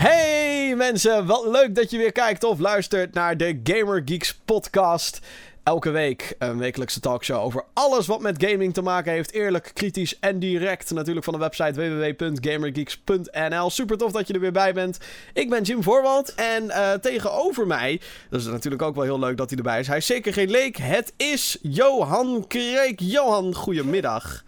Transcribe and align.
Hey 0.00 0.74
mensen, 0.76 1.26
wat 1.26 1.46
leuk 1.46 1.74
dat 1.74 1.90
je 1.90 1.98
weer 1.98 2.12
kijkt 2.12 2.44
of 2.44 2.58
luistert 2.58 3.14
naar 3.14 3.36
de 3.36 3.60
Gamer 3.64 4.02
Geeks 4.04 4.34
podcast. 4.44 5.20
Elke 5.62 5.90
week 5.90 6.34
een 6.38 6.58
wekelijkse 6.58 7.00
talkshow 7.00 7.42
over 7.44 7.64
alles 7.72 8.06
wat 8.06 8.20
met 8.20 8.44
gaming 8.44 8.74
te 8.74 8.82
maken 8.82 9.12
heeft. 9.12 9.32
Eerlijk, 9.32 9.70
kritisch 9.74 10.18
en 10.18 10.38
direct. 10.38 10.90
Natuurlijk 10.90 11.24
van 11.24 11.34
de 11.34 11.40
website 11.40 11.72
www.gamergeeks.nl. 11.72 13.70
Super 13.70 13.96
tof 13.96 14.12
dat 14.12 14.26
je 14.26 14.32
er 14.32 14.40
weer 14.40 14.52
bij 14.52 14.72
bent. 14.72 14.98
Ik 15.32 15.50
ben 15.50 15.62
Jim 15.62 15.82
Voorwald 15.82 16.34
en 16.34 16.64
uh, 16.64 16.92
tegenover 16.92 17.66
mij, 17.66 18.00
dat 18.30 18.40
is 18.40 18.46
natuurlijk 18.46 18.82
ook 18.82 18.94
wel 18.94 19.04
heel 19.04 19.18
leuk 19.18 19.36
dat 19.36 19.48
hij 19.48 19.58
erbij 19.58 19.80
is. 19.80 19.86
Hij 19.86 19.96
is 19.96 20.06
zeker 20.06 20.32
geen 20.32 20.50
leek, 20.50 20.76
het 20.76 21.12
is 21.16 21.58
Johan 21.62 22.44
Kreek. 22.46 23.00
Johan, 23.00 23.54
goedemiddag. 23.54 24.44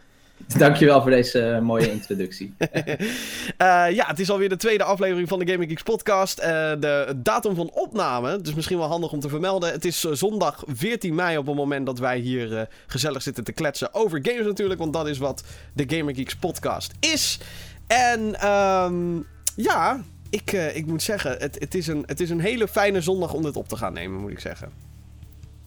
Dankjewel 0.59 1.03
voor 1.03 1.11
deze 1.11 1.39
uh, 1.39 1.59
mooie 1.59 1.91
introductie. 1.91 2.55
uh, 2.59 2.67
ja, 3.99 4.07
het 4.07 4.21
is 4.21 4.31
alweer 4.31 4.49
de 4.49 4.57
tweede 4.57 4.85
aflevering 4.85 5.29
van 5.29 5.39
de 5.39 5.51
Gaming 5.51 5.71
Geeks 5.71 5.83
podcast. 5.83 6.39
Uh, 6.39 6.47
de 6.81 7.15
datum 7.17 7.55
van 7.55 7.71
opname, 7.71 8.41
dus 8.41 8.55
misschien 8.55 8.79
wel 8.79 8.89
handig 8.89 9.13
om 9.13 9.21
te 9.21 9.29
vermelden. 9.29 9.73
Het 9.73 9.85
is 9.85 10.01
zondag 10.01 10.63
14 10.67 11.15
mei 11.15 11.39
op 11.39 11.47
het 11.47 11.55
moment 11.57 11.87
dat 11.87 11.99
wij 11.99 12.19
hier 12.19 12.69
gezellig 12.87 13.23
zitten 13.23 13.45
te 13.45 13.53
kletsen 13.53 13.95
over 13.95 14.19
games 14.23 14.47
natuurlijk. 14.47 14.81
Want 14.81 14.93
dat 14.93 15.09
is 15.09 15.19
wat 15.19 15.45
de 15.73 15.85
Gaming 15.97 16.17
Geeks 16.17 16.37
podcast 16.37 16.93
is. 17.01 17.39
En 17.87 18.49
um, 18.49 19.27
ja, 19.57 20.01
ik, 20.31 20.53
ik 20.53 20.87
moet 20.87 21.03
zeggen, 21.03 21.37
het, 21.39 21.57
het, 21.59 21.75
is 21.75 21.87
een, 21.87 22.03
het 22.07 22.21
is 22.21 22.31
een 22.31 22.41
hele 22.41 22.69
fijne 22.69 23.01
zondag 23.01 23.33
om 23.33 23.43
dit 23.43 23.57
op 23.57 23.69
te 23.69 23.77
gaan 23.77 23.93
nemen, 23.93 24.21
moet 24.21 24.31
ik 24.31 24.41
zeggen. 24.41 24.92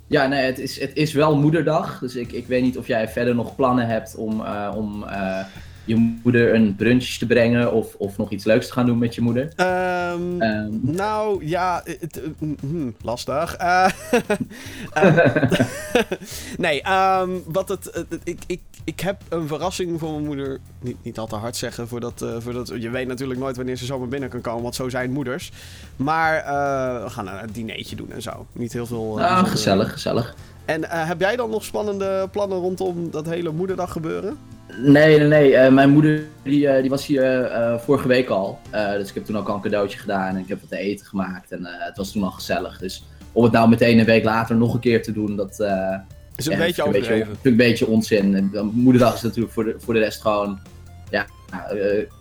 Ja, 0.07 0.27
nee, 0.27 0.45
het 0.45 0.59
is, 0.59 0.79
het 0.79 0.91
is 0.93 1.13
wel 1.13 1.37
moederdag. 1.37 1.99
Dus 1.99 2.15
ik, 2.15 2.31
ik 2.31 2.47
weet 2.47 2.61
niet 2.61 2.77
of 2.77 2.87
jij 2.87 3.07
verder 3.07 3.35
nog 3.35 3.55
plannen 3.55 3.87
hebt 3.87 4.15
om, 4.15 4.41
uh, 4.41 4.73
om 4.75 5.03
uh, 5.03 5.39
je 5.85 6.17
moeder 6.23 6.53
een 6.53 6.75
brunch 6.75 7.03
te 7.03 7.25
brengen 7.25 7.73
of, 7.73 7.95
of 7.95 8.17
nog 8.17 8.31
iets 8.31 8.45
leuks 8.45 8.67
te 8.67 8.73
gaan 8.73 8.85
doen 8.85 8.97
met 8.97 9.15
je 9.15 9.21
moeder? 9.21 9.53
Um, 9.57 10.41
um. 10.41 10.79
Nou 10.81 11.45
ja, 11.45 11.81
het, 11.83 12.21
uh, 12.63 12.87
lastig. 13.01 13.57
nee, 16.57 16.91
um, 16.91 17.43
wat 17.45 17.69
het, 17.69 18.05
ik, 18.23 18.39
ik, 18.47 18.61
ik 18.83 18.99
heb 18.99 19.21
een 19.29 19.47
verrassing 19.47 19.99
voor 19.99 20.11
mijn 20.11 20.25
moeder. 20.25 20.59
Niet, 20.79 20.97
niet 21.01 21.17
al 21.17 21.27
te 21.27 21.35
hard 21.35 21.55
zeggen, 21.55 21.87
voordat, 21.87 22.25
voordat, 22.37 22.71
je 22.79 22.89
weet 22.89 23.07
natuurlijk 23.07 23.39
nooit 23.39 23.55
wanneer 23.55 23.75
ze 23.75 23.85
zomaar 23.85 24.07
binnen 24.07 24.29
kan 24.29 24.41
komen, 24.41 24.61
want 24.61 24.75
zo 24.75 24.89
zijn 24.89 25.11
moeders. 25.11 25.51
Maar 25.95 26.43
we 27.03 27.09
gaan 27.09 27.27
een 27.27 27.51
dinertje 27.51 27.95
doen 27.95 28.11
en 28.11 28.21
zo. 28.21 28.45
Niet 28.51 28.73
heel 28.73 28.85
veel. 28.85 29.21
Ah, 29.21 29.47
gezellig, 29.47 29.91
gezellig. 29.91 30.35
En 30.65 30.85
heb 30.89 31.19
jij 31.19 31.35
dan 31.35 31.49
nog 31.49 31.63
spannende 31.63 32.27
plannen 32.31 32.57
rondom 32.57 33.11
dat 33.11 33.25
hele 33.25 33.51
moederdag 33.51 33.91
gebeuren? 33.91 34.37
Nee, 34.77 35.17
nee, 35.17 35.27
nee. 35.27 35.51
Uh, 35.51 35.73
mijn 35.73 35.89
moeder 35.89 36.23
die, 36.43 36.67
uh, 36.67 36.81
die 36.81 36.89
was 36.89 37.05
hier 37.05 37.51
uh, 37.51 37.77
vorige 37.77 38.07
week 38.07 38.29
al. 38.29 38.59
dus 38.71 39.09
ik 39.09 39.13
heb 39.13 39.25
toen 39.25 39.37
ook 39.37 39.49
al 39.49 39.55
een 39.55 39.61
cadeautje 39.61 39.97
gedaan 39.97 40.27
en 40.27 40.37
ik 40.37 40.47
heb 40.47 40.59
wat 40.59 40.69
te 40.69 40.77
eten 40.77 41.05
gemaakt. 41.05 41.51
En 41.51 41.59
het 41.65 41.97
was 41.97 42.11
toen 42.11 42.23
al 42.23 42.31
gezellig. 42.31 42.77
Dus 42.79 43.05
om 43.31 43.43
het 43.43 43.51
nou 43.51 43.69
meteen 43.69 43.99
een 43.99 44.05
week 44.05 44.23
later 44.23 44.55
nog 44.55 44.73
een 44.73 44.79
keer 44.79 45.03
te 45.03 45.11
doen, 45.11 45.35
dat... 45.35 45.51
is 46.35 46.45
een 46.45 46.57
beetje 46.57 46.83
overdreven. 46.83 47.21
Een 47.21 47.27
beetje, 47.27 47.49
een 47.49 47.57
beetje 47.57 47.87
onzin. 47.87 48.35
En, 48.35 48.71
moederdag 48.73 49.13
is 49.15 49.21
natuurlijk 49.21 49.53
voor 49.53 49.63
de, 49.63 49.75
voor 49.77 49.93
de 49.93 49.99
rest 49.99 50.21
gewoon... 50.21 50.59
Ja, 51.09 51.25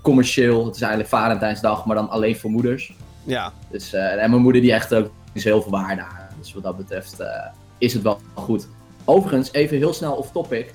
commercieel. 0.03 0.67
Het 0.67 0.75
is 0.75 0.81
eigenlijk 0.81 1.11
Valentijnsdag, 1.11 1.85
maar 1.87 1.97
dan 1.97 2.11
alleen 2.11 2.37
voor 2.37 2.51
moeders. 2.51 2.97
Ja. 3.25 3.53
Dus, 3.71 3.93
en 3.93 4.31
mijn 4.31 4.43
moeder 4.43 4.63
die 4.63 4.73
echt 4.73 4.95
ook 4.95 5.11
is 5.33 5.45
heel 5.45 5.63
veel 5.63 5.71
waarde 5.71 6.01
aan. 6.01 6.29
Dus 6.39 6.55
wat 6.55 6.63
dat 6.63 6.77
betreft 6.77 7.17
is 7.79 7.93
het 7.93 8.03
wel 8.03 8.21
goed. 8.35 8.69
Overigens, 9.05 9.53
even 9.53 9.77
heel 9.77 9.93
snel 9.93 10.15
off 10.15 10.33
topic. 10.33 10.75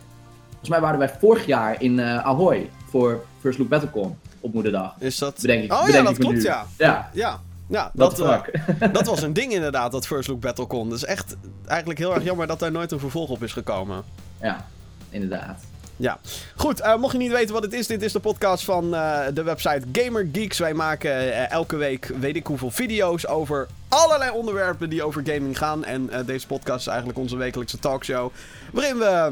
Volgens 0.50 0.70
mij 0.70 0.82
waren 0.82 1.00
wij 1.00 1.10
vorig 1.20 1.46
jaar 1.46 1.82
in 1.82 1.98
uh, 1.98 2.26
Ahoy 2.26 2.70
voor 2.90 3.26
First 3.40 3.58
Look 3.60 3.70
Battlecon 3.70 4.18
op 4.40 4.54
moederdag. 4.54 4.96
Is 5.00 5.18
dat? 5.18 5.42
Bedenk 5.42 5.64
ik, 5.64 5.74
oh 5.74 5.86
bedenk 5.86 6.04
ja, 6.04 6.10
dat 6.12 6.18
klopt, 6.18 6.42
ja. 6.42 6.66
Ja. 6.78 7.10
ja. 7.14 7.40
Ja, 7.70 7.92
dat, 7.94 8.18
dat, 8.18 8.46
uh, 8.82 8.94
dat, 8.94 9.06
was 9.06 9.22
een 9.22 9.34
ding 9.34 9.52
inderdaad, 9.52 9.92
dat 9.92 10.08
First 10.08 10.28
Look 10.28 10.40
Battlecon. 10.40 10.90
Dus 10.90 11.06
echt 11.06 11.36
eigenlijk 11.66 12.00
heel 12.00 12.14
erg 12.14 12.24
jammer 12.24 12.48
dat 12.48 12.60
daar 12.60 12.72
nooit 12.72 12.92
een 12.92 13.00
vervolg 13.00 13.30
op 13.30 13.44
is 13.44 13.54
gekomen. 13.54 14.04
Ja, 14.42 14.66
inderdaad. 15.10 15.64
Ja, 16.00 16.20
goed. 16.56 16.82
Uh, 16.82 16.96
mocht 16.96 17.12
je 17.12 17.18
niet 17.18 17.32
weten 17.32 17.54
wat 17.54 17.64
het 17.64 17.74
is, 17.74 17.88
dit 17.88 18.02
is 18.02 18.12
de 18.12 18.20
podcast 18.20 18.64
van 18.64 18.94
uh, 18.94 19.22
de 19.34 19.44
website 19.44 19.82
Gamer 19.92 20.30
Geeks. 20.32 20.58
Wij 20.60 20.74
maken 20.74 21.12
uh, 21.12 21.52
elke 21.52 21.76
week 21.76 22.12
weet 22.20 22.36
ik 22.36 22.48
hoeveel 22.48 22.72
video's 22.72 23.28
over 23.28 23.68
allerlei 23.88 24.32
onderwerpen 24.32 24.90
die 24.90 25.04
over 25.04 25.22
gaming 25.26 25.58
gaan. 25.58 25.86
En 25.86 26.10
deze 26.26 26.48
podcast 26.48 26.80
is 26.80 26.88
eigenlijk 26.88 27.20
onze 27.20 27.38
wekelijkse 27.38 27.80
talkshow. 27.80 28.32
Waarin 28.72 28.98
we 28.98 29.32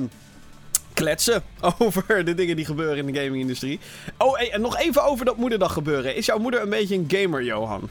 kletsen 0.94 1.44
over 1.80 2.26
de 2.26 2.34
dingen 2.34 2.56
die 2.56 2.66
gebeuren 2.66 3.08
in 3.08 3.14
de 3.14 3.20
gaming-industrie. 3.20 3.80
Oh, 4.18 4.54
en 4.54 4.62
nog 4.62 4.78
even 4.78 5.04
over 5.04 5.26
dat 5.26 5.38
moederdag 5.38 5.74
gebeuren. 5.74 6.16
Is 6.16 6.26
jouw 6.26 6.40
moeder 6.40 6.62
een 6.62 6.70
beetje 6.70 6.96
een 6.96 7.06
gamer, 7.08 7.44
Johan? 7.44 7.90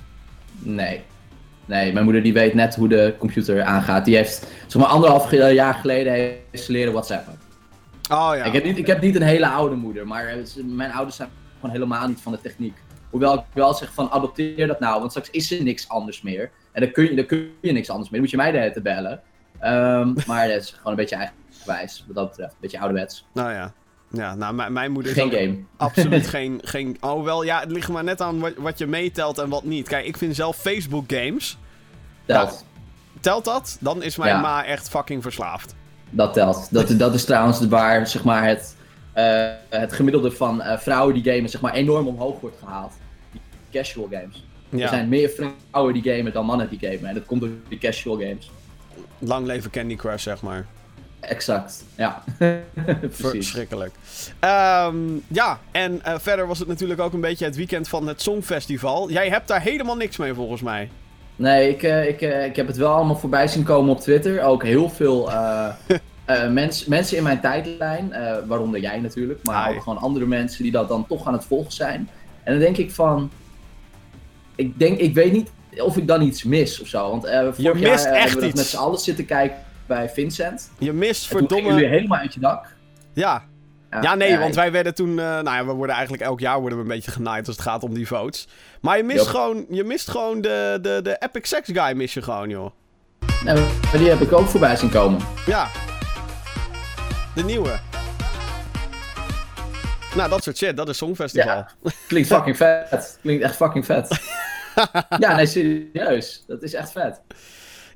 Nee. 0.59 1.03
Nee, 1.67 1.93
mijn 1.93 2.05
moeder 2.05 2.23
die 2.23 2.33
weet 2.33 2.55
net 2.55 2.75
hoe 2.75 2.89
de 2.89 3.15
computer 3.19 3.63
aangaat. 3.63 4.05
Die 4.05 4.17
heeft, 4.17 4.47
zeg 4.67 4.83
maar, 4.83 4.91
anderhalf 4.91 5.31
jaar 5.31 5.75
geleden 5.75 6.13
heeft 6.51 6.69
leren 6.69 6.93
WhatsAppen. 6.93 7.36
Oh 8.11 8.31
ja. 8.37 8.45
Ik 8.45 8.53
heb, 8.53 8.65
niet, 8.65 8.79
ik 8.79 8.87
heb 8.87 9.01
niet 9.01 9.15
een 9.15 9.23
hele 9.23 9.49
oude 9.49 9.75
moeder, 9.75 10.07
maar 10.07 10.37
mijn 10.65 10.93
ouders 10.93 11.17
zijn 11.17 11.29
gewoon 11.55 11.71
helemaal 11.71 12.09
niet 12.09 12.21
van 12.21 12.33
de 12.33 12.41
techniek. 12.41 12.77
Hoewel 13.11 13.35
ik 13.35 13.45
wel 13.53 13.75
zeg 13.75 13.93
van 13.93 14.11
adopteer 14.11 14.67
dat 14.67 14.81
nou, 14.81 14.99
want 14.99 15.11
straks 15.11 15.31
is 15.31 15.53
er 15.53 15.63
niks 15.63 15.89
anders 15.89 16.23
meer. 16.23 16.51
En 16.73 16.81
dan 16.81 16.91
kun 16.93 17.05
je, 17.05 17.15
dan 17.15 17.27
kun 17.27 17.51
je 17.61 17.73
niks 17.73 17.91
anders 17.91 18.11
meer. 18.11 18.21
Dan 18.21 18.21
moet 18.21 18.31
je 18.31 18.37
mij 18.37 18.51
de 18.51 18.59
hele 18.59 18.73
te 18.73 18.81
bellen. 18.81 19.21
Um, 19.65 20.15
maar 20.27 20.49
dat 20.49 20.63
is 20.63 20.71
gewoon 20.71 20.93
een 20.93 20.99
beetje 20.99 21.17
eigen 21.17 21.35
wijs, 21.67 22.05
wat 22.07 22.17
dat 22.17 22.29
betreft. 22.29 22.53
Een 22.53 22.59
beetje 22.61 22.79
ouderwets. 22.79 23.27
Nou 23.33 23.53
ja. 23.53 23.73
Ja, 24.11 24.35
nou, 24.35 24.71
mijn 24.71 24.93
moeder 24.93 25.13
is 25.13 25.19
Geen 25.19 25.31
game. 25.31 25.59
Absoluut 25.77 26.27
geen, 26.37 26.61
geen... 26.65 26.97
Oh, 27.01 27.25
wel, 27.25 27.43
ja, 27.43 27.61
het 27.61 27.71
ligt 27.71 27.89
maar 27.89 28.05
net 28.05 28.21
aan 28.21 28.41
wat, 28.41 28.53
wat 28.57 28.79
je 28.79 28.87
meetelt 28.87 29.39
en 29.39 29.49
wat 29.49 29.65
niet. 29.65 29.89
Kijk, 29.89 30.07
ik 30.07 30.17
vind 30.17 30.35
zelf 30.35 30.57
Facebook 30.57 31.05
games... 31.13 31.59
Telt. 32.25 32.49
Nou, 32.49 32.61
telt 33.21 33.45
dat? 33.45 33.77
Dan 33.81 34.03
is 34.03 34.17
mijn 34.17 34.41
ma 34.41 34.65
echt 34.65 34.89
fucking 34.89 35.23
verslaafd. 35.23 35.75
Dat 36.11 36.33
telt. 36.33 36.69
Dat, 36.71 36.99
dat 36.99 37.15
is 37.15 37.25
trouwens 37.25 37.67
waar, 37.67 38.07
zeg 38.07 38.25
maar, 38.25 38.47
het, 38.47 38.77
uh, 39.15 39.47
het 39.69 39.93
gemiddelde 39.93 40.31
van 40.31 40.61
uh, 40.61 40.79
vrouwen 40.79 41.15
die 41.15 41.33
gamen, 41.33 41.51
zeg 41.51 41.61
maar, 41.61 41.75
enorm 41.75 42.07
omhoog 42.07 42.41
wordt 42.41 42.57
gehaald. 42.59 42.93
Die 43.33 43.41
casual 43.71 44.09
games. 44.11 44.45
Ja. 44.69 44.83
Er 44.83 44.89
zijn 44.89 45.09
meer 45.09 45.31
vrouwen 45.71 45.95
die 45.95 46.03
gamen 46.03 46.33
dan 46.33 46.47
mannen 46.47 46.69
die 46.69 46.79
gamen. 46.79 47.05
En 47.05 47.15
dat 47.15 47.27
komt 47.27 47.41
door 47.41 47.51
die 47.69 47.79
casual 47.79 48.17
games. 48.17 48.51
Lang 49.19 49.47
leven 49.47 49.71
Candy 49.71 49.97
Crush, 49.97 50.23
zeg 50.23 50.43
maar. 50.43 50.67
Exact, 51.21 51.85
ja. 51.97 52.23
Verschrikkelijk. 53.11 53.95
Um, 54.41 55.23
ja, 55.29 55.61
en 55.71 56.01
uh, 56.07 56.15
verder 56.19 56.47
was 56.47 56.59
het 56.59 56.69
natuurlijk 56.69 57.01
ook 57.01 57.13
een 57.13 57.21
beetje 57.21 57.45
het 57.45 57.57
weekend 57.57 57.89
van 57.89 58.07
het 58.07 58.23
Songfestival. 58.23 59.11
Jij 59.11 59.29
hebt 59.29 59.49
daar 59.49 59.61
helemaal 59.61 59.97
niks 59.97 60.17
mee 60.17 60.35
volgens 60.35 60.63
mij. 60.63 60.91
Nee, 61.37 61.69
ik, 61.69 61.83
uh, 61.83 62.09
ik, 62.09 62.21
uh, 62.21 62.45
ik 62.45 62.57
heb 62.57 62.67
het 62.67 62.77
wel 62.77 62.93
allemaal 62.93 63.17
voorbij 63.17 63.49
zien 63.49 63.63
komen 63.63 63.91
op 63.91 64.01
Twitter. 64.01 64.43
Ook 64.43 64.63
heel 64.63 64.91
veel 64.91 65.31
mens, 66.51 66.85
mensen 66.85 67.17
in 67.17 67.23
mijn 67.23 67.41
tijdlijn, 67.41 68.13
waaronder 68.47 68.81
jij 68.81 69.01
natuurlijk, 69.01 69.43
maar 69.43 69.71
ook 69.71 69.83
gewoon 69.83 69.99
andere 69.99 70.27
mensen 70.27 70.63
die 70.63 70.73
dat 70.73 70.89
dan 70.89 71.07
toch 71.07 71.27
aan 71.27 71.33
het 71.33 71.45
volgen 71.45 71.73
zijn. 71.73 72.09
En 72.43 72.53
dan 72.53 72.63
denk 72.63 72.77
ik 72.77 72.91
van, 72.91 73.31
ik 74.55 74.79
denk, 74.79 74.99
ik 74.99 75.15
weet 75.15 75.33
niet 75.33 75.51
of 75.77 75.97
ik 75.97 76.07
dan 76.07 76.23
iets 76.23 76.43
mis 76.45 76.81
of 76.81 76.87
zo. 76.87 77.11
Want 77.11 77.23
vorig 77.25 77.57
Je 77.57 77.75
mist 77.75 78.05
jaar 78.05 78.15
echt 78.15 78.25
hebben 78.25 78.41
we 78.41 78.47
iets. 78.47 78.57
met 78.57 78.67
z'n 78.67 78.77
allen 78.77 78.99
zitten 78.99 79.25
kijken 79.25 79.59
bij 79.87 80.09
Vincent. 80.09 80.71
Je 80.79 80.93
mist 80.93 81.23
En 81.23 81.29
verdomme... 81.29 81.49
toen 81.49 81.59
gingen 81.59 81.75
jullie 81.75 81.97
helemaal 81.97 82.19
uit 82.19 82.35
je 82.35 82.41
dak. 82.41 82.75
Ja. 83.13 83.45
Ja, 83.91 84.15
nee, 84.15 84.31
ja, 84.31 84.39
want 84.39 84.55
wij 84.55 84.73
werden 84.73 84.95
toen... 84.95 85.09
eh, 85.19 85.25
nou 85.25 85.45
ja, 85.51 85.67
we 85.67 85.73
worden 85.73 85.95
eigenlijk 85.95 86.25
elk 86.25 86.41
jaar 86.41 86.61
worden 86.61 86.79
we 86.79 86.85
een 86.85 86.91
beetje 86.91 87.11
genaaid 87.11 87.47
als 87.47 87.57
het 87.57 87.65
gaat 87.65 87.83
om 87.83 87.95
die 87.95 88.07
votes. 88.07 88.49
Maar 88.81 88.97
je 88.97 89.03
mist 89.03 89.21
Yep. 89.25 89.29
gewoon, 89.29 89.67
je 89.71 89.85
mist 89.85 90.11
gewoon 90.11 90.41
de, 90.41 90.79
de, 90.83 91.01
de 91.03 91.17
Epic 91.19 91.49
Sex 91.49 91.69
Guy 91.73 91.93
mis 91.97 92.15
je 92.15 92.23
gewoon, 92.23 92.49
joh. 92.49 92.71
Nou, 93.45 93.59
maar 93.61 93.99
die 93.99 94.09
heb 94.09 94.21
ik 94.21 94.33
ook 94.33 94.47
voorbij 94.47 94.77
zien 94.77 94.91
komen. 94.91 95.21
Ja. 95.47 95.69
De 97.35 97.45
nieuwe. 97.45 97.79
Nou, 100.17 100.31
dat 100.31 100.43
soort 100.43 100.57
shit, 100.57 100.77
dat 100.77 100.89
is 100.89 100.97
Songfestival. 100.97 101.55
Ja. 101.57 101.69
Klinkt 102.09 102.29
fucking 102.29 102.57
vet. 102.57 103.19
Klinkt 103.23 103.43
echt 103.43 103.57
fucking 103.57 103.85
vet. 103.85 104.21
ja, 105.19 105.37
nee, 105.37 105.47
serieus. 105.47 106.45
Dat 106.47 106.63
is 106.63 106.75
echt 106.75 106.93
vet. 106.93 107.21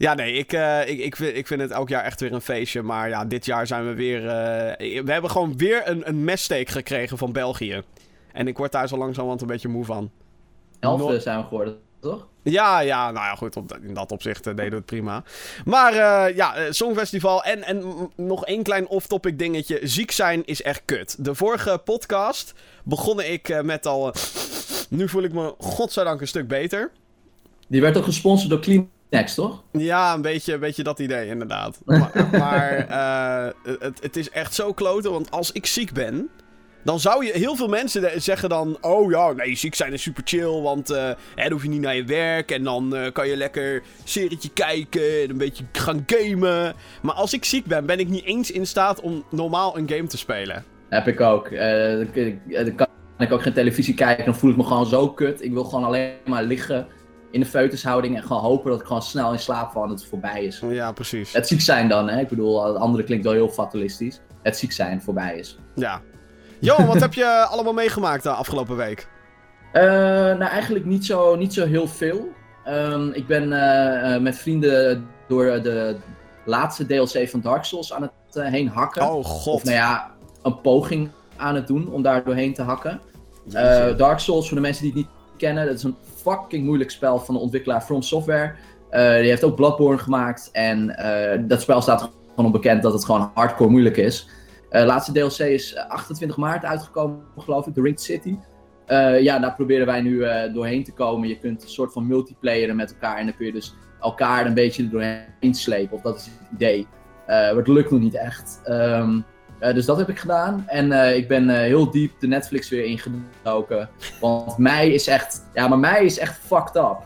Ja, 0.01 0.15
nee, 0.15 0.33
ik, 0.33 0.53
eh, 0.53 0.89
ik, 0.89 0.99
ik, 0.99 1.17
vind, 1.17 1.37
ik 1.37 1.47
vind 1.47 1.61
het 1.61 1.71
elk 1.71 1.89
jaar 1.89 2.05
echt 2.05 2.21
weer 2.21 2.33
een 2.33 2.41
feestje. 2.41 2.83
Maar 2.83 3.09
ja, 3.09 3.25
dit 3.25 3.45
jaar 3.45 3.67
zijn 3.67 3.87
we 3.87 3.95
weer... 3.95 4.29
eh, 4.29 5.03
we 5.05 5.13
hebben 5.13 5.31
gewoon 5.31 5.57
weer 5.57 5.89
een, 5.89 6.09
een 6.09 6.25
messteek 6.25 6.69
gekregen 6.69 7.19
van 7.19 7.33
België. 7.33 7.83
En 8.33 8.49
ik 8.49 8.57
word 8.57 8.73
daar 8.73 8.89
zo 8.89 8.97
langzamerhand 8.97 9.41
een 9.41 9.47
beetje 9.47 9.69
moe 9.69 9.85
van. 9.85 10.11
Elfde 10.79 11.13
No- 11.13 11.19
zijn 11.19 11.39
we 11.39 11.45
geworden, 11.45 11.79
toch? 12.01 12.27
Ja, 12.43 12.81
ja, 12.81 13.11
nou 13.11 13.27
ja, 13.27 13.35
goed, 13.35 13.57
op, 13.57 13.79
in 13.83 13.95
dat 13.95 14.13
opzicht 14.13 14.47
eh, 14.47 14.55
deden 14.55 14.71
we 14.71 14.77
het 14.77 14.87
prima. 14.87 15.23
Maar 15.65 15.95
ja, 16.35 16.73
Songfestival 16.73 17.43
en, 17.43 17.63
en 17.63 18.11
nog 18.17 18.45
één 18.47 18.63
klein 18.63 18.89
off-topic 18.89 19.39
dingetje. 19.39 19.79
Ziek 19.83 20.11
zijn 20.11 20.45
is 20.45 20.63
echt 20.63 20.83
kut. 20.85 21.25
De 21.25 21.35
vorige 21.35 21.81
podcast 21.85 22.55
begon 22.85 23.21
ik 23.21 23.63
met 23.63 23.87
al... 23.87 24.13
nu 24.89 25.09
voel 25.09 25.23
ik 25.23 25.33
me 25.33 25.55
godzijdank 25.59 26.21
een 26.21 26.29
stuk 26.29 26.49
beter. 26.49 26.91
Die 27.69 27.81
werd 27.81 27.97
ook 27.97 28.05
gesponsord 28.05 28.51
door 28.51 28.89
Kleenex, 29.11 29.35
toch? 29.35 29.63
Ja, 29.73 30.15
een 30.15 30.23
beetje, 30.23 30.53
een 30.53 30.61
beetje 30.61 30.83
dat 30.83 30.99
idee, 30.99 31.29
inderdaad. 31.29 31.81
Maar, 31.85 32.29
maar 32.33 32.89
eh, 32.89 33.53
het, 33.81 34.03
het 34.03 34.17
is 34.17 34.31
echt 34.31 34.55
zo 34.55 34.73
kloten, 34.73 35.11
want 35.11 35.31
als 35.31 35.53
ik 35.53 35.67
ziek 35.67 35.93
ben, 35.93 36.31
Dan 36.83 37.01
zou 37.01 37.25
je... 37.25 37.33
Heel 37.33 37.57
veel 37.57 37.69
mensen 37.69 38.23
zeggen 38.23 38.49
dan... 38.49 38.79
Oh 38.81 39.11
ja, 39.11 39.33
nee, 39.33 39.57
ziek 39.57 39.75
zijn 39.75 39.93
is 39.93 40.03
super 40.03 40.23
chill. 40.25 40.61
Want 40.61 40.91
uh, 40.91 40.97
hè, 41.35 41.43
dan 41.43 41.53
hoef 41.53 41.63
je 41.63 41.69
niet 41.69 41.81
naar 41.81 41.97
je 41.97 42.05
werk. 42.05 42.51
En 42.51 42.65
dan 42.65 42.97
uh, 42.97 43.11
kan 43.13 43.29
je 43.29 43.37
lekker 43.37 43.83
serietje 44.05 44.51
kijken. 44.53 45.23
En 45.23 45.31
een 45.31 45.39
beetje 45.39 45.65
gaan 45.73 46.05
gamen. 46.07 46.75
Maar 47.03 47.15
als 47.15 47.33
ik 47.33 47.45
ziek 47.45 47.67
ben, 47.67 47.87
ben 47.87 47.99
ik 47.99 48.09
niet 48.09 48.25
eens 48.25 48.51
in 48.51 48.67
staat 48.67 49.01
om 49.01 49.25
normaal 49.31 49.79
een 49.79 49.89
game 49.89 50.07
te 50.07 50.19
spelen. 50.19 50.65
Heb 50.89 51.09
ik 51.09 51.21
ook. 51.21 51.49
Uh, 51.51 51.61
dan 52.47 52.75
kan 52.75 52.89
ik 53.19 53.33
ook 53.33 53.43
geen 53.43 53.53
televisie 53.53 53.95
kijken. 53.95 54.25
Dan 54.25 54.35
voel 54.35 54.51
ik 54.51 54.57
me 54.57 54.65
gewoon 54.65 54.87
zo 54.87 55.09
kut. 55.09 55.43
Ik 55.43 55.53
wil 55.53 55.65
gewoon 55.65 55.85
alleen 55.85 56.13
maar 56.25 56.43
liggen 56.43 56.87
in 57.31 57.41
de 57.41 57.47
feutushouding 57.47 58.17
en 58.17 58.23
gewoon 58.23 58.43
hopen 58.43 58.71
dat 58.71 58.81
ik 58.81 58.87
gewoon 58.87 59.03
snel 59.03 59.33
in 59.33 59.39
slaap 59.39 59.73
val 59.73 59.85
en 59.85 59.91
het 59.91 60.05
voorbij 60.05 60.45
is. 60.45 60.63
Ja, 60.69 60.93
precies. 60.93 61.33
Het 61.33 61.49
ziek 61.49 61.61
zijn 61.61 61.89
dan, 61.89 62.09
hè. 62.09 62.21
Ik 62.21 62.29
bedoel, 62.29 62.65
het 62.67 62.77
andere 62.77 63.05
klinkt 63.05 63.25
wel 63.25 63.33
heel 63.33 63.49
fatalistisch. 63.49 64.21
Het 64.43 64.57
ziek 64.57 64.73
zijn 64.73 65.03
voorbij 65.03 65.37
is. 65.37 65.59
Ja. 65.75 66.01
Johan, 66.59 66.87
wat 66.87 67.01
heb 67.01 67.15
je 67.15 67.27
allemaal 67.51 67.73
meegemaakt 67.73 68.23
de 68.23 68.31
afgelopen 68.31 68.77
week? 68.77 69.09
Uh, 69.73 69.83
nou, 69.83 70.45
eigenlijk 70.45 70.85
niet 70.85 71.07
zo, 71.07 71.37
niet 71.37 71.55
zo 71.55 71.67
heel 71.67 71.89
veel. 71.89 72.29
Um, 72.69 73.13
ik 73.13 73.27
ben 73.27 73.53
uh, 73.53 74.19
met 74.19 74.39
vrienden 74.39 75.07
door 75.29 75.63
de 75.63 75.97
laatste 76.45 76.87
DLC 76.87 77.29
van 77.29 77.41
Dark 77.41 77.65
Souls 77.65 77.93
aan 77.93 78.03
het 78.03 78.13
uh, 78.37 78.47
heen 78.47 78.69
hakken. 78.69 79.03
Oh 79.03 79.25
god. 79.25 79.55
Of 79.55 79.65
nou 79.65 79.77
ja, 79.77 80.11
een 80.43 80.61
poging 80.61 81.11
aan 81.37 81.55
het 81.55 81.67
doen 81.67 81.89
om 81.93 82.03
daar 82.03 82.25
doorheen 82.25 82.55
te 82.55 82.63
hakken. 82.63 83.01
Dark 83.97 84.19
Souls, 84.19 84.47
voor 84.47 84.57
de 84.57 84.63
mensen 84.63 84.83
die 84.83 84.93
het 84.93 85.01
niet 85.01 85.11
kennen, 85.37 85.67
dat 85.67 85.75
is 85.75 85.83
een 85.83 85.97
fucking 86.23 86.65
moeilijk 86.65 86.91
spel 86.91 87.19
van 87.19 87.35
de 87.35 87.41
ontwikkelaar 87.41 87.81
From 87.81 88.03
Software. 88.03 88.55
die 88.91 89.01
heeft 89.01 89.45
ook 89.45 89.57
Bloodborne 89.57 89.99
gemaakt 89.99 90.49
en 90.53 90.97
dat 91.49 91.61
spel 91.61 91.83
staat 91.83 92.01
gewoon 92.01 92.47
onbekend 92.47 92.83
dat 92.83 92.93
het 92.93 93.05
gewoon 93.05 93.31
hardcore 93.35 93.71
moeilijk 93.71 93.97
is. 93.97 94.29
Uh, 94.71 94.85
laatste 94.85 95.13
DLC 95.13 95.39
is 95.39 95.77
28 95.77 96.37
maart 96.37 96.65
uitgekomen, 96.65 97.23
geloof 97.37 97.67
ik, 97.67 97.75
The 97.75 97.83
Ringed 97.83 98.01
City. 98.01 98.37
Ja, 99.21 99.39
daar 99.39 99.55
proberen 99.55 99.87
wij 99.87 100.01
nu 100.01 100.25
doorheen 100.53 100.85
te 100.85 100.93
komen. 100.93 101.29
Je 101.29 101.39
kunt 101.39 101.63
een 101.63 101.69
soort 101.69 101.93
van 101.93 102.07
multiplayeren 102.07 102.77
met 102.77 102.93
elkaar 102.93 103.17
en 103.17 103.27
dan 103.27 103.37
kun 103.37 103.47
je 103.47 103.53
dus 103.53 103.75
elkaar 104.01 104.47
een 104.47 104.55
beetje 104.55 104.89
doorheen 104.89 105.55
slepen. 105.55 105.97
Of 105.97 106.03
dat 106.03 106.17
is 106.17 106.25
het 106.25 106.49
idee. 106.55 106.87
maar 107.27 107.55
het 107.55 107.69
lukt 107.69 107.91
nog 107.91 108.01
niet 108.01 108.15
echt. 108.15 108.61
Um, 108.69 109.25
dus 109.61 109.85
dat 109.85 109.99
heb 109.99 110.09
ik 110.09 110.19
gedaan. 110.19 110.65
En 110.67 111.15
ik 111.17 111.29
ben 111.29 111.49
heel 111.49 111.91
diep 111.91 112.21
de 112.21 112.27
Netflix 112.27 112.69
weer 112.69 112.85
ingedoken. 112.85 113.89
Want 114.21 114.59
mei 114.59 114.95
is 114.95 115.07
echt, 115.07 115.47
ja, 115.55 115.69
maar 115.69 115.79
mei 115.79 116.05
is 116.05 116.19
echt 116.19 116.39
fucked 116.47 116.77
up. 116.77 116.97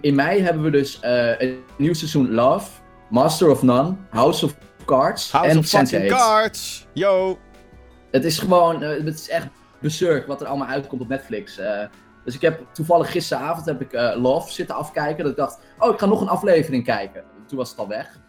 In 0.00 0.14
mei 0.14 0.42
hebben 0.42 0.62
we 0.62 0.70
dus 0.70 0.98
een 1.02 1.62
nieuw 1.76 1.94
seizoen 1.94 2.30
Love, 2.30 2.70
Master 3.10 3.50
of 3.50 3.62
None, 3.62 3.94
House 4.10 4.44
of 4.44 4.54
Cards 4.84 5.32
House 5.32 5.50
en 5.50 5.58
of 5.58 5.66
fucking 5.66 6.08
Cards. 6.08 6.86
Yo. 6.92 7.38
Het 8.10 8.24
is 8.24 8.38
gewoon, 8.38 8.82
het 8.82 9.14
is 9.14 9.28
echt 9.28 9.46
bezurk 9.80 10.26
wat 10.26 10.40
er 10.40 10.46
allemaal 10.46 10.68
uitkomt 10.68 11.00
op 11.00 11.08
Netflix. 11.08 11.60
Dus 12.24 12.34
ik 12.34 12.40
heb 12.40 12.66
toevallig 12.72 13.10
gisteravond 13.10 13.66
heb 13.66 13.80
ik 13.80 13.92
Love 14.16 14.52
zitten 14.52 14.74
afkijken. 14.74 15.22
Dat 15.22 15.32
ik 15.32 15.38
dacht, 15.38 15.58
oh, 15.78 15.92
ik 15.92 15.98
ga 15.98 16.06
nog 16.06 16.20
een 16.20 16.28
aflevering 16.28 16.84
kijken. 16.84 17.24
Toen 17.46 17.58
was 17.58 17.70
het 17.70 17.78
al 17.78 17.88
weg. 17.88 18.20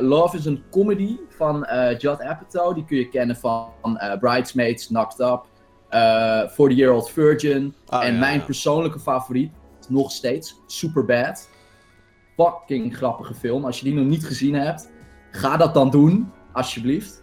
Love 0.00 0.36
is 0.36 0.44
een 0.44 0.62
comedy 0.70 1.16
van 1.28 1.66
Judd 1.98 2.22
Apatow. 2.22 2.74
Die 2.74 2.84
kun 2.84 2.96
je 2.96 3.08
kennen 3.08 3.36
van 3.36 3.98
Bridesmaids, 4.20 4.86
Knocked 4.86 5.20
Up, 5.20 5.44
For 6.50 6.68
the 6.68 6.74
Year 6.74 6.92
Old 6.92 7.10
Virgin. 7.10 7.74
Oh, 7.86 8.04
en 8.04 8.12
ja, 8.12 8.18
mijn 8.18 8.38
ja. 8.38 8.44
persoonlijke 8.44 8.98
favoriet, 8.98 9.52
nog 9.88 10.10
steeds, 10.10 10.60
Superbad. 10.66 11.48
Fucking 12.36 12.96
grappige 12.96 13.34
film. 13.34 13.64
Als 13.64 13.78
je 13.78 13.84
die 13.84 13.94
nog 13.94 14.04
niet 14.06 14.24
gezien 14.24 14.54
hebt, 14.54 14.88
Ga 15.36 15.56
dat 15.56 15.74
dan 15.74 15.90
doen, 15.90 16.32
alsjeblieft. 16.52 17.22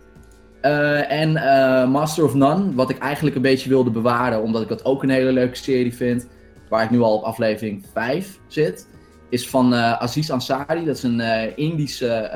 Uh, 0.62 1.12
en 1.12 1.30
uh, 1.30 1.92
Master 1.92 2.24
of 2.24 2.34
None, 2.34 2.74
wat 2.74 2.90
ik 2.90 2.98
eigenlijk 2.98 3.36
een 3.36 3.42
beetje 3.42 3.70
wilde 3.70 3.92
bewaren, 3.92 4.42
omdat 4.42 4.62
ik 4.62 4.68
dat 4.68 4.86
ook 4.86 5.04
een 5.04 5.10
hele 5.10 5.32
leuke 5.32 5.56
serie 5.56 5.94
vind, 5.94 6.28
waar 6.70 6.84
ik 6.84 6.90
nu 6.90 7.00
al 7.02 7.18
op 7.18 7.24
aflevering 7.24 7.86
5 7.94 8.40
zit, 8.48 8.88
is 9.34 9.50
van 9.50 9.74
uh, 9.74 9.94
Aziz 9.94 10.30
Ansari. 10.30 10.86
Dat 10.86 10.96
is 10.96 11.04
een 11.04 11.22
Indische 11.58 12.32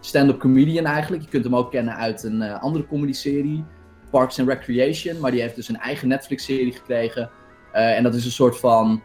stand-up 0.00 0.38
comedian 0.38 0.84
eigenlijk. 0.84 1.22
Je 1.22 1.28
kunt 1.28 1.44
hem 1.44 1.56
ook 1.56 1.70
kennen 1.70 1.96
uit 1.96 2.22
een 2.22 2.42
andere 2.42 2.86
comedy-serie, 2.86 3.64
Parks 4.10 4.38
and 4.38 4.48
Recreation. 4.48 5.20
Maar 5.20 5.30
die 5.30 5.40
heeft 5.40 5.56
dus 5.56 5.68
een 5.68 5.78
eigen 5.78 6.08
Netflix-serie 6.08 6.72
gekregen. 6.72 7.30
en 7.72 8.02
dat 8.02 8.14
is 8.14 8.24
een 8.24 8.30
soort 8.30 8.58
van 8.58 9.02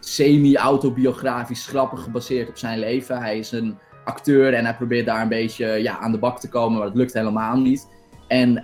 semi-autobiografisch 0.00 1.66
grappig 1.66 2.02
gebaseerd 2.02 2.48
op 2.48 2.56
zijn 2.56 2.78
leven. 2.78 3.18
Hij 3.18 3.38
is 3.38 3.52
een 3.52 3.78
acteur 4.04 4.54
en 4.54 4.64
hij 4.64 4.74
probeert 4.74 5.06
daar 5.06 5.22
een 5.22 5.28
beetje 5.28 5.66
ja, 5.66 5.98
aan 5.98 6.12
de 6.12 6.18
bak 6.18 6.40
te 6.40 6.48
komen, 6.48 6.78
maar 6.78 6.86
dat 6.86 6.96
lukt 6.96 7.12
helemaal 7.12 7.56
niet. 7.56 7.88
En 8.28 8.62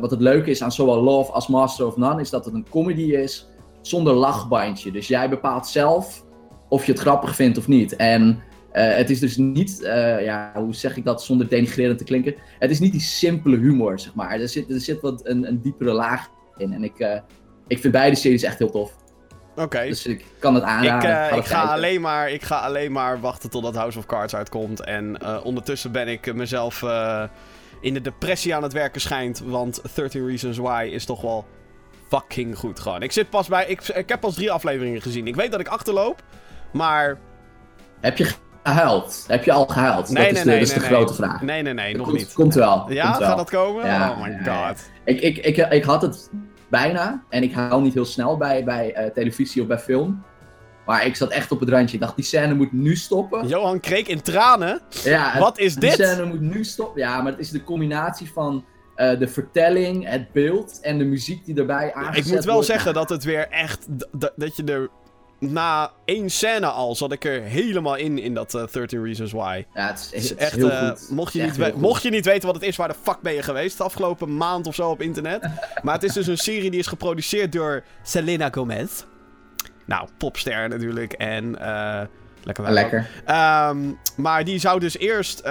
wat 0.00 0.10
het 0.10 0.20
leuke 0.20 0.50
is 0.50 0.62
aan 0.62 0.72
zowel 0.72 1.02
Love 1.02 1.32
als 1.32 1.48
Master 1.48 1.86
of 1.86 1.96
None 1.96 2.20
is 2.20 2.30
dat 2.30 2.44
het 2.44 2.54
een 2.54 2.66
comedy 2.70 3.02
is 3.02 3.48
zonder 3.80 4.14
lachbandje. 4.14 4.90
Dus 4.90 5.08
jij 5.08 5.28
bepaalt 5.28 5.66
zelf 5.66 6.26
of 6.68 6.84
je 6.84 6.92
het 6.92 7.00
grappig 7.00 7.34
vindt 7.34 7.58
of 7.58 7.68
niet. 7.68 7.96
En 7.96 8.42
uh, 8.72 8.94
het 8.94 9.10
is 9.10 9.20
dus 9.20 9.36
niet, 9.36 9.80
uh, 9.82 10.24
ja, 10.24 10.52
hoe 10.54 10.74
zeg 10.74 10.96
ik 10.96 11.04
dat 11.04 11.22
zonder 11.22 11.48
denigrerend 11.48 11.98
te 11.98 12.04
klinken? 12.04 12.34
Het 12.58 12.70
is 12.70 12.80
niet 12.80 12.92
die 12.92 13.00
simpele 13.00 13.56
humor, 13.56 13.98
zeg 13.98 14.14
maar. 14.14 14.40
Er 14.40 14.48
zit, 14.48 14.70
er 14.70 14.80
zit 14.80 15.00
wat 15.00 15.20
een, 15.26 15.48
een 15.48 15.60
diepere 15.62 15.92
laag 15.92 16.28
in. 16.56 16.72
En 16.72 16.84
ik, 16.84 17.22
ik 17.66 17.78
vind 17.78 17.92
beide 17.92 18.16
series 18.16 18.42
echt 18.42 18.58
heel 18.58 18.70
tof. 18.70 18.96
Oké. 19.58 19.66
Okay. 19.66 19.88
Dus 19.88 20.06
ik 20.06 20.24
kan 20.38 20.54
het 20.54 20.64
aanraden. 20.64 21.10
Ik, 21.10 21.16
uh, 21.16 21.26
ga, 21.26 21.36
ik, 21.36 21.44
ga 21.44 21.62
alleen 21.62 22.00
maar, 22.00 22.30
ik 22.30 22.42
ga 22.42 22.58
alleen 22.58 22.92
maar 22.92 23.20
wachten 23.20 23.50
totdat 23.50 23.74
House 23.74 23.98
of 23.98 24.06
Cards 24.06 24.34
uitkomt. 24.34 24.84
En 24.84 25.18
uh, 25.22 25.40
ondertussen 25.44 25.92
ben 25.92 26.08
ik 26.08 26.34
mezelf 26.34 26.82
uh, 26.82 27.22
in 27.80 27.94
de 27.94 28.00
depressie 28.00 28.54
aan 28.54 28.62
het 28.62 28.72
werken 28.72 29.00
schijnt. 29.00 29.42
Want 29.44 29.82
13 29.94 30.26
Reasons 30.26 30.58
Why 30.58 30.88
is 30.92 31.04
toch 31.04 31.20
wel 31.20 31.46
fucking 32.08 32.58
goed 32.58 32.80
gewoon. 32.80 33.02
Ik 33.02 33.12
zit 33.12 33.30
pas 33.30 33.48
bij... 33.48 33.66
Ik, 33.66 33.88
ik 33.88 34.08
heb 34.08 34.20
pas 34.20 34.34
drie 34.34 34.50
afleveringen 34.50 35.02
gezien. 35.02 35.26
Ik 35.26 35.36
weet 35.36 35.50
dat 35.50 35.60
ik 35.60 35.68
achterloop, 35.68 36.22
maar... 36.72 37.18
Heb 38.00 38.16
je 38.16 38.30
gehuild? 38.62 39.24
Heb 39.26 39.44
je 39.44 39.52
al 39.52 39.66
gehuild? 39.66 40.08
Nee, 40.08 40.14
dat 40.14 40.22
nee, 40.22 40.32
is 40.32 40.38
de, 40.42 40.48
nee, 40.48 40.58
dat 40.58 40.68
is 40.68 40.74
de 40.74 40.80
grote 40.80 41.14
vraag. 41.14 41.42
Nee, 41.42 41.62
nee, 41.62 41.74
nee, 41.74 41.96
nog 41.96 42.06
komt, 42.06 42.18
niet. 42.18 42.32
Komt 42.32 42.54
wel. 42.54 42.92
Ja, 42.92 43.04
komt 43.04 43.18
wel. 43.18 43.28
gaat 43.28 43.36
dat 43.36 43.50
komen? 43.50 43.86
Ja, 43.86 44.10
oh 44.10 44.22
my 44.22 44.38
god. 44.44 44.90
Ik, 45.04 45.20
ik, 45.20 45.38
ik, 45.38 45.56
ik 45.56 45.84
had 45.84 46.02
het 46.02 46.30
bijna. 46.68 47.22
En 47.28 47.42
ik 47.42 47.52
haal 47.52 47.80
niet 47.80 47.94
heel 47.94 48.04
snel 48.04 48.36
bij, 48.36 48.64
bij 48.64 48.98
uh, 48.98 49.10
televisie 49.10 49.62
of 49.62 49.68
bij 49.68 49.78
film. 49.78 50.24
Maar 50.86 51.06
ik 51.06 51.16
zat 51.16 51.30
echt 51.30 51.52
op 51.52 51.60
het 51.60 51.68
randje. 51.68 51.94
Ik 51.94 52.02
dacht, 52.02 52.16
die 52.16 52.24
scène 52.24 52.54
moet 52.54 52.72
nu 52.72 52.96
stoppen. 52.96 53.48
Johan 53.48 53.80
kreeg 53.80 54.06
in 54.06 54.22
tranen? 54.22 54.80
Ja, 55.04 55.38
Wat 55.38 55.58
is 55.58 55.74
die 55.74 55.88
dit? 55.88 55.96
Die 55.96 56.06
scène 56.06 56.24
moet 56.24 56.40
nu 56.40 56.64
stoppen. 56.64 57.02
Ja, 57.02 57.22
maar 57.22 57.32
het 57.32 57.40
is 57.40 57.50
de 57.50 57.64
combinatie 57.64 58.30
van 58.32 58.64
uh, 58.96 59.18
de 59.18 59.28
vertelling, 59.28 60.08
het 60.08 60.32
beeld 60.32 60.78
en 60.80 60.98
de 60.98 61.04
muziek 61.04 61.44
die 61.44 61.56
erbij 61.56 61.94
aangezet 61.94 62.26
Ik 62.26 62.32
moet 62.32 62.44
wel 62.44 62.54
wordt. 62.54 62.68
zeggen 62.68 62.94
dat 62.94 63.08
het 63.08 63.24
weer 63.24 63.48
echt... 63.48 63.86
Dat 64.36 64.56
je 64.56 64.64
er... 64.64 64.88
Na 65.40 65.90
één 66.04 66.30
scène 66.30 66.66
al 66.66 66.94
zat 66.94 67.12
ik 67.12 67.24
er 67.24 67.42
helemaal 67.42 67.94
in, 67.94 68.18
in 68.18 68.34
dat 68.34 68.54
uh, 68.54 68.66
13 68.70 69.04
Reasons 69.04 69.32
Why. 69.32 69.64
Ja, 69.74 69.86
het 69.86 69.98
is, 69.98 70.10
het 70.10 70.22
is 70.22 70.34
echt, 70.34 70.54
heel 70.54 70.70
uh, 70.70 70.88
goed. 70.88 71.10
Mocht 71.10 71.32
je, 71.32 71.42
niet 71.42 71.74
mocht 71.76 72.02
je 72.02 72.10
weten 72.10 72.46
wat 72.46 72.54
het 72.54 72.64
is, 72.64 72.76
waar 72.76 72.88
de 72.88 72.94
fuck 73.02 73.20
ben 73.20 73.34
je 73.34 73.42
geweest 73.42 73.78
de 73.78 73.84
afgelopen 73.84 74.36
maand 74.36 74.66
of 74.66 74.74
zo 74.74 74.90
op 74.90 75.02
internet. 75.02 75.48
maar 75.82 75.94
het 75.94 76.02
is 76.02 76.12
dus 76.12 76.26
een 76.26 76.38
serie 76.38 76.70
die 76.70 76.80
is 76.80 76.86
geproduceerd 76.86 77.52
door 77.52 77.84
Selena 78.02 78.48
Gomez. 78.50 79.04
Nou, 79.84 80.08
popster 80.18 80.68
natuurlijk. 80.68 81.12
En 81.12 81.44
uh, 81.44 82.00
lekker 82.42 82.64
wel. 82.64 82.72
Lekker. 82.72 83.08
Um, 83.68 83.98
maar 84.16 84.44
die 84.44 84.58
zou 84.58 84.80
dus 84.80 84.98
eerst 84.98 85.38
uh, 85.38 85.44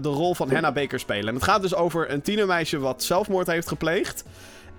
de 0.00 0.08
rol 0.08 0.34
van 0.34 0.52
Hannah 0.52 0.74
Baker 0.74 1.00
spelen. 1.00 1.28
En 1.28 1.34
het 1.34 1.44
gaat 1.44 1.62
dus 1.62 1.74
over 1.74 2.10
een 2.10 2.22
tienermeisje 2.22 2.78
wat 2.78 3.02
zelfmoord 3.02 3.46
heeft 3.46 3.68
gepleegd. 3.68 4.24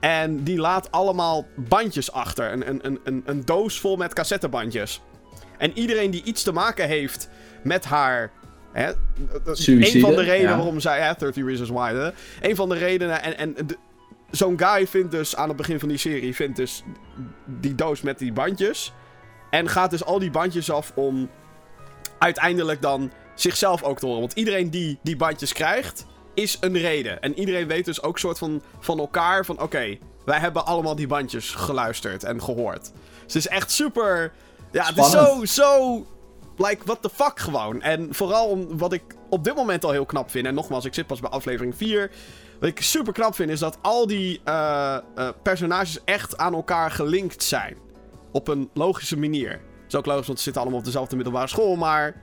En 0.01 0.43
die 0.43 0.58
laat 0.58 0.91
allemaal 0.91 1.48
bandjes 1.55 2.12
achter. 2.12 2.51
Een, 2.51 2.86
een, 2.86 3.00
een, 3.03 3.24
een 3.25 3.46
doos 3.46 3.79
vol 3.79 3.96
met 3.96 4.13
cassettebandjes. 4.13 5.01
En 5.58 5.72
iedereen 5.77 6.12
die 6.12 6.24
iets 6.24 6.43
te 6.43 6.51
maken 6.51 6.88
heeft 6.88 7.29
met 7.63 7.86
haar. 7.86 8.31
Hè, 8.72 8.91
Suicide, 9.46 9.96
een 9.96 10.01
van 10.01 10.15
de 10.15 10.24
redenen 10.24 10.51
ja. 10.51 10.58
waarom 10.58 10.79
zij. 10.79 11.00
Ja, 11.00 11.13
30 11.13 11.46
Reasons 11.46 11.70
Why. 11.70 11.93
Hè, 11.93 12.10
een 12.50 12.55
van 12.55 12.70
de 12.70 12.75
redenen. 12.75 13.24
En, 13.24 13.38
en 13.38 13.55
zo'n 14.31 14.60
guy 14.60 14.88
vindt 14.88 15.12
dus 15.12 15.36
aan 15.36 15.48
het 15.48 15.58
begin 15.58 15.79
van 15.79 15.89
die 15.89 15.98
serie. 15.98 16.36
Vindt 16.36 16.55
dus 16.58 16.84
die 17.46 17.75
doos 17.75 18.01
met 18.01 18.20
die 18.20 18.34
bandjes. 18.34 18.93
En 19.50 19.70
gaat 19.70 19.91
dus 19.91 20.03
al 20.03 20.20
die 20.20 20.31
bandjes 20.31 20.72
af 20.72 20.91
om 20.96 21.29
uiteindelijk 22.20 22.81
dan 22.81 23.12
zichzelf 23.36 23.84
ook 23.84 24.00
te 24.00 24.05
horen. 24.05 24.20
Want 24.20 24.34
iedereen 24.34 24.70
die 24.70 25.00
die 25.03 25.15
bandjes 25.15 25.53
krijgt, 25.53 26.05
is 26.34 26.58
een 26.62 26.78
reden. 26.78 27.22
En 27.22 27.40
iedereen 27.40 27.68
weet 27.68 27.86
dus 27.86 28.02
ook 28.02 28.20
soort 28.20 28.38
van 28.38 28.62
van 28.80 29.00
elkaar 29.00 29.46
van... 29.46 29.56
Oké, 29.56 29.64
okay, 29.64 30.00
wij 30.26 30.40
hebben 30.40 30.66
allemaal 30.66 30.96
die 30.96 31.08
bandjes 31.08 31.52
geluisterd 31.52 32.24
en 32.24 32.42
gehoord. 32.44 32.82
Dus 33.26 33.34
het 33.34 33.36
is 33.36 33.48
echt 33.48 33.72
super... 33.72 34.32
Ja, 34.72 34.86
het 34.86 34.98
is 34.98 35.12
zo, 35.12 35.46
zo... 35.46 36.06
Like, 36.58 36.86
what 36.86 37.02
the 37.02 37.10
fuck 37.10 37.40
gewoon. 37.40 37.82
En 37.82 38.14
vooral 38.14 38.48
om, 38.48 38.78
wat 38.78 38.94
ik 38.94 39.04
op 39.30 39.44
dit 39.44 39.56
moment 39.56 39.84
al 39.84 39.92
heel 39.92 40.06
knap 40.06 40.30
vind... 40.30 40.46
En 40.46 40.54
nogmaals, 40.54 40.86
ik 40.86 40.94
zit 40.94 41.08
pas 41.08 41.20
bij 41.20 41.30
aflevering 41.30 41.76
4... 41.76 42.12
Wat 42.60 42.70
ik 42.70 42.82
super 42.82 43.14
knap 43.14 43.36
vind, 43.36 43.50
is 43.50 43.60
dat 43.60 43.78
al 43.82 44.08
die 44.08 44.42
uh, 44.46 44.98
uh, 45.16 45.30
personages 45.44 46.04
echt 46.04 46.38
aan 46.38 46.54
elkaar 46.54 46.92
gelinkt 46.92 47.44
zijn. 47.44 47.78
Op 48.32 48.48
een 48.48 48.70
logische 48.74 49.18
manier. 49.18 49.50
Dat 49.50 49.88
is 49.88 49.96
ook 49.96 50.06
logisch, 50.06 50.26
want 50.26 50.38
ze 50.38 50.44
zitten 50.44 50.62
allemaal 50.62 50.80
op 50.80 50.86
dezelfde 50.86 51.16
middelbare 51.16 51.48
school, 51.48 51.76
maar... 51.76 52.16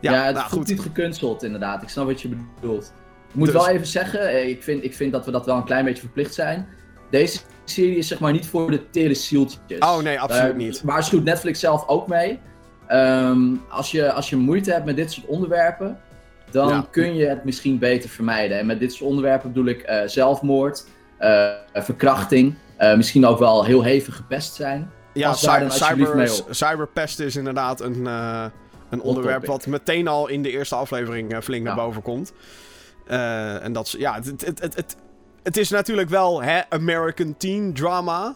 Ja, 0.00 0.12
Ja, 0.12 0.24
het 0.24 0.34
nou, 0.34 0.48
voelt 0.48 0.60
goed. 0.60 0.70
niet 0.70 0.80
gekunsteld 0.80 1.42
inderdaad. 1.42 1.82
Ik 1.82 1.88
snap 1.88 2.06
wat 2.06 2.22
je 2.22 2.36
bedoelt. 2.60 2.92
Ik 3.32 3.38
moet 3.38 3.46
Dus- 3.52 3.56
wel 3.56 3.68
even 3.68 3.86
zeggen, 3.86 4.28
eh, 4.28 4.48
ik 4.48 4.62
vind, 4.62 4.84
ik 4.84 4.94
vind 4.94 5.12
dat 5.12 5.24
we 5.24 5.30
dat 5.30 5.46
wel 5.46 5.56
een 5.56 5.64
klein 5.64 5.84
beetje 5.84 6.02
verplicht 6.02 6.34
zijn. 6.34 6.66
deze 7.10 7.40
serie 7.64 7.96
is 7.96 8.06
zeg 8.08 8.18
maar 8.18 8.32
niet 8.32 8.46
voor 8.46 8.70
de 8.70 8.90
tere 8.90 9.14
zieltjes. 9.14 9.78
Oh 9.78 9.98
nee, 9.98 10.20
absoluut 10.20 10.42
Daar 10.46 10.56
niet. 10.56 10.82
waarschuwt 10.84 11.24
Netflix 11.24 11.60
zelf 11.60 11.88
ook 11.88 12.06
mee. 12.08 12.38
Ehm, 12.86 13.40
als, 13.68 13.90
je, 13.90 14.12
als 14.12 14.30
je 14.30 14.36
moeite 14.36 14.72
hebt 14.72 14.84
met 14.84 14.96
dit 14.96 15.12
soort 15.12 15.26
onderwerpen, 15.26 15.98
dan 16.50 16.68
Ja. 16.68 16.86
kun 16.90 17.14
je 17.14 17.26
het 17.26 17.44
misschien 17.44 17.78
beter 17.78 18.10
vermijden. 18.10 18.58
En 18.58 18.66
met 18.66 18.80
dit 18.80 18.92
soort 18.92 19.08
onderwerpen 19.10 19.52
bedoel 19.52 19.66
ik 19.68 19.80
eh, 19.82 20.00
zelfmoord, 20.06 20.86
eh, 21.18 21.48
verkrachting, 21.74 22.54
eh, 22.76 22.96
misschien 22.96 23.26
ook 23.26 23.38
wel 23.38 23.64
heel 23.64 23.82
hevig 23.82 24.16
gepest 24.16 24.54
zijn. 24.54 24.90
Ja, 25.14 25.32
cyber, 25.32 26.30
cyberpest 26.50 27.20
is 27.20 27.36
inderdaad 27.36 27.80
een, 27.80 28.06
eh, 28.06 28.44
een 28.90 29.00
onderwerp 29.02 29.46
wat 29.46 29.66
meteen 29.66 30.08
al 30.08 30.28
in 30.28 30.42
de 30.42 30.50
eerste 30.50 30.74
aflevering 30.74 31.32
eh, 31.32 31.40
flink 31.40 31.64
naar 31.64 31.76
Ja. 31.76 31.82
boven 31.84 32.02
komt. 32.02 32.32
Eh, 33.06 33.64
en 33.64 33.72
dat 33.72 33.90
ja, 33.90 34.14
het, 34.14 34.26
het, 34.26 34.60
het, 34.60 34.74
het, 34.76 34.96
het 35.42 35.56
is 35.56 35.70
natuurlijk 35.70 36.08
wel 36.08 36.42
hè, 36.42 36.60
American 36.68 37.34
teen 37.36 37.74
drama. 37.74 38.34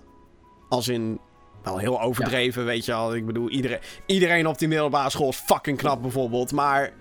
Als 0.68 0.88
in, 0.88 1.18
wel 1.62 1.78
heel 1.78 2.00
overdreven, 2.00 2.64
weet 2.64 2.84
je 2.84 2.92
wel. 2.92 3.14
Ik 3.14 3.26
bedoel, 3.26 3.48
iedereen, 3.48 3.78
iedereen 4.06 4.46
op 4.46 4.58
die 4.58 4.68
middelbare 4.68 5.10
school 5.10 5.28
is 5.28 5.36
fucking 5.36 5.78
knap 5.78 6.02
bijvoorbeeld. 6.02 6.52
Maar, 6.52 6.92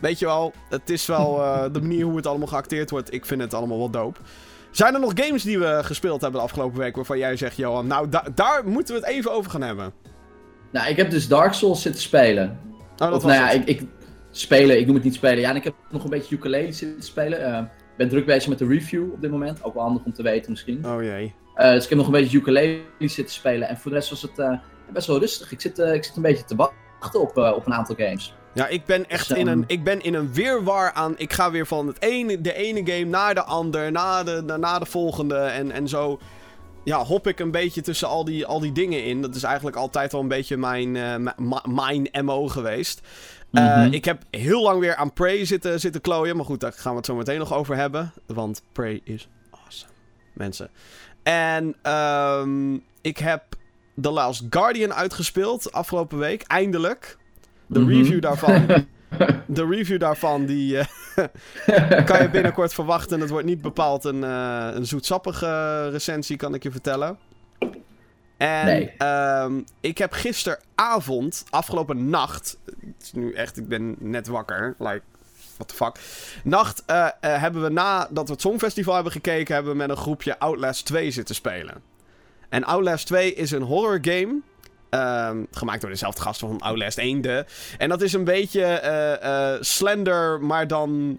weet 0.00 0.18
je 0.18 0.24
wel, 0.24 0.52
het 0.68 0.90
is 0.90 1.06
wel 1.06 1.38
eh, 1.42 1.62
de 1.72 1.80
manier 1.80 2.04
hoe 2.04 2.16
het 2.16 2.26
allemaal 2.26 2.46
geacteerd 2.46 2.90
wordt. 2.90 3.12
Ik 3.12 3.26
vind 3.26 3.40
het 3.40 3.54
allemaal 3.54 3.78
wel 3.78 3.90
dope. 3.90 4.20
Zijn 4.70 4.94
er 4.94 5.00
nog 5.00 5.12
games 5.14 5.42
die 5.42 5.58
we 5.58 5.80
gespeeld 5.82 6.20
hebben 6.20 6.40
de 6.40 6.46
afgelopen 6.46 6.78
week 6.78 6.96
waarvan 6.96 7.18
jij 7.18 7.36
zegt, 7.36 7.56
Johan, 7.56 7.86
nou 7.86 8.08
da- 8.08 8.24
daar 8.34 8.68
moeten 8.68 8.94
we 8.94 9.00
het 9.00 9.10
even 9.10 9.32
over 9.32 9.50
gaan 9.50 9.62
hebben? 9.62 9.92
Nou, 10.72 10.88
ik 10.88 10.96
heb 10.96 11.10
dus 11.10 11.28
Dark 11.28 11.52
Souls 11.52 11.82
zitten 11.82 12.02
spelen. 12.02 12.58
Oh, 12.92 12.98
dat 12.98 13.12
of 13.12 13.22
was 13.22 13.32
nou 13.32 13.44
ja, 13.44 13.50
ik, 13.50 13.66
ik 13.66 13.82
spelen, 14.40 14.78
ik 14.78 14.86
noem 14.86 14.94
het 14.94 15.04
niet 15.04 15.14
spelen. 15.14 15.40
Ja, 15.40 15.50
en 15.50 15.56
ik 15.56 15.64
heb 15.64 15.74
nog 15.90 16.04
een 16.04 16.10
beetje 16.10 16.34
ukulele 16.34 16.72
zitten 16.72 17.02
spelen. 17.02 17.44
Eh, 17.44 17.58
Ik 17.58 17.96
ben 18.04 18.08
druk 18.08 18.26
bezig 18.26 18.48
met 18.48 18.58
de 18.58 18.66
review 18.66 19.12
op 19.12 19.20
dit 19.20 19.30
moment. 19.30 19.64
Ook 19.64 19.74
wel 19.74 19.82
handig 19.82 20.04
om 20.04 20.12
te 20.12 20.22
weten 20.22 20.50
misschien. 20.50 20.86
Oh 20.86 21.02
jee. 21.02 21.34
Eh, 21.54 21.70
dus 21.70 21.82
ik 21.82 21.88
heb 21.88 21.98
nog 21.98 22.06
een 22.06 22.12
beetje 22.12 22.38
ukulele 22.38 22.80
zitten 22.98 23.34
spelen. 23.34 23.68
En 23.68 23.78
voor 23.78 23.90
de 23.90 23.96
rest 23.96 24.10
was 24.10 24.22
het 24.22 24.38
eh, 24.38 24.58
best 24.92 25.06
wel 25.06 25.18
rustig. 25.18 25.52
Ik 25.52 25.60
zit, 25.60 25.78
ik 25.78 26.04
zit 26.04 26.16
een 26.16 26.22
beetje 26.22 26.44
te 26.44 26.56
wachten 26.56 27.20
op, 27.20 27.36
op 27.36 27.66
een 27.66 27.74
aantal 27.74 27.94
games. 27.98 28.34
Ja, 28.54 28.66
ik 28.68 28.84
ben 28.84 29.08
echt 29.08 29.28
Dus, 29.28 29.38
in, 29.38 29.46
een, 29.46 29.60
ehm, 29.62 29.70
ik 29.72 29.84
ben 29.84 30.00
in 30.00 30.14
een 30.14 30.32
weerwar 30.34 30.92
aan. 30.92 31.14
Ik 31.16 31.32
ga 31.32 31.50
weer 31.50 31.66
van 31.66 31.86
het 31.86 32.02
ene, 32.02 32.40
de 32.40 32.54
ene 32.54 32.92
game 32.92 33.04
naar 33.04 33.34
de 33.34 33.42
ander, 33.42 33.92
naar 33.92 34.24
de, 34.24 34.42
naar, 34.46 34.58
naar 34.58 34.80
de 34.80 34.86
volgende. 34.86 35.36
En, 35.36 35.70
en 35.70 35.88
zo 35.88 36.18
ja, 36.84 37.04
hop 37.04 37.26
ik 37.26 37.38
een 37.38 37.50
beetje 37.50 37.80
tussen 37.80 38.08
al 38.08 38.24
die, 38.24 38.46
al 38.46 38.60
die 38.60 38.72
dingen 38.72 39.04
in. 39.04 39.22
Dat 39.22 39.34
is 39.34 39.42
eigenlijk 39.42 39.76
altijd 39.76 40.12
wel 40.12 40.20
een 40.20 40.28
beetje 40.28 40.56
mijn, 40.56 40.92
mijn 41.64 42.08
MO 42.24 42.46
geweest. 42.46 43.00
Eh, 43.52 43.76
Mhm. 43.76 43.92
Ik 43.92 44.04
heb 44.04 44.22
heel 44.30 44.62
lang 44.62 44.80
weer 44.80 44.94
aan 44.96 45.12
Prey 45.12 45.44
zitten, 45.44 45.80
zitten 45.80 46.00
klooien. 46.00 46.36
Maar 46.36 46.44
goed, 46.44 46.60
daar 46.60 46.72
gaan 46.72 46.90
we 46.90 46.96
het 46.96 47.06
zo 47.06 47.14
meteen 47.14 47.38
nog 47.38 47.52
over 47.54 47.76
hebben. 47.76 48.12
Want 48.26 48.62
Prey 48.72 49.00
is 49.04 49.28
awesome. 49.50 49.92
Mensen. 50.34 50.70
En 51.22 51.74
ehm, 51.82 52.74
ik 53.00 53.18
heb 53.18 53.42
The 54.00 54.10
Last 54.10 54.42
Guardian 54.50 54.94
uitgespeeld 54.94 55.72
afgelopen 55.72 56.18
week. 56.18 56.42
Eindelijk. 56.42 57.16
De 57.66 57.78
Mhm. 57.80 57.88
review 57.88 58.20
daarvan. 58.20 58.66
De 59.46 59.66
review 59.66 60.00
daarvan, 60.00 60.46
die 60.46 60.78
eh, 60.78 60.84
kan 62.04 62.22
je 62.22 62.28
binnenkort 62.32 62.74
verwachten. 62.74 63.20
Het 63.20 63.30
wordt 63.30 63.46
niet 63.46 63.62
bepaald 63.62 64.04
een, 64.04 64.24
eh, 64.24 64.68
een 64.72 64.86
zoetsappige 64.86 65.88
recensie, 65.88 66.36
kan 66.36 66.54
ik 66.54 66.62
je 66.62 66.70
vertellen. 66.70 67.18
En 68.38 68.66
Nee. 68.66 68.94
ehm, 68.98 69.60
ik 69.80 69.98
heb 69.98 70.12
gisteravond, 70.12 71.44
afgelopen 71.50 72.10
nacht... 72.10 72.56
Het 72.64 73.02
is 73.02 73.12
nu 73.12 73.32
echt, 73.32 73.56
ik 73.56 73.68
ben 73.68 73.96
net 73.98 74.26
wakker. 74.26 74.74
Like, 74.78 75.02
what 75.56 75.68
the 75.68 75.74
fuck. 75.74 75.96
Nacht 76.44 76.82
eh, 76.86 77.06
eh, 77.06 77.40
hebben 77.40 77.62
we 77.62 77.68
nadat 77.68 78.26
we 78.26 78.32
het 78.32 78.40
Songfestival 78.40 78.94
hebben 78.94 79.12
gekeken... 79.12 79.54
hebben 79.54 79.72
we 79.72 79.78
met 79.78 79.90
een 79.90 79.96
groepje 79.96 80.38
Outlast 80.38 80.84
2 80.86 81.10
zitten 81.10 81.34
spelen. 81.34 81.82
En 82.48 82.64
Outlast 82.64 83.06
2 83.06 83.34
is 83.34 83.50
een 83.50 83.62
horror 83.62 83.98
game... 84.02 84.40
ehm, 84.90 85.44
gemaakt 85.50 85.80
door 85.80 85.90
dezelfde 85.90 86.20
gasten 86.20 86.48
van 86.48 86.60
Outlast 86.60 86.98
1, 86.98 87.20
de. 87.20 87.44
En 87.78 87.88
dat 87.88 88.02
is 88.02 88.12
een 88.12 88.24
beetje 88.24 88.64
eh, 88.64 89.56
Slender, 89.60 90.40
maar 90.40 90.66
dan 90.66 91.18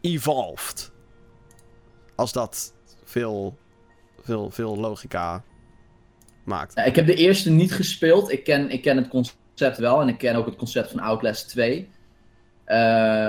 evolved. 0.00 0.90
Als 2.14 2.32
dat 2.32 2.72
veel, 3.04 3.58
veel, 4.22 4.50
veel 4.50 4.76
logica 4.76 5.42
maakt. 6.48 6.72
Ja, 6.74 6.84
ik 6.84 6.96
heb 6.96 7.06
de 7.06 7.14
eerste 7.14 7.50
niet 7.50 7.72
gespeeld. 7.72 8.32
Ik 8.32 8.44
ken, 8.44 8.70
ik 8.70 8.82
ken 8.82 8.96
het 8.96 9.08
concept 9.08 9.78
wel. 9.78 10.00
En 10.00 10.08
ik 10.08 10.18
ken 10.18 10.36
ook 10.36 10.46
het 10.46 10.56
concept 10.56 10.90
van 10.90 11.00
Outlast 11.00 11.48
2. 11.48 11.88
Eh, 12.64 12.76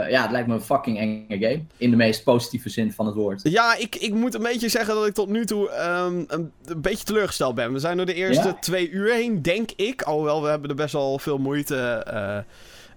ja, 0.09 0.21
het 0.21 0.31
lijkt 0.31 0.47
me 0.47 0.53
een 0.53 0.61
fucking 0.61 0.99
enge 0.99 1.37
game. 1.39 1.61
In 1.77 1.89
de 1.89 1.95
meest 1.95 2.23
positieve 2.23 2.69
zin 2.69 2.91
van 2.91 3.05
het 3.05 3.15
woord. 3.15 3.41
Ja, 3.43 3.75
ik, 3.75 3.95
ik 3.95 4.13
moet 4.13 4.33
een 4.33 4.41
beetje 4.41 4.69
zeggen 4.69 4.95
dat 4.95 5.07
ik 5.07 5.13
tot 5.13 5.29
nu 5.29 5.45
toe 5.45 5.69
ehm, 5.69 6.23
een, 6.27 6.51
een 6.65 6.81
beetje 6.81 7.03
teleurgesteld 7.03 7.55
ben. 7.55 7.73
We 7.73 7.79
zijn 7.79 7.97
door 7.97 8.05
de 8.05 8.13
eerste 8.13 8.47
Ja? 8.47 8.53
twee 8.53 8.89
uur 8.89 9.13
heen, 9.13 9.41
denk 9.41 9.71
ik. 9.75 10.01
Alhoewel, 10.01 10.41
we 10.41 10.49
hebben 10.49 10.69
er 10.69 10.75
best 10.75 10.93
wel 10.93 11.19
veel 11.19 11.37
moeite 11.37 11.75
eh, 11.77 12.37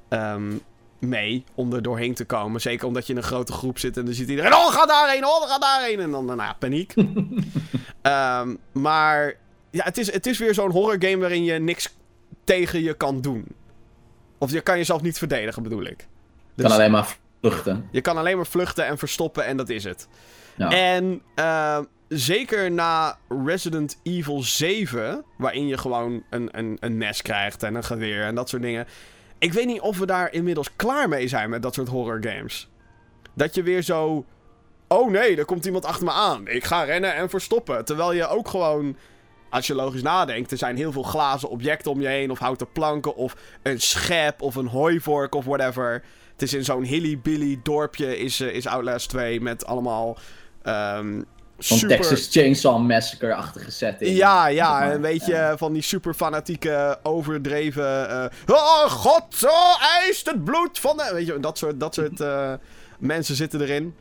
ehm, 0.09 0.53
mee 0.99 1.45
om 1.55 1.73
er 1.73 1.83
doorheen 1.83 2.15
te 2.15 2.25
komen. 2.25 2.61
Zeker 2.61 2.87
omdat 2.87 3.07
je 3.07 3.13
in 3.13 3.19
een 3.19 3.25
grote 3.25 3.53
groep 3.53 3.79
zit 3.79 3.97
en 3.97 4.05
dan 4.05 4.15
ziet 4.15 4.29
iedereen... 4.29 4.55
Oh, 4.55 4.73
ga 4.73 4.87
daarheen! 4.87 5.25
Oh, 5.25 5.49
ga 5.49 5.59
daarheen! 5.59 6.01
En 6.01 6.11
dan, 6.11 6.25
nou 6.25 6.39
ja, 6.39 6.57
paniek. 6.59 6.95
Ehm, 8.03 8.55
maar 8.73 9.35
ja, 9.73 9.85
het 9.85 9.99
is, 9.99 10.13
het 10.13 10.27
is 10.27 10.39
weer 10.39 10.55
zo'n 10.55 10.71
horror 10.71 10.97
game 10.99 11.17
waarin 11.19 11.45
je 11.45 11.59
niks 11.59 11.95
tegen 12.45 12.83
je 12.83 12.95
kan 12.95 13.21
doen. 13.21 13.47
Of 14.39 14.51
je 14.53 14.61
kan 14.61 14.77
jezelf 14.77 15.03
niet 15.03 15.19
verdedigen, 15.19 15.63
bedoel 15.63 15.85
ik. 15.85 16.01
Je 16.01 16.07
Dus 16.55 16.65
kan 16.67 16.75
alleen 16.75 16.91
maar 16.91 17.17
vluchten. 17.41 17.89
je 17.91 18.01
kan 18.01 18.17
alleen 18.17 18.37
maar 18.37 18.47
vluchten 18.47 18.87
en 18.87 18.99
verstoppen 18.99 19.45
en 19.45 19.57
dat 19.57 19.69
is 19.69 19.85
het. 19.85 20.09
Ja. 20.57 20.71
En 20.71 21.23
eh, 21.35 21.79
zeker 22.09 22.71
na 22.71 23.19
Resident 23.45 24.01
Evil 24.03 24.43
7, 24.43 25.25
waarin 25.39 25.67
je 25.67 25.79
gewoon 25.79 26.23
een, 26.31 26.49
een, 26.59 26.77
een 26.81 26.97
mes 26.97 27.23
krijgt 27.23 27.63
en 27.63 27.75
een 27.75 27.85
geweer 27.85 28.25
en 28.25 28.35
dat 28.35 28.49
soort 28.49 28.63
dingen. 28.63 28.87
Ik 29.39 29.53
weet 29.53 29.67
niet 29.67 29.81
of 29.81 29.99
we 29.99 30.07
daar 30.07 30.33
inmiddels 30.33 30.77
klaar 30.77 31.09
mee 31.09 31.29
zijn 31.29 31.51
met 31.51 31.63
dat 31.63 31.75
soort 31.75 31.89
horror 31.89 32.19
games. 32.25 32.69
Dat 33.35 33.55
je 33.55 33.63
weer 33.63 33.83
zo. 33.83 34.25
Oh 34.89 35.11
nee, 35.11 35.37
er 35.37 35.45
komt 35.45 35.65
iemand 35.67 35.85
achter 35.85 36.05
me 36.05 36.11
aan. 36.13 36.49
Ik 36.49 36.65
ga 36.65 36.83
rennen 36.83 37.15
en 37.15 37.31
verstoppen. 37.31 37.85
Terwijl 37.85 38.13
je 38.13 38.27
ook 38.29 38.49
gewoon. 38.49 38.97
Als 39.53 39.67
je 39.67 39.75
logisch 39.75 40.03
nadenkt, 40.03 40.51
er 40.51 40.59
zijn 40.59 40.77
heel 40.77 40.93
veel 40.93 41.03
glazen 41.03 41.49
objecten 41.49 41.91
om 41.91 42.01
je 42.01 42.07
heen. 42.09 42.31
Of 42.31 42.39
houten 42.39 42.73
planken. 42.73 43.17
Of 43.17 43.37
een 43.63 43.81
schep. 43.81 44.43
Of 44.43 44.55
een 44.55 44.67
hooivork. 44.67 45.35
Of 45.35 45.45
whatever. 45.45 46.03
Het 46.33 46.43
is 46.43 46.55
in 46.55 46.65
zo'n 46.65 46.83
hilly-billy 46.83 47.61
dorpje. 47.63 48.19
Is, 48.19 48.41
eh, 48.41 48.55
is 48.55 48.67
Outlast 48.67 49.09
2. 49.09 49.41
Met 49.41 49.67
allemaal. 49.67 50.17
Van 50.63 51.27
super... 51.79 51.97
Texas 51.97 52.29
Chainsaw 52.31 52.79
Massacre-achtige 52.87 53.71
setting. 53.71 54.17
Ja, 54.17 54.47
ja, 54.47 54.93
een 54.93 55.01
beetje 55.01 55.33
Ja. 55.33 55.57
van 55.57 55.73
die 55.73 55.83
super 55.83 56.15
fanatieke, 56.15 56.99
overdreven. 57.03 58.09
eh, 58.11 58.25
oh, 58.47 58.85
God, 58.91 59.25
oh, 59.45 59.83
eist 60.03 60.27
het 60.27 60.45
bloed 60.45 60.79
van 60.79 60.97
de. 60.97 61.11
Weet 61.13 61.27
je, 61.27 61.41
dat 61.41 61.59
soort, 61.59 61.81
dat 61.81 61.95
soort 61.95 62.21
eh, 62.21 62.53
mensen 62.99 63.35
zitten 63.37 63.61
erin. 63.61 63.95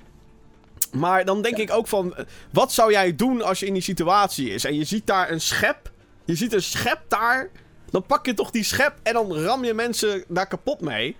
Maar 0.91 1.25
dan 1.25 1.41
denk 1.41 1.57
ik 1.57 1.71
ook 1.71 1.87
van. 1.87 2.15
eh, 2.15 2.25
Wat 2.51 2.71
zou 2.71 2.91
jij 2.91 3.15
doen 3.15 3.41
als 3.41 3.59
je 3.59 3.65
in 3.65 3.73
die 3.73 3.81
situatie 3.81 4.49
is? 4.49 4.65
En 4.65 4.75
je 4.75 4.83
ziet 4.83 5.07
daar 5.07 5.31
een 5.31 5.41
schep. 5.41 5.91
Je 6.25 6.35
ziet 6.35 6.53
een 6.53 6.61
schep 6.61 6.99
daar. 7.07 7.49
Dan 7.89 8.03
pak 8.05 8.25
je 8.25 8.33
toch 8.33 8.51
die 8.51 8.63
schep 8.63 8.93
en 9.03 9.13
dan 9.13 9.33
ram 9.37 9.63
je 9.63 9.73
mensen 9.73 10.23
daar 10.27 10.47
kapot 10.47 10.81
mee. 10.81 11.15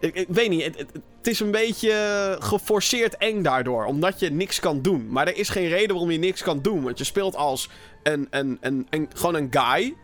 Ik, 0.00 0.14
ik 0.14 0.26
weet 0.28 0.48
niet, 0.50 0.64
het, 0.64 0.78
het, 0.78 0.90
het 1.18 1.26
is 1.26 1.40
een 1.40 1.50
beetje 1.50 2.36
geforceerd 2.40 3.16
eng 3.16 3.42
daardoor. 3.42 3.84
Omdat 3.84 4.20
je 4.20 4.30
niks 4.30 4.60
kan 4.60 4.82
doen. 4.82 5.06
Maar 5.10 5.26
er 5.26 5.36
is 5.36 5.48
geen 5.48 5.68
reden 5.68 5.88
waarom 5.88 6.10
je 6.10 6.18
niks 6.18 6.42
kan 6.42 6.60
doen. 6.62 6.82
Want 6.82 6.98
je 6.98 7.04
speelt 7.04 7.36
als 7.36 7.68
een, 8.02 8.26
een, 8.30 8.58
een, 8.60 8.86
een, 8.90 9.08
gewoon 9.14 9.34
een 9.34 9.48
guy. 9.50 9.94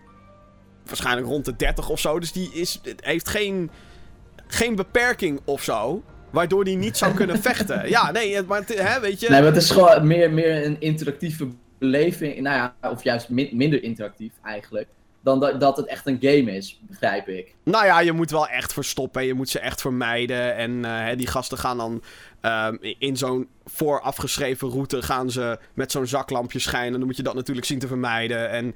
Waarschijnlijk 0.87 1.27
rond 1.27 1.45
de 1.45 1.57
30 1.57 1.89
of 1.89 2.01
zo. 2.01 2.19
Dus 2.21 2.33
die 2.33 2.51
is, 2.53 2.81
heeft 3.01 3.29
geen, 3.29 3.71
geen 4.47 4.75
beperking 4.75 5.41
of 5.45 5.63
zo. 5.63 6.03
Waardoor 6.37 6.65
die 6.65 6.77
niet 6.77 6.97
zou 6.97 7.15
kunnen 7.15 7.39
vechten. 7.43 7.89
Ja, 7.89 8.11
nee, 8.11 8.43
maar 8.43 8.61
het- 8.61 8.79
hè, 8.81 9.01
weet 9.01 9.21
je. 9.21 9.29
Nee, 9.31 9.41
maar 9.43 9.53
het 9.53 9.63
is 9.63 9.71
gewoon 9.71 10.07
meer, 10.07 10.31
meer 10.31 10.65
een 10.67 10.77
interactieve 10.81 11.49
beleving. 11.79 12.41
Nou 12.41 12.57
ja, 12.57 12.91
of 12.91 13.03
juist 13.05 13.29
min- 13.29 13.51
minder 13.53 13.83
interactief 13.83 14.33
eigenlijk. 14.45 14.87
Dan 15.23 15.41
dat, 15.41 15.61
dat 15.61 15.77
het 15.77 15.87
echt 15.87 16.07
een 16.07 16.19
game 16.21 16.57
is, 16.57 16.81
begrijp 16.83 17.29
ik. 17.29 17.55
Nou 17.65 17.85
ja, 17.87 18.01
je 18.01 18.13
moet 18.13 18.31
wel 18.31 18.49
echt 18.49 18.73
verstoppen. 18.73 19.21
en 19.21 19.27
Je 19.27 19.35
moet 19.35 19.49
ze 19.49 19.59
echt 19.59 19.81
vermijden. 19.81 20.55
En 20.57 20.85
eh, 20.85 21.05
hè, 21.05 21.17
die 21.17 21.27
gasten 21.27 21.59
gaan 21.59 21.77
dan 21.77 22.03
ehm, 22.41 22.77
in 22.99 23.17
zo'n 23.17 23.49
voorafgeschreven 23.65 24.69
route... 24.71 25.03
gaan 25.03 25.31
ze 25.31 25.59
met 25.75 25.91
zo'n 25.93 26.07
zaklampje 26.07 26.59
schijnen. 26.59 26.99
Dan 26.99 27.07
moet 27.07 27.17
je 27.17 27.23
dat 27.23 27.35
natuurlijk 27.35 27.67
zien 27.67 27.79
te 27.79 27.87
vermijden. 27.87 28.51
En 28.51 28.75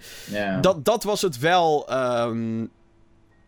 dat, 0.60 0.84
dat 0.84 1.02
was 1.04 1.22
het 1.22 1.38
wel. 1.38 1.88
ehm, 1.88 2.64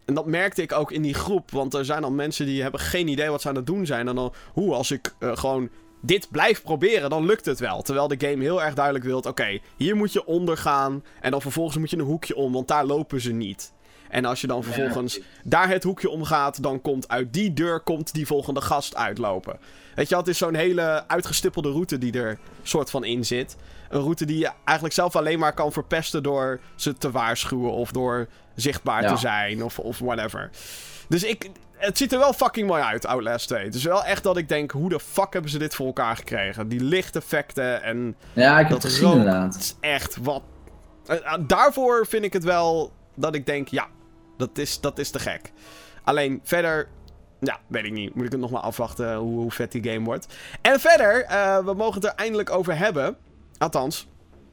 en 0.05 0.15
dat 0.15 0.27
merkte 0.27 0.63
ik 0.63 0.73
ook 0.73 0.93
in 0.93 1.03
die 1.03 1.15
groep. 1.15 1.51
Want 1.51 1.75
er 1.75 1.85
zijn 1.85 2.05
al 2.05 2.11
mensen 2.11 2.47
die 2.47 2.63
hebben 2.63 2.81
geen 2.81 3.09
idee 3.09 3.31
wat 3.31 3.41
ze 3.41 3.49
aan 3.49 3.55
het 3.55 3.67
doen 3.67 3.87
zijn. 3.87 4.09
En 4.09 4.15
dan, 4.15 4.33
hoe, 4.53 4.75
als 4.75 4.91
ik 4.91 5.15
eh, 5.19 5.37
gewoon 5.37 5.69
dit 6.01 6.29
blijf 6.31 6.63
proberen, 6.63 7.11
dan 7.11 7.27
lukt 7.27 7.45
het 7.45 7.59
wel. 7.59 7.83
Terwijl 7.83 8.09
de 8.09 8.29
game 8.29 8.43
heel 8.43 8.63
erg 8.63 8.75
duidelijk 8.75 9.05
wilt: 9.05 9.27
oké, 9.27 9.59
hier 9.77 9.97
moet 9.97 10.13
je 10.13 10.27
ondergaan. 10.27 11.05
En 11.21 11.31
dan 11.31 11.41
vervolgens 11.41 11.77
moet 11.77 11.91
je 11.91 11.97
een 11.97 12.05
hoekje 12.05 12.37
om, 12.37 12.53
want 12.53 12.69
daar 12.69 12.85
lopen 12.85 13.21
ze 13.21 13.33
niet. 13.33 13.73
En 14.13 14.25
als 14.25 14.41
je 14.41 14.47
dan 14.47 14.63
vervolgens 14.63 15.21
daar 15.45 15.69
het 15.69 15.83
hoekje 15.83 16.11
omgaat, 16.11 16.63
dan 16.63 16.81
komt 16.81 17.09
uit 17.09 17.33
die 17.33 17.53
deur 17.53 17.81
komt 17.81 18.15
die 18.15 18.27
volgende 18.27 18.61
gast 18.61 18.97
uitlopen. 18.97 19.59
Weet 19.95 20.09
je, 20.09 20.17
het 20.17 20.29
is 20.29 20.39
zo'n 20.39 20.55
hele 20.55 21.05
uitgestippelde 21.09 21.71
route 21.71 21.99
die 21.99 22.13
er 22.13 22.39
soort 22.63 22.91
van 22.91 23.05
in 23.05 23.25
zit. 23.25 23.57
Een 23.89 24.01
route 24.01 24.25
die 24.25 24.39
je 24.39 24.51
eigenlijk 24.65 24.95
zelf 24.95 25.17
alleen 25.17 25.39
maar 25.39 25.55
kan 25.55 25.73
verpesten 25.73 26.23
door 26.23 26.61
ze 26.75 26.99
te 26.99 27.11
waarschuwen 27.11 27.73
of 27.73 27.93
door 27.93 28.29
zichtbaar 28.55 29.07
te 29.07 29.17
zijn 29.17 29.65
of, 29.65 29.79
of 29.79 29.99
whatever. 29.99 30.51
Dus 31.09 31.25
ik, 31.25 31.51
het 31.83 31.99
ziet 31.99 32.13
er 32.13 32.19
wel 32.19 32.33
fucking 32.33 32.67
mooi 32.67 32.83
uit, 32.83 33.07
Outlast 33.07 33.49
2. 33.49 33.65
Het 33.65 33.75
is 33.75 33.85
wel 33.85 34.05
echt 34.05 34.23
dat 34.23 34.37
ik 34.37 34.49
denk, 34.49 34.71
hoe 34.71 34.89
de 34.89 35.01
fuck 35.01 35.33
hebben 35.33 35.51
ze 35.51 35.59
dit 35.59 35.75
voor 35.75 35.87
elkaar 35.87 36.17
gekregen? 36.17 36.69
Die 36.69 36.85
lichteffecten 36.85 37.83
en... 37.83 38.17
Ja, 38.33 38.59
ik 38.59 38.67
heb 38.67 38.77
het 38.77 38.85
gezien 38.85 39.11
inderdaad. 39.11 39.55
Het 39.55 39.63
is 39.63 39.77
echt 39.81 40.17
wat... 40.23 40.43
Eh, 41.07 41.17
eh, 41.17 41.35
daarvoor 41.47 42.07
vind 42.07 42.25
ik 42.25 42.33
het 42.33 42.45
wel 42.45 42.93
dat 43.15 43.35
ik 43.35 43.47
denk, 43.47 43.69
ja, 43.69 43.87
dat 44.37 44.59
is, 44.59 44.81
dat 44.81 44.99
is 44.99 45.11
te 45.11 45.19
gek. 45.19 45.53
Alleen 46.05 46.41
verder, 46.45 46.89
ja, 47.41 47.59
weet 47.67 47.85
ik 47.85 47.93
niet. 47.93 48.15
Moet 48.15 48.25
ik 48.25 48.33
het 48.33 48.41
nog 48.41 48.51
maar 48.51 48.61
afwachten 48.61 49.15
hoe, 49.15 49.41
hoe 49.41 49.51
vet 49.51 49.73
die 49.73 49.93
game 49.93 50.05
wordt. 50.05 50.27
En 50.61 50.81
verder, 50.81 51.25
uh, 51.31 51.59
we 51.59 51.75
mogen 51.75 51.95
het 51.95 52.05
er 52.05 52.15
eindelijk 52.17 52.51
over 52.51 52.79
hebben. 52.79 53.17
Althans, 53.59 54.09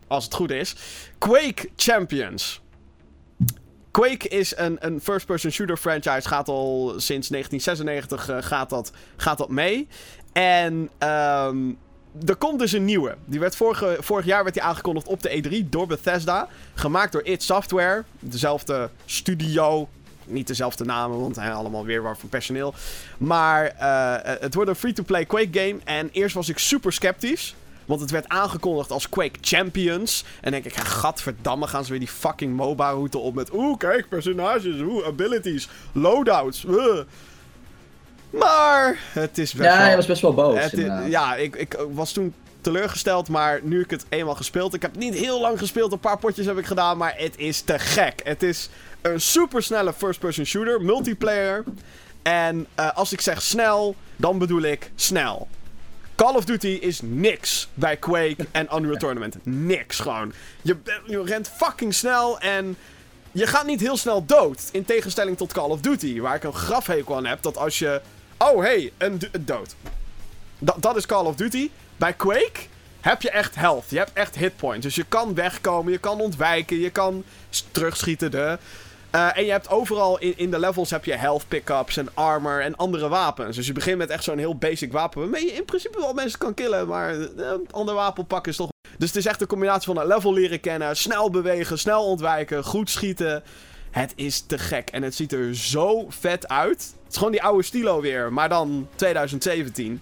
als 0.07 0.23
het 0.23 0.33
goed 0.33 0.51
is. 0.51 0.75
Quake 1.17 1.69
Champions. 1.75 2.61
Quake 3.91 4.27
is 4.27 4.57
een, 4.57 4.77
een 4.79 5.01
first-person 5.01 5.51
shooter 5.51 5.77
franchise. 5.77 6.27
Gaat 6.27 6.47
al 6.47 6.93
sinds 6.97 7.27
1996 7.27 8.29
uh, 8.29 8.37
gaat 8.39 8.69
dat, 8.69 8.91
gaat 9.17 9.37
dat 9.37 9.49
mee. 9.49 9.87
En 10.33 10.89
um, 10.99 11.77
er 12.25 12.35
komt 12.35 12.59
dus 12.59 12.71
een 12.71 12.85
nieuwe. 12.85 13.15
Die 13.25 13.39
werd 13.39 13.55
vorig 13.99 14.25
jaar 14.25 14.43
werd 14.43 14.55
die 14.55 14.63
aangekondigd 14.63 15.07
op 15.07 15.21
de 15.21 15.63
E3 15.63 15.69
door 15.69 15.87
Bethesda. 15.87 16.47
Gemaakt 16.73 17.11
door 17.11 17.23
id 17.23 17.43
Software. 17.43 18.03
Dezelfde 18.19 18.89
studio. 19.05 19.89
Niet 20.25 20.47
dezelfde 20.47 20.85
namen, 20.85 21.19
want 21.19 21.35
hij 21.35 21.53
allemaal 21.53 21.85
weer 21.85 22.01
waar 22.01 22.17
van 22.17 22.29
personeel. 22.29 22.73
Maar 23.17 23.75
uh, 23.81 24.15
het 24.41 24.53
wordt 24.53 24.69
een 24.69 24.75
free-to-play 24.75 25.25
Quake 25.25 25.59
game. 25.59 25.79
En 25.83 26.09
eerst 26.11 26.35
was 26.35 26.49
ik 26.49 26.57
super 26.57 26.93
sceptisch. 26.93 27.55
Want 27.89 28.01
het 28.01 28.11
werd 28.11 28.27
aangekondigd 28.27 28.91
als 28.91 29.09
Quake 29.09 29.39
Champions. 29.41 30.23
En 30.41 30.51
denk 30.51 30.65
ik, 30.65 30.75
ja, 30.75 30.83
gadverdamme, 30.83 31.67
gaan 31.67 31.83
ze 31.83 31.89
weer 31.89 31.99
die 31.99 32.07
fucking 32.07 32.55
MOBA-route 32.55 33.17
op 33.17 33.35
met... 33.35 33.53
Oeh, 33.53 33.77
kijk, 33.77 34.09
personages, 34.09 34.79
oeh, 34.81 35.05
abilities, 35.05 35.69
loadouts. 35.91 36.63
Uh. 36.63 36.99
Maar 38.29 38.97
het 39.13 39.37
is 39.37 39.53
best 39.53 39.63
ja, 39.63 39.69
wel... 39.69 39.79
Ja, 39.79 39.87
hij 39.87 39.95
was 39.95 40.05
best 40.05 40.21
wel 40.21 40.33
boos. 40.33 40.69
ja, 41.07 41.35
ik, 41.35 41.55
ik 41.55 41.79
was 41.91 42.11
toen 42.11 42.33
teleurgesteld, 42.61 43.29
maar 43.29 43.59
nu 43.63 43.81
ik 43.81 43.89
het 43.89 44.05
eenmaal 44.09 44.35
gespeeld... 44.35 44.73
Ik 44.73 44.81
heb 44.81 44.95
niet 44.95 45.13
heel 45.13 45.41
lang 45.41 45.59
gespeeld, 45.59 45.91
een 45.91 45.99
paar 45.99 46.19
potjes 46.19 46.45
heb 46.45 46.57
ik 46.57 46.65
gedaan, 46.65 46.97
maar 46.97 47.13
het 47.17 47.37
is 47.37 47.61
te 47.61 47.79
gek. 47.79 48.21
Het 48.23 48.43
is 48.43 48.69
een 49.01 49.21
supersnelle 49.21 49.93
first-person 49.93 50.45
shooter, 50.45 50.81
multiplayer. 50.81 51.63
En 52.21 52.67
uh, 52.79 52.91
als 52.93 53.13
ik 53.13 53.21
zeg 53.21 53.41
snel, 53.41 53.95
dan 54.15 54.37
bedoel 54.37 54.61
ik 54.61 54.91
snel. 54.95 55.47
Call 56.19 56.35
of 56.35 56.45
Duty 56.45 56.67
is 56.67 56.99
niks 57.03 57.67
bij 57.73 57.97
Quake 57.97 58.47
en 58.51 58.67
Unreal 58.75 58.97
Tournament. 58.97 59.37
Niks 59.43 59.99
gewoon. 59.99 60.33
Je, 60.61 60.77
je 61.05 61.23
rent 61.23 61.51
fucking 61.55 61.93
snel 61.93 62.39
en 62.39 62.77
je 63.31 63.47
gaat 63.47 63.65
niet 63.65 63.79
heel 63.79 63.97
snel 63.97 64.25
dood. 64.25 64.69
In 64.71 64.85
tegenstelling 64.85 65.37
tot 65.37 65.53
Call 65.53 65.69
of 65.69 65.81
Duty, 65.81 66.19
waar 66.19 66.35
ik 66.35 66.43
een 66.43 66.53
grafhekel 66.53 67.15
aan 67.15 67.25
heb. 67.25 67.41
Dat 67.41 67.57
als 67.57 67.79
je. 67.79 68.01
Oh 68.37 68.61
hey, 68.61 68.91
een, 68.97 69.21
dood. 69.39 69.75
dat 70.59 70.95
is 70.95 71.05
Call 71.05 71.25
of 71.25 71.35
Duty. 71.35 71.69
Bij 71.97 72.13
Quake 72.13 72.59
heb 72.99 73.21
je 73.21 73.29
echt 73.29 73.55
health. 73.55 73.85
Je 73.89 73.97
hebt 73.97 74.13
echt 74.13 74.35
hitpoints. 74.35 74.85
Dus 74.85 74.95
je 74.95 75.05
kan 75.07 75.33
wegkomen, 75.33 75.91
je 75.91 75.97
kan 75.97 76.21
ontwijken, 76.21 76.79
je 76.79 76.89
kan 76.89 77.23
terugschieten. 77.71 78.31
De. 78.31 78.57
Uh, 79.15 79.37
en 79.37 79.45
je 79.45 79.51
hebt 79.51 79.69
overal 79.69 80.19
in, 80.19 80.33
in 80.35 80.51
de 80.51 80.59
levels 80.59 80.89
heb 80.89 81.05
je 81.05 81.15
health 81.15 81.47
pickups 81.47 81.97
en 81.97 82.07
armor 82.13 82.61
en 82.61 82.75
andere 82.75 83.07
wapens. 83.07 83.55
Dus 83.55 83.67
je 83.67 83.73
begint 83.73 83.97
met 83.97 84.09
echt 84.09 84.23
zo'n 84.23 84.37
heel 84.37 84.55
basic 84.55 84.91
wapen. 84.91 85.21
Waarmee 85.21 85.45
je 85.45 85.51
in 85.51 85.65
principe 85.65 85.99
wel 85.99 86.13
mensen 86.13 86.39
kan 86.39 86.53
killen. 86.53 86.87
Maar 86.87 87.15
uh, 87.15 87.25
een 87.35 87.67
ander 87.71 87.95
wapen 87.95 88.25
pakken 88.25 88.51
is 88.51 88.57
toch. 88.57 88.69
Dus 88.97 89.07
het 89.07 89.17
is 89.17 89.25
echt 89.25 89.41
een 89.41 89.47
combinatie 89.47 89.93
van 89.93 89.97
een 89.97 90.07
level 90.07 90.33
leren 90.33 90.59
kennen. 90.59 90.97
Snel 90.97 91.29
bewegen, 91.29 91.79
snel 91.79 92.05
ontwijken, 92.05 92.63
goed 92.63 92.89
schieten. 92.89 93.43
Het 93.91 94.13
is 94.15 94.41
te 94.41 94.57
gek. 94.57 94.89
En 94.89 95.03
het 95.03 95.15
ziet 95.15 95.33
er 95.33 95.55
zo 95.55 96.05
vet 96.09 96.47
uit. 96.47 96.93
Het 97.03 97.11
is 97.11 97.17
gewoon 97.17 97.31
die 97.31 97.43
oude 97.43 97.63
stilo 97.63 98.01
weer. 98.01 98.33
Maar 98.33 98.49
dan 98.49 98.87
2017. 98.95 100.01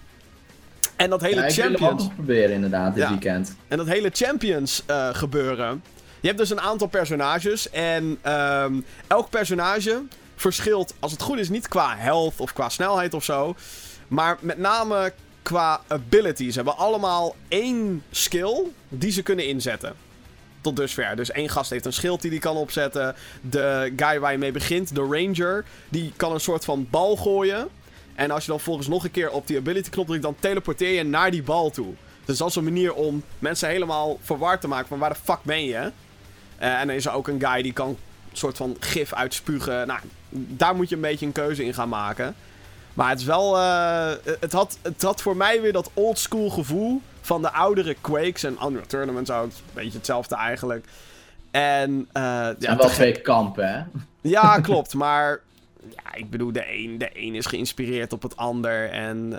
En 0.96 1.10
dat 1.10 1.20
hele 1.20 1.40
ja, 1.40 1.46
ik 1.46 1.52
Champions. 1.52 2.04
Ik 2.04 2.14
proberen 2.14 2.50
inderdaad 2.50 2.94
dit 2.94 3.08
weekend. 3.08 3.56
En 3.68 3.76
dat 3.76 3.86
hele 3.86 4.10
Champions 4.12 4.82
uh, 4.90 5.08
gebeuren. 5.12 5.82
Je 6.20 6.26
hebt 6.26 6.38
dus 6.38 6.50
een 6.50 6.60
aantal 6.60 6.86
personages. 6.86 7.70
En 7.70 8.18
um, 8.32 8.84
elk 9.06 9.30
personage 9.30 10.02
verschilt, 10.36 10.94
als 10.98 11.12
het 11.12 11.22
goed 11.22 11.38
is, 11.38 11.48
niet 11.48 11.68
qua 11.68 11.96
health 11.96 12.40
of 12.40 12.52
qua 12.52 12.68
snelheid 12.68 13.14
of 13.14 13.24
zo. 13.24 13.54
Maar 14.08 14.36
met 14.40 14.58
name 14.58 15.12
qua 15.42 15.80
abilities. 15.86 16.48
Ze 16.48 16.56
hebben 16.56 16.76
allemaal 16.76 17.36
één 17.48 18.02
skill 18.10 18.62
die 18.88 19.10
ze 19.10 19.22
kunnen 19.22 19.46
inzetten. 19.46 19.94
Tot 20.60 20.76
dusver. 20.76 21.16
Dus 21.16 21.30
één 21.30 21.48
gast 21.48 21.70
heeft 21.70 21.84
een 21.84 21.92
schild 21.92 22.22
die 22.22 22.30
hij 22.30 22.40
kan 22.40 22.56
opzetten. 22.56 23.14
De 23.40 23.92
guy 23.96 24.20
waar 24.20 24.32
je 24.32 24.38
mee 24.38 24.52
begint, 24.52 24.94
de 24.94 25.00
ranger, 25.00 25.64
die 25.88 26.12
kan 26.16 26.32
een 26.32 26.40
soort 26.40 26.64
van 26.64 26.86
bal 26.90 27.16
gooien. 27.16 27.68
En 28.14 28.30
als 28.30 28.44
je 28.44 28.50
dan 28.50 28.60
volgens 28.60 28.88
nog 28.88 29.04
een 29.04 29.10
keer 29.10 29.30
op 29.30 29.46
die 29.46 29.56
ability 29.56 29.90
knop 29.90 30.06
drukt, 30.06 30.22
dan 30.22 30.36
teleporteer 30.40 30.90
je 30.90 31.02
naar 31.02 31.30
die 31.30 31.42
bal 31.42 31.70
toe. 31.70 31.94
Dus 32.24 32.38
dat 32.38 32.48
is 32.48 32.54
een 32.54 32.64
manier 32.64 32.94
om 32.94 33.22
mensen 33.38 33.68
helemaal 33.68 34.18
verward 34.22 34.60
te 34.60 34.68
maken 34.68 34.88
van 34.88 34.98
waar 34.98 35.10
de 35.10 35.20
fuck 35.24 35.38
ben 35.42 35.64
je? 35.64 35.92
Uh, 36.60 36.80
en 36.80 36.86
dan 36.86 36.96
is 36.96 37.06
er 37.06 37.12
ook 37.12 37.28
een 37.28 37.44
guy 37.44 37.62
die 37.62 37.72
kan 37.72 37.88
een 37.88 38.36
soort 38.36 38.56
van 38.56 38.76
gif 38.80 39.14
uitspugen. 39.14 39.86
Nou, 39.86 40.00
daar 40.30 40.76
moet 40.76 40.88
je 40.88 40.94
een 40.94 41.00
beetje 41.00 41.26
een 41.26 41.32
keuze 41.32 41.64
in 41.64 41.74
gaan 41.74 41.88
maken. 41.88 42.34
Maar 42.94 43.10
het 43.10 43.20
is 43.20 43.24
wel. 43.24 43.56
Uh, 43.56 44.10
het, 44.40 44.52
had, 44.52 44.78
het 44.82 45.02
had 45.02 45.22
voor 45.22 45.36
mij 45.36 45.60
weer 45.60 45.72
dat 45.72 45.90
oldschool 45.94 46.50
gevoel 46.50 47.02
van 47.20 47.42
de 47.42 47.50
oudere 47.50 47.96
Quakes 48.00 48.44
en 48.44 48.56
Unreal 48.64 48.86
Tournaments 48.86 49.30
ook. 49.30 49.44
Een 49.44 49.52
beetje 49.74 49.98
hetzelfde 49.98 50.36
eigenlijk. 50.36 50.86
En. 51.50 51.90
Uh, 52.12 52.46
het 52.46 52.56
zijn 52.60 52.76
ja, 52.76 52.76
wel 52.76 52.88
twee 52.88 53.20
kampen, 53.20 53.72
hè? 53.72 53.82
Ja, 54.20 54.60
klopt. 54.68 54.94
Maar. 54.94 55.40
Ja, 55.88 56.14
ik 56.14 56.30
bedoel, 56.30 56.52
de 56.52 56.72
een, 56.72 56.98
de 56.98 57.10
een 57.12 57.34
is 57.34 57.46
geïnspireerd 57.46 58.12
op 58.12 58.22
het 58.22 58.36
ander. 58.36 58.90
En. 58.90 59.30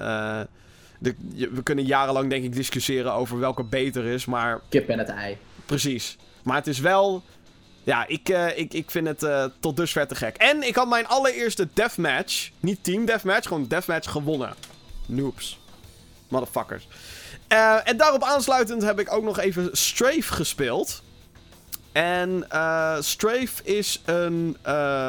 De, 1.01 1.15
we 1.51 1.63
kunnen 1.63 1.86
jarenlang, 1.86 2.29
denk 2.29 2.43
ik, 2.43 2.55
discussiëren 2.55 3.13
over 3.13 3.39
welke 3.39 3.63
beter 3.63 4.05
is. 4.05 4.25
Maar. 4.25 4.60
Kip 4.69 4.89
en 4.89 4.99
het 4.99 5.10
ei. 5.10 5.38
Precies. 5.69 6.17
Maar 6.43 6.55
het 6.55 6.67
is 6.67 6.79
wel. 6.79 7.23
Ja, 7.84 8.08
ik, 8.08 8.29
uh, 8.29 8.58
ik, 8.58 8.73
ik 8.73 8.91
vind 8.91 9.08
het 9.08 9.23
uh, 9.23 9.45
tot 9.60 9.77
dusver 9.77 10.08
te 10.08 10.15
gek. 10.15 10.38
En 10.38 10.63
ik 10.63 10.75
had 10.75 10.88
mijn 10.88 11.08
allereerste 11.08 11.67
deathmatch. 11.73 12.49
Niet 12.60 12.84
team 12.84 13.05
deathmatch, 13.05 13.47
gewoon 13.47 13.67
deathmatch 13.67 14.12
gewonnen. 14.12 14.53
Noobs. 15.05 15.60
Motherfuckers. 16.27 16.88
Uh, 17.53 17.88
en 17.88 17.97
daarop 17.97 18.23
aansluitend 18.23 18.82
heb 18.82 18.99
ik 18.99 19.13
ook 19.13 19.23
nog 19.23 19.39
even 19.39 19.69
Strafe 19.71 20.34
gespeeld. 20.34 21.01
En 21.91 22.45
Strafe 22.99 23.63
is 23.63 24.01
een. 24.05 24.58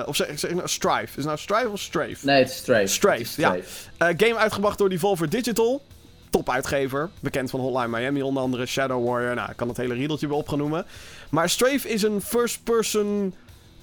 of 0.07 0.17
zeg, 0.17 0.39
zeg 0.39 0.55
nou 0.55 0.69
Strife. 0.69 1.03
Is 1.05 1.15
het 1.15 1.25
nou 1.25 1.39
Strife 1.39 1.69
of 1.69 1.81
Strafe? 1.81 2.27
Nee, 2.27 2.39
het 2.39 2.51
is 2.51 2.57
Strafe. 2.57 2.87
Strafe, 2.87 3.25
Strafe. 3.25 3.63
ja. 3.99 4.13
game 4.17 4.37
uitgebracht 4.37 4.79
door 4.79 4.89
Devolver 4.89 5.29
Digital 5.29 5.83
topuitgever. 6.31 7.11
Bekend 7.21 7.51
van 7.51 7.61
Hotline 7.61 7.99
Miami 7.99 8.23
onder 8.23 8.43
andere, 8.43 8.67
Shadow 8.67 9.09
Warrior. 9.09 9.35
Nou, 9.35 9.51
ik 9.51 9.57
kan 9.57 9.69
het 9.69 9.77
hele 9.77 9.95
riedeltje 9.95 10.29
wel 10.29 10.39
opgenoemen. 10.39 10.87
Maar 11.31 11.49
Strafe 11.49 11.89
is 11.89 12.03
een 12.03 12.21
first-person 12.21 13.35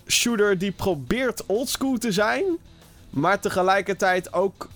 shooter 0.08 0.58
die 0.58 0.72
probeert 0.72 1.46
oldschool 1.46 1.98
te 1.98 2.12
zijn. 2.12 2.44
Maar 3.10 3.40
tegelijkertijd 3.40 4.34
ook 4.34 4.68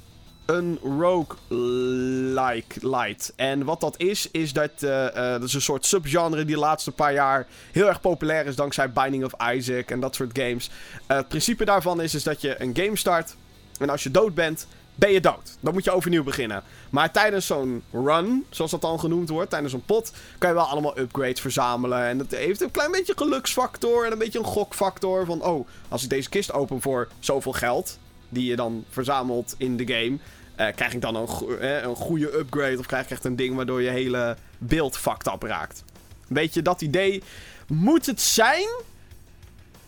een 0.46 0.80
rogue-like 1.00 2.88
light. 2.88 3.34
En 3.36 3.64
wat 3.64 3.80
dat 3.80 4.00
is, 4.00 4.32
is 4.32 4.54
dat, 4.54 4.72
uh, 4.80 4.90
uh, 4.90 5.14
dat 5.14 5.44
is 5.44 5.54
een 5.54 5.62
soort 5.62 5.86
subgenre 5.86 6.46
die 6.46 6.56
de 6.56 6.62
laatste 6.62 6.92
paar 6.92 7.14
jaar 7.14 7.48
heel 7.72 7.88
erg 7.88 8.02
populair 8.02 8.46
is 8.46 8.56
dankzij 8.56 8.92
Binding 8.92 9.24
of 9.24 9.52
Isaac 9.54 9.92
en 9.92 10.00
dat 10.00 10.16
soort 10.16 10.40
games. 10.40 10.70
Uh, 11.08 11.18
het 11.18 11.28
principe 11.28 11.66
daarvan 11.66 12.02
is, 12.02 12.16
is 12.16 12.24
dat 12.24 12.42
je 12.42 12.62
een 12.62 12.76
game 12.76 12.98
start 12.98 13.36
en 13.80 13.90
als 13.90 14.04
je 14.04 14.12
dood 14.12 14.34
bent, 14.34 14.68
ben 15.02 15.12
je 15.12 15.20
dood. 15.20 15.58
Dan 15.60 15.74
moet 15.74 15.84
je 15.84 15.92
overnieuw 15.92 16.24
beginnen. 16.24 16.64
Maar 16.90 17.12
tijdens 17.12 17.46
zo'n 17.46 17.84
run, 17.92 18.46
zoals 18.50 18.72
dat 18.72 18.82
dan 18.82 19.00
genoemd 19.00 19.30
wordt, 19.30 19.50
tijdens 19.50 19.74
een 19.74 19.86
pot, 19.86 20.12
kan 20.38 20.50
je 20.50 20.56
wel 20.56 20.66
allemaal 20.66 21.00
upgrades 21.00 21.42
verzamelen. 21.42 22.06
En 22.06 22.20
het 22.20 22.32
heeft 22.32 22.62
een 22.62 22.72
klein 22.72 22.92
beetje 22.92 23.14
geluksfactor 23.16 24.06
en 24.06 24.12
een 24.12 24.18
beetje 24.18 24.40
een 24.40 24.46
gokfactor. 24.46 25.26
Van, 25.26 25.44
oh, 25.44 25.68
als 25.88 26.04
ik 26.04 26.10
deze 26.10 26.30
kist 26.30 26.54
open 26.54 26.82
voor 26.82 27.08
zoveel 27.20 27.52
geld, 27.52 28.00
die 28.30 28.46
je 28.46 28.56
dan 28.56 28.86
verzamelt 28.90 29.56
in 29.58 29.78
de 29.78 29.88
game, 29.94 30.18
eh, 30.56 30.76
krijg 30.76 30.94
ik 30.94 31.02
dan 31.02 31.16
een, 31.16 31.28
eh, 31.60 31.82
een 31.82 31.96
goede 31.96 32.38
upgrade 32.38 32.80
of 32.80 32.86
krijg 32.86 33.04
ik 33.04 33.12
echt 33.12 33.26
een 33.26 33.36
ding 33.36 33.56
waardoor 33.56 33.82
je 33.82 33.90
hele 33.90 34.38
beeld 34.58 34.98
fucked 34.98 35.34
up 35.34 35.44
raakt. 35.44 35.84
Weet 36.28 36.54
je, 36.54 36.62
dat 36.62 36.82
idee 36.82 37.24
moet 37.68 38.06
het 38.06 38.22
zijn, 38.22 38.68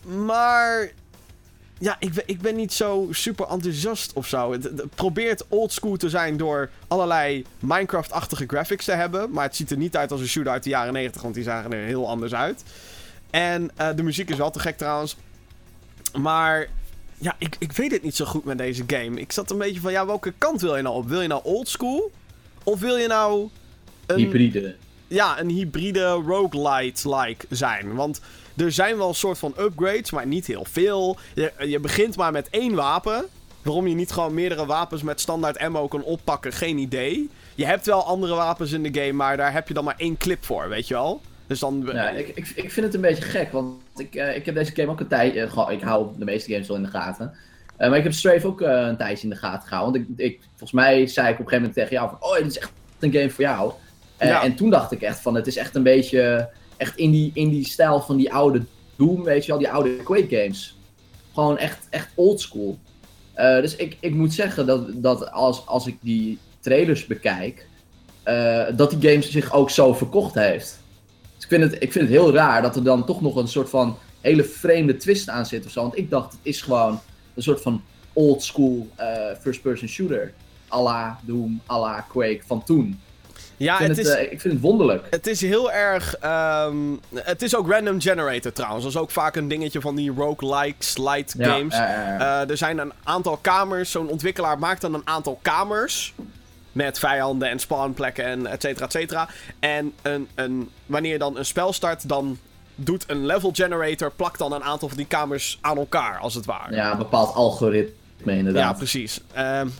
maar 0.02 0.92
ja, 1.84 1.96
ik 1.98 2.12
ben, 2.12 2.24
ik 2.26 2.40
ben 2.40 2.56
niet 2.56 2.72
zo 2.72 3.08
super 3.10 3.46
enthousiast 3.46 4.12
of 4.12 4.26
zo. 4.26 4.52
Het, 4.52 4.94
probeert 4.94 5.44
oldschool 5.48 5.96
te 5.96 6.08
zijn 6.08 6.36
door 6.36 6.70
allerlei 6.88 7.44
Minecraft-achtige 7.58 8.44
graphics 8.46 8.84
te 8.84 8.92
hebben. 8.92 9.30
Maar 9.30 9.44
het 9.44 9.56
ziet 9.56 9.70
er 9.70 9.76
niet 9.76 9.96
uit 9.96 10.12
als 10.12 10.20
een 10.20 10.28
shooter 10.28 10.52
uit 10.52 10.62
de 10.62 10.70
jaren 10.70 10.92
90, 10.92 11.22
want 11.22 11.34
die 11.34 11.42
zagen 11.42 11.72
er 11.72 11.84
heel 11.84 12.08
anders 12.08 12.34
uit. 12.34 12.62
En 13.30 13.70
uh, 13.80 13.88
de 13.96 14.02
muziek 14.02 14.30
is 14.30 14.36
wel 14.36 14.50
te 14.50 14.58
gek 14.58 14.76
trouwens. 14.76 15.16
Maar 16.18 16.68
ja, 17.18 17.36
ik, 17.38 17.56
ik 17.58 17.72
weet 17.72 17.90
het 17.90 18.02
niet 18.02 18.16
zo 18.16 18.24
goed 18.24 18.44
met 18.44 18.58
deze 18.58 18.84
game. 18.86 19.20
Ik 19.20 19.32
zat 19.32 19.50
een 19.50 19.58
beetje 19.58 19.80
van, 19.80 19.92
ja, 19.92 20.06
welke 20.06 20.32
kant 20.38 20.60
wil 20.60 20.76
je 20.76 20.82
nou 20.82 20.96
op? 20.96 21.08
Wil 21.08 21.20
je 21.20 21.28
nou 21.28 21.44
oldschool? 21.44 22.12
Of 22.62 22.80
wil 22.80 22.96
je 22.96 23.06
nou... 23.06 23.48
Een, 24.06 24.16
hybride. 24.16 24.74
Ja, 25.06 25.40
een 25.40 25.48
hybride 25.48 26.08
roguelite-like 26.08 27.46
zijn. 27.50 27.94
Want 27.94 28.20
er 28.56 28.72
zijn 28.72 28.96
wel 28.96 29.08
een 29.08 29.14
soort 29.14 29.38
van 29.38 29.54
upgrades, 29.58 30.10
maar 30.10 30.26
niet 30.26 30.46
heel 30.46 30.64
veel. 30.70 31.16
Je, 31.34 31.52
je 31.58 31.80
begint 31.80 32.16
maar 32.16 32.32
met 32.32 32.48
één 32.50 32.74
wapen. 32.74 33.24
Waarom 33.62 33.86
je 33.86 33.94
niet 33.94 34.12
gewoon 34.12 34.34
meerdere 34.34 34.66
wapens 34.66 35.02
met 35.02 35.20
standaard 35.20 35.58
ammo 35.58 35.88
kan 35.88 36.02
oppakken, 36.02 36.52
geen 36.52 36.78
idee. 36.78 37.30
Je 37.54 37.66
hebt 37.66 37.86
wel 37.86 38.04
andere 38.04 38.34
wapens 38.34 38.72
in 38.72 38.82
de 38.82 39.00
game, 39.00 39.12
maar 39.12 39.36
daar 39.36 39.52
heb 39.52 39.68
je 39.68 39.74
dan 39.74 39.84
maar 39.84 39.94
één 39.96 40.16
clip 40.16 40.44
voor, 40.44 40.68
weet 40.68 40.88
je 40.88 40.94
wel? 40.94 41.20
Dus 41.46 41.58
dan... 41.58 41.90
Ja, 41.92 42.08
ik, 42.08 42.28
ik, 42.28 42.52
ik 42.54 42.72
vind 42.72 42.86
het 42.86 42.94
een 42.94 43.00
beetje 43.00 43.22
gek, 43.22 43.52
want 43.52 43.74
ik, 43.96 44.14
uh, 44.14 44.36
ik 44.36 44.46
heb 44.46 44.54
deze 44.54 44.74
game 44.74 44.90
ook 44.90 45.00
een 45.00 45.08
tijd... 45.08 45.34
Uh, 45.34 45.68
ik 45.70 45.82
hou 45.82 46.08
de 46.18 46.24
meeste 46.24 46.52
games 46.52 46.68
wel 46.68 46.76
in 46.76 46.82
de 46.82 46.88
gaten. 46.88 47.32
Uh, 47.78 47.88
maar 47.88 47.98
ik 47.98 48.04
heb 48.04 48.12
Strafe 48.12 48.46
ook 48.46 48.60
een 48.60 48.96
tijdje 48.96 49.22
in 49.22 49.30
de 49.30 49.38
gaten 49.38 49.68
gehouden. 49.68 50.04
Want 50.06 50.20
ik, 50.20 50.26
ik, 50.26 50.40
volgens 50.48 50.72
mij 50.72 51.06
zei 51.06 51.26
ik 51.26 51.32
op 51.32 51.38
een 51.38 51.48
gegeven 51.48 51.56
moment 51.56 51.74
tegen 51.74 51.92
jou 51.92 52.08
van... 52.08 52.30
Oh, 52.30 52.36
dit 52.36 52.46
is 52.46 52.58
echt 52.58 52.72
een 52.98 53.12
game 53.12 53.30
voor 53.30 53.44
jou. 53.44 53.72
Ja. 54.18 54.42
En 54.42 54.54
toen 54.54 54.70
dacht 54.70 54.92
ik 54.92 55.02
echt 55.02 55.20
van, 55.20 55.34
het 55.34 55.46
is 55.46 55.56
echt 55.56 55.74
een 55.74 55.82
beetje... 55.82 56.48
Echt 56.84 56.96
in 56.96 57.10
die, 57.10 57.30
in 57.34 57.48
die 57.48 57.64
stijl 57.64 58.00
van 58.00 58.16
die 58.16 58.32
oude 58.32 58.64
Doom, 58.96 59.22
weet 59.22 59.44
je 59.44 59.50
wel, 59.50 59.58
die 59.58 59.70
oude 59.70 59.96
Quake 59.96 60.36
games. 60.36 60.76
Gewoon 61.34 61.58
echt, 61.58 61.86
echt 61.90 62.08
oldschool. 62.14 62.78
Uh, 63.36 63.60
dus 63.60 63.76
ik, 63.76 63.96
ik 64.00 64.14
moet 64.14 64.32
zeggen 64.32 64.66
dat, 64.66 65.02
dat 65.02 65.32
als, 65.32 65.66
als 65.66 65.86
ik 65.86 65.96
die 66.00 66.38
trailers 66.60 67.06
bekijk, 67.06 67.66
uh, 68.24 68.64
dat 68.76 68.90
die 68.90 69.10
game 69.10 69.22
zich 69.22 69.52
ook 69.52 69.70
zo 69.70 69.94
verkocht 69.94 70.34
heeft. 70.34 70.78
Dus 71.34 71.44
ik 71.44 71.48
vind, 71.48 71.62
het, 71.62 71.82
ik 71.82 71.92
vind 71.92 72.04
het 72.04 72.14
heel 72.14 72.32
raar 72.32 72.62
dat 72.62 72.76
er 72.76 72.84
dan 72.84 73.04
toch 73.04 73.20
nog 73.20 73.36
een 73.36 73.48
soort 73.48 73.70
van 73.70 73.96
hele 74.20 74.44
vreemde 74.44 74.96
twist 74.96 75.28
aan 75.28 75.46
zit 75.46 75.64
of 75.64 75.70
zo. 75.70 75.80
Want 75.80 75.98
ik 75.98 76.10
dacht, 76.10 76.32
het 76.32 76.40
is 76.42 76.62
gewoon 76.62 77.00
een 77.34 77.42
soort 77.42 77.60
van 77.60 77.82
old 78.12 78.42
school 78.42 78.88
uh, 79.00 79.06
first-person 79.40 79.88
shooter. 79.88 80.32
à 80.74 80.80
la 80.80 81.18
Doom, 81.26 81.60
à 81.70 81.78
la 81.78 82.00
Quake 82.00 82.42
van 82.46 82.64
toen. 82.64 82.98
Ja, 83.56 83.72
ik 83.72 83.84
vind, 83.84 83.96
het, 83.96 84.06
is, 84.06 84.14
ik 84.14 84.40
vind 84.40 84.54
het 84.54 84.62
wonderlijk. 84.62 85.06
Het 85.10 85.26
is 85.26 85.40
heel 85.40 85.72
erg. 85.72 86.16
Um, 86.66 87.00
het 87.14 87.42
is 87.42 87.56
ook 87.56 87.70
random 87.70 88.00
generator 88.00 88.52
trouwens. 88.52 88.84
Dat 88.84 88.92
is 88.92 88.98
ook 89.00 89.10
vaak 89.10 89.36
een 89.36 89.48
dingetje 89.48 89.80
van 89.80 89.94
die 89.94 90.12
roguelike 90.16 91.02
light 91.02 91.34
games. 91.38 91.76
Ja. 91.76 92.18
Uh, 92.42 92.50
er 92.50 92.56
zijn 92.56 92.78
een 92.78 92.92
aantal 93.04 93.36
kamers. 93.36 93.90
Zo'n 93.90 94.08
ontwikkelaar 94.08 94.58
maakt 94.58 94.80
dan 94.80 94.94
een 94.94 95.06
aantal 95.06 95.38
kamers. 95.42 96.14
Met 96.72 96.98
vijanden 96.98 97.48
en 97.48 97.58
spawnplekken 97.58 98.24
en 98.24 98.46
et 98.46 98.62
cetera, 98.62 98.84
et 98.84 98.92
cetera. 98.92 99.28
En 99.58 99.92
een, 100.02 100.28
een, 100.34 100.70
wanneer 100.86 101.12
je 101.12 101.18
dan 101.18 101.38
een 101.38 101.44
spel 101.44 101.72
start, 101.72 102.08
dan 102.08 102.38
doet 102.74 103.04
een 103.06 103.26
level 103.26 103.50
generator. 103.52 104.10
plakt 104.10 104.38
dan 104.38 104.52
een 104.52 104.62
aantal 104.62 104.88
van 104.88 104.96
die 104.96 105.06
kamers 105.06 105.58
aan 105.60 105.76
elkaar, 105.76 106.18
als 106.18 106.34
het 106.34 106.44
ware. 106.44 106.74
Ja, 106.74 106.92
een 106.92 106.98
bepaald 106.98 107.34
algoritme 107.34 108.36
inderdaad. 108.36 108.62
Ja, 108.62 108.72
precies. 108.72 109.20
Um, 109.38 109.74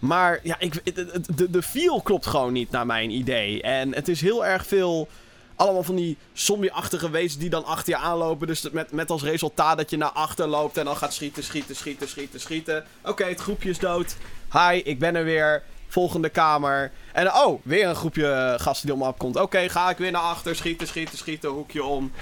maar 0.00 0.40
ja, 0.42 0.56
ik, 0.58 0.96
de, 1.36 1.50
de 1.50 1.62
feel 1.62 2.00
klopt 2.02 2.26
gewoon 2.26 2.52
niet 2.52 2.70
naar 2.70 2.86
mijn 2.86 3.10
idee. 3.10 3.62
En 3.62 3.94
het 3.94 4.08
is 4.08 4.20
heel 4.20 4.46
erg 4.46 4.66
veel. 4.66 5.08
Allemaal 5.56 5.82
van 5.82 5.94
die 5.94 6.16
zombie-achtige 6.32 7.10
wezens 7.10 7.38
die 7.38 7.50
dan 7.50 7.64
achter 7.64 7.92
je 7.92 7.98
aanlopen. 7.98 8.46
Dus 8.46 8.70
met, 8.70 8.92
met 8.92 9.10
als 9.10 9.22
resultaat 9.22 9.76
dat 9.76 9.90
je 9.90 9.96
naar 9.96 10.10
achter 10.10 10.46
loopt 10.46 10.76
en 10.76 10.84
dan 10.84 10.96
gaat 10.96 11.12
schieten, 11.14 11.44
schieten, 11.44 11.76
schieten, 11.76 12.08
schieten, 12.08 12.40
schieten. 12.40 12.84
Oké, 13.04 13.24
het 13.24 13.40
groepje 13.40 13.70
is 13.70 13.78
dood. 13.78 14.16
Hi, 14.52 14.76
ik 14.84 14.98
ben 14.98 15.14
er 15.14 15.24
weer. 15.24 15.62
Volgende 15.88 16.28
kamer. 16.28 16.92
En 17.12 17.34
oh, 17.34 17.60
weer 17.64 17.88
een 17.88 17.94
groepje 17.94 18.56
gasten 18.60 18.86
die 18.86 18.96
om 18.96 19.02
opkomt. 19.02 19.36
Oké, 19.36 19.68
ga 19.68 19.90
ik 19.90 19.96
weer 19.96 20.10
naar 20.10 20.22
achter. 20.22 20.56
Schieten, 20.56 20.86
schieten, 20.86 21.18
schieten. 21.18 21.50
Hoekje 21.50 21.84
om. 21.84 22.12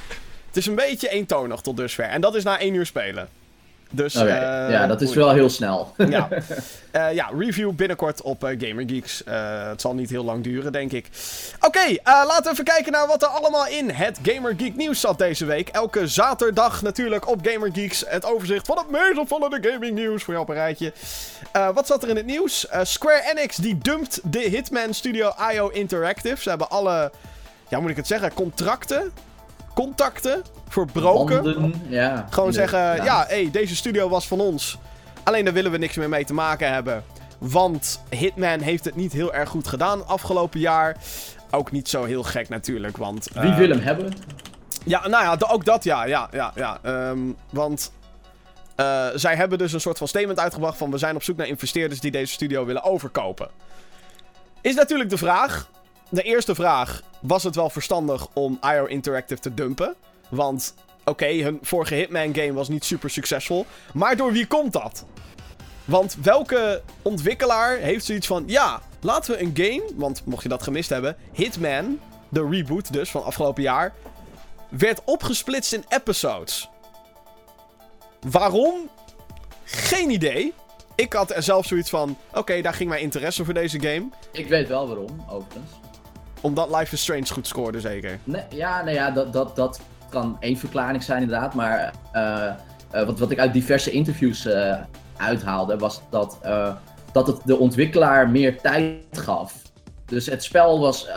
Het 0.46 0.56
is 0.56 0.66
een 0.66 0.74
beetje 0.74 1.08
eentonig 1.08 1.60
tot 1.60 1.76
dusver. 1.76 2.04
En 2.04 2.20
dat 2.20 2.34
is 2.34 2.44
na 2.44 2.58
één 2.58 2.74
uur 2.74 2.86
spelen. 2.86 3.28
Dus, 3.90 4.16
okay. 4.16 4.66
uh, 4.66 4.70
ja, 4.70 4.86
dat 4.86 5.00
is 5.00 5.14
wel 5.14 5.32
heel 5.32 5.50
snel. 5.50 5.94
ja. 5.96 6.28
Uh, 6.92 7.12
ja, 7.20 7.30
review 7.38 7.72
binnenkort 7.72 8.22
op 8.22 8.44
uh, 8.44 8.50
GamerGeeks. 8.58 9.22
het 9.68 9.80
zal 9.80 9.94
niet 9.94 10.10
heel 10.10 10.24
lang 10.24 10.44
duren, 10.44 10.72
denk 10.72 10.92
ik. 10.92 11.08
Oké, 11.56 11.66
okay, 11.66 12.00
laten 12.02 12.44
we 12.44 12.50
even 12.50 12.64
kijken 12.64 12.92
naar 12.92 13.06
wat 13.06 13.22
er 13.22 13.28
allemaal 13.28 13.66
in 13.66 13.90
het 13.90 14.18
GamerGeek 14.22 14.76
nieuws 14.76 15.00
zat 15.00 15.18
deze 15.18 15.44
week. 15.44 15.68
Elke 15.68 16.08
zaterdag 16.08 16.82
natuurlijk 16.82 17.28
op 17.28 17.46
GamerGeeks 17.46 18.04
het 18.06 18.24
overzicht 18.24 18.66
van 18.66 18.78
het 18.78 18.90
meest 18.90 19.18
opvallende 19.18 19.70
gaming 19.70 19.94
nieuws 19.94 20.22
voor 20.22 20.32
jou 20.32 20.46
op 20.46 20.50
een 20.50 20.60
rijtje. 20.60 20.92
wat 21.74 21.86
zat 21.86 22.02
er 22.02 22.08
in 22.08 22.16
het 22.16 22.26
nieuws? 22.26 22.66
Square 22.82 23.30
Enix 23.30 23.56
die 23.56 23.78
dumpt 23.78 24.20
de 24.24 24.40
Hitman 24.40 24.94
Studio 24.94 25.32
IO 25.52 25.68
Interactive. 25.68 26.42
Ze 26.42 26.48
hebben 26.48 26.70
alle, 26.70 27.10
ja 27.68 27.80
moet 27.80 27.90
ik 27.90 27.96
het 27.96 28.06
zeggen, 28.06 28.34
contracten 28.34 29.12
contacten 29.78 30.42
verbroken. 30.68 31.42
Banden, 31.42 31.82
ja. 31.88 32.26
Gewoon 32.30 32.52
zeggen, 32.52 32.78
ja, 32.78 33.04
ja 33.04 33.24
hey, 33.28 33.48
deze 33.50 33.76
studio 33.76 34.08
was 34.08 34.28
van 34.28 34.40
ons. 34.40 34.78
Alleen 35.22 35.44
daar 35.44 35.54
willen 35.54 35.70
we 35.70 35.78
niks 35.78 35.96
meer 35.96 36.08
mee 36.08 36.24
te 36.24 36.34
maken 36.34 36.72
hebben. 36.72 37.04
Want 37.38 38.00
Hitman 38.10 38.60
heeft 38.60 38.84
het 38.84 38.96
niet 38.96 39.12
heel 39.12 39.34
erg 39.34 39.48
goed 39.48 39.68
gedaan 39.68 40.06
afgelopen 40.06 40.60
jaar. 40.60 40.96
Ook 41.50 41.70
niet 41.70 41.88
zo 41.88 42.04
heel 42.04 42.22
gek 42.22 42.48
natuurlijk, 42.48 42.96
want... 42.96 43.28
Wie 43.32 43.50
uh, 43.50 43.56
wil 43.56 43.68
hem 43.68 43.80
hebben? 43.80 44.12
Ja, 44.84 45.08
nou 45.08 45.24
ja, 45.24 45.46
ook 45.48 45.64
dat 45.64 45.84
ja, 45.84 46.04
ja, 46.04 46.28
ja, 46.30 46.52
ja. 46.54 46.78
Um, 46.82 47.36
want 47.50 47.92
uh, 48.76 49.06
zij 49.14 49.36
hebben 49.36 49.58
dus 49.58 49.72
een 49.72 49.80
soort 49.80 49.98
van 49.98 50.08
statement 50.08 50.38
uitgebracht 50.38 50.78
van... 50.78 50.90
we 50.90 50.98
zijn 50.98 51.14
op 51.14 51.22
zoek 51.22 51.36
naar 51.36 51.46
investeerders 51.46 52.00
die 52.00 52.10
deze 52.10 52.32
studio 52.32 52.64
willen 52.64 52.82
overkopen. 52.82 53.48
Is 54.60 54.74
natuurlijk 54.74 55.10
de 55.10 55.18
vraag, 55.18 55.68
de 56.08 56.22
eerste 56.22 56.54
vraag. 56.54 57.02
Was 57.20 57.42
het 57.42 57.54
wel 57.54 57.70
verstandig 57.70 58.26
om 58.32 58.58
IO 58.62 58.84
Interactive 58.84 59.40
te 59.40 59.54
dumpen? 59.54 59.94
Want, 60.28 60.74
oké, 61.04 61.26
hun 61.26 61.58
vorige 61.62 61.94
Hitman 61.94 62.34
game 62.34 62.52
was 62.52 62.68
niet 62.68 62.84
super 62.84 63.10
succesvol. 63.10 63.66
Maar 63.94 64.16
door 64.16 64.32
wie 64.32 64.46
komt 64.46 64.72
dat? 64.72 65.04
Want 65.84 66.16
welke 66.22 66.82
ontwikkelaar 67.02 67.76
heeft 67.76 68.04
zoiets 68.04 68.26
van... 68.26 68.44
Ja, 68.46 68.80
laten 69.00 69.32
we 69.32 69.42
een 69.42 69.52
game... 69.54 69.90
Want 69.94 70.22
mocht 70.24 70.42
je 70.42 70.48
dat 70.48 70.62
gemist 70.62 70.88
hebben... 70.88 71.16
Hitman, 71.32 72.00
de 72.28 72.48
reboot 72.50 72.92
dus 72.92 73.10
van 73.10 73.24
afgelopen 73.24 73.62
jaar... 73.62 73.94
Werd 74.68 75.00
opgesplitst 75.04 75.72
in 75.72 75.84
episodes. 75.88 76.68
Waarom? 78.20 78.88
Geen 79.64 80.10
idee. 80.10 80.54
Ik 80.94 81.12
had 81.12 81.30
er 81.30 81.42
zelf 81.42 81.66
zoiets 81.66 81.90
van... 81.90 82.16
Oké, 82.34 82.60
daar 82.60 82.74
ging 82.74 82.88
mijn 82.88 83.02
interesse 83.02 83.44
voor 83.44 83.54
deze 83.54 83.80
game. 83.80 84.08
Ik 84.32 84.48
weet 84.48 84.68
wel 84.68 84.86
waarom, 84.86 85.24
overigens 85.28 85.70
omdat 86.40 86.76
Life 86.76 86.94
is 86.94 87.02
Strange 87.02 87.26
goed 87.26 87.46
scoorde, 87.46 87.80
zeker? 87.80 88.18
Nee, 88.24 88.42
ja, 88.50 88.82
nou 88.82 88.94
ja, 88.94 89.10
dat, 89.10 89.32
dat, 89.32 89.56
dat 89.56 89.80
kan 90.08 90.36
één 90.40 90.56
verklaring 90.56 91.02
zijn 91.02 91.22
inderdaad. 91.22 91.54
Maar 91.54 91.92
uh, 92.14 92.52
uh, 92.94 93.06
wat, 93.06 93.18
wat 93.18 93.30
ik 93.30 93.38
uit 93.38 93.52
diverse 93.52 93.90
interviews 93.90 94.46
uh, 94.46 94.76
uithaalde, 95.16 95.78
was 95.78 96.00
dat, 96.10 96.38
dat 97.12 97.26
het 97.26 97.40
de 97.44 97.56
ontwikkelaar 97.56 98.30
meer 98.30 98.60
tijd 98.60 99.18
gaf. 99.18 99.54
Dus 100.04 100.26
het 100.26 100.44
spel 100.44 100.80
was 100.80 101.08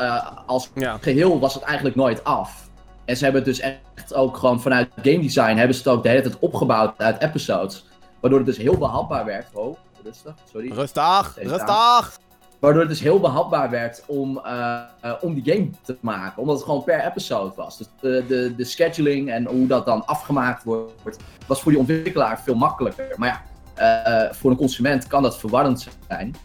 als 0.46 0.70
ja. 0.76 0.98
geheel 1.02 1.40
was 1.40 1.54
het 1.54 1.64
eigenlijk 1.64 1.96
nooit 1.96 2.24
af. 2.24 2.70
En 3.06 3.18
ze 3.18 3.24
hebben 3.24 3.44
het 3.44 3.58
dus 3.58 3.60
echt 3.60 4.14
ook 4.14 4.38
gewoon 4.38 4.62
vanuit 4.62 4.90
game 4.96 5.20
design 5.20 5.56
hebben 5.56 5.76
ze 5.76 5.82
het 5.82 5.98
ook 5.98 6.04
de 6.04 6.10
hele 6.10 6.22
tijd 6.22 6.40
opgebouwd 6.40 6.94
uit 6.98 7.22
episodes. 7.22 7.86
Waardoor 8.20 8.40
het 8.40 8.48
dus 8.48 8.58
heel 8.58 8.78
behapbaar 8.78 9.26
werd. 9.26 9.48
Oh, 9.54 9.78
rustig, 10.04 10.34
sorry. 10.52 10.72
Rustig, 10.72 11.38
rustig! 11.42 12.20
Waardoor 12.62 12.82
het 12.82 12.90
dus 12.90 13.00
heel 13.00 13.20
behapbaar 13.20 13.70
werd 13.70 14.04
om, 14.08 14.42
uh, 14.46 14.80
uh, 15.06 15.14
om 15.22 15.34
die 15.34 15.54
game 15.54 15.70
te 15.82 15.98
maken. 16.00 16.42
Omdat 16.42 16.56
het 16.56 16.66
gewoon 16.66 16.84
per 16.84 17.06
episode 17.06 17.54
was. 17.56 17.78
Dus 17.78 17.88
de, 18.00 18.24
de, 18.28 18.56
de 18.56 18.64
scheduling 18.64 19.32
en 19.32 19.46
hoe 19.46 19.68
dat 19.68 19.86
dan 19.86 20.06
afgemaakt 20.06 20.64
wordt, 20.64 21.18
was 21.48 21.62
voor 21.62 21.72
die 21.72 21.80
ontwikkelaar 21.80 22.42
veel 22.42 22.56
makkelijker. 22.56 23.14
Maar 23.16 23.44
ja, 23.76 24.26
uh, 24.28 24.34
voor 24.34 24.52
een 24.52 24.58
consument 24.58 25.08
kan 25.08 25.22
dat 25.22 25.40
verwarrend 25.40 25.90
zijn. 26.08 26.36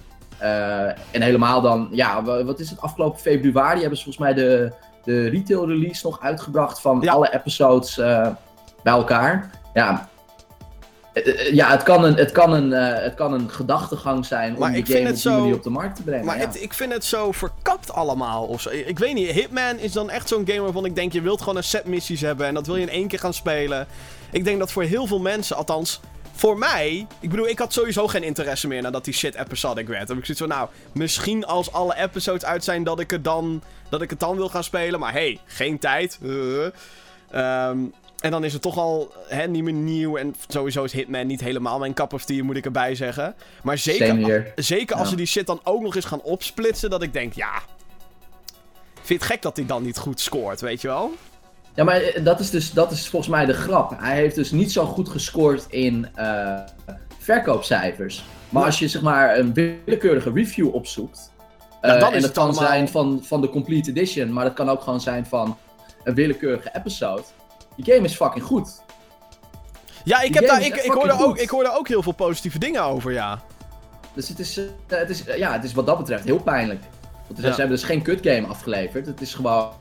en 1.13 1.23
helemaal 1.23 1.61
dan, 1.61 1.89
ja, 1.91 2.23
wat 2.23 2.61
is 2.61 2.71
het? 2.71 2.81
Afgelopen 2.81 3.21
februari 3.21 3.81
hebben 3.81 3.99
ze 3.99 4.05
volgens 4.05 4.25
mij 4.25 4.35
de, 4.35 4.73
de 5.05 5.29
retail 5.29 5.69
release 5.69 6.07
nog 6.07 6.21
uitgebracht 6.21 6.81
van 6.81 7.01
ja. 7.01 7.13
alle 7.13 7.35
episodes 7.35 7.97
bij 8.87 8.95
elkaar. 8.95 9.51
Ja, 9.75 9.91
eh, 9.91 9.95
eh, 9.95 10.05
ja, 11.53 11.71
het 11.71 11.83
kan 11.83 12.05
een, 12.05 12.15
het 12.15 12.33
kan 12.33 12.53
een, 12.53 12.71
uh, 12.71 13.03
het 13.03 13.15
kan 13.15 13.33
een 13.33 13.51
gedachtegang 13.51 14.27
zijn 14.27 14.57
om 14.57 14.73
die 14.73 14.87
game 14.87 15.11
op 15.11 15.17
die 15.17 15.31
manier 15.31 15.55
op 15.55 15.63
de 15.63 15.71
markt 15.71 15.97
te 15.97 16.03
brengen. 16.03 16.25
Maar 16.25 16.39
ja. 16.39 16.47
het, 16.47 16.63
ik 16.63 16.75
vind 16.75 16.93
het 16.93 17.05
zo 17.05 17.33
verkapt 17.33 17.93
allemaal. 17.93 18.45
Of 18.45 18.61
zo. 18.61 18.71
Ik 18.71 18.99
weet 18.99 19.15
niet, 19.15 19.31
Hitman 19.31 19.79
is 19.79 19.93
dan 19.93 20.11
echt 20.11 20.29
zo'n 20.29 20.47
game 20.47 20.61
waarvan 20.61 20.85
ik 20.85 20.95
denk... 20.95 21.13
je 21.13 21.21
wilt 21.21 21.41
gewoon 21.41 21.57
een 21.57 21.65
set 21.65 21.85
missies 21.85 22.21
hebben 22.21 22.47
en 22.47 22.55
dat 22.55 22.67
wil 22.67 22.77
je 22.77 22.83
in 22.83 22.89
één 22.89 23.09
keer 23.09 23.19
gaan 23.19 23.35
spelen. 23.35 23.87
Ik 24.31 24.45
denk 24.45 24.59
dat 24.59 24.73
voor 24.73 24.83
heel 24.83 25.07
veel 25.07 25.21
mensen, 25.21 25.57
althans 25.57 26.01
voor 26.33 26.59
mij... 26.59 27.07
Ik 27.21 27.31
bedoel, 27.31 27.49
ik 27.49 27.59
had 27.59 27.73
sowieso 27.73 28.07
geen 28.07 28.23
interesse 28.23 28.69
meer 28.69 28.83
nadat 28.83 29.05
die 29.05 29.15
shit 29.15 29.35
episodic 29.35 29.89
werd. 29.89 30.07
Dan 30.07 30.17
heb 30.17 30.27
ik 30.27 30.37
zoiets 30.37 30.41
van, 30.41 30.49
nou, 30.49 30.69
misschien 30.93 31.45
als 31.45 31.73
alle 31.73 31.97
episodes 31.97 32.45
uit 32.45 32.65
zijn 32.65 32.85
dat 32.85 33.01
ik 33.01 33.11
het 33.11 33.25
dan, 33.25 33.63
dat 33.89 34.03
ik 34.03 34.11
het 34.11 34.21
dan 34.21 34.37
wil 34.37 34.49
gaan 34.49 34.65
spelen. 34.65 35.01
Maar 35.01 35.13
hey, 35.13 35.39
geen 35.45 35.79
tijd. 35.79 36.19
Uh. 36.23 36.67
Um, 37.69 37.93
en 38.27 38.33
dan 38.33 38.45
is 38.45 38.53
het 38.53 38.63
toch 38.63 38.79
al 38.79 39.13
hè, 39.29 39.47
niet 39.47 39.63
meer 39.63 39.73
nieuw. 39.73 40.17
En 40.17 40.35
sowieso 40.49 40.85
is 40.85 40.93
Hitman 40.93 41.27
niet 41.27 41.41
helemaal 41.41 41.79
mijn 41.79 41.95
cup 41.95 42.13
of 42.13 42.25
tea, 42.25 42.45
moet 42.45 42.57
ik 42.57 42.65
erbij 42.65 42.95
zeggen. 42.95 43.35
Maar 43.63 43.79
zeker, 43.79 44.53
zeker 44.55 44.97
als 44.97 45.09
ze 45.09 45.17
die 45.17 45.27
shit 45.27 45.47
dan 45.47 45.61
ook 45.65 45.83
nog 45.83 45.97
eens 45.97 46.05
gaan 46.05 46.23
opsplitsen, 46.23 46.91
dat 46.91 47.03
ik 47.03 47.13
denk, 47.13 47.33
ja. 47.33 47.61
Vind 48.95 49.09
je 49.09 49.15
het 49.15 49.23
gek 49.23 49.43
dat 49.43 49.57
hij 49.57 49.67
dan 49.67 49.83
niet 49.83 49.99
goed 49.99 50.21
scoort, 50.21 50.61
weet 50.61 50.81
je 50.81 50.89
wel? 50.89 51.13
Ja, 51.75 51.85
maar 51.85 52.01
eh, 52.01 52.25
dat 52.25 52.41
is 52.41 52.51
dus 52.51 52.73
dat 52.73 52.91
is 52.91 53.09
volgens 53.09 53.31
mij 53.31 53.47
de 53.47 53.53
grap. 53.53 53.93
Hij 53.99 54.17
heeft 54.17 54.35
dus 54.35 54.51
niet 54.51 54.73
zo 54.73 54.85
goed 54.85 55.09
gescoord 55.09 55.67
in 55.69 56.09
uh, 56.19 56.59
verkoopcijfers. 57.19 58.25
Maar 58.49 58.65
als 58.65 58.79
je 58.79 58.89
zeg 58.89 59.03
maar 59.03 59.39
een 59.39 59.55
willekeurige 59.55 60.33
review 60.33 60.75
opzoekt. 60.75 61.33
Uh, 61.83 61.99
ja, 61.99 62.13
en 62.13 62.21
dat 62.21 62.33
kan 62.33 62.45
allemaal... 62.45 62.67
zijn 62.67 62.89
van, 62.89 63.21
van 63.23 63.41
de 63.41 63.49
Complete 63.49 63.91
Edition, 63.91 64.33
maar 64.33 64.45
dat 64.45 64.55
kan 64.55 64.69
ook 64.69 64.83
gewoon 64.83 65.01
zijn 65.01 65.27
van 65.27 65.57
een 66.05 66.15
willekeurige 66.15 66.71
episode. 66.73 67.23
Die 67.77 67.95
game 67.95 68.05
is 68.05 68.15
fucking 68.15 68.45
goed. 68.45 68.85
Ja, 70.05 70.21
ik, 70.21 70.35
heb 70.35 70.47
daar, 70.47 70.65
ik, 70.65 70.77
ik, 70.77 70.93
hoorde 70.93 71.13
ook, 71.13 71.39
ik 71.39 71.49
hoorde 71.49 71.71
ook 71.71 71.89
heel 71.89 72.03
veel 72.03 72.13
positieve 72.13 72.59
dingen 72.59 72.83
over, 72.83 73.13
ja. 73.13 73.43
Dus 74.15 74.29
het 74.29 74.39
is, 74.39 74.59
uh, 74.59 74.65
het 74.87 75.11
is, 75.11 75.23
ja, 75.37 75.53
het 75.53 75.65
is 75.65 75.73
wat 75.73 75.87
dat 75.87 75.99
betreft 75.99 76.25
heel 76.25 76.39
pijnlijk. 76.39 76.83
Want 77.27 77.41
ze 77.41 77.47
hebben 77.47 77.69
dus 77.69 77.83
geen 77.83 78.03
cut 78.03 78.21
game 78.23 78.47
afgeleverd. 78.47 79.07
Het 79.07 79.21
is 79.21 79.35
gewoon 79.35 79.75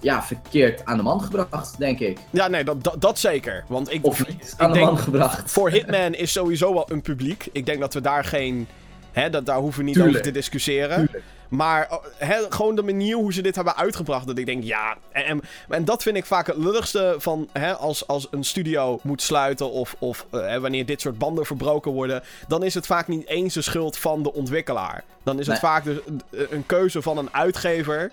ja, 0.00 0.22
verkeerd 0.22 0.84
aan 0.84 0.96
de 0.96 1.02
man 1.02 1.22
gebracht, 1.22 1.78
denk 1.78 1.98
ik. 1.98 2.18
Ja, 2.30 2.48
nee, 2.48 2.64
dat, 2.64 2.84
dat, 2.84 3.00
dat 3.00 3.18
zeker. 3.18 3.64
Want 3.68 3.92
ik, 3.92 4.06
of 4.06 4.26
niet 4.26 4.54
aan 4.56 4.72
de 4.72 4.78
man 4.78 4.98
gebracht. 4.98 5.50
Voor 5.50 5.70
Hitman 5.70 6.14
is 6.14 6.32
sowieso 6.32 6.72
wel 6.72 6.90
een 6.90 7.02
publiek. 7.02 7.48
Ik 7.52 7.66
denk 7.66 7.80
dat 7.80 7.94
we 7.94 8.00
daar 8.00 8.24
geen... 8.24 8.68
Hè, 9.12 9.30
dat, 9.30 9.46
daar 9.46 9.58
hoeven 9.58 9.80
we 9.80 9.86
niet 9.86 10.00
over 10.00 10.22
te 10.22 10.30
discussiëren. 10.30 11.10
Maar 11.52 11.88
oh, 11.90 12.36
gewoon 12.48 12.74
de 12.74 12.82
manier 12.82 13.16
hoe 13.16 13.32
ze 13.32 13.42
dit 13.42 13.54
hebben 13.54 13.76
uitgebracht. 13.76 14.26
Dat 14.26 14.38
ik 14.38 14.46
denk, 14.46 14.64
ja. 14.64 14.96
En, 15.12 15.40
en, 15.68 15.84
dat 15.84 16.02
vind 16.02 16.16
ik 16.16 16.24
vaak 16.24 16.46
het 16.46 16.56
lulligste 16.56 17.14
van 17.18 17.48
als, 17.78 18.06
als 18.06 18.28
een 18.30 18.44
studio 18.44 19.00
moet 19.02 19.22
sluiten. 19.22 19.70
Of, 19.70 19.96
of 19.98 20.26
uh, 20.30 20.56
wanneer 20.56 20.86
dit 20.86 21.00
soort 21.00 21.18
banden 21.18 21.46
verbroken 21.46 21.92
worden. 21.92 22.22
Dan 22.48 22.62
is 22.62 22.74
het 22.74 22.86
vaak 22.86 23.08
niet 23.08 23.26
eens 23.26 23.54
de 23.54 23.62
schuld 23.62 23.98
van 23.98 24.22
de 24.22 24.32
ontwikkelaar. 24.32 25.04
Dan 25.22 25.38
is 25.38 25.46
het 25.46 25.58
vaak 25.58 25.84
dus 25.84 25.98
een 26.30 26.66
keuze 26.66 27.02
van 27.02 27.18
een 27.18 27.34
uitgever. 27.34 28.10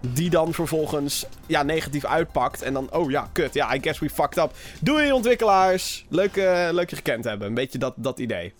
Die 0.00 0.30
dan 0.30 0.54
vervolgens 0.54 1.26
ja, 1.46 1.62
negatief 1.62 2.04
uitpakt. 2.04 2.62
En 2.62 2.72
dan, 2.72 2.88
oh 2.92 3.10
ja, 3.10 3.28
kut. 3.32 3.54
Ja, 3.54 3.74
I 3.74 3.78
guess 3.82 3.98
we 3.98 4.10
fucked 4.10 4.44
up. 4.44 4.52
Doei 4.80 5.12
ontwikkelaars. 5.12 6.04
Leuk, 6.08 6.36
uh, 6.36 6.68
leuk 6.70 6.90
je 6.90 6.96
gekend 6.96 7.24
hebben. 7.24 7.48
Een 7.48 7.54
beetje 7.54 7.78
dat, 7.78 7.94
dat 7.96 8.18
idee. 8.18 8.52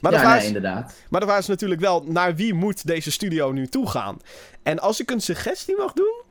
Maar 0.00 0.12
ja, 0.12 0.34
nee, 0.34 0.46
inderdaad. 0.46 0.94
Maar 1.10 1.20
de 1.20 1.26
vraag 1.26 1.38
is 1.38 1.46
natuurlijk 1.46 1.80
wel, 1.80 2.02
naar 2.06 2.34
wie 2.34 2.54
moet 2.54 2.86
deze 2.86 3.10
studio 3.10 3.52
nu 3.52 3.66
toe 3.66 3.88
gaan? 3.88 4.18
En 4.62 4.78
als 4.78 5.00
ik 5.00 5.10
een 5.10 5.20
suggestie 5.20 5.76
mag 5.76 5.92
doen... 5.92 6.22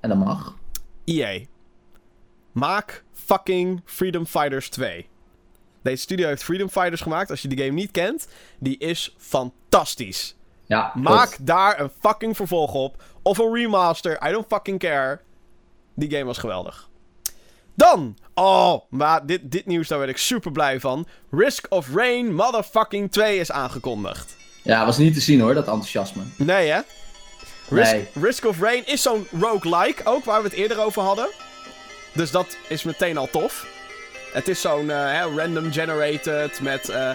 En 0.00 0.08
dat 0.08 0.18
mag. 0.18 0.56
EA. 1.04 1.40
Maak 2.52 3.04
fucking 3.12 3.80
Freedom 3.84 4.26
Fighters 4.26 4.68
2. 4.68 5.08
Deze 5.82 6.02
studio 6.02 6.26
heeft 6.26 6.44
Freedom 6.44 6.68
Fighters 6.68 7.00
gemaakt. 7.00 7.30
Als 7.30 7.42
je 7.42 7.48
die 7.48 7.58
game 7.58 7.70
niet 7.70 7.90
kent, 7.90 8.28
die 8.58 8.78
is 8.78 9.14
fantastisch. 9.18 10.36
Ja, 10.64 10.92
Maak 10.94 11.36
daar 11.40 11.80
een 11.80 11.90
fucking 12.00 12.36
vervolg 12.36 12.74
op. 12.74 13.02
Of 13.22 13.38
een 13.38 13.54
remaster. 13.54 14.28
I 14.28 14.30
don't 14.30 14.46
fucking 14.48 14.78
care. 14.78 15.20
Die 15.94 16.10
game 16.10 16.24
was 16.24 16.38
geweldig. 16.38 16.90
Dan! 17.74 18.16
Oh, 18.34 18.80
maar 18.90 19.26
dit, 19.26 19.40
dit 19.42 19.66
nieuws, 19.66 19.88
daar 19.88 19.98
werd 19.98 20.10
ik 20.10 20.16
super 20.16 20.52
blij 20.52 20.80
van. 20.80 21.06
Risk 21.30 21.66
of 21.68 21.94
Rain 21.94 22.34
Motherfucking 22.34 23.12
2 23.12 23.38
is 23.38 23.50
aangekondigd. 23.52 24.36
Ja, 24.62 24.86
was 24.86 24.98
niet 24.98 25.14
te 25.14 25.20
zien 25.20 25.40
hoor, 25.40 25.54
dat 25.54 25.66
enthousiasme. 25.66 26.22
Nee, 26.36 26.70
hè? 26.70 26.80
Risk, 27.68 27.92
Nee. 27.92 28.08
Risk 28.14 28.44
of 28.44 28.60
Rain 28.60 28.86
is 28.86 29.02
zo'n 29.02 29.26
roguelike 29.40 30.04
ook, 30.04 30.24
waar 30.24 30.42
we 30.42 30.48
het 30.48 30.56
eerder 30.56 30.80
over 30.80 31.02
hadden. 31.02 31.28
Dus 32.14 32.30
dat 32.30 32.56
is 32.68 32.82
meteen 32.82 33.16
al 33.16 33.28
tof. 33.30 33.66
Het 34.32 34.48
is 34.48 34.60
zo'n 34.60 34.90
eh, 34.90 35.24
random 35.36 35.72
generated 35.72 36.60
met 36.60 36.88
eh, 36.88 37.10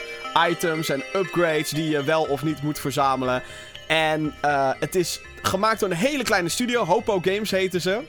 items 0.50 0.90
en 0.90 1.04
upgrades 1.16 1.70
die 1.70 1.90
je 1.90 2.04
wel 2.04 2.24
of 2.24 2.44
niet 2.44 2.62
moet 2.62 2.80
verzamelen. 2.80 3.44
En 3.88 4.34
eh, 4.42 4.72
het 4.80 4.96
is 4.96 5.22
gemaakt 5.42 5.80
door 5.80 5.90
een 5.90 5.96
hele 5.96 6.24
kleine 6.24 6.50
studio, 6.50 6.86
Hopo 6.86 7.20
Games 7.22 7.52
heten 7.52 7.82
ze. 7.82 8.02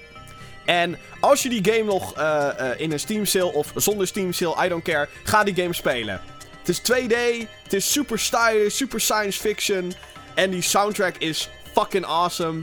En 0.68 0.98
als 1.20 1.42
je 1.42 1.48
die 1.48 1.72
game 1.72 1.84
nog 1.84 2.14
eh, 2.14 2.48
eh, 2.58 2.80
in 2.80 2.92
een 2.92 3.00
Steam 3.00 3.24
sale 3.24 3.52
of 3.52 3.72
zonder 3.74 4.06
Steam 4.06 4.32
sale, 4.32 4.64
I 4.64 4.68
don't 4.68 4.82
care, 4.82 5.08
ga 5.24 5.44
die 5.44 5.54
game 5.54 5.72
spelen. 5.72 6.20
Het 6.58 6.68
is 6.68 6.80
2D, 6.80 7.46
het 7.62 7.72
is 7.72 7.92
super 7.92 8.18
stylish, 8.18 8.74
super 8.74 9.00
science 9.00 9.40
fiction. 9.40 9.92
En 10.34 10.50
die 10.50 10.62
soundtrack 10.62 11.16
is 11.16 11.48
fucking 11.72 12.04
awesome. 12.04 12.62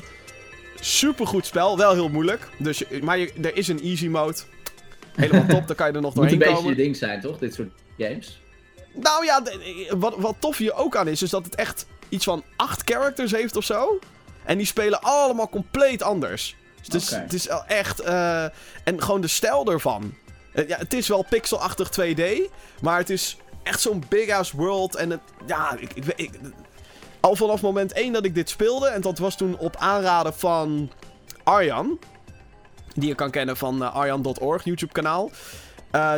Super 0.79 1.27
goed 1.27 1.45
spel, 1.45 1.77
wel 1.77 1.93
heel 1.93 2.09
moeilijk. 2.09 2.47
Dus, 2.57 2.83
maar 3.01 3.17
je, 3.17 3.31
er 3.41 3.57
is 3.57 3.67
een 3.67 3.81
easy 3.81 4.07
mode. 4.07 4.37
Helemaal 5.15 5.45
top, 5.47 5.67
dan 5.67 5.75
kan 5.75 5.87
je 5.87 5.93
er 5.93 6.01
nog 6.01 6.13
doorheen 6.13 6.39
komen. 6.39 6.53
Moet 6.53 6.61
een 6.61 6.67
beetje 6.67 6.83
je 6.83 6.87
ding 6.89 6.97
zijn, 6.97 7.21
toch? 7.21 7.37
Dit 7.37 7.53
soort 7.53 7.69
games. 7.97 8.41
Nou 8.93 9.25
ja, 9.25 9.43
wat, 9.97 10.15
wat 10.17 10.35
tof 10.39 10.57
hier 10.57 10.73
ook 10.73 10.95
aan 10.95 11.07
is, 11.07 11.21
is 11.21 11.29
dat 11.29 11.45
het 11.45 11.55
echt 11.55 11.85
iets 12.09 12.23
van 12.23 12.43
acht 12.55 12.81
characters 12.91 13.31
heeft 13.31 13.55
of 13.55 13.63
zo. 13.63 13.99
En 14.43 14.57
die 14.57 14.67
spelen 14.67 15.01
allemaal 15.01 15.49
compleet 15.49 16.01
anders. 16.01 16.55
Dus 16.89 17.09
het, 17.09 17.33
is, 17.33 17.47
het 17.49 17.57
is 17.57 17.63
echt. 17.67 18.05
Uh, 18.05 18.43
en 18.83 19.01
gewoon 19.01 19.21
de 19.21 19.27
stijl 19.27 19.71
ervan. 19.71 20.13
Uh, 20.53 20.67
ja, 20.67 20.77
het 20.77 20.93
is 20.93 21.07
wel 21.07 21.25
pixelachtig 21.29 21.89
2D. 21.99 22.23
Maar 22.81 22.97
het 22.97 23.09
is 23.09 23.37
echt 23.63 23.81
zo'n 23.81 24.03
big 24.09 24.29
ass 24.29 24.51
world. 24.51 24.95
En 24.95 25.09
het, 25.09 25.19
ja, 25.45 25.75
ik, 25.79 25.93
ik, 25.93 26.05
ik, 26.15 26.31
al 27.19 27.35
vanaf 27.35 27.61
moment 27.61 27.93
1 27.93 28.13
dat 28.13 28.25
ik 28.25 28.35
dit 28.35 28.49
speelde. 28.49 28.87
En 28.87 29.01
dat 29.01 29.17
was 29.17 29.37
toen 29.37 29.57
op 29.57 29.75
aanraden 29.75 30.33
van 30.33 30.91
Arjan. 31.43 31.99
Die 32.93 33.07
je 33.07 33.15
kan 33.15 33.31
kennen 33.31 33.57
van 33.57 33.81
uh, 33.81 33.95
arjan.org, 33.95 34.63
YouTube 34.63 34.93
kanaal. 34.93 35.31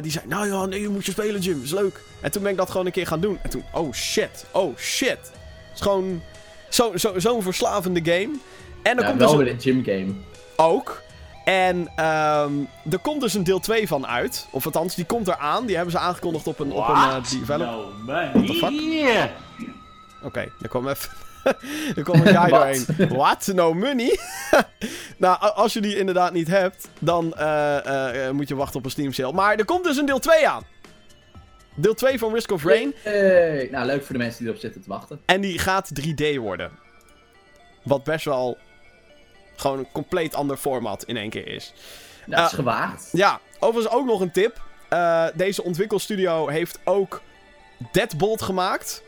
die 0.02 0.12
zei, 0.12 0.26
nou 0.28 0.48
ja, 0.48 0.66
nee, 0.66 0.82
je 0.82 0.90
moet 0.90 1.06
je 1.06 1.12
spelen, 1.12 1.42
Jim. 1.42 1.64
Is 1.64 1.72
leuk. 1.72 2.02
En 2.22 2.32
toen 2.32 2.42
ben 2.42 2.52
ik 2.52 2.58
dat 2.58 2.70
gewoon 2.70 2.86
een 2.86 2.92
keer 2.92 3.08
gaan 3.08 3.20
doen. 3.20 3.40
En 3.42 3.50
toen, 3.50 3.64
oh 3.74 3.94
shit, 3.94 4.46
oh 4.52 4.78
shit. 4.78 5.10
Het 5.10 5.76
is 5.76 5.82
gewoon 5.82 6.22
zo'n 6.70 7.00
zo, 7.00 7.20
zo 7.20 7.42
verslavende 7.42 8.00
game. 8.04 8.36
En 8.82 8.98
ja, 8.98 9.06
komt 9.06 9.20
wel 9.20 9.36
dus 9.36 9.38
weer 9.38 9.54
een 9.54 9.62
gym 9.62 9.84
game. 9.84 10.14
Ook. 10.58 11.02
En 11.46 11.78
um, 11.78 12.68
er 12.90 13.00
komt 13.02 13.22
dus 13.22 13.34
een 13.34 13.44
deel 13.44 13.60
2 13.60 13.88
van 13.88 14.08
uit. 14.08 14.48
Of 14.52 14.66
althans, 14.66 14.96
die 14.96 15.06
komt 15.06 15.28
eraan. 15.28 15.66
Die 15.66 15.76
hebben 15.76 15.94
ze 15.94 16.00
aangekondigd 16.00 16.48
op 16.48 16.60
een, 16.60 16.72
op 16.72 16.88
een 16.88 16.96
uh, 16.96 17.24
developer. 17.24 17.58
No 17.58 17.92
What 18.06 18.48
the 18.48 18.54
fuck? 18.54 18.72
Oké, 20.18 20.26
okay, 20.26 20.52
er 20.62 20.70
kwam 20.70 20.88
even... 20.88 21.10
er 21.96 22.04
kwam 22.04 22.22
een 22.22 22.36
guy 22.36 22.50
doorheen. 22.58 22.86
What? 23.10 23.52
No 23.54 23.74
money? 23.74 24.20
nou, 25.18 25.40
als 25.40 25.74
je 25.74 25.82
die 25.82 25.98
inderdaad 25.98 26.34
niet 26.34 26.48
hebt, 26.48 26.88
dan 27.00 27.34
uh, 27.40 27.78
uh, 27.86 28.30
moet 28.30 28.48
je 28.48 28.56
wachten 28.56 28.80
op 28.80 28.86
een 28.86 28.92
Steam 28.92 29.14
sale. 29.14 29.34
Maar 29.34 29.56
er 29.56 29.66
komt 29.66 29.84
dus 29.84 29.98
een 29.98 30.06
deel 30.06 30.20
2 30.20 30.48
aan. 30.48 30.64
Deel 31.76 31.94
2 31.94 32.20
van 32.20 32.34
Risk 32.34 32.52
of 32.52 32.64
Rain. 32.64 32.94
Hey. 33.04 33.68
Nou, 33.72 33.86
leuk 33.86 34.04
voor 34.04 34.14
de 34.14 34.22
mensen 34.22 34.40
die 34.40 34.48
erop 34.48 34.62
zitten 34.62 34.82
te 34.82 34.90
wachten. 34.90 35.20
En 35.26 35.42
die 35.42 35.60
gaat 35.60 35.92
3D 36.02 36.36
worden. 36.38 36.72
Wat 37.84 38.04
best 38.04 38.26
wel 38.26 38.58
gewoon 39.60 39.80
een 39.80 39.92
compleet 39.92 40.36
ander 40.36 40.58
format 40.58 41.04
in 41.04 41.18
één 41.18 41.30
keer 41.30 41.48
is. 41.48 41.74
Dat 42.26 42.40
is 42.40 42.52
uh, 42.52 42.54
gewaagd. 42.54 43.10
Ja, 43.12 43.40
overigens 43.60 43.96
ook 43.96 44.06
nog 44.06 44.20
een 44.20 44.32
tip. 44.32 44.62
Uh, 44.94 45.26
deze 45.34 45.64
ontwikkelstudio 45.64 46.48
heeft 46.48 46.80
ook 46.84 47.22
Deadbolt 47.92 48.42
gemaakt. 48.42 49.04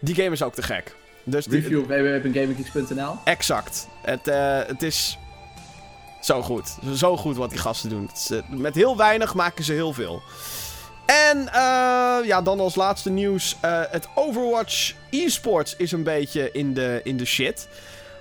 Die 0.00 0.14
game 0.14 0.30
is 0.30 0.42
ook 0.42 0.54
te 0.54 0.62
gek. 0.62 0.96
Dus 1.24 1.46
Review 1.46 1.78
op 1.78 1.86
www.gaminggeeks.nl 1.86 3.14
Exact. 3.24 3.88
Het, 4.02 4.28
uh, 4.28 4.58
het 4.66 4.82
is 4.82 5.18
zo 6.20 6.42
goed. 6.42 6.76
Zo 6.94 7.16
goed 7.16 7.36
wat 7.36 7.50
die 7.50 7.58
gasten 7.58 7.90
doen. 7.90 8.10
Is, 8.14 8.30
met 8.48 8.74
heel 8.74 8.96
weinig 8.96 9.34
maken 9.34 9.64
ze 9.64 9.72
heel 9.72 9.92
veel. 9.92 10.22
En 11.06 11.48
ja, 12.24 12.42
dan 12.42 12.60
als 12.60 12.74
laatste 12.74 13.10
nieuws. 13.10 13.56
het 13.90 14.08
Overwatch 14.14 14.94
eSports 15.10 15.76
is 15.76 15.92
een 15.92 16.02
beetje 16.02 16.52
in 16.52 16.74
de, 16.74 17.00
in 17.04 17.16
de 17.16 17.24
shit. 17.24 17.68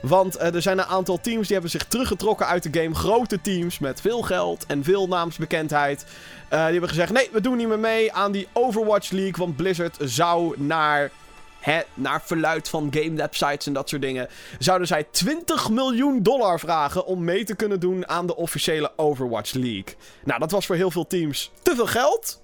Want 0.01 0.37
uh, 0.37 0.55
er 0.55 0.61
zijn 0.61 0.79
een 0.79 0.85
aantal 0.85 1.19
teams 1.21 1.43
die 1.43 1.53
hebben 1.53 1.71
zich 1.71 1.85
teruggetrokken 1.85 2.47
uit 2.47 2.63
de 2.63 2.79
game. 2.81 2.95
Grote 2.95 3.41
teams 3.41 3.79
met 3.79 4.01
veel 4.01 4.21
geld 4.21 4.65
en 4.65 4.83
veel 4.83 5.07
naamsbekendheid. 5.07 6.01
Uh, 6.01 6.49
die 6.49 6.57
hebben 6.57 6.89
gezegd: 6.89 7.11
nee, 7.11 7.29
we 7.31 7.41
doen 7.41 7.57
niet 7.57 7.67
meer 7.67 7.79
mee 7.79 8.13
aan 8.13 8.31
die 8.31 8.47
Overwatch 8.53 9.11
League. 9.11 9.45
Want 9.45 9.55
Blizzard 9.55 9.97
zou 9.99 10.61
naar. 10.61 11.11
Hè, 11.59 11.81
naar 11.93 12.21
verluid 12.25 12.69
van 12.69 12.87
game 12.91 13.15
websites 13.15 13.67
en 13.67 13.73
dat 13.73 13.89
soort 13.89 14.01
dingen. 14.01 14.27
Zouden 14.59 14.87
zij 14.87 15.03
20 15.11 15.69
miljoen 15.69 16.23
dollar 16.23 16.59
vragen 16.59 17.05
om 17.05 17.23
mee 17.23 17.43
te 17.43 17.55
kunnen 17.55 17.79
doen 17.79 18.07
aan 18.07 18.27
de 18.27 18.35
officiële 18.35 18.91
Overwatch 18.95 19.53
League. 19.53 19.95
Nou, 20.23 20.39
dat 20.39 20.51
was 20.51 20.65
voor 20.65 20.75
heel 20.75 20.91
veel 20.91 21.07
teams 21.07 21.51
te 21.61 21.75
veel 21.75 21.87
geld. 21.87 22.41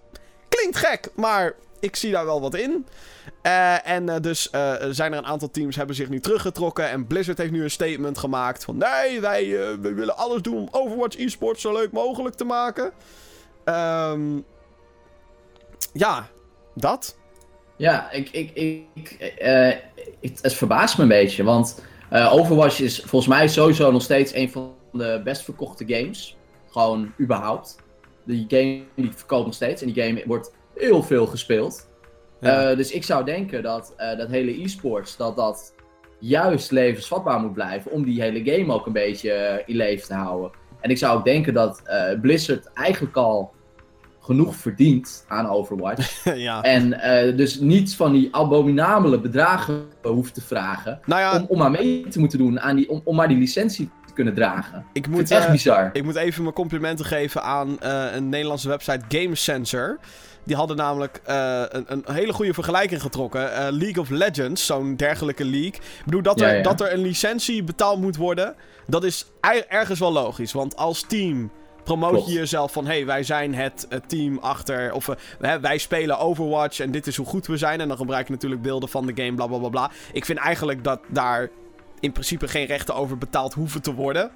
Klinkt 0.49 0.77
gek, 0.77 1.09
maar 1.13 1.55
ik 1.85 1.95
zie 1.95 2.11
daar 2.11 2.25
wel 2.25 2.41
wat 2.41 2.55
in. 2.55 2.85
Uh, 3.43 3.87
en 3.87 4.07
uh, 4.07 4.15
dus 4.21 4.49
uh, 4.51 4.73
zijn 4.89 5.11
er 5.11 5.17
een 5.17 5.25
aantal 5.25 5.51
teams 5.51 5.75
hebben 5.75 5.95
zich 5.95 6.09
nu 6.09 6.19
teruggetrokken. 6.19 6.89
En 6.89 7.07
Blizzard 7.07 7.37
heeft 7.37 7.51
nu 7.51 7.63
een 7.63 7.71
statement 7.71 8.17
gemaakt 8.17 8.63
van... 8.63 8.77
Nee, 8.77 9.21
wij, 9.21 9.57
wij 9.81 9.95
willen 9.95 10.17
alles 10.17 10.41
doen 10.41 10.57
om 10.57 10.67
Overwatch 10.71 11.17
eSports 11.17 11.61
zo 11.61 11.73
leuk 11.73 11.91
mogelijk 11.91 12.35
te 12.35 12.43
maken. 12.43 12.91
Um, 13.65 14.45
ja, 15.93 16.27
dat. 16.75 17.17
Ja, 17.75 18.11
ik, 18.11 18.29
ik, 18.29 18.51
ik, 18.53 19.15
ik 20.19 20.39
het 20.41 20.53
verbaast 20.53 20.97
me 20.97 21.03
een 21.03 21.09
beetje. 21.09 21.43
Want 21.43 21.81
Overwatch 22.11 22.79
is 22.79 22.99
volgens 22.99 23.27
mij 23.27 23.47
sowieso 23.47 23.91
nog 23.91 24.01
steeds 24.01 24.33
een 24.33 24.51
van 24.51 24.73
de 24.91 25.21
best 25.23 25.43
verkochte 25.43 25.85
games. 25.87 26.37
Gewoon 26.71 27.13
überhaupt. 27.21 27.75
Die 28.23 28.45
game 28.47 28.83
die 28.95 29.11
verkoopt 29.15 29.45
nog 29.45 29.55
steeds. 29.55 29.81
En 29.81 29.91
die 29.91 30.03
game 30.03 30.23
wordt 30.25 30.51
heel 30.75 31.03
veel 31.03 31.25
gespeeld. 31.25 31.87
Uh, 32.41 32.75
dus 32.75 32.91
ik 32.91 33.03
zou 33.03 33.25
denken 33.25 33.63
dat 33.63 33.93
uh, 33.97 34.17
dat 34.17 34.29
hele 34.29 34.63
e-sports, 34.63 35.17
dat 35.17 35.35
dat 35.35 35.73
juist 36.19 36.71
levensvatbaar 36.71 37.39
moet 37.39 37.53
blijven 37.53 37.91
om 37.91 38.03
die 38.03 38.21
hele 38.21 38.51
game 38.51 38.73
ook 38.73 38.85
een 38.85 38.93
beetje 38.93 39.29
uh, 39.29 39.63
in 39.65 39.75
leven 39.75 40.07
te 40.07 40.13
houden. 40.13 40.51
En 40.81 40.89
ik 40.89 40.97
zou 40.97 41.17
ook 41.17 41.25
denken 41.25 41.53
dat 41.53 41.81
Blizzard 42.21 42.73
eigenlijk 42.73 43.15
al 43.15 43.53
genoeg 44.25 44.55
verdient 44.55 45.25
aan 45.27 45.49
Overwatch. 45.49 46.23
ja. 46.47 46.61
En 46.61 46.87
uh, 46.87 47.37
dus 47.37 47.59
niets 47.59 47.95
van 47.95 48.11
die 48.11 48.35
abominabele 48.35 49.19
bedragen 49.19 49.85
hoeft 50.01 50.33
te 50.33 50.41
vragen. 50.41 50.99
Nou 51.05 51.21
ja, 51.21 51.39
om, 51.39 51.45
om 51.47 51.57
maar 51.57 51.71
mee 51.71 52.07
te 52.07 52.19
moeten 52.19 52.37
doen, 52.37 52.59
aan 52.59 52.75
die, 52.75 52.89
om, 52.89 53.01
om 53.03 53.15
maar 53.15 53.27
die 53.27 53.37
licentie 53.37 53.89
te 54.07 54.13
kunnen 54.13 54.33
dragen. 54.33 54.85
Ik 54.93 55.07
moet, 55.07 55.19
het 55.19 55.31
echt 55.31 55.45
uh, 55.45 55.51
bizar. 55.51 55.89
Ik 55.93 56.03
moet 56.03 56.15
even 56.15 56.43
mijn 56.43 56.55
complimenten 56.55 57.05
geven 57.05 57.43
aan 57.43 57.77
uh, 57.83 58.05
een 58.15 58.29
Nederlandse 58.29 58.67
website 58.67 59.05
Game 59.07 59.35
Sensor. 59.35 59.99
Die 60.45 60.55
hadden 60.55 60.77
namelijk 60.77 61.21
uh, 61.29 61.63
een, 61.69 61.85
een, 61.87 62.03
hele 62.05 62.33
goede 62.33 62.53
vergelijking 62.53 63.01
getrokken. 63.01 63.41
Uh, 63.41 63.67
League 63.69 63.99
of 63.99 64.09
Legends, 64.09 64.65
zo'n 64.65 64.95
dergelijke 64.95 65.45
league. 65.45 65.73
Ik 65.73 66.05
bedoel, 66.05 66.21
dat 66.21 66.41
er, 66.41 66.55
Ja, 66.55 66.61
dat 66.63 66.81
er 66.81 66.93
een 66.93 67.01
licentie 67.01 67.63
betaald 67.63 68.01
moet 68.01 68.15
worden, 68.15 68.55
dat 68.87 69.03
is 69.03 69.25
er- 69.41 69.67
ergens 69.67 69.99
wel 69.99 70.11
logisch. 70.11 70.51
Want 70.53 70.75
als 70.75 71.01
team 71.01 71.51
promoot 71.83 72.11
Klopt. 72.11 72.27
je 72.27 72.33
jezelf 72.33 72.71
van... 72.71 72.85
hey, 72.85 73.05
wij 73.05 73.23
zijn 73.23 73.53
het, 73.53 73.87
team 74.07 74.37
achter... 74.37 74.93
of 74.93 75.07
eh, 75.07 75.15
hè, 75.39 75.59
wij 75.59 75.77
spelen 75.77 76.19
Overwatch 76.19 76.79
en 76.79 76.91
dit 76.91 77.07
is 77.07 77.17
hoe 77.17 77.25
goed 77.25 77.47
we 77.47 77.57
zijn. 77.57 77.81
En 77.81 77.87
dan 77.87 77.97
gebruik 77.97 78.27
je 78.27 78.33
natuurlijk 78.33 78.61
beelden 78.61 78.89
van 78.89 79.05
de 79.05 79.11
game, 79.15 79.33
bla 79.33 79.47
bla 79.47 79.57
bla 79.57 79.69
bla. 79.69 79.91
Ik 80.11 80.25
vind 80.25 80.39
eigenlijk 80.39 80.83
dat 80.83 80.99
daar 81.07 81.49
in 81.99 82.11
principe 82.11 82.47
geen 82.47 82.65
rechten 82.65 82.95
over 82.95 83.17
betaald 83.17 83.53
hoeven 83.53 83.81
te 83.81 83.93
worden. 83.93 84.31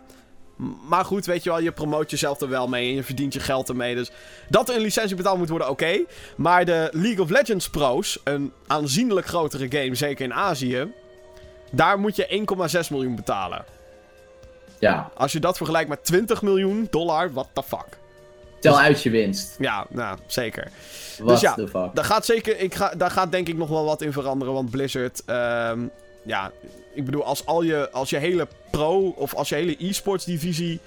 Maar 0.87 1.05
goed, 1.05 1.25
weet 1.25 1.43
je 1.43 1.49
wel, 1.49 1.59
je 1.59 1.71
promoot 1.71 2.09
jezelf 2.09 2.41
er 2.41 2.49
wel 2.49 2.67
mee 2.67 2.89
en 2.89 2.95
je 2.95 3.03
verdient 3.03 3.33
je 3.33 3.39
geld 3.39 3.69
ermee. 3.69 3.95
Dus 3.95 4.11
dat 4.49 4.69
er 4.69 4.75
een 4.75 4.81
licentie 4.81 5.15
betaald 5.15 5.37
moet 5.37 5.49
worden, 5.49 5.69
oké. 5.69 5.99
Maar 6.35 6.65
de 6.65 6.89
League 6.91 7.21
of 7.21 7.29
Legends 7.29 7.69
pro's, 7.69 8.19
een 8.23 8.51
aanzienlijk 8.67 9.27
grotere 9.27 9.71
game, 9.71 9.95
zeker 9.95 10.25
in 10.25 10.33
Azië... 10.33 10.91
daar 11.71 11.99
moet 11.99 12.15
je 12.15 12.45
1,6 12.83 12.89
miljoen 12.89 13.15
betalen. 13.15 13.65
Ja, 14.79 15.11
Als 15.15 15.31
je 15.31 15.39
dat 15.39 15.57
vergelijkt 15.57 15.89
met 15.89 16.05
20 16.05 16.41
miljoen 16.41 16.87
dollar, 16.89 17.31
what 17.33 17.47
the 17.53 17.63
fuck. 17.63 17.87
tel 18.59 18.79
uit 18.79 19.03
je 19.03 19.09
winst. 19.09 19.55
Ja, 19.59 19.85
nou, 19.89 20.17
zeker. 20.27 20.71
What 21.17 21.27
Dus 21.29 21.41
ja, 21.41 21.53
the 21.53 21.67
fuck. 21.67 21.89
Daar 21.95 22.05
gaat 22.05 22.25
zeker, 22.25 22.59
ik 22.59 22.75
ga, 22.75 22.93
daar 22.97 23.11
gaat 23.11 23.31
denk 23.31 23.47
ik 23.47 23.57
nog 23.57 23.69
wel 23.69 23.85
wat 23.85 24.01
in 24.01 24.13
veranderen, 24.13 24.53
want 24.53 24.69
Blizzard, 24.69 25.21
ehm, 25.25 25.79
ja, 26.23 26.51
ik 26.99 27.05
bedoel, 27.05 27.23
als, 27.25 27.45
al 27.45 27.61
je, 27.61 27.89
als 27.91 28.09
je 28.09 28.17
hele 28.17 28.47
pro 28.71 29.13
of 29.15 29.33
als 29.35 29.49
je 29.49 29.55
hele 29.55 29.75
e-sports 29.79 30.25
divisie 30.25 30.79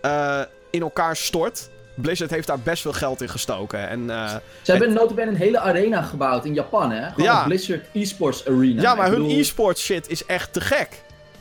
eh, 0.00 0.40
in 0.70 0.80
elkaar 0.82 1.16
stort, 1.16 1.68
Blizzard 1.94 2.30
heeft 2.30 2.46
daar 2.46 2.58
best 2.60 2.82
veel 2.82 2.92
geld 2.92 3.20
in 3.22 3.28
gestoken. 3.28 3.88
En, 3.88 4.10
eh, 4.10 4.34
Ze 4.62 4.70
hebben 4.70 4.92
notabene 4.92 5.30
een 5.30 5.36
hele 5.36 5.58
arena 5.60 6.02
gebouwd 6.02 6.44
in 6.44 6.54
Japan, 6.54 6.90
hè? 6.90 7.02
Gewoon 7.10 7.24
Ja. 7.24 7.38
een 7.40 7.48
Blizzard 7.48 7.84
Esports 7.92 8.46
Arena. 8.46 8.82
ja, 8.82 8.94
maar 8.94 9.06
Ik 9.06 9.12
hun 9.12 9.22
bedoel, 9.22 9.38
e-sports 9.38 9.82
shit 9.82 10.08
is 10.08 10.24
echt 10.26 10.52
te 10.52 10.60
gek. 10.60 10.88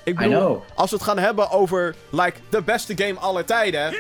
Ik 0.04 0.14
I 0.14 0.24
bedoel, 0.24 0.40
know. 0.40 0.62
als 0.76 0.90
we 0.90 0.96
het 0.96 1.06
gaan 1.06 1.18
hebben 1.20 1.50
over, 1.52 1.96
like, 2.10 2.40
de 2.50 2.62
beste 2.62 2.94
game 2.98 3.20
aller 3.20 3.46
tijden. 3.46 3.94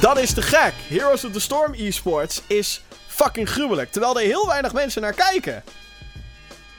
Dat 0.00 0.18
is 0.18 0.34
te 0.34 0.42
gek. 0.42 0.72
Heroes 0.88 1.24
of 1.24 1.32
the 1.32 1.40
Storm 1.40 1.74
esports 1.74 2.42
is 2.46 2.82
fucking 3.06 3.48
gruwelijk. 3.48 3.90
Terwijl 3.92 4.18
er 4.20 4.24
heel 4.26 4.46
weinig 4.46 4.72
mensen 4.72 5.02
naar 5.02 5.12
kijken. 5.12 5.62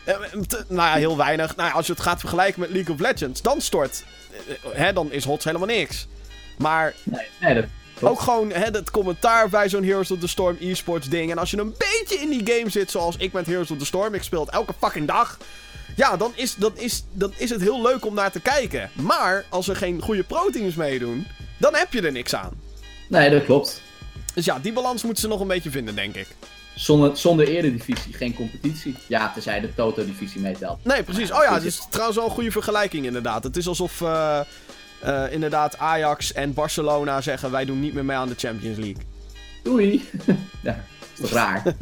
Eh, 0.04 0.16
te- 0.48 0.66
nou 0.68 0.90
ja, 0.90 0.96
heel 0.96 1.18
weinig. 1.18 1.56
Nou 1.56 1.70
ja, 1.70 1.76
als 1.76 1.86
je 1.86 1.92
het 1.94 2.02
gaat 2.02 2.20
vergelijken 2.20 2.60
met 2.60 2.70
League 2.70 2.94
of 2.94 3.00
Legends, 3.02 3.42
dan 3.42 3.62
stort. 3.62 4.04
eh, 4.48 4.56
hè, 4.72 4.94
dan 4.94 5.12
is 5.12 5.26
HOTS 5.26 5.46
helemaal 5.46 5.68
niks. 5.68 6.08
Maar 6.58 6.94
Nee, 7.04 7.28
nee, 7.40 7.54
dat 7.54 7.66
ook 8.10 8.20
gewoon 8.22 8.52
hè, 8.52 8.64
het 8.66 8.92
commentaar 8.92 9.50
bij 9.50 9.70
zo'n 9.70 9.84
Heroes 9.84 10.12
of 10.12 10.20
the 10.20 10.28
Storm 10.28 10.58
esports 10.62 11.10
ding. 11.10 11.32
En 11.32 11.38
als 11.38 11.52
je 11.52 11.58
een 11.58 11.76
beetje 11.78 12.16
in 12.22 12.30
die 12.30 12.56
game 12.56 12.70
zit, 12.70 12.92
zoals 12.92 13.16
ik 13.18 13.32
met 13.34 13.46
Heroes 13.46 13.72
of 13.72 13.78
the 13.78 13.86
Storm, 13.86 14.14
ik 14.14 14.24
speel 14.24 14.42
het 14.46 14.50
elke 14.50 14.74
fucking 14.80 15.08
dag. 15.08 15.38
Ja, 15.96 16.18
dan 16.18 16.32
is, 16.36 16.56
dan, 16.56 16.72
is, 16.78 17.04
dan 17.12 17.34
is 17.38 17.50
het 17.50 17.62
heel 17.62 17.82
leuk 17.82 18.06
om 18.06 18.14
naar 18.14 18.32
te 18.32 18.40
kijken. 18.40 18.90
Maar 18.94 19.46
als 19.50 19.68
er 19.68 19.76
geen 19.76 20.02
goede 20.02 20.24
pro-teams 20.24 20.76
meedoen, 20.76 21.28
dan 21.58 21.76
heb 21.76 21.94
je 21.94 22.02
er 22.02 22.12
niks 22.12 22.36
aan. 22.36 22.52
Nee, 23.08 23.30
dat 23.30 23.44
klopt. 23.46 23.82
Dus 24.34 24.46
ja, 24.46 24.60
die 24.60 24.74
balans 24.74 25.04
moeten 25.04 25.22
ze 25.22 25.28
nog 25.30 25.40
een 25.40 25.48
beetje 25.48 25.72
vinden, 25.72 25.96
denk 25.96 26.16
ik. 26.16 26.28
Zonder, 26.82 27.18
zonder 27.18 27.48
eredivisie, 27.48 28.14
geen 28.14 28.34
competitie. 28.34 28.96
Ja, 29.08 29.32
tenzij 29.34 29.60
de 29.60 29.74
Toto-divisie 29.74 30.42
meetelt. 30.42 30.86
Nee, 30.86 31.04
precies. 31.04 31.32
Oh 31.32 31.44
ja, 31.44 31.54
het 31.54 31.64
is 31.64 31.86
trouwens 31.90 32.18
wel 32.18 32.28
een 32.28 32.34
goede 32.34 32.52
vergelijking 32.52 33.06
inderdaad. 33.06 33.44
Het 33.44 33.58
is 33.58 33.68
alsof 33.68 34.02
eh, 34.02 34.40
eh, 35.00 35.34
inderdaad 35.34 35.78
Ajax 35.78 36.34
en 36.34 36.54
Barcelona 36.54 37.22
zeggen... 37.22 37.52
wij 37.52 37.66
doen 37.66 37.80
niet 37.80 37.94
meer 37.94 38.06
mee 38.06 38.18
aan 38.18 38.28
de 38.28 38.36
Champions 38.38 38.78
League. 38.78 39.04
Doei! 39.64 40.10
ja, 40.64 40.84
is 41.14 41.20
toch 41.20 41.32
raar? 41.32 41.64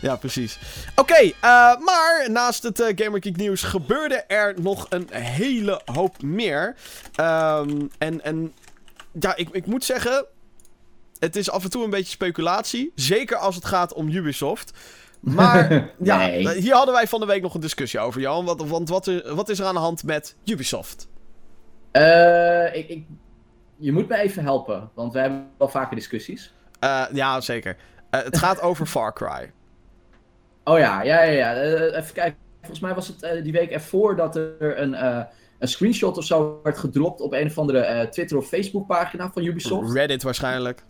Ja, 0.00 0.16
precies. 0.16 0.58
Oké, 0.94 1.14
eh, 1.14 1.32
maar 1.78 2.26
naast 2.30 2.62
het 2.62 2.80
eh 2.80 2.92
Gamer 2.94 3.22
Geek 3.22 3.36
nieuws 3.36 3.62
gebeurde 3.62 4.24
er 4.26 4.54
nog 4.60 4.86
een 4.88 5.08
hele 5.10 5.80
hoop 5.84 6.22
meer. 6.22 6.76
Ehm, 7.14 7.86
en, 7.98 8.24
en 8.24 8.52
ja, 9.20 9.36
ik, 9.36 9.48
ik 9.52 9.66
moet 9.66 9.84
zeggen... 9.84 10.26
Het 11.24 11.36
is 11.36 11.50
af 11.50 11.64
en 11.64 11.70
toe 11.70 11.84
een 11.84 11.90
beetje 11.90 12.10
speculatie. 12.10 12.92
Zeker 12.94 13.36
als 13.36 13.54
het 13.54 13.64
gaat 13.64 13.92
om 13.92 14.08
Ubisoft. 14.08 14.78
Maar 15.20 15.72
ja, 16.02 16.16
Nee. 16.16 16.48
eh, 16.48 16.60
hier 16.62 16.74
hadden 16.74 16.94
wij 16.94 17.06
van 17.06 17.20
de 17.20 17.26
week 17.26 17.42
nog 17.42 17.54
een 17.54 17.60
discussie 17.60 18.00
over, 18.00 18.20
Johan. 18.20 18.44
Want, 18.44 18.68
want 18.68 18.88
wat, 18.88 19.06
er- 19.06 19.34
wat 19.34 19.48
is 19.48 19.58
er 19.58 19.66
aan 19.66 19.74
de 19.74 19.80
hand 19.80 20.04
met 20.04 20.36
Ubisoft? 20.44 21.08
Eh, 21.90 22.74
ik, 22.74 22.88
ik, 22.88 23.04
je 23.76 23.92
moet 23.92 24.08
me 24.08 24.16
even 24.16 24.42
helpen, 24.42 24.90
want 24.94 25.12
we 25.12 25.18
hebben 25.18 25.46
wel 25.58 25.68
vaker 25.68 25.96
discussies. 25.96 26.52
Eh, 26.80 27.04
ja, 27.12 27.40
zeker. 27.40 27.76
Het 28.10 28.38
gaat 28.38 28.60
over 28.68 28.86
Far 28.86 29.12
Cry. 29.12 29.52
Oh 30.64 30.78
ja, 30.78 31.02
ja, 31.02 31.22
ja, 31.22 31.30
ja. 31.52 31.54
Even 31.90 32.14
kijken. 32.14 32.36
Volgens 32.60 32.80
mij 32.80 32.94
was 32.94 33.06
het 33.06 33.44
die 33.44 33.52
week 33.52 33.70
ervoor 33.70 34.16
dat 34.16 34.36
er 34.36 34.78
een, 34.80 35.04
een 35.58 35.68
screenshot 35.68 36.16
of 36.18 36.24
zo 36.24 36.60
werd 36.62 36.78
gedropt 36.78 37.20
op 37.20 37.32
een 37.32 37.46
of 37.46 37.58
andere 37.58 38.08
Twitter 38.10 38.36
of 38.36 38.46
Facebook 38.48 38.86
pagina 38.86 39.30
van 39.32 39.44
Ubisoft. 39.44 39.92
Reddit 39.92 40.22
waarschijnlijk. 40.22 40.84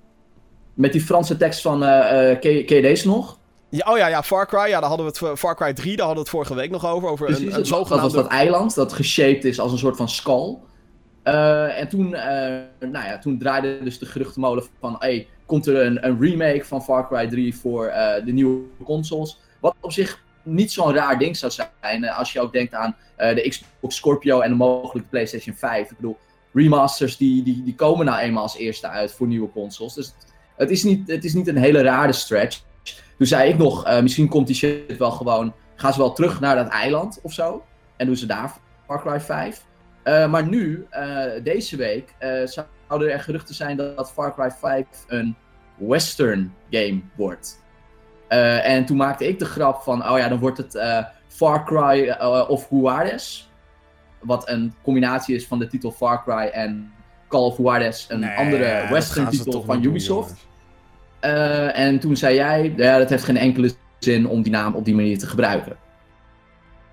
Met 0.74 0.92
die 0.92 1.00
Franse 1.00 1.37
tekst 1.37 1.60
van, 1.60 1.84
eh, 1.84 2.30
eh, 2.30 2.40
ken, 2.40 2.52
je, 2.52 2.82
deze 2.82 3.06
nog? 3.06 3.38
Ja, 3.68 3.92
oh 3.92 3.98
ja, 3.98 4.06
ja, 4.06 4.22
Far 4.22 4.46
Cry. 4.46 4.68
Ja, 4.68 4.80
daar 4.80 4.88
hadden 4.88 4.98
we 5.06 5.12
het, 5.12 5.18
voor- 5.18 5.37
Far 5.37 5.56
Cry 5.56 5.72
3, 5.72 5.96
daar 5.96 6.06
hadden 6.06 6.24
we 6.24 6.30
het 6.30 6.38
vorige 6.40 6.54
week 6.54 6.70
nog 6.70 6.87
over. 6.87 7.08
Over 7.08 7.26
Precies, 7.26 7.42
een, 7.42 7.54
een 7.58 7.68
dat, 7.68 7.88
dat 7.88 8.00
was 8.00 8.12
dat 8.12 8.26
eiland 8.26 8.74
dat 8.74 8.92
geshaped 8.92 9.44
is 9.44 9.60
als 9.60 9.72
een 9.72 9.78
soort 9.78 9.96
van 9.96 10.08
skull. 10.08 10.56
Eh, 11.22 11.80
en 11.80 11.88
toen, 11.88 12.14
eh, 12.14 12.60
nou 12.80 13.06
ja, 13.06 13.18
toen 13.18 13.38
draaide 13.38 13.78
dus 13.82 13.98
de 13.98 14.06
geruchtenmolen 14.06 14.64
van... 14.80 14.96
Hey, 14.98 15.28
komt 15.46 15.66
er 15.66 15.87
een, 15.87 16.06
een 16.06 16.20
remake 16.20 16.64
van 16.64 16.82
Far 16.84 17.08
Cry 17.08 17.28
3 17.28 17.56
voor 17.56 17.87
eh, 17.87 18.24
de 18.24 18.32
nieuwe 18.32 18.62
consoles? 18.84 19.38
Wat 19.60 19.74
op 19.80 19.92
zich 19.92 20.22
niet 20.42 20.72
zo'n 20.72 20.94
raar 20.94 21.18
ding 21.18 21.37
zou 21.37 21.52
zijn. 21.52 22.04
eh, 22.04 22.18
als 22.18 22.32
je 22.32 22.40
ook 22.40 22.52
denkt 22.52 22.74
aan 22.74 22.96
eh, 23.16 23.34
de 23.34 23.48
Xbox 23.48 23.96
Scorpio 23.96 24.40
en 24.40 24.50
de 24.50 24.56
mogelijke 24.56 25.08
PlayStation 25.08 25.54
5. 25.56 25.90
Ik 25.90 25.96
bedoel, 25.96 26.16
remasters 26.52 27.16
die, 27.16 27.42
die, 27.42 27.62
die 27.64 27.74
komen 27.74 28.06
nou 28.06 28.18
eenmaal 28.18 28.42
als 28.42 28.56
eerste 28.56 28.88
uit 28.88 29.12
voor 29.12 29.26
nieuwe 29.26 29.50
consoles. 29.52 29.94
Dus 29.94 30.06
het 30.06 30.34
is 30.57 30.85
niet, 30.85 31.09
het 31.09 31.25
is 31.25 31.35
niet 31.35 31.49
een 31.49 31.57
hele 31.57 31.83
rare 31.83 32.12
stretch. 32.12 32.62
Toen 33.19 33.27
zei 33.27 33.51
ik 33.51 33.59
nog, 33.59 33.85
eh, 33.85 34.03
misschien 34.03 34.29
komt 34.29 34.47
die 34.47 34.57
shit 34.57 34.97
wel 34.97 35.11
gewoon... 35.11 35.55
Gaan 35.77 35.93
ze 35.93 35.99
wel 35.99 36.12
terug 36.12 36.40
naar 36.40 36.57
dat 36.57 36.69
eiland 36.69 37.19
of 37.23 37.33
zo? 37.33 37.64
En 37.97 38.07
doen 38.07 38.17
ze 38.17 38.27
daar 38.27 38.53
Far 38.87 39.03
Cry 39.03 39.21
5. 39.21 39.64
Eh, 40.03 40.31
maar 40.31 40.47
nu, 40.47 40.87
eh, 40.90 41.43
deze 41.43 41.77
week, 41.77 42.14
zouden 42.45 43.12
er 43.12 43.21
geruchten 43.21 43.55
zijn 43.55 43.77
dat, 43.77 44.12
Far 44.12 44.35
Cry 44.35 44.51
5 44.51 44.87
een 45.07 45.37
western 45.77 46.55
game 46.71 47.01
wordt. 47.14 47.62
En 48.29 48.85
toen 48.85 48.97
maakte 48.97 49.29
ik 49.29 49.38
de 49.38 49.45
grap 49.45 49.83
van, 49.83 50.09
oh 50.09 50.19
ja, 50.19 50.29
dan 50.29 50.38
wordt 50.38 50.59
het 50.59 50.79
Far 51.29 51.64
Cry 51.64 52.11
of 52.49 52.67
Juarez. 52.71 53.49
Wat 54.21 54.49
een 54.49 54.75
combinatie 54.83 55.35
is 55.35 55.47
van 55.47 55.59
de 55.59 55.67
titel 55.67 55.90
Far 55.90 56.23
Cry 56.23 56.49
en 56.53 56.93
Call 57.35 57.42
of 57.44 57.57
Juarez, 57.59 58.07
een 58.09 58.20
Nee, 58.20 58.37
andere 58.37 58.87
western 58.90 59.29
titel 59.31 59.62
van 59.62 59.81
doen, 59.83 59.90
Ubisoft. 59.90 60.47
Eh, 61.20 61.79
en 61.79 61.99
toen 61.99 62.16
zei 62.16 62.35
jij, 62.35 62.73
ja, 62.77 62.99
dat 62.99 63.09
heeft 63.11 63.25
geen 63.25 63.37
enkele 63.37 63.73
zin 63.99 64.27
om 64.29 64.42
die 64.42 64.53
naam 64.53 64.75
op 64.75 64.85
die 64.85 64.94
manier 64.94 65.18
te 65.18 65.27
gebruiken. 65.27 65.77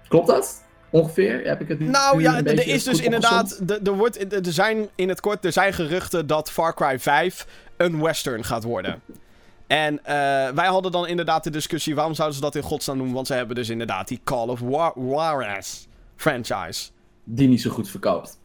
Klopt 0.08 0.28
dat? 0.28 0.64
Ongeveer? 0.90 1.42
Heb 1.48 1.62
ik 1.62 1.68
het 1.68 1.80
nu 1.80 1.86
Nou 1.88 2.22
ja, 2.22 2.44
er 2.44 2.68
is 2.68 2.84
dus 2.84 3.02
inderdaad. 3.02 3.68
de- 3.68 3.80
Er, 3.84 3.92
wordt, 3.98 4.34
er 4.34 4.54
zijn 4.54 4.88
in 4.96 5.10
het 5.10 5.20
kort 5.20 5.46
er 5.46 5.52
zijn 5.52 5.74
geruchten 5.74 6.28
dat 6.28 6.52
Far 6.52 6.74
Cry 6.76 7.00
5 7.00 7.48
een 7.78 8.02
western 8.02 8.44
gaat 8.44 8.64
worden. 8.64 9.02
En 9.68 10.06
eh, 10.06 10.14
wij 10.50 10.68
hadden 10.68 10.92
dan 10.92 11.08
inderdaad 11.08 11.44
de 11.44 11.50
discussie: 11.50 11.96
waarom 11.96 12.14
zouden 12.14 12.36
ze 12.38 12.44
dat 12.44 12.56
in 12.56 12.62
godsnaam 12.62 12.98
doen? 12.98 13.14
Want 13.14 13.28
ze 13.28 13.34
hebben 13.34 13.56
dus 13.56 13.70
inderdaad 13.70 14.08
die 14.08 14.22
Call 14.24 14.48
of 14.48 14.60
Juarez 14.96 15.86
franchise. 16.16 16.90
Die 17.24 17.48
niet 17.48 17.62
zo 17.62 17.70
goed 17.70 17.90
verkoopt. 17.90 18.40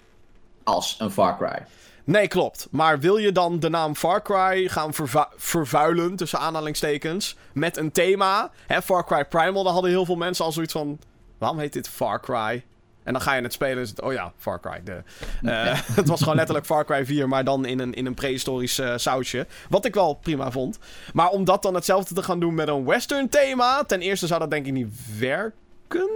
Als 0.65 0.97
een 0.99 1.11
Far 1.11 1.37
Cry. 1.37 1.63
Nee, 2.07 2.29
klopt. 2.29 2.69
Maar 2.71 3.01
wil 3.01 3.17
je 3.17 3.33
dan 3.33 3.61
de 3.61 3.69
naam 3.69 3.95
Far 3.95 4.23
Cry 4.23 4.69
gaan 4.69 4.95
vervu- 4.95 5.29
vervuilen, 5.37 6.17
tussen 6.17 6.39
aanhalingstekens, 6.39 7.37
met 7.53 7.77
een 7.77 7.93
thema? 7.93 8.51
Hè, 8.67 8.83
Far 8.83 9.05
Cry 9.07 9.25
Primal, 9.25 9.65
daar 9.65 9.73
hadden 9.73 9.91
heel 9.91 10.05
veel 10.05 10.17
mensen 10.17 10.45
al 10.45 10.53
zoiets 10.53 10.73
van... 10.73 10.99
Waarom 11.39 11.59
heet 11.59 11.73
dit 11.73 11.89
Far 11.89 12.21
Cry? 12.21 12.65
En 13.03 13.13
dan 13.13 13.23
ga 13.23 13.35
je 13.35 13.43
het 13.43 13.53
spelen 13.53 13.77
en 13.77 13.83
is 13.83 13.89
het... 13.89 14.03
Oh 14.03 14.13
ja, 14.13 14.33
Far 14.37 14.61
Cry. 14.61 14.83
De, 14.85 15.03
eh, 15.43 15.81
het 15.97 16.09
was 16.09 16.21
gewoon 16.21 16.37
letterlijk 16.37 16.67
Far 16.67 16.85
Cry 16.85 17.07
4, 17.07 17.29
maar 17.29 17.45
dan 17.45 17.65
in 17.65 17.79
een, 17.79 17.95
in 17.95 18.07
een 18.07 18.15
prehistorisch 18.15 18.79
eh, 18.79 18.93
sausje. 18.97 19.47
Wat 19.69 19.85
ik 19.85 19.95
wel 19.95 20.15
prima 20.15 20.51
vond. 20.51 20.79
Maar 21.13 21.29
om 21.29 21.45
dat 21.45 21.63
dan 21.63 21.75
hetzelfde 21.75 22.15
te 22.15 22.23
gaan 22.23 22.41
doen 22.41 22.55
met 22.55 22.69
een 22.69 22.85
western 22.85 23.29
thema... 23.29 23.85
Ten 23.85 24.01
eerste 24.01 24.27
zou 24.27 24.41
dat 24.41 24.51
denk 24.51 24.67
ik 24.67 24.73
niet 24.73 25.19
werken. 25.19 26.09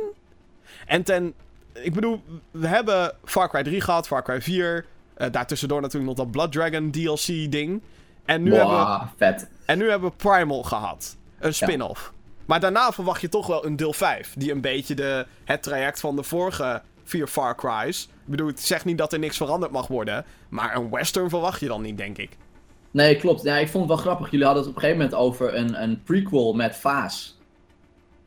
En 0.86 1.02
ten 1.02 1.34
ik 1.72 1.94
bedoel, 1.94 2.22
we 2.50 2.66
hebben 2.66 3.12
Far 3.24 3.48
Cry 3.48 3.62
3 3.62 3.80
gehad, 3.80 4.06
Far 4.06 4.22
Cry 4.22 4.42
4. 4.42 4.86
Uh, 5.20 5.26
daartussendoor 5.30 5.80
natuurlijk 5.80 6.08
nog 6.08 6.26
dat 6.26 6.30
Blood 6.30 6.52
Dragon 6.52 6.90
DLC-ding. 6.90 7.82
En, 8.24 8.42
nu 8.42 8.54
hebben 8.54 8.78
we, 8.78 9.00
vet. 9.16 9.50
en 9.64 9.78
nu 9.78 9.90
hebben 9.90 10.10
we 10.10 10.16
Primal 10.16 10.62
gehad. 10.62 11.16
Een 11.38 11.54
spin-off. 11.54 12.12
Maar 12.46 12.60
daarna 12.60 12.92
verwacht 12.92 13.20
je 13.20 13.28
toch 13.28 13.46
wel 13.46 13.66
een 13.66 13.76
deel 13.76 13.92
5. 13.92 14.34
Die 14.36 14.52
een 14.52 14.60
beetje 14.60 14.94
de, 14.94 15.26
het 15.44 15.62
traject 15.62 16.00
van 16.00 16.16
de 16.16 16.22
vorige 16.22 16.82
vier 17.04 17.26
Far 17.26 17.56
Cry's. 17.56 18.02
Ik 18.02 18.30
bedoel, 18.30 18.46
het 18.46 18.60
zegt 18.60 18.84
niet 18.84 18.98
dat 18.98 19.12
er 19.12 19.18
niks 19.18 19.36
veranderd 19.36 19.72
mag 19.72 19.86
worden. 19.86 20.24
Maar 20.48 20.76
een 20.76 20.90
western 20.90 21.28
verwacht 21.28 21.60
je 21.60 21.66
dan 21.66 21.82
niet, 21.82 21.96
denk 21.96 22.18
ik. 22.18 22.36
Nee, 22.90 23.16
klopt. 23.16 23.42
Ja, 23.42 23.56
ik 23.56 23.68
vond 23.68 23.88
het 23.88 23.92
wel 23.92 24.02
grappig. 24.02 24.30
Jullie 24.30 24.46
hadden 24.46 24.64
het 24.64 24.72
op 24.72 24.82
een 24.82 24.88
gegeven 24.88 25.04
moment 25.04 25.22
over 25.22 25.54
een, 25.54 25.82
een 25.82 26.02
prequel 26.02 26.52
met 26.52 26.76
Vaas. 26.76 27.38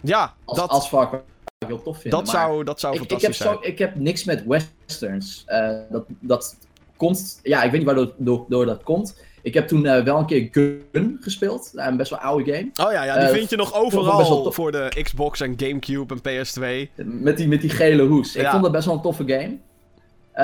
Ja, 0.01 0.33
als, 0.45 0.57
dat... 0.57 0.69
Als 0.69 0.87
Far 0.87 1.09
Cry 1.09 1.19
ik 1.63 1.67
heel 1.67 1.81
tof 1.81 2.01
vinden. 2.01 2.19
Dat 2.19 2.29
zou, 2.29 2.63
dat 2.63 2.79
zou 2.79 2.93
ik, 2.93 2.99
fantastisch 2.99 3.29
ik 3.29 3.37
heb 3.37 3.47
zijn. 3.47 3.63
Zo, 3.63 3.71
ik 3.71 3.79
heb 3.79 3.95
niks 3.95 4.23
met 4.23 4.45
westerns. 4.45 5.43
Uh, 5.47 5.79
dat, 5.89 6.05
dat 6.19 6.57
komt... 6.97 7.39
Ja, 7.43 7.63
ik 7.63 7.71
weet 7.71 7.79
niet 7.79 7.89
waardoor 7.89 8.13
door, 8.17 8.45
door 8.47 8.65
dat 8.65 8.83
komt. 8.83 9.15
Ik 9.43 9.53
heb 9.53 9.67
toen 9.67 9.85
uh, 9.85 10.03
wel 10.03 10.17
een 10.17 10.25
keer 10.25 10.47
Gun 10.51 11.17
gespeeld. 11.19 11.71
Uh, 11.73 11.85
een 11.85 11.97
best 11.97 12.09
wel 12.09 12.19
oude 12.19 12.53
game. 12.53 12.87
Oh 12.87 12.91
ja, 12.91 13.03
ja 13.03 13.17
die 13.17 13.27
uh, 13.27 13.33
vind 13.33 13.49
je 13.49 13.55
nog 13.55 13.73
overal 13.73 14.51
voor 14.51 14.71
de 14.71 14.99
Xbox 15.01 15.41
en 15.41 15.53
Gamecube 15.57 16.13
en 16.13 16.19
PS2. 16.19 16.89
Met 17.05 17.37
die, 17.37 17.47
met 17.47 17.61
die 17.61 17.69
gele 17.69 18.03
hoes. 18.03 18.35
Ik 18.35 18.47
vond 18.47 18.63
dat 18.63 18.71
best 18.71 18.85
wel 18.85 18.95
een 18.95 19.01
toffe 19.01 19.23
game. 19.27 19.57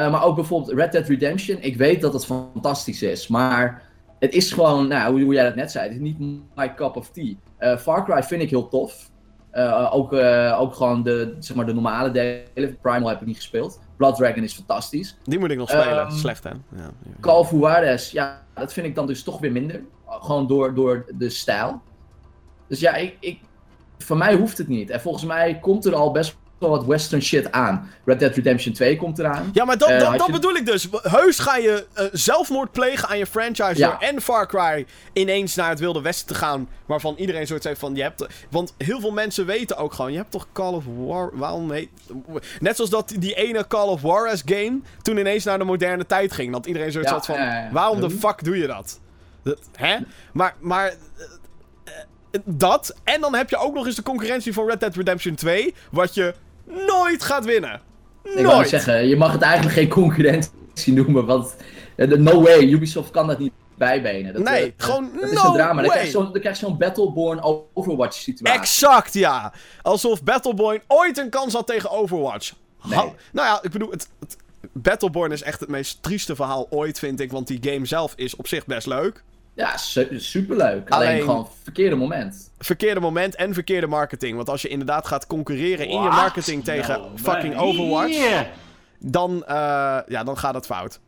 maar 0.10 0.24
ook 0.24 0.36
bijvoorbeeld 0.36 0.78
Red 0.78 0.92
Dead 0.92 1.08
Redemption. 1.08 1.58
Ik 1.62 1.78
weet 1.78 2.02
dat 2.02 2.14
het 2.14 2.26
fantastisch 2.26 3.02
is, 3.02 3.28
maar 3.28 3.82
het 4.20 4.34
is 4.34 4.52
gewoon, 4.52 4.88
nou, 4.88 5.12
hoe, 5.12 5.22
hoe 5.24 5.34
jij 5.34 5.44
dat 5.44 5.56
net 5.56 5.72
zei, 5.72 5.86
het 5.86 5.94
is 5.94 6.02
niet 6.02 6.20
my 6.56 6.74
cup 6.74 6.96
of 6.96 7.12
tea. 7.12 7.34
Far 7.78 8.06
Cry 8.06 8.24
vind 8.24 8.42
ik 8.42 8.50
heel 8.50 8.68
tof. 8.68 9.10
Uh, 9.60 9.96
ook, 9.96 10.14
uh, 10.14 10.58
ook 10.60 10.74
gewoon 10.74 11.04
de, 11.04 11.36
zeg 11.40 11.56
maar, 11.56 11.66
de 11.66 11.74
normale 11.74 12.12
delen. 12.12 12.78
Primal 12.82 13.10
heb 13.10 13.22
ik 13.22 13.28
niet 13.28 13.36
gespeeld. 13.36 13.80
Blood 13.98 14.16
Dragon 14.16 14.44
is 14.44 14.54
fantastisch. 14.54 15.18
Die 15.24 15.40
moet 15.40 15.52
ik 15.52 15.58
nog 15.58 15.70
spelen. 15.70 16.00
Um, 16.00 16.12
Slecht, 16.12 16.44
hè? 16.44 16.50
Ja, 16.50 16.58
ja. 16.76 17.12
Call 17.20 17.38
of 17.38 17.52
Juarez, 17.52 18.12
ja, 18.12 18.46
dat 18.54 18.74
vind 18.74 18.86
ik 18.86 18.96
dan 18.96 19.08
dus 19.08 19.24
toch 19.24 19.40
weer 19.40 19.52
minder. 19.52 19.82
Gewoon 20.08 20.48
door, 20.48 20.74
door 20.74 21.06
de 21.18 21.30
stijl. 21.30 21.82
Dus 22.68 22.80
ja, 22.80 22.96
ik, 22.96 23.18
ik, 23.20 23.40
voor 23.98 24.18
mij 24.18 24.36
hoeft 24.36 24.58
het 24.58 24.68
niet. 24.68 24.90
En 24.90 25.02
volgens 25.02 25.26
mij 25.26 25.60
komt 25.60 25.86
er 25.86 25.96
al 25.96 26.12
best 26.12 26.38
wel 26.60 26.70
wat 26.70 26.86
western 26.86 27.22
shit 27.22 27.52
aan. 27.52 27.92
Red 28.06 28.20
Dead 28.20 28.36
Redemption 28.36 28.74
2 28.74 28.98
komt 28.98 29.20
eraan. 29.20 29.50
Ja, 29.54 29.66
maar 29.66 29.78
dat, 29.78 29.90
uh, 29.90 30.00
dat, 30.00 30.18
dat 30.18 30.26
je... 30.26 30.32
bedoel 30.32 30.56
ik 30.56 30.66
dus. 30.66 30.88
Heus 31.02 31.40
ga 31.40 31.58
je 31.58 31.86
uh, 31.98 32.06
zelfmoord 32.12 32.72
plegen 32.72 33.08
aan 33.08 33.18
je 33.18 33.26
franchise 33.26 33.78
ja. 33.78 33.90
door 33.90 34.00
en 34.00 34.22
Far 34.22 34.48
Cry 34.48 34.86
ineens 35.14 35.56
naar 35.56 35.70
het 35.70 35.80
Wilde 35.80 36.02
Westen 36.02 36.28
te 36.28 36.34
gaan. 36.34 36.70
Waarvan 36.86 37.16
iedereen 37.18 37.48
zoiets 37.48 37.66
heeft 37.66 37.80
van, 37.80 37.96
je 37.96 38.02
hebt... 38.02 38.28
Want 38.50 38.74
heel 38.78 39.00
veel 39.00 39.12
mensen 39.12 39.46
weten 39.46 39.78
ook 39.78 39.94
gewoon, 39.94 40.12
je 40.12 40.18
hebt 40.18 40.32
toch 40.32 40.48
Call 40.54 40.74
of 40.74 40.84
War... 40.98 41.30
Waarom 41.34 41.72
heet... 41.72 41.90
Net 42.60 42.76
zoals 42.76 42.92
dat 42.92 43.14
die 43.20 43.34
ene 43.34 43.68
Call 43.68 43.88
of 43.88 44.02
Juarez 44.02 44.42
game 44.46 44.80
toen 45.02 45.18
ineens 45.18 45.44
naar 45.44 45.58
de 45.58 45.64
moderne 45.64 46.06
tijd 46.06 46.32
ging. 46.32 46.54
Dat 46.54 46.66
iedereen 46.66 46.92
zoiets 46.92 47.10
ja, 47.10 47.16
had 47.16 47.26
van, 47.26 47.36
uh, 47.36 47.72
waarom 47.72 48.02
de 48.02 48.10
fuck 48.10 48.44
doe 48.44 48.58
je 48.58 48.68
dat? 48.68 49.00
dat 49.44 49.60
hè? 49.76 49.98
Maar... 50.34 50.56
maar 50.60 50.94
dat. 52.46 52.96
En 53.04 53.22
dan 53.22 53.36
heb 53.36 53.50
je 53.50 53.58
ook 53.58 53.74
nog 53.74 53.86
eens 53.86 53.96
de 53.96 54.04
concurrentie 54.04 54.54
van 54.54 54.68
Red 54.68 54.80
Dead 54.80 54.96
Redemption 54.96 55.36
2. 55.36 55.74
Wat 55.92 56.14
je 56.14 56.34
nooit 56.88 57.24
gaat 57.24 57.46
winnen. 57.46 57.82
Nooit. 58.24 58.40
Ik 58.40 58.46
wou 58.46 58.66
zeggen, 58.66 59.08
je 59.08 59.16
mag 59.16 59.32
het 59.32 59.42
eigenlijk 59.42 59.76
geen 59.76 59.90
concurrentie 59.90 60.94
noemen, 60.94 61.26
want 61.26 61.56
no 61.98 62.42
way, 62.42 62.64
Ubisoft 62.64 63.12
kan 63.12 63.28
dat 63.28 63.40
niet 63.40 63.52
bijbenen. 63.80 64.34
Dat, 64.34 64.44
nee, 64.44 64.66
uh, 64.66 64.72
gewoon 64.78 65.10
dat 65.14 65.22
no 65.22 65.38
is 65.38 65.44
een 65.44 65.54
drama. 65.54 65.82
Dan 65.82 65.92
way. 65.92 66.32
krijg 66.40 66.60
je 66.60 66.66
zo'n 66.66 66.78
Battleborn 66.78 67.68
Overwatch 67.74 68.18
situatie. 68.18 68.60
Exact, 68.60 69.14
ja. 69.14 69.54
Alsof 69.82 70.24
Battleborn 70.24 70.82
ooit 70.88 71.18
een 71.18 71.30
kans 71.30 71.54
had 71.54 71.68
tegen 71.68 71.90
Overwatch. 71.90 72.54
Nee. 72.84 72.98
Ha 72.98 73.14
nou 73.32 73.48
ja, 73.48 73.60
ik 73.62 73.72
bedoel, 73.72 73.90
het, 73.92 74.10
het, 74.20 74.38
Battleborn 74.74 75.32
is 75.32 75.42
echt 75.42 75.60
het 75.60 75.70
meest 75.70 76.04
trieste 76.04 76.36
verhaal 76.36 76.68
ooit, 76.70 77.00
vind 77.00 77.20
ik. 77.20 77.32
Want 77.32 77.48
die 77.48 77.60
game 77.62 77.86
zelf 77.86 78.14
is 78.16 78.36
op 78.36 78.48
zich 78.48 78.66
best 78.66 78.88
leuk. 78.88 79.24
Ja, 79.60 79.78
su 79.78 80.08
superleuk. 80.20 80.90
Alleen, 80.90 81.08
Alleen 81.08 81.22
gewoon 81.22 81.48
verkeerde 81.64 81.96
moment. 81.96 82.52
Verkeerde 82.58 83.00
moment 83.00 83.36
en 83.36 83.54
verkeerde 83.54 83.88
marketing. 83.88 84.36
Want 84.36 84.50
als 84.50 84.62
je 84.62 84.68
inderdaad 84.68 85.08
gaat 85.08 85.28
concurreren 85.28 85.88
in 85.88 86.02
je 86.02 86.10
marketing 86.10 86.64
tegen 86.64 87.00
no, 87.00 87.10
fucking 87.16 87.56
man. 87.56 87.64
Overwatch, 87.64 88.14
Yeah. 88.14 88.46
dan, 89.00 89.32
uh, 89.50 89.98
ja, 90.08 90.24
dan 90.24 90.38
gaat 90.38 90.54
het 90.54 90.66
fout. 90.66 91.00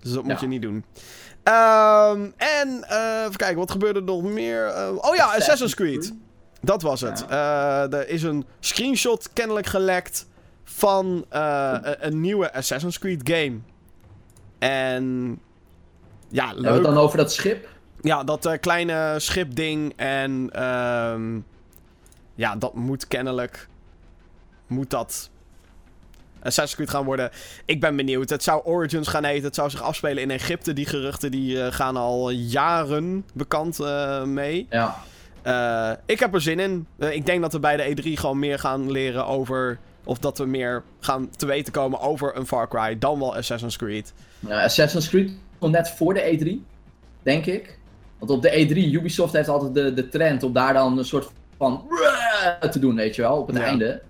Dus 0.00 0.12
dat 0.12 0.24
moet 0.24 0.40
je 0.40 0.46
niet 0.46 0.62
doen. 0.62 0.74
Um, 0.74 2.32
en, 2.36 2.84
uh, 2.90 3.22
even 3.22 3.36
kijken, 3.36 3.56
wat 3.56 3.70
gebeurde 3.70 3.98
er 3.98 4.04
nog 4.04 4.22
meer? 4.22 4.66
Uh, 4.66 4.88
oh 4.96 5.14
ja, 5.14 5.24
Assassin's 5.24 5.74
Creed. 5.74 6.14
Dat 6.60 6.82
was 6.82 7.00
het. 7.00 7.24
Ja. 7.28 7.88
er 7.90 8.08
is 8.08 8.22
een 8.22 8.44
screenshot 8.60 9.32
kennelijk 9.32 9.66
gelekt 9.66 10.26
van 10.64 11.24
een, 11.28 12.06
een 12.06 12.20
nieuwe 12.20 12.52
Assassin's 12.52 12.98
Creed 12.98 13.20
game. 13.24 13.58
En... 14.58 15.38
Ja, 16.28 16.44
leuk. 16.46 16.54
Hebben 16.54 16.72
we 16.72 16.86
het 16.86 16.94
dan 16.94 17.04
over 17.04 17.18
dat 17.18 17.32
schip? 17.32 17.68
Ja, 18.02 18.24
dat 18.24 18.46
uh, 18.46 18.52
kleine 18.60 19.14
schipding. 19.18 19.92
En 19.96 20.50
uh, 20.56 21.14
ja, 22.34 22.56
dat 22.56 22.74
moet 22.74 23.08
kennelijk. 23.08 23.68
Moet 24.66 24.90
dat. 24.90 25.30
Assassin's 26.42 26.74
Creed 26.74 26.90
gaan 26.90 27.04
worden. 27.04 27.30
Ik 27.64 27.80
ben 27.80 27.96
benieuwd. 27.96 28.30
Het 28.30 28.42
zou 28.42 28.64
Origins 28.64 29.08
gaan 29.08 29.24
heten. 29.24 29.44
Het 29.44 29.54
zou 29.54 29.70
zich 29.70 29.82
afspelen 29.82 30.22
in 30.22 30.30
Egypte. 30.30 30.72
Die 30.72 30.86
geruchten 30.86 31.30
die 31.30 31.56
uh, 31.56 31.66
gaan 31.70 31.96
al 31.96 32.30
jaren 32.30 33.24
bekend 33.34 33.80
uh, 33.80 34.22
mee. 34.22 34.66
Ja. 34.70 34.96
Uh, 35.46 35.96
ik 36.06 36.20
heb 36.20 36.34
er 36.34 36.40
zin 36.40 36.58
in. 36.58 36.86
ik 36.98 37.26
denk 37.26 37.40
dat 37.40 37.52
we 37.52 37.60
bij 37.60 37.76
de 37.76 38.02
E3 38.02 38.20
gewoon 38.20 38.38
meer 38.38 38.58
gaan 38.58 38.90
leren 38.90 39.26
over. 39.26 39.78
Of 40.04 40.18
dat 40.18 40.38
we 40.38 40.46
meer 40.46 40.82
gaan 41.00 41.30
te 41.30 41.46
weten 41.46 41.72
komen 41.72 42.00
over 42.00 42.36
een 42.36 42.46
Far 42.46 42.68
Cry. 42.68 42.98
Dan 42.98 43.18
wel 43.18 43.36
Assassin's 43.36 43.76
Creed. 43.76 44.12
Ja, 44.38 44.62
Assassin's 44.62 45.08
Creed 45.08 45.32
komt 45.58 45.72
net 45.72 45.90
voor 45.90 46.14
de 46.14 46.38
E3. 46.38 46.66
Denk 47.22 47.46
ik. 47.46 47.78
Want 48.20 48.30
op 48.30 48.42
de 48.42 48.66
E3, 48.68 48.92
Ubisoft 48.92 49.32
heeft 49.32 49.48
altijd 49.48 49.74
de, 49.74 49.94
de 49.94 50.08
trend 50.08 50.42
om 50.42 50.52
daar 50.52 50.72
dan 50.72 50.98
een 50.98 51.04
soort 51.04 51.30
van 51.56 51.84
te 52.70 52.78
doen, 52.78 52.94
weet 52.94 53.14
je 53.14 53.22
wel, 53.22 53.36
op 53.36 53.46
het 53.46 53.56
ja. 53.56 53.62
einde. 53.62 54.02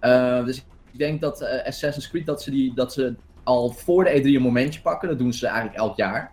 Uh, 0.00 0.44
dus 0.44 0.56
ik 0.92 0.98
denk 0.98 1.20
dat 1.20 1.42
uh, 1.42 1.48
Assassin's 1.66 2.08
Creed, 2.08 2.26
dat 2.26 2.42
ze, 2.42 2.50
die, 2.50 2.74
dat 2.74 2.92
ze 2.92 3.14
al 3.42 3.70
voor 3.70 4.04
de 4.04 4.20
E3 4.20 4.24
een 4.24 4.42
momentje 4.42 4.80
pakken. 4.80 5.08
Dat 5.08 5.18
doen 5.18 5.32
ze 5.32 5.46
eigenlijk 5.46 5.76
elk 5.76 5.96
jaar. 5.96 6.32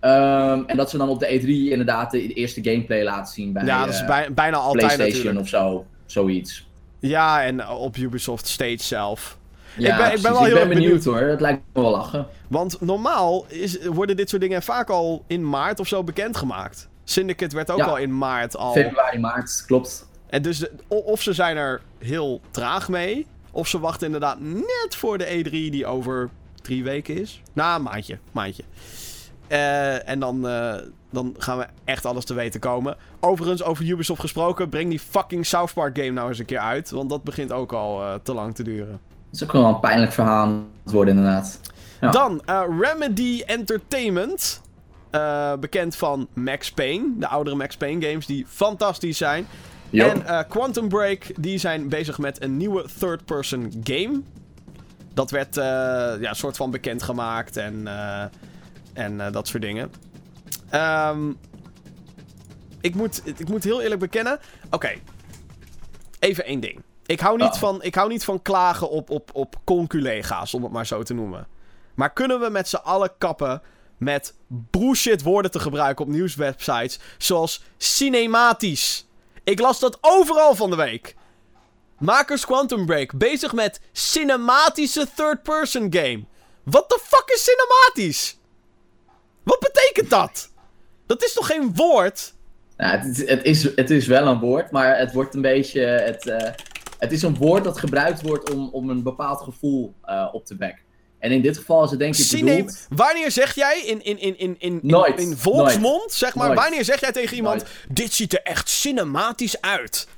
Um, 0.00 0.64
en 0.66 0.76
dat 0.76 0.90
ze 0.90 0.98
dan 0.98 1.08
op 1.08 1.20
de 1.20 1.40
E3 1.40 1.46
inderdaad 1.46 2.10
de 2.10 2.32
eerste 2.32 2.62
gameplay 2.62 3.02
laten 3.02 3.34
zien 3.34 3.52
bij 3.52 3.64
ja, 3.64 3.84
dat 3.84 3.94
is 3.94 4.04
bij, 4.04 4.34
bijna 4.34 4.56
altijd 4.56 4.86
PlayStation 4.86 5.34
natuurlijk. 5.34 5.40
of 5.40 5.48
zo, 5.48 5.86
zoiets. 6.06 6.68
Ja, 6.98 7.42
en 7.44 7.68
op 7.68 7.96
Ubisoft 7.96 8.46
Stage 8.46 8.82
zelf. 8.82 9.37
Ja, 9.76 9.92
ik 9.92 9.96
ben, 9.96 10.16
ik 10.16 10.22
ben 10.22 10.32
wel 10.32 10.44
heel 10.44 10.54
ben 10.54 10.68
benieuwd, 10.68 11.04
hoor. 11.04 11.20
Dat 11.20 11.40
lijkt 11.40 11.62
me 11.72 11.82
wel 11.82 11.90
lachen. 11.90 12.26
Want 12.48 12.80
normaal 12.80 13.46
is, 13.48 13.86
worden 13.86 14.16
dit 14.16 14.28
soort 14.28 14.42
dingen 14.42 14.62
vaak 14.62 14.90
al 14.90 15.24
in 15.26 15.48
maart 15.48 15.80
of 15.80 15.86
zo 15.86 16.04
bekendgemaakt. 16.04 16.88
Syndicate 17.04 17.56
werd 17.56 17.70
ook 17.70 17.78
ja. 17.78 17.84
al 17.84 17.96
in 17.96 18.18
maart 18.18 18.56
al. 18.56 18.72
Februari, 18.72 19.18
maart, 19.18 19.64
klopt. 19.66 20.08
En 20.26 20.42
dus 20.42 20.58
de, 20.58 20.70
of 20.88 21.22
ze 21.22 21.32
zijn 21.32 21.56
er 21.56 21.80
heel 21.98 22.40
traag 22.50 22.88
mee, 22.88 23.26
of 23.50 23.68
ze 23.68 23.80
wachten 23.80 24.06
inderdaad 24.06 24.40
net 24.40 24.94
voor 24.96 25.18
de 25.18 25.44
E3 25.44 25.50
die 25.50 25.86
over 25.86 26.30
drie 26.62 26.84
weken 26.84 27.20
is. 27.20 27.42
Nou, 27.52 27.76
een 27.76 27.82
maandje, 27.82 28.18
maandje. 28.32 28.62
Uh, 29.48 30.08
en 30.08 30.18
dan, 30.18 30.46
uh, 30.46 30.74
dan 31.10 31.34
gaan 31.38 31.58
we 31.58 31.66
echt 31.84 32.04
alles 32.04 32.24
te 32.24 32.34
weten 32.34 32.60
komen. 32.60 32.96
Overigens, 33.20 33.62
over 33.62 33.84
Ubisoft 33.84 34.20
gesproken, 34.20 34.68
breng 34.68 34.90
die 34.90 34.98
fucking 34.98 35.46
South 35.46 35.74
Park 35.74 35.96
game 35.96 36.10
nou 36.10 36.28
eens 36.28 36.38
een 36.38 36.44
keer 36.44 36.58
uit. 36.58 36.90
Want 36.90 37.10
dat 37.10 37.24
begint 37.24 37.52
ook 37.52 37.72
al 37.72 38.00
uh, 38.00 38.14
te 38.22 38.34
lang 38.34 38.54
te 38.54 38.62
duren. 38.62 39.00
Dat 39.30 39.40
is 39.40 39.42
ook 39.42 39.52
wel 39.52 39.64
een 39.64 39.80
pijnlijk 39.80 40.12
verhaal 40.12 40.46
aan 40.46 40.66
het 40.82 40.92
worden, 40.92 41.16
inderdaad. 41.16 41.60
Ja. 42.00 42.10
Dan 42.10 42.42
uh, 42.46 42.62
Remedy 42.80 43.42
Entertainment. 43.46 44.60
Uh, 45.12 45.54
bekend 45.54 45.96
van 45.96 46.28
Max 46.32 46.72
Payne. 46.72 47.04
De 47.16 47.28
oudere 47.28 47.56
Max 47.56 47.76
Payne 47.76 48.06
games 48.06 48.26
die 48.26 48.46
fantastisch 48.48 49.16
zijn. 49.16 49.46
Yep. 49.90 50.14
En 50.14 50.22
uh, 50.22 50.40
Quantum 50.48 50.88
Break, 50.88 51.26
die 51.40 51.58
zijn 51.58 51.88
bezig 51.88 52.18
met 52.18 52.42
een 52.42 52.56
nieuwe 52.56 52.86
third-person 52.98 53.80
game. 53.84 54.20
Dat 55.14 55.30
werd 55.30 55.54
ja, 55.54 56.28
een 56.28 56.36
soort 56.36 56.56
van 56.56 56.70
bekendgemaakt 56.70 57.56
en, 57.56 57.88
en 58.92 59.32
dat 59.32 59.48
soort 59.48 59.62
dingen. 59.62 59.90
Um, 60.74 61.36
ik, 62.80 62.94
moet, 62.94 63.22
ik 63.24 63.48
moet 63.48 63.64
heel 63.64 63.82
eerlijk 63.82 64.00
bekennen. 64.00 64.38
Oké, 64.66 64.74
okay. 64.74 65.02
even 66.18 66.44
één 66.44 66.60
ding. 66.60 66.82
Ik 67.08 67.20
hou, 67.20 67.36
niet 67.36 67.52
Oh. 67.52 67.58
van, 67.58 67.82
ik 67.82 67.94
hou 67.94 68.08
niet 68.08 68.24
van 68.24 68.42
klagen 68.42 68.90
op, 68.90 69.10
op, 69.10 69.30
op 69.32 69.56
conculega's, 69.64 70.54
om 70.54 70.62
het 70.62 70.72
maar 70.72 70.86
zo 70.86 71.02
te 71.02 71.14
noemen. 71.14 71.46
Maar 71.94 72.12
kunnen 72.12 72.40
we 72.40 72.50
met 72.50 72.68
z'n 72.68 72.76
allen 72.76 73.10
kappen 73.18 73.62
met 73.96 74.34
bullshit 74.46 75.22
woorden 75.22 75.50
te 75.50 75.60
gebruiken 75.60 76.04
op 76.04 76.10
nieuwswebsites, 76.10 76.98
zoals 77.18 77.62
cinematisch? 77.76 79.06
Ik 79.44 79.58
las 79.60 79.78
dat 79.80 79.98
overal 80.00 80.54
van 80.54 80.70
de 80.70 80.76
week. 80.76 81.16
Makers 81.98 82.44
Quantum 82.44 82.86
Break, 82.86 83.18
bezig 83.18 83.52
met 83.52 83.80
cinematische 83.92 85.06
third-person 85.14 85.86
game. 85.90 86.24
What 86.62 86.88
the 86.88 87.00
fuck 87.02 87.30
is 87.34 87.44
cinematisch? 87.44 88.38
Wat 89.42 89.58
betekent 89.60 90.10
dat? 90.10 90.50
Dat 91.06 91.22
is 91.22 91.32
toch 91.32 91.46
geen 91.46 91.74
woord? 91.74 92.34
Nou, 92.76 92.96
het, 92.96 93.18
is, 93.18 93.28
het, 93.28 93.44
is, 93.44 93.62
het 93.76 93.90
is 93.90 94.06
wel 94.06 94.26
een 94.26 94.38
woord, 94.38 94.70
maar 94.70 94.98
het 94.98 95.12
wordt 95.12 95.34
een 95.34 95.42
beetje... 95.42 95.80
Het, 95.80 96.26
uh, 96.26 96.36
het 96.98 97.12
is 97.12 97.22
een 97.22 97.36
woord 97.36 97.64
dat 97.64 97.78
gebruikt 97.78 98.22
wordt 98.22 98.50
om, 98.50 98.68
om 98.72 98.90
een 98.90 99.02
bepaald 99.02 99.40
gevoel 99.40 99.94
uh, 100.04 100.28
op 100.32 100.44
te 100.46 100.56
wekken. 100.56 100.86
En 101.18 101.32
in 101.32 101.42
dit 101.42 101.56
geval 101.56 101.84
is 101.84 101.90
het 101.90 101.98
denk 101.98 102.16
ik 102.16 102.24
Cine 102.24 102.56
bedoeld... 102.56 102.86
Wanneer 102.88 103.30
zeg 103.30 103.54
jij 103.54 103.80
in, 103.80 104.04
in, 104.04 104.18
in, 104.18 104.38
in, 104.38 104.56
in, 104.58 104.80
nooit, 104.82 105.20
in, 105.20 105.36
volksmond, 105.36 106.12
zeg 106.12 106.34
maar, 106.34 106.54
wanneer 106.54 106.84
zeg 106.84 107.00
jij 107.00 107.12
tegen 107.12 107.36
iemand... 107.36 107.64
Dit 107.88 108.12
ziet 108.12 108.32
er 108.32 108.42
echt 108.42 108.68
cinematisch 108.68 109.60
uit? 109.60 110.08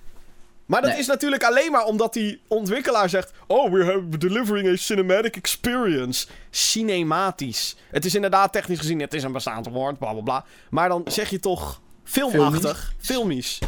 Maar 0.67 0.83
dat 0.83 0.99
is 0.99 1.07
natuurlijk 1.07 1.45
alleen 1.45 1.71
maar 1.71 1.85
omdat 1.85 2.13
die 2.13 2.41
ontwikkelaar 2.49 3.09
zegt... 3.09 3.33
Oh, 3.47 3.73
we 3.73 3.85
are 3.85 4.09
delivering 4.19 4.69
a 4.69 4.77
cinematic 4.77 5.37
experience. 5.37 6.27
Cinematisch. 6.51 7.77
Het 7.91 8.05
is 8.05 8.15
inderdaad 8.15 8.53
technisch 8.53 8.79
gezien, 8.79 9.01
het 9.01 9.15
is 9.15 9.23
een 9.23 9.33
bestaand 9.33 9.69
woord, 9.69 9.99
bla 9.99 10.13
bla 10.13 10.23
bla. 10.23 10.45
Maar 10.71 10.89
dan 10.89 11.03
zeg 11.05 11.31
je 11.31 11.41
toch 11.41 11.81
filmachtig, 12.05 12.95
filmisch. 12.99 13.59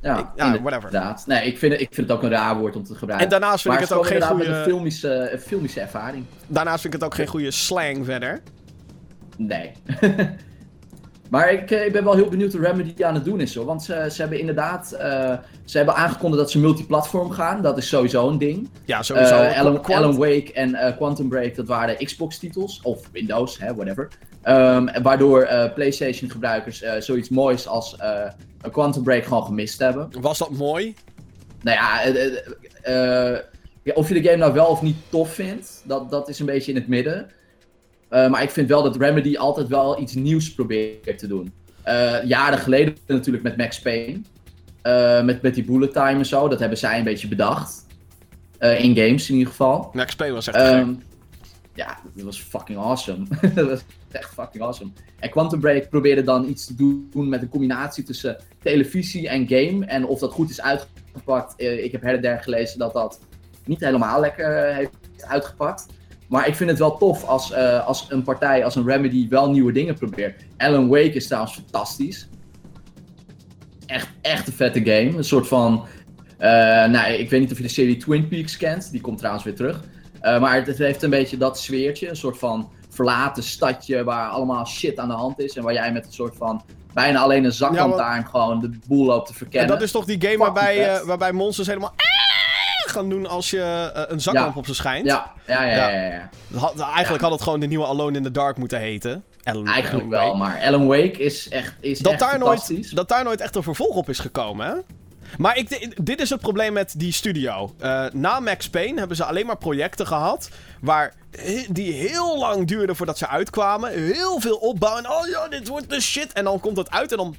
Ja, 0.00 0.18
ik, 0.18 0.26
ja 0.36 0.50
whatever. 0.50 0.84
Inderdaad. 0.84 1.26
Nee, 1.26 1.46
ik 1.46 1.58
vind, 1.58 1.72
het, 1.72 1.80
ik 1.80 1.88
vind 1.94 2.08
het 2.08 2.16
ook 2.16 2.22
een 2.22 2.30
raar 2.30 2.56
woord 2.56 2.76
om 2.76 2.84
te 2.84 2.94
gebruiken. 2.94 3.26
En 3.26 3.40
daarnaast 3.40 3.62
vind 3.62 3.74
ik 3.74 3.80
het 3.80 3.92
ook 3.92 4.06
geen 4.06 4.22
goede... 4.22 4.46
een 4.46 4.64
filmische, 4.64 5.30
een 5.32 5.38
filmische 5.38 5.80
ervaring. 5.80 6.24
Daarnaast 6.46 6.80
vind 6.80 6.94
ik 6.94 7.00
het 7.00 7.08
ook 7.08 7.16
geen 7.16 7.26
goede 7.26 7.50
slang 7.50 8.04
verder. 8.04 8.40
Nee. 9.36 9.72
maar 11.28 11.52
ik, 11.52 11.70
eh, 11.70 11.86
ik 11.86 11.92
ben 11.92 12.04
wel 12.04 12.14
heel 12.14 12.28
benieuwd 12.28 12.52
wat 12.52 12.62
Remedy 12.62 13.04
aan 13.04 13.14
het 13.14 13.24
doen 13.24 13.40
is 13.40 13.54
hoor. 13.54 13.64
Want 13.64 13.82
ze, 13.82 14.08
ze 14.10 14.20
hebben 14.20 14.38
inderdaad... 14.38 14.92
Uh, 14.92 15.32
ze 15.64 15.76
hebben 15.76 15.94
aangekondigd 15.94 16.42
dat 16.42 16.50
ze 16.50 16.58
multiplatform 16.58 17.30
gaan. 17.30 17.62
Dat 17.62 17.78
is 17.78 17.88
sowieso 17.88 18.28
een 18.28 18.38
ding. 18.38 18.68
Ja, 18.84 19.02
sowieso. 19.02 19.42
Uh, 19.42 19.58
Alan, 19.58 19.84
Alan, 19.84 20.16
Wake 20.16 20.52
en 20.52 20.70
uh, 20.70 20.96
Quantum 20.96 21.28
Break, 21.28 21.56
dat 21.56 21.66
waren 21.66 21.96
Xbox 22.04 22.38
titels. 22.38 22.80
Of 22.82 23.08
Windows, 23.12 23.58
hè, 23.58 23.74
whatever. 23.74 24.08
Um, 24.44 25.02
waardoor 25.02 25.48
PlayStation 25.74 26.30
gebruikers 26.30 26.82
zoiets 26.98 27.28
moois 27.28 27.66
als 27.66 27.96
een 28.60 28.70
Quantum 28.70 29.02
Break 29.02 29.24
gewoon 29.24 29.44
gemist 29.44 29.78
hebben. 29.78 30.08
Was 30.20 30.38
dat 30.38 30.50
mooi? 30.50 30.94
Nou 31.62 31.76
ja, 31.76 32.02
ja, 33.82 33.94
of 33.94 34.08
je 34.08 34.14
de 34.14 34.22
game 34.22 34.36
nou 34.36 34.52
wel 34.52 34.66
of 34.66 34.82
niet 34.82 34.96
tof 35.08 35.34
vindt, 35.34 35.82
dat, 35.84 36.10
dat 36.10 36.28
is 36.28 36.38
een 36.38 36.46
beetje 36.46 36.72
in 36.72 36.78
het 36.78 36.88
midden. 36.88 37.30
Uh, 38.10 38.30
maar 38.30 38.42
ik 38.42 38.50
vind 38.50 38.68
wel 38.68 38.82
dat 38.82 38.96
Remedy 38.96 39.36
altijd 39.36 39.68
wel 39.68 40.00
iets 40.00 40.14
nieuws 40.14 40.54
probeert 40.54 41.18
te 41.18 41.26
doen. 41.26 41.52
jaren 42.24 42.58
geleden 42.58 42.96
natuurlijk 43.06 43.44
met 43.44 43.56
Max 43.56 43.80
Payne. 43.80 44.20
met, 45.24 45.42
met 45.42 45.54
die 45.54 45.64
bullet 45.64 45.92
time 45.92 46.18
en 46.18 46.26
zo, 46.26 46.48
dat 46.48 46.58
hebben 46.58 46.78
zij 46.78 46.98
een 46.98 47.04
beetje 47.04 47.28
bedacht. 47.28 47.86
in 48.58 48.96
games 48.96 49.28
in 49.28 49.34
ieder 49.34 49.48
geval. 49.48 49.90
Max 49.92 50.14
Payne 50.16 50.34
was 50.34 50.46
echt 50.46 50.72
um, 50.72 51.02
Ja, 51.74 51.98
dat 52.14 52.24
was 52.24 52.40
fucking 52.40 52.78
awesome. 52.78 53.26
dat 53.54 53.68
was 53.68 53.80
echt 54.10 54.34
fucking 54.34 54.62
awesome. 54.62 54.90
En 55.18 55.30
Quantum 55.30 55.60
Break 55.60 55.88
probeerde 55.88 56.22
dan 56.22 56.48
iets 56.48 56.66
te 56.66 56.74
doen 56.74 57.28
met 57.28 57.42
een 57.42 57.48
combinatie 57.48 58.04
tussen 58.04 58.36
televisie 58.62 59.28
en 59.28 59.48
game. 59.48 59.86
En 59.86 60.06
of 60.06 60.18
dat 60.18 60.32
goed 60.32 60.50
is 60.50 60.60
uitgepakt, 60.60 61.56
eh, 61.56 61.84
ik 61.84 61.92
heb 61.92 62.02
her 62.02 62.14
en 62.14 62.20
der 62.22 62.42
gelezen 62.42 62.78
dat 62.78 62.92
dat 62.92 63.20
niet 63.64 63.80
helemaal 63.80 64.20
lekker 64.20 64.56
eh, 64.56 64.76
heeft 64.76 64.90
uitgepakt. 65.26 65.86
Maar 66.28 66.48
ik 66.48 66.54
vind 66.54 66.70
het 66.70 66.78
wel 66.78 66.96
tof 66.96 67.24
als, 67.24 67.50
uh, 67.50 67.86
als 67.86 68.06
een 68.08 68.22
partij 68.22 68.64
als 68.64 68.74
een 68.74 68.86
Remedy 68.86 69.28
wel 69.28 69.50
nieuwe 69.50 69.72
dingen 69.72 69.94
probeert. 69.94 70.44
Alan 70.56 70.88
Wake 70.88 71.12
is 71.12 71.26
trouwens 71.26 71.54
fantastisch. 71.54 72.28
Echt, 73.86 74.08
echt 74.20 74.46
een 74.46 74.52
vette 74.52 74.84
game. 74.84 75.16
Een 75.16 75.24
soort 75.24 75.48
van. 75.48 75.86
Uh, 76.40 76.46
nou, 76.86 77.12
ik 77.12 77.30
weet 77.30 77.40
niet 77.40 77.50
of 77.50 77.56
je 77.56 77.62
de 77.62 77.68
serie 77.68 77.96
Twin 77.96 78.28
Peaks 78.28 78.56
kent. 78.56 78.90
Die 78.90 79.00
komt 79.00 79.18
trouwens 79.18 79.44
weer 79.44 79.54
terug. 79.54 79.80
Uh, 80.22 80.40
maar 80.40 80.66
het 80.66 80.78
heeft 80.78 81.02
een 81.02 81.10
beetje 81.10 81.36
dat 81.36 81.58
sfeertje. 81.58 82.08
Een 82.08 82.16
soort 82.16 82.38
van 82.38 82.70
verlaten 82.88 83.42
stadje 83.42 84.04
waar 84.04 84.28
allemaal 84.28 84.66
shit 84.66 84.98
aan 84.98 85.08
de 85.08 85.14
hand 85.14 85.38
is. 85.38 85.56
En 85.56 85.62
waar 85.62 85.72
jij 85.72 85.92
met 85.92 86.06
een 86.06 86.12
soort 86.12 86.36
van 86.36 86.62
bijna 86.92 87.20
alleen 87.20 87.44
een 87.44 87.52
zaklantaarn 87.52 88.20
ja, 88.20 88.28
gewoon 88.28 88.60
de 88.60 88.70
boel 88.86 89.04
loopt 89.06 89.26
te 89.26 89.34
verkennen. 89.34 89.68
En 89.68 89.74
dat 89.74 89.82
is 89.82 89.92
toch 89.92 90.04
die 90.04 90.20
game 90.20 90.36
waarbij, 90.36 91.00
uh, 91.00 91.06
waarbij 91.06 91.32
monsters 91.32 91.66
helemaal 91.66 91.94
gaan 92.88 93.08
doen 93.08 93.26
als 93.26 93.50
je 93.50 93.90
uh, 93.96 94.02
een 94.06 94.20
zaklamp 94.20 94.56
op 94.56 94.66
ze 94.66 94.74
schijnt. 94.74 95.06
Ja, 95.06 95.32
ja, 95.46 95.62
ja. 95.62 95.76
ja, 95.76 95.88
ja, 95.88 96.30
ja. 96.76 96.92
eigenlijk 96.94 97.22
had 97.22 97.32
het 97.32 97.42
gewoon 97.42 97.60
de 97.60 97.66
nieuwe 97.66 97.86
Alone 97.86 98.16
in 98.16 98.22
the 98.22 98.30
Dark 98.30 98.56
moeten 98.56 98.78
heten. 98.78 99.24
Alan, 99.42 99.66
eigenlijk 99.66 100.08
wel, 100.08 100.34
maar 100.34 100.60
Alan 100.62 100.86
Wake 100.86 101.18
is 101.18 101.48
echt, 101.48 101.74
is 101.80 101.98
dat 101.98 102.12
echt 102.12 102.20
daar 102.20 102.38
nooit, 102.38 102.94
Dat 102.94 103.08
daar 103.08 103.24
nooit 103.24 103.40
echt 103.40 103.56
een 103.56 103.62
vervolg 103.62 103.96
op 103.96 104.08
is 104.08 104.18
gekomen, 104.18 104.66
hè? 104.66 104.74
Maar 105.38 105.56
ik, 105.56 105.96
dit 106.04 106.20
is 106.20 106.30
het 106.30 106.40
probleem 106.40 106.72
met 106.72 106.94
die 106.96 107.12
studio. 107.12 107.74
Uh, 107.80 108.04
na 108.12 108.40
Max 108.40 108.68
Payne 108.70 108.98
hebben 108.98 109.16
ze 109.16 109.24
alleen 109.24 109.46
maar 109.46 109.58
projecten 109.58 110.06
gehad. 110.06 110.50
Waar, 110.80 111.14
die 111.68 111.92
heel 111.92 112.38
lang 112.38 112.66
duurden 112.66 112.96
voordat 112.96 113.18
ze 113.18 113.28
uitkwamen. 113.28 113.92
Heel 113.92 114.40
veel 114.40 114.56
opbouwen. 114.56 115.04
En 115.04 115.10
oh 115.10 115.26
ja, 115.26 115.48
dit 115.48 115.68
wordt 115.68 115.90
de 115.90 116.00
shit. 116.00 116.32
En 116.32 116.44
dan 116.44 116.60
komt 116.60 116.76
het 116.76 116.90
uit 116.90 117.10
en 117.10 117.16
dan. 117.16 117.36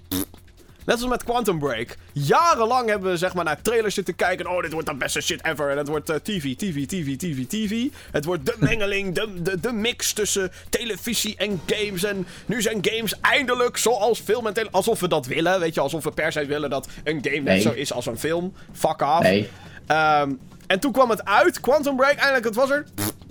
Net 0.90 1.02
als 1.02 1.10
met 1.10 1.24
Quantum 1.24 1.60
Break. 1.60 1.98
Jarenlang 2.14 2.90
hebben 2.90 3.12
we 3.12 3.18
zeg 3.18 3.34
maar 3.34 3.44
naar 3.44 3.62
trailers 3.62 3.96
zitten 3.96 4.16
kijken. 4.16 4.50
Oh, 4.50 4.62
dit 4.62 4.72
wordt 4.72 4.88
de 4.88 4.96
beste 4.96 5.22
shit 5.22 5.46
ever. 5.46 5.70
En 5.70 5.78
het 5.78 5.88
wordt 5.88 6.10
uh, 6.10 6.16
TV, 6.16 6.56
TV, 6.56 6.86
TV, 6.86 7.18
TV, 7.18 7.46
TV. 7.46 7.88
Het 8.12 8.26
wordt 8.26 8.46
de 8.46 8.56
mengeling, 8.70 9.16
de, 9.16 9.42
de, 9.42 9.60
de 9.60 9.72
mix 9.72 10.14
tussen 10.14 10.52
televisie 10.70 11.36
en 11.38 11.62
games. 11.66 12.04
En 12.04 12.28
nu 12.46 12.62
zijn 12.62 12.78
games 12.82 13.20
eindelijk 13.22 13.78
zoals 13.78 14.20
film 14.20 14.48
en 14.48 14.54
televisie. 14.54 14.78
Alsof 14.78 15.00
we 15.00 15.08
dat 15.08 15.26
willen, 15.26 15.60
weet 15.60 15.74
je. 15.74 15.80
Alsof 15.80 16.04
we 16.04 16.12
per 16.12 16.32
se 16.32 16.46
willen 16.46 16.70
dat 16.70 16.88
een 17.04 17.20
game 17.22 17.40
net 17.40 17.62
zo 17.62 17.72
is 17.72 17.94
als 17.94 18.06
een 18.06 18.20
film. 18.20 18.54
Fuck 18.72 19.02
off. 19.02 19.22
Nee. 19.22 19.50
Um, 19.88 20.40
en 20.68 20.80
toen 20.80 20.92
kwam 20.92 21.10
het 21.10 21.26
uit, 21.26 21.60
Quantum 21.60 21.96
Break. 21.96 22.16
Eindelijk, 22.16 22.46
het 22.46 22.56
was 22.56 22.70
er. 22.70 22.86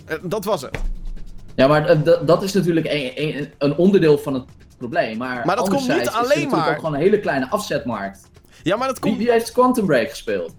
Eh, 0.05 0.17
dat 0.23 0.45
was 0.45 0.63
het. 0.63 0.79
Ja, 1.55 1.67
maar 1.67 2.03
dat 2.27 2.43
is 2.43 2.53
natuurlijk 2.53 2.87
een, 2.87 3.13
een, 3.15 3.51
een 3.59 3.77
onderdeel 3.77 4.19
van 4.19 4.35
het 4.35 4.45
probleem. 4.79 5.17
Maar, 5.17 5.47
maar 5.47 5.57
dat 5.57 5.69
komt 5.69 5.89
niet 5.89 6.09
alleen 6.09 6.49
maar. 6.49 6.69
ook 6.69 6.75
gewoon 6.75 6.95
een 6.95 7.01
hele 7.01 7.21
kleine 7.21 7.49
afzetmarkt. 7.49 8.21
Ja, 8.63 8.77
maar 8.77 8.89
dat 8.89 8.99
komt. 8.99 9.17
Wie, 9.17 9.25
wie 9.25 9.33
heeft 9.33 9.53
Quantum 9.53 9.87
Break 9.87 10.09
gespeeld? 10.09 10.55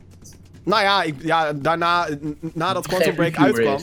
Nou 0.63 0.83
ja, 0.83 1.03
ik, 1.03 1.15
ja 1.19 1.53
daarna, 1.53 2.07
nadat 2.53 2.87
Quantum 2.87 3.15
Break 3.15 3.37
uitkwam. 3.37 3.79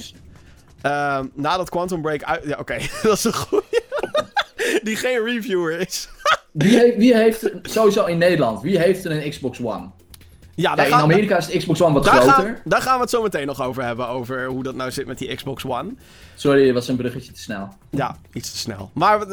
Uh, 0.83 1.21
nadat 1.35 1.69
Quantum 1.69 2.03
Break 2.03 2.23
uit. 2.23 2.45
Ja, 2.45 2.57
oké, 2.59 2.79
dat 3.03 3.17
is 3.17 3.25
een 3.25 3.35
goeie. 3.35 3.65
Die 4.83 4.97
geen 4.97 5.25
reviewer 5.25 5.81
is. 5.81 6.09
wie, 6.53 6.79
heeft, 6.79 6.97
wie 6.97 7.17
heeft 7.17 7.51
sowieso 7.63 8.05
in 8.05 8.19
Nederland, 8.19 8.63
wie 8.63 8.79
heeft 8.79 9.05
er 9.05 9.11
een 9.11 9.31
Xbox 9.31 9.61
One? 9.63 9.91
Ja, 10.57 10.77
in 10.77 10.93
Amerika 10.93 11.37
is 11.37 11.47
de 11.47 11.59
Xbox 11.59 11.83
One 11.83 11.95
wat 11.95 12.05
daar 12.05 12.15
groter. 12.15 12.33
Gaan, 12.33 12.57
daar 12.65 12.83
gaan 12.83 12.95
we 12.95 13.01
het 13.01 13.11
zo 13.11 13.23
meteen 13.23 13.47
nog 13.47 13.63
over 13.63 13.83
hebben, 13.83 14.09
over 14.09 14.47
hoe 14.47 14.63
dat 14.63 14.75
nou 14.75 14.91
zit 14.91 15.07
met 15.07 15.19
die 15.19 15.35
Xbox 15.35 15.65
One. 15.65 15.95
Sorry, 16.35 16.65
dat 16.65 16.75
was 16.75 16.89
een 16.89 16.97
bruggetje 16.97 17.33
te 17.33 17.41
snel. 17.41 17.69
Ja, 17.91 18.17
iets 18.33 18.51
te 18.51 18.59
snel. 18.59 18.91
Maar 18.93 19.27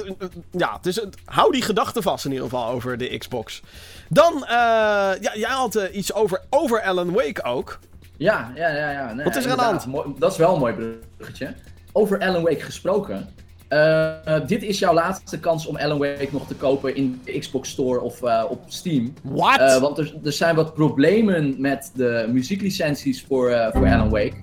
ja, 0.51 0.77
dus 0.81 1.05
hou 1.25 1.51
die 1.51 1.61
gedachte 1.61 2.01
vast 2.01 2.25
in 2.25 2.31
ieder 2.31 2.49
geval 2.49 2.67
over 2.67 2.97
de 2.97 3.17
Xbox. 3.17 3.61
Dan, 4.09 4.33
uh, 4.35 4.49
ja, 4.49 5.31
jij 5.33 5.49
had 5.49 5.75
uh, 5.75 5.95
iets 5.95 6.13
over, 6.13 6.41
over 6.49 6.81
Alan 6.81 7.11
Wake 7.11 7.43
ook. 7.43 7.79
Ja, 8.17 8.51
ja, 8.55 8.69
ja. 8.69 8.91
ja. 8.91 9.13
Nee, 9.13 9.25
Wat 9.25 9.35
is 9.35 9.45
er 9.45 9.51
aan 9.51 9.57
de 9.57 9.63
hand? 9.63 10.19
Dat 10.19 10.31
is 10.31 10.37
wel 10.37 10.53
een 10.53 10.59
mooi 10.59 10.95
bruggetje. 11.17 11.53
Over 11.91 12.19
Alan 12.19 12.43
Wake 12.43 12.61
gesproken. 12.61 13.29
Uh, 13.73 14.47
dit 14.47 14.63
is 14.63 14.79
jouw 14.79 14.93
laatste 14.93 15.39
kans 15.39 15.65
om 15.65 15.77
Alan 15.77 15.97
Wake 15.97 16.29
nog 16.31 16.47
te 16.47 16.55
kopen 16.55 16.95
in 16.95 17.21
de 17.25 17.39
Xbox 17.39 17.69
Store 17.69 18.01
of 18.01 18.21
uh, 18.21 18.43
op 18.49 18.63
Steam. 18.67 19.13
What? 19.23 19.59
Uh, 19.59 19.77
want 19.77 19.97
er, 19.97 20.15
er, 20.23 20.31
zijn 20.31 20.55
wat 20.55 20.73
problemen 20.73 21.55
met 21.61 21.91
de 21.95 22.29
muzieklicenties 22.31 23.23
voor, 23.27 23.69
voor 23.73 23.87
Alan 23.87 24.09
Wake. 24.09 24.33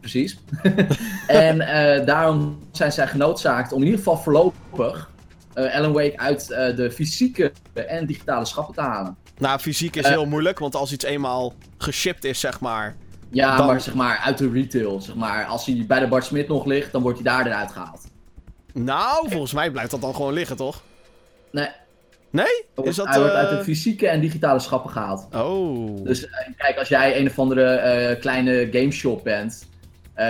Precies. 0.00 0.38
en 1.26 1.58
daarom 2.06 2.58
zijn 2.72 2.92
zij 2.92 3.06
genoodzaakt 3.06 3.72
om 3.72 3.78
in 3.78 3.84
ieder 3.84 3.98
geval 3.98 4.16
voorlopig 4.16 5.10
Alan 5.54 5.92
Wake 5.92 6.18
uit 6.18 6.46
de 6.46 6.90
fysieke 6.90 7.52
en 7.74 8.06
digitale 8.06 8.44
schappen 8.44 8.74
te 8.74 8.80
halen. 8.80 9.16
Nou, 9.38 9.58
fysiek 9.58 9.96
is 9.96 10.08
heel 10.08 10.26
moeilijk, 10.26 10.58
want 10.58 10.74
als 10.74 10.92
iets 10.92 11.04
eenmaal 11.04 11.54
geshipped 11.78 12.24
is, 12.24 12.40
zeg 12.40 12.60
maar, 12.60 12.96
ja, 13.30 13.66
maar 13.66 13.80
zeg 13.80 13.94
maar 13.94 14.18
uit 14.24 14.38
de 14.38 14.50
retail. 14.50 15.00
Zeg 15.00 15.14
maar, 15.14 15.44
als 15.44 15.66
hij 15.66 15.84
bij 15.86 16.00
de 16.00 16.06
Bart 16.06 16.24
Smit 16.24 16.48
nog 16.48 16.64
ligt, 16.64 16.92
dan 16.92 17.02
wordt 17.02 17.18
hij 17.22 17.32
daar 17.32 17.46
eruit 17.46 17.72
gehaald. 17.72 18.06
Nou, 18.72 19.30
volgens 19.30 19.52
mij 19.52 19.70
blijft 19.70 19.90
dat 19.90 20.00
dan 20.00 20.14
gewoon 20.14 20.32
liggen, 20.32 20.56
toch? 20.56 20.82
Nee. 21.50 21.68
Nee? 22.30 22.64
Is 22.82 22.96
dat, 22.96 23.08
hij 23.08 23.18
wordt 23.18 23.34
uit 23.34 23.50
de 23.50 23.56
eh, 23.56 23.62
fysieke 23.62 24.08
en 24.08 24.20
digitale 24.20 24.58
schappen 24.58 24.90
gehaald. 24.90 25.28
Oh. 25.34 26.04
Dus 26.04 26.24
uh, 26.24 26.30
kijk, 26.56 26.78
als 26.78 26.88
jij 26.88 27.20
een 27.20 27.26
of 27.26 27.38
andere 27.38 28.10
uh, 28.10 28.20
kleine 28.20 28.68
gameshop 28.72 29.24
bent, 29.24 29.66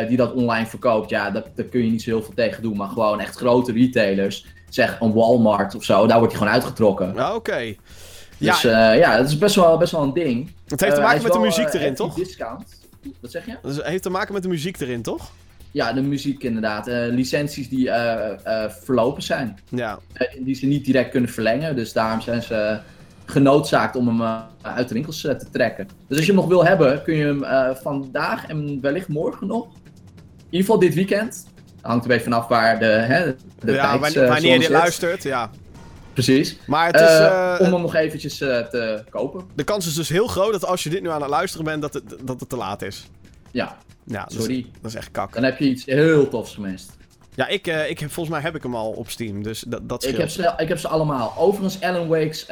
die 0.08 0.16
dat 0.16 0.32
online 0.32 0.66
verkoopt, 0.66 1.10
ja, 1.10 1.30
daar, 1.30 1.42
kun 1.70 1.84
je 1.84 1.90
niet 1.90 2.02
zo 2.02 2.10
heel 2.10 2.22
veel 2.22 2.34
tegen 2.34 2.62
doen. 2.62 2.76
Maar 2.76 2.88
gewoon 2.88 3.20
echt 3.20 3.36
grote 3.36 3.72
retailers, 3.72 4.46
zeg 4.68 5.00
een 5.00 5.12
Walmart 5.12 5.74
of 5.74 5.84
zo, 5.84 6.06
daar 6.06 6.18
wordt 6.18 6.32
hij 6.32 6.42
gewoon 6.42 6.54
uitgetrokken. 6.54 7.34
Oké. 7.34 7.74
Dus 8.38 8.62
ja, 8.62 8.92
ja, 8.92 9.16
dat 9.16 9.26
is 9.26 9.38
best 9.38 9.54
wel, 9.54 9.76
best 9.76 9.92
wel 9.92 10.02
een 10.02 10.12
ding. 10.12 10.52
Het 10.66 10.80
heeft 10.80 10.94
te 10.94 11.00
maken 11.00 11.22
met 11.22 11.32
de 11.32 11.38
muziek 11.38 11.72
erin, 11.72 11.94
toch? 11.94 12.14
discount. 12.14 12.77
Wat 13.20 13.30
zeg 13.30 13.46
je? 13.46 13.58
Het 13.62 13.82
heeft 13.84 14.02
te 14.02 14.10
maken 14.10 14.34
met 14.34 14.42
de 14.42 14.48
muziek 14.48 14.80
erin, 14.80 15.02
toch? 15.02 15.30
Ja, 15.70 15.92
de 15.92 16.02
muziek 16.02 16.42
inderdaad. 16.42 16.88
Uh, 16.88 17.06
licenties 17.08 17.68
die 17.68 17.86
uh, 17.86 18.34
verlopen 18.68 19.22
zijn. 19.22 19.58
Ja. 19.68 19.98
die 20.40 20.54
ze 20.54 20.66
niet 20.66 20.84
direct 20.84 21.10
kunnen 21.10 21.30
verlengen. 21.30 21.76
Dus 21.76 21.92
daarom 21.92 22.20
zijn 22.20 22.42
ze 22.42 22.80
genoodzaakt 23.24 23.96
om 23.96 24.20
hem 24.20 24.44
uit 24.62 24.88
de 24.88 24.94
winkels 24.94 25.20
te 25.20 25.46
trekken. 25.52 25.88
Dus 26.06 26.16
als 26.16 26.26
je 26.26 26.32
hem 26.32 26.40
nog 26.40 26.50
wil 26.50 26.64
hebben, 26.64 27.02
kun 27.02 27.14
je 27.14 27.24
hem 27.24 27.76
vandaag 27.76 28.46
en 28.46 28.80
wellicht 28.80 29.08
morgen 29.08 29.46
nog. 29.46 29.64
In 29.64 30.44
ieder 30.44 30.60
geval 30.60 30.78
dit 30.78 30.94
weekend. 30.94 31.46
Hangt 31.80 32.02
er 32.02 32.08
beetje 32.08 32.24
vanaf 32.24 32.48
waar 32.48 32.78
de, 32.78 32.84
hè, 32.84 33.34
de 33.58 33.72
ja, 33.72 33.98
wanneer, 33.98 34.28
wanneer 34.28 34.60
je 34.60 34.70
luistert, 34.70 35.22
ja 35.22 35.50
Precies. 36.24 36.56
Maar 36.66 36.86
het 36.86 36.94
is... 36.94 37.00
Eh, 37.00 37.54
eh, 37.54 37.60
om 37.60 37.72
hem 37.72 37.80
nog 37.80 37.94
eventjes 37.94 38.40
eh, 38.40 38.58
te 38.58 39.04
kopen. 39.10 39.44
de 39.54 39.64
kans 39.64 39.86
is 39.86 39.94
dus 39.94 40.08
heel 40.08 40.26
groot 40.26 40.52
dat 40.52 40.64
als 40.64 40.82
je 40.82 40.90
dit 40.90 41.02
nu 41.02 41.10
aan 41.10 41.20
het 41.20 41.30
luisteren 41.30 41.64
bent, 41.64 41.82
dat 41.82 41.94
het, 41.94 42.16
dat 42.22 42.40
het 42.40 42.48
te 42.48 42.56
laat 42.56 42.82
is. 42.82 43.08
Ja, 43.50 43.76
Ja, 44.04 44.22
dat 44.22 44.30
is, 44.30 44.36
sorry. 44.36 44.66
dat 44.80 44.90
is 44.90 44.96
echt 44.96 45.10
kak. 45.10 45.34
Dan 45.34 45.42
heb 45.42 45.58
je 45.58 45.64
iets 45.64 45.84
heel 45.84 46.28
tofs 46.28 46.54
gemist. 46.54 46.96
Ja, 47.34 47.46
ik, 47.46 47.66
ik 47.66 47.98
heb, 47.98 48.10
volgens 48.10 48.28
mij 48.28 48.40
heb 48.40 48.54
ik 48.54 48.62
hem 48.62 48.74
al 48.74 48.90
op 48.90 49.10
Steam, 49.10 49.42
dus 49.42 49.64
dat, 49.68 49.88
dat 49.88 50.04
Ik 50.04 50.16
heb, 50.16 50.28
ze, 50.28 50.54
ik 50.56 50.68
heb 50.68 50.78
ze 50.78 50.88
allemaal. 50.88 51.34
Overigens, 51.36 51.80
Alan 51.80 52.08
Wake's, 52.08 52.46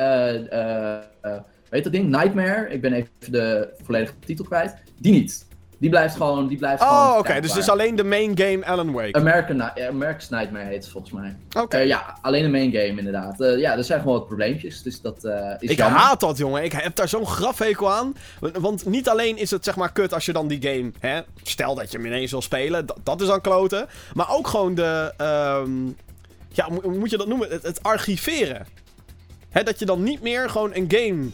weet 1.69 1.85
dat 1.85 1.93
ding? 1.93 2.09
Nightmare. 2.09 2.69
Ik 2.71 2.81
ben 2.81 2.93
even 2.93 3.11
de 3.33 3.69
volledige 3.83 4.12
titel 4.27 4.45
kwijt. 4.45 4.75
Die 4.99 5.12
niet. 5.12 5.45
Die 5.79 5.91
blijft 5.91 6.16
gewoon. 6.16 6.47
Die 6.49 6.59
blijft 6.59 6.83
gewoon 6.83 6.99
Oh, 6.99 7.18
oké, 7.18 7.41
dus 7.41 7.51
het 7.51 7.62
is 7.62 7.68
alleen 7.68 7.97
de 7.97 8.05
main 8.05 8.39
game 8.39 8.66
Alan 8.66 8.93
Wake. 8.93 9.12
American, 9.18 9.61
eh, 9.61 9.91
Nightmare 10.31 10.64
heet 10.64 10.83
het 10.85 10.89
volgens 10.89 11.12
mij. 11.12 11.37
Oké. 11.62 11.77
Eh, 11.77 11.87
ja, 11.87 12.18
alleen 12.20 12.43
de 12.43 12.49
main 12.49 12.72
game 12.72 12.99
inderdaad. 12.99 13.41
Eh, 13.41 13.59
ja, 13.59 13.77
er 13.77 13.85
zijn 13.85 14.01
gewoon 14.01 14.16
wat 14.16 14.27
probleempjes. 14.27 14.83
Dus 14.83 15.01
dat 15.01 15.24
is 15.59 15.70
Ik 15.70 15.77
jammer. 15.77 16.01
haat 16.01 16.20
dat, 16.20 16.39
jongen. 16.39 16.64
Ik 16.64 16.72
heb 16.72 16.95
daar 16.95 17.09
zo'n 17.09 17.27
grafhekel 17.27 17.93
aan. 17.93 18.14
Want- 18.41 18.87
niet 18.87 19.09
alleen 19.09 19.37
is 19.37 19.51
het 19.51 19.64
zeg 19.64 19.77
maar 19.77 19.93
kut 19.93 20.14
als 20.14 20.24
je 20.24 20.33
dan 20.33 20.49
die 20.49 20.62
game, 20.62 20.93
hè, 20.99 21.20
stel 21.43 21.74
dat 21.74 21.91
je 21.91 21.97
hem 21.97 22.07
ineens 22.07 22.31
wil 22.31 22.43
spelen, 22.43 22.87
dat, 23.03 23.20
is 23.20 23.27
dan 23.27 23.41
kloten. 23.41 23.87
Maar 24.14 24.31
ook 24.31 24.47
gewoon 24.49 24.74
de, 24.74 25.12
ehm, 25.16 25.87
ja, 26.49 26.68
hoe 26.83 26.99
moet 26.99 27.11
je 27.11 27.16
dat 27.16 27.27
noemen? 27.27 27.49
Het, 27.51 27.62
het 27.62 27.83
archiveren. 27.83 28.66
Hè, 29.51 29.62
dat 29.62 29.79
je 29.79 29.85
dan 29.85 30.03
niet 30.03 30.22
meer 30.22 30.51
gewoon 30.51 30.70
een 30.74 30.87
game 30.89 31.29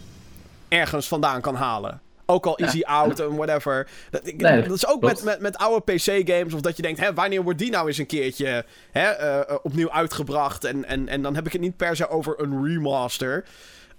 ergens 0.68 1.08
vandaan 1.08 1.40
kan 1.40 1.54
halen. 1.54 2.00
Ook 2.32 2.46
al 2.46 2.56
is 2.56 2.72
hij 2.72 2.84
oud 2.84 3.20
en 3.20 3.36
whatever. 3.36 3.88
Dat, 4.10 4.26
ik- 4.26 4.40
Nee, 4.40 4.56
dat 4.56 4.64
dat 4.68 4.76
is 4.76 4.86
ook 4.86 5.00
met, 5.02 5.22
met, 5.22 5.40
met 5.40 5.56
oude 5.56 5.92
PC-games. 5.94 6.54
Of 6.54 6.60
dat 6.60 6.76
je 6.76 6.82
denkt, 6.82 7.00
hè, 7.00 7.14
wanneer 7.14 7.42
wordt 7.42 7.58
die 7.58 7.70
nou 7.70 7.86
eens 7.88 7.98
een 7.98 8.06
keertje 8.06 8.64
hè, 8.92 9.08
eh, 9.08 9.38
eh, 9.40 9.56
opnieuw 9.62 9.90
uitgebracht? 9.90 10.64
En, 10.64 10.84
en, 10.84 11.08
en 11.08 11.22
dan 11.22 11.34
heb 11.34 11.46
ik 11.46 11.52
het 11.52 11.60
niet 11.60 11.76
per 11.76 11.96
se 11.96 12.08
over 12.08 12.40
een 12.40 12.64
remaster. 12.66 13.44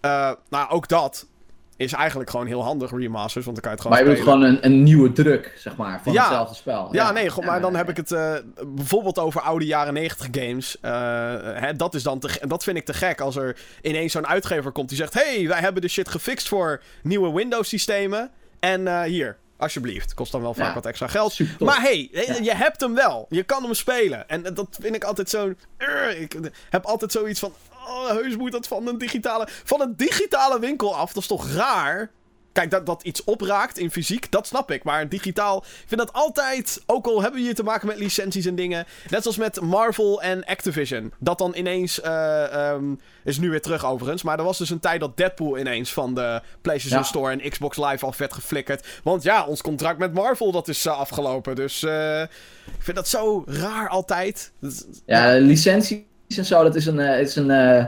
Eh, 0.02 0.32
nou, 0.50 0.70
ook 0.70 0.88
dat 0.88 1.26
is 1.78 1.94
eigenlijk 1.94 2.30
gewoon 2.30 2.46
heel 2.48 2.64
handig, 2.64 2.92
remasters. 2.92 3.46
Want 3.46 3.62
dan 3.62 3.72
kan 3.72 3.72
je 3.72 3.78
het 3.78 3.82
gewoon 3.82 3.92
Maar 3.98 4.08
je 4.08 4.14
wilt 4.16 4.28
spelen. 4.28 4.52
gewoon 4.52 4.64
een, 4.72 4.78
een 4.78 4.84
nieuwe 4.84 5.12
druk, 5.12 5.54
zeg 5.58 5.76
maar, 5.76 6.00
van 6.04 6.14
Ja. 6.14 6.22
hetzelfde 6.24 6.56
spel. 6.56 6.90
Ja, 6.92 7.12
nee, 7.12 7.30
goed, 7.30 7.46
maar 7.46 7.62
dan 7.62 7.72
ja, 7.72 7.78
heb 7.78 7.90
ik 7.90 7.98
het 7.98 8.12
eh, 8.12 8.34
bijvoorbeeld 8.68 9.20
over 9.20 9.42
oude 9.42 9.66
jaren 9.66 9.94
90 9.94 10.28
games. 10.32 10.78
Eh, 10.82 10.92
hè, 11.42 11.74
dat, 11.74 11.94
is 11.94 12.04
dan 12.04 12.20
te, 12.20 12.40
dat 12.48 12.64
vind 12.64 12.78
ik 12.78 12.86
te 12.86 12.94
gek 12.94 13.22
als 13.22 13.36
er 13.36 13.58
ineens 13.82 14.12
zo'n 14.12 14.28
uitgever 14.28 14.72
komt 14.72 14.90
die 14.90 14.98
zegt: 14.98 15.14
hey, 15.14 15.48
wij 15.48 15.60
hebben 15.60 15.82
de 15.82 15.88
shit 15.88 16.10
gefixt 16.10 16.48
voor 16.48 16.82
nieuwe 17.04 17.32
Windows-systemen. 17.34 18.32
En 18.60 18.88
eh, 18.88 19.02
hier, 19.02 19.38
alsjeblieft. 19.58 20.14
Kost 20.14 20.32
dan 20.32 20.42
wel 20.42 20.54
vaak 20.54 20.68
Ja. 20.68 20.74
wat 20.74 20.86
extra 20.86 21.08
geld. 21.08 21.32
Super. 21.32 21.66
Maar 21.66 21.82
hey, 21.82 22.10
Ja. 22.12 22.36
je 22.42 22.56
hebt 22.56 22.82
hem 22.82 22.96
wel. 22.96 23.26
Je 23.30 23.44
kan 23.44 23.64
hem 23.64 23.74
spelen. 23.74 24.30
En 24.30 24.44
dat 24.54 24.68
vind 24.82 24.96
ik 24.96 25.04
altijd 25.04 25.30
zo'n. 25.30 25.58
Urgh, 25.78 26.22
ik 26.22 26.36
heb 26.70 26.86
altijd 26.86 27.12
zoiets 27.12 27.40
van. 27.40 27.54
Oh, 27.88 28.10
heus 28.10 28.38
moet 28.38 28.52
dat 28.52 28.68
van 28.68 28.88
een 28.88 28.98
digitale. 28.98 29.48
Van 29.64 29.82
een 29.82 29.94
digitale 29.96 30.60
winkel 30.60 30.96
af. 30.96 31.14
Dat 31.14 31.22
is 31.22 31.28
toch 31.28 31.52
raar? 31.52 32.12
Kijk, 32.54 32.72
dat, 32.72 32.86
dat 32.86 33.04
iets 33.04 33.24
opraakt 33.24 33.78
in 33.78 33.92
fysiek, 33.92 34.32
dat 34.32 34.48
snap 34.48 34.72
ik. 34.72 34.84
Maar 34.84 35.10
digitaal, 35.10 35.58
ik 35.58 35.84
vind 35.88 36.02
dat 36.02 36.14
altijd, 36.14 36.84
ook 36.86 37.06
al 37.06 37.22
hebben 37.22 37.40
we 37.40 37.46
hier 37.46 37.56
te 37.56 37.64
maken 37.64 37.88
met 37.88 37.98
licenties 37.98 38.46
en 38.46 38.56
dingen. 38.56 38.86
Net 39.10 39.22
zoals 39.22 39.38
met 39.38 39.62
Marvel 39.62 40.22
en 40.22 40.46
Activision. 40.46 41.14
Dat 41.20 41.38
dan 41.38 41.56
ineens, 41.56 42.02
eh, 42.02 42.70
ehm, 42.70 42.96
is 43.24 43.38
nu 43.38 43.50
weer 43.50 43.62
terug 43.62 43.86
overigens. 43.86 44.24
Maar 44.24 44.38
er 44.38 44.44
was 44.44 44.58
dus 44.58 44.70
een 44.70 44.80
tijd 44.80 45.00
dat 45.00 45.18
Deadpool 45.18 45.58
ineens 45.58 45.94
van 45.94 46.14
de 46.14 46.42
PlayStation 46.62 47.00
Ja. 47.00 47.06
Store 47.06 47.32
en 47.32 47.50
Xbox 47.50 47.78
Live 47.78 48.06
af 48.06 48.18
werd 48.18 48.34
geflikkerd. 48.34 48.88
Want 49.04 49.24
ja, 49.24 49.46
ons 49.46 49.62
contract 49.62 50.00
met 50.00 50.14
Marvel, 50.14 50.52
dat 50.52 50.68
is 50.68 50.86
eh, 50.86 51.00
afgelopen. 51.00 51.56
Dus 51.56 51.84
eh, 51.84 52.22
ik 52.66 52.80
vind 52.80 52.98
dat 52.98 53.08
zo 53.08 53.44
raar 53.48 53.90
altijd. 53.90 54.52
Ja, 55.06 55.38
licenties 55.38 56.02
en 56.38 56.46
zo, 56.46 56.64
dat 56.64 56.76
is 56.76 56.86
een. 56.86 57.00
eh, 57.00 57.20
is 57.22 57.36
een 57.36 57.52
eh, 57.52 57.86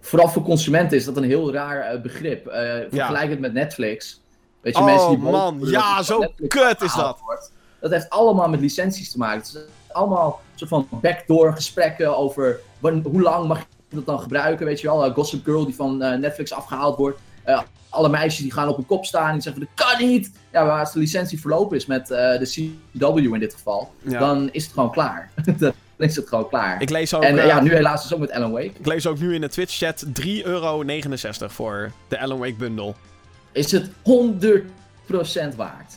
vooral 0.00 0.28
voor 0.28 0.42
consumenten 0.42 0.96
is 0.96 1.04
dat 1.04 1.16
een 1.16 1.24
heel 1.24 1.52
raar 1.52 1.80
eh, 1.80 2.00
begrip. 2.00 2.44
Vergelijk 2.90 3.30
het 3.30 3.40
met 3.40 3.52
Netflix. 3.52 4.20
Weet 4.60 4.74
je, 4.74 4.80
Oh, 4.80 4.86
mensen 4.86 5.08
die 5.08 5.18
man. 5.18 5.58
Ja, 5.62 6.02
zo 6.02 6.32
kut 6.48 6.82
is 6.82 6.94
dat. 6.94 7.18
wordt. 7.24 7.52
Dat 7.80 7.90
heeft 7.90 8.10
allemaal 8.10 8.48
met 8.48 8.60
licenties 8.60 9.10
te 9.10 9.18
maken. 9.18 9.38
Het 9.38 9.46
is 9.54 9.92
allemaal 9.92 10.40
soort 10.54 10.70
van 10.70 10.88
backdoor 10.90 11.52
gesprekken 11.54 12.16
over 12.16 12.60
hoe 12.80 13.20
lang 13.22 13.48
mag 13.48 13.58
je 13.88 13.96
dat 13.96 14.06
dan 14.06 14.20
gebruiken. 14.20 14.66
Weet 14.66 14.80
je 14.80 14.86
wel, 14.86 15.04
Eh, 15.04 15.14
Gossip 15.14 15.44
Girl 15.44 15.64
die 15.64 15.74
van 15.74 15.96
Netflix 15.98 16.52
afgehaald 16.52 16.96
wordt. 16.96 17.18
Alle 17.88 18.08
meisjes 18.08 18.42
die 18.42 18.52
gaan 18.52 18.68
op 18.68 18.76
hun 18.76 18.86
kop 18.86 19.04
staan 19.04 19.30
en 19.34 19.42
zeggen 19.42 19.62
dat 19.74 19.86
kan 19.88 20.06
niet. 20.06 20.32
Ja, 20.52 20.64
maar 20.64 20.80
als 20.80 20.92
de 20.92 20.98
licentie 20.98 21.40
verlopen 21.40 21.76
is 21.76 21.86
met 21.86 22.06
de 22.06 22.78
CW 22.98 23.16
in 23.34 23.40
dit 23.40 23.54
geval, 23.54 23.90
Ja. 24.02 24.18
dan 24.18 24.48
is 24.52 24.64
het 24.64 24.72
gewoon 24.72 24.90
klaar. 24.90 25.30
dan 26.00 26.08
is 26.08 26.16
het 26.16 26.28
gewoon 26.28 26.48
klaar. 26.48 26.82
Ik 26.82 26.90
lees 26.90 27.14
ook, 27.14 27.22
en 27.22 27.36
eh, 27.36 27.42
eh, 27.42 27.48
ja, 27.48 27.60
nu 27.60 27.72
helaas 27.72 28.02
dus 28.02 28.12
ook 28.14 28.20
met 28.20 28.30
Alan 28.30 28.50
Wake. 28.50 28.70
ik 28.78 28.86
lees 28.86 29.06
ook 29.06 29.18
nu 29.18 29.34
in 29.34 29.40
de 29.40 29.48
Twitch-chat 29.48 30.04
3,69 30.12 30.44
euro 30.44 30.84
voor 31.48 31.92
de 32.08 32.20
Alan 32.20 32.38
Wake 32.38 32.54
bundle. 32.54 32.94
Is 33.52 33.72
het 33.72 33.90
100% 34.02 35.56
waard. 35.56 35.94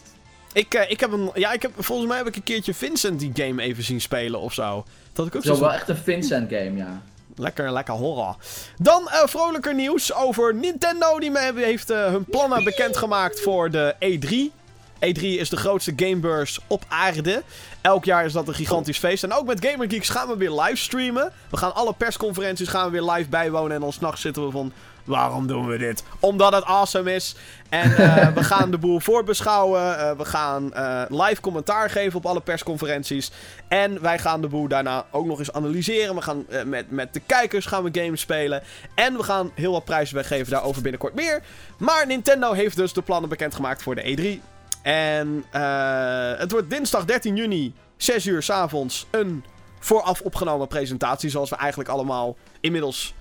Ik, 0.54 0.74
eh, 0.74 0.91
ik 0.91 0.99
heb 0.99 1.12
een. 1.12 1.32
Ja, 1.34 1.51
ik 1.51 1.62
heb, 1.62 1.72
volgens 1.78 2.08
mij 2.08 2.18
heb 2.18 2.28
ik 2.28 2.36
een 2.36 2.43
keertje 2.43 2.74
Vincent 2.74 3.20
die 3.20 3.32
game 3.34 3.62
even 3.62 3.84
zien 3.84 4.01
spelen 4.01 4.39
of 4.39 4.54
zo. 4.54 4.86
Dat 5.14 5.28
ik 5.28 5.36
ook 5.36 5.43
zo 5.43 5.60
wel 5.60 5.74
echt 5.74 5.89
een 5.89 5.97
Vincent 5.97 6.49
game, 6.49 6.76
ja. 6.76 7.01
Lekker, 7.36 7.72
lekker 7.72 7.93
horror. 7.93 8.36
Dan 8.78 9.10
eh, 9.10 9.28
vrolijker 9.28 9.74
nieuws 9.74 10.14
over 10.14 10.56
Nintendo. 10.56 11.20
Die 11.20 11.32
heeft 11.56 11.88
hun 11.88 12.26
plannen 12.26 12.64
bekendgemaakt 12.64 13.41
voor 13.41 13.72
de 13.72 13.95
E3. 13.99 14.62
E3 15.06 15.22
is 15.22 15.49
de 15.49 15.58
grootste 15.58 15.93
gamebeurs 15.95 16.60
op 16.68 16.86
aarde. 16.88 17.43
Elk 17.82 18.06
jaar 18.06 18.26
is 18.26 18.34
dat 18.34 18.47
een 18.47 18.54
gigantisch 18.54 18.97
feest. 18.97 19.24
En 19.24 19.34
ook 19.34 19.45
met 19.45 19.66
Gamer 19.66 19.89
Geeks 19.89 20.10
gaan 20.10 20.28
we 20.28 20.38
weer 20.38 20.51
livestreamen. 20.51 21.32
We 21.49 21.58
gaan 21.58 21.76
alle 21.76 21.93
persconferenties 21.93 22.68
gaan 22.68 22.86
we 22.86 22.91
weer 22.91 23.12
live 23.12 23.30
bijwonen. 23.30 23.76
En 23.76 23.82
dan 23.82 23.93
s'nachts 23.93 24.22
zitten 24.22 24.45
we 24.45 24.51
van... 24.51 24.74
Waarom 25.04 25.47
doen 25.47 25.68
we 25.68 25.78
dit? 25.78 26.04
Omdat 26.20 26.54
het 26.54 26.64
awesome 26.64 27.14
is. 27.14 27.36
En 27.70 27.97
eh, 27.97 28.28
we 28.38 28.43
gaan 28.43 28.72
de 28.72 28.78
boel 28.78 28.99
voorbeschouwen. 28.99 29.99
Eh, 29.99 30.18
we 30.18 30.26
gaan 30.26 30.74
eh, 30.74 31.01
live 31.10 31.41
commentaar 31.41 31.89
geven 31.89 32.18
op 32.18 32.26
alle 32.26 32.41
persconferenties. 32.41 33.32
En 33.68 34.01
wij 34.01 34.20
gaan 34.20 34.41
de 34.41 34.47
boel 34.47 34.68
daarna 34.68 35.06
ook 35.12 35.26
nog 35.26 35.39
eens 35.39 35.54
analyseren. 35.54 36.16
We 36.16 36.22
gaan 36.22 36.45
met, 36.66 36.91
met 36.91 37.14
de 37.14 37.20
kijkers 37.20 37.66
gaan 37.66 37.84
we 37.84 38.01
games 38.01 38.22
spelen. 38.22 38.64
En 38.95 39.18
we 39.18 39.24
gaan 39.24 39.51
heel 39.56 39.72
wat 39.72 39.86
prijzen 39.86 40.16
weggeven. 40.16 40.51
Daarover 40.51 40.82
binnenkort 40.82 41.14
meer. 41.14 41.43
Maar 41.78 42.08
Nintendo 42.08 42.51
heeft 42.51 42.76
dus 42.76 42.93
de 42.93 43.01
plannen 43.01 43.30
bekendgemaakt 43.30 43.84
voor 43.84 43.95
de 43.95 44.39
E3. 44.41 44.53
En 44.84 45.43
eh, 45.51 46.31
het 46.38 46.51
wordt 46.51 46.69
dinsdag 46.69 47.05
13 47.05 47.36
juni, 47.36 47.73
6 47.97 48.25
uur 48.25 48.43
s 48.43 48.49
avonds, 48.49 49.05
een 49.11 49.43
vooraf 49.79 50.21
opgenomen 50.21 50.67
presentatie. 50.67 51.29
Zoals 51.29 51.49
we 51.49 51.55
eigenlijk 51.55 51.89
allemaal 51.89 52.36
inmiddels 52.61 53.13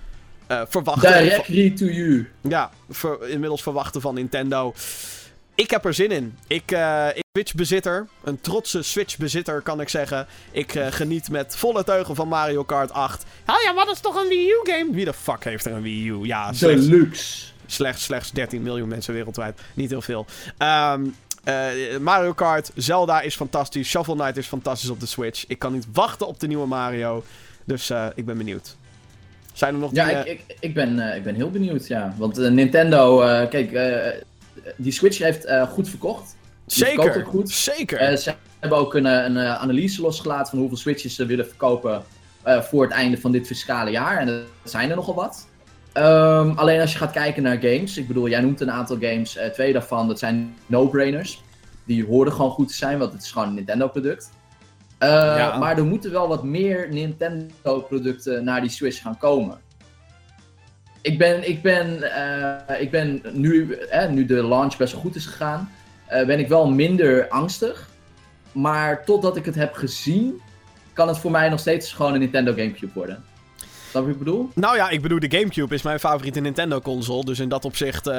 eh, 0.47 0.61
verwachten. 0.67 1.23
Directly 1.23 1.69
to 1.69 1.85
you. 1.85 2.27
Ja, 2.41 2.71
ver- 2.89 3.29
inmiddels 3.29 3.61
verwachten 3.63 4.01
van 4.01 4.13
Nintendo. 4.15 4.73
Ik 5.55 5.69
heb 5.69 5.85
er 5.85 5.93
zin 5.93 6.11
in. 6.11 6.37
Ik, 6.47 6.71
eh 6.71 7.07
ik 7.13 7.21
Switch-bezitter, 7.31 8.07
een 8.23 8.41
trotse 8.41 8.81
Switch-bezitter 8.81 9.61
kan 9.61 9.81
ik 9.81 9.89
zeggen. 9.89 10.27
Ik 10.51 10.75
eh, 10.75 10.87
geniet 10.89 11.29
met 11.29 11.55
volle 11.55 11.83
teugen 11.83 12.15
van 12.15 12.27
Mario 12.27 12.63
Kart 12.63 12.91
8. 12.91 13.23
Oh 13.47 13.55
ja, 13.65 13.71
maar 13.71 13.85
dat 13.85 13.93
is 13.95 14.01
toch 14.01 14.15
een 14.21 14.27
Wii 14.27 14.49
U-game? 14.49 14.87
Wie 14.91 15.05
de 15.05 15.13
fuck 15.13 15.43
heeft 15.43 15.65
er 15.65 15.71
een 15.71 15.81
Wii 15.81 16.07
U? 16.09 16.25
Ja, 16.25 16.53
slechts, 16.53 16.85
Deluxe. 16.87 17.45
slechts, 17.65 18.03
slechts 18.03 18.31
13 18.31 18.61
miljoen 18.61 18.87
mensen 18.87 19.13
wereldwijd. 19.13 19.61
Niet 19.73 19.89
heel 19.89 20.01
veel. 20.01 20.25
Ehm, 20.57 21.05
eh, 21.43 21.97
Mario 21.99 22.33
Kart, 22.33 22.71
Zelda 22.75 23.21
is 23.21 23.35
fantastisch. 23.35 23.89
Shovel 23.89 24.15
Knight 24.15 24.37
is 24.37 24.47
fantastisch 24.47 24.89
op 24.89 24.99
de 24.99 25.05
Switch. 25.05 25.45
Ik 25.47 25.59
kan 25.59 25.73
niet 25.73 25.85
wachten 25.93 26.27
op 26.27 26.39
de 26.39 26.47
nieuwe 26.47 26.67
Mario. 26.67 27.23
Dus 27.65 27.89
eh, 27.89 28.05
ik 28.15 28.25
ben 28.25 28.37
benieuwd. 28.37 28.75
Zijn 29.53 29.73
er 29.73 29.79
nog 29.79 29.91
Ja, 29.93 30.05
dingen... 30.05 30.29
ik, 30.31 30.43
ik, 30.47 30.57
ik, 30.59 30.73
ben, 30.73 31.09
eh, 31.09 31.15
ik 31.17 31.23
ben 31.23 31.35
heel 31.35 31.51
benieuwd, 31.51 31.87
ja. 31.87 32.13
Want 32.17 32.37
eh, 32.37 32.51
Nintendo, 32.51 33.21
eh, 33.21 33.49
kijk, 33.49 33.71
eh, 33.71 34.21
die 34.77 34.91
Switch 34.91 35.17
heeft 35.17 35.45
eh, 35.45 35.67
goed 35.67 35.89
verkocht. 35.89 36.35
die 36.65 36.85
Zeker, 36.85 37.17
ook 37.17 37.27
goed. 37.27 37.49
zeker. 37.49 37.97
Eh, 37.97 38.17
ze 38.17 38.33
hebben 38.59 38.77
ook 38.77 38.93
een, 38.95 39.05
eh, 39.05 39.23
een 39.23 39.37
eh, 39.37 39.55
analyse 39.61 40.01
losgelaten 40.01 40.47
van 40.49 40.59
hoeveel 40.59 40.77
Switches 40.77 41.15
ze 41.15 41.25
willen 41.25 41.47
verkopen 41.47 42.03
eh, 42.41 42.61
voor 42.61 42.83
het 42.83 42.91
einde 42.91 43.17
van 43.17 43.31
dit 43.31 43.47
fiscale 43.47 43.91
jaar. 43.91 44.17
En 44.17 44.27
er 44.27 44.43
zijn 44.63 44.89
er 44.89 44.95
nogal 44.95 45.15
wat. 45.15 45.47
Ehm, 45.93 46.51
alleen 46.55 46.81
als 46.81 46.91
je 46.91 46.97
gaat 46.97 47.11
kijken 47.11 47.43
naar 47.43 47.57
games, 47.57 47.97
ik 47.97 48.07
bedoel, 48.07 48.27
jij 48.29 48.41
noemt 48.41 48.61
een 48.61 48.71
aantal 48.71 48.97
games, 48.99 49.37
eh, 49.37 49.49
twee 49.49 49.73
daarvan, 49.73 50.07
dat 50.07 50.19
zijn 50.19 50.55
no-brainers. 50.65 51.41
Die 51.85 52.05
horen 52.05 52.31
gewoon 52.31 52.51
goed 52.51 52.67
te 52.67 52.73
zijn, 52.73 52.99
want 52.99 53.13
het 53.13 53.21
is 53.21 53.31
gewoon 53.31 53.47
een 53.47 53.53
Nintendo-product. 53.53 54.31
Eh, 54.97 55.09
Ja. 55.09 55.57
Maar 55.57 55.77
er 55.77 55.85
moeten 55.85 56.11
wel 56.11 56.27
wat 56.27 56.43
meer 56.43 56.87
Nintendo-producten 56.89 58.43
naar 58.43 58.61
die 58.61 58.69
Switch 58.69 59.01
gaan 59.01 59.17
komen. 59.17 59.57
Ik 61.01 61.17
ben, 61.17 61.49
ik 61.49 61.61
ben, 61.61 62.15
eh, 62.67 62.81
ik 62.81 62.91
ben 62.91 63.21
nu, 63.33 63.73
eh, 63.73 64.09
nu 64.09 64.25
de 64.25 64.47
launch 64.47 64.77
best 64.77 64.93
wel 64.93 65.01
goed 65.01 65.15
is 65.15 65.25
gegaan, 65.25 65.71
ben 66.07 66.39
ik 66.39 66.47
wel 66.47 66.69
minder 66.69 67.27
angstig. 67.29 67.89
Maar 68.51 69.05
totdat 69.05 69.35
ik 69.35 69.45
het 69.45 69.55
heb 69.55 69.73
gezien, 69.73 70.41
kan 70.93 71.07
het 71.07 71.17
voor 71.17 71.31
mij 71.31 71.49
nog 71.49 71.59
steeds 71.59 71.93
gewoon 71.93 72.13
een 72.13 72.19
Nintendo 72.19 72.53
Gamecube 72.53 72.93
worden. 72.93 73.23
Snap 73.93 74.05
je 74.05 74.11
wat 74.13 74.19
ik 74.21 74.25
bedoel? 74.25 74.49
Nou 74.55 74.75
ja, 74.75 74.89
ik 74.89 75.01
bedoel, 75.01 75.19
de 75.19 75.37
Gamecube 75.37 75.73
is 75.75 75.81
mijn 75.81 75.99
favoriete 75.99 76.39
Nintendo-console. 76.39 77.25
Dus 77.25 77.39
in 77.39 77.49
dat 77.49 77.65
opzicht 77.65 78.07
eh, 78.07 78.13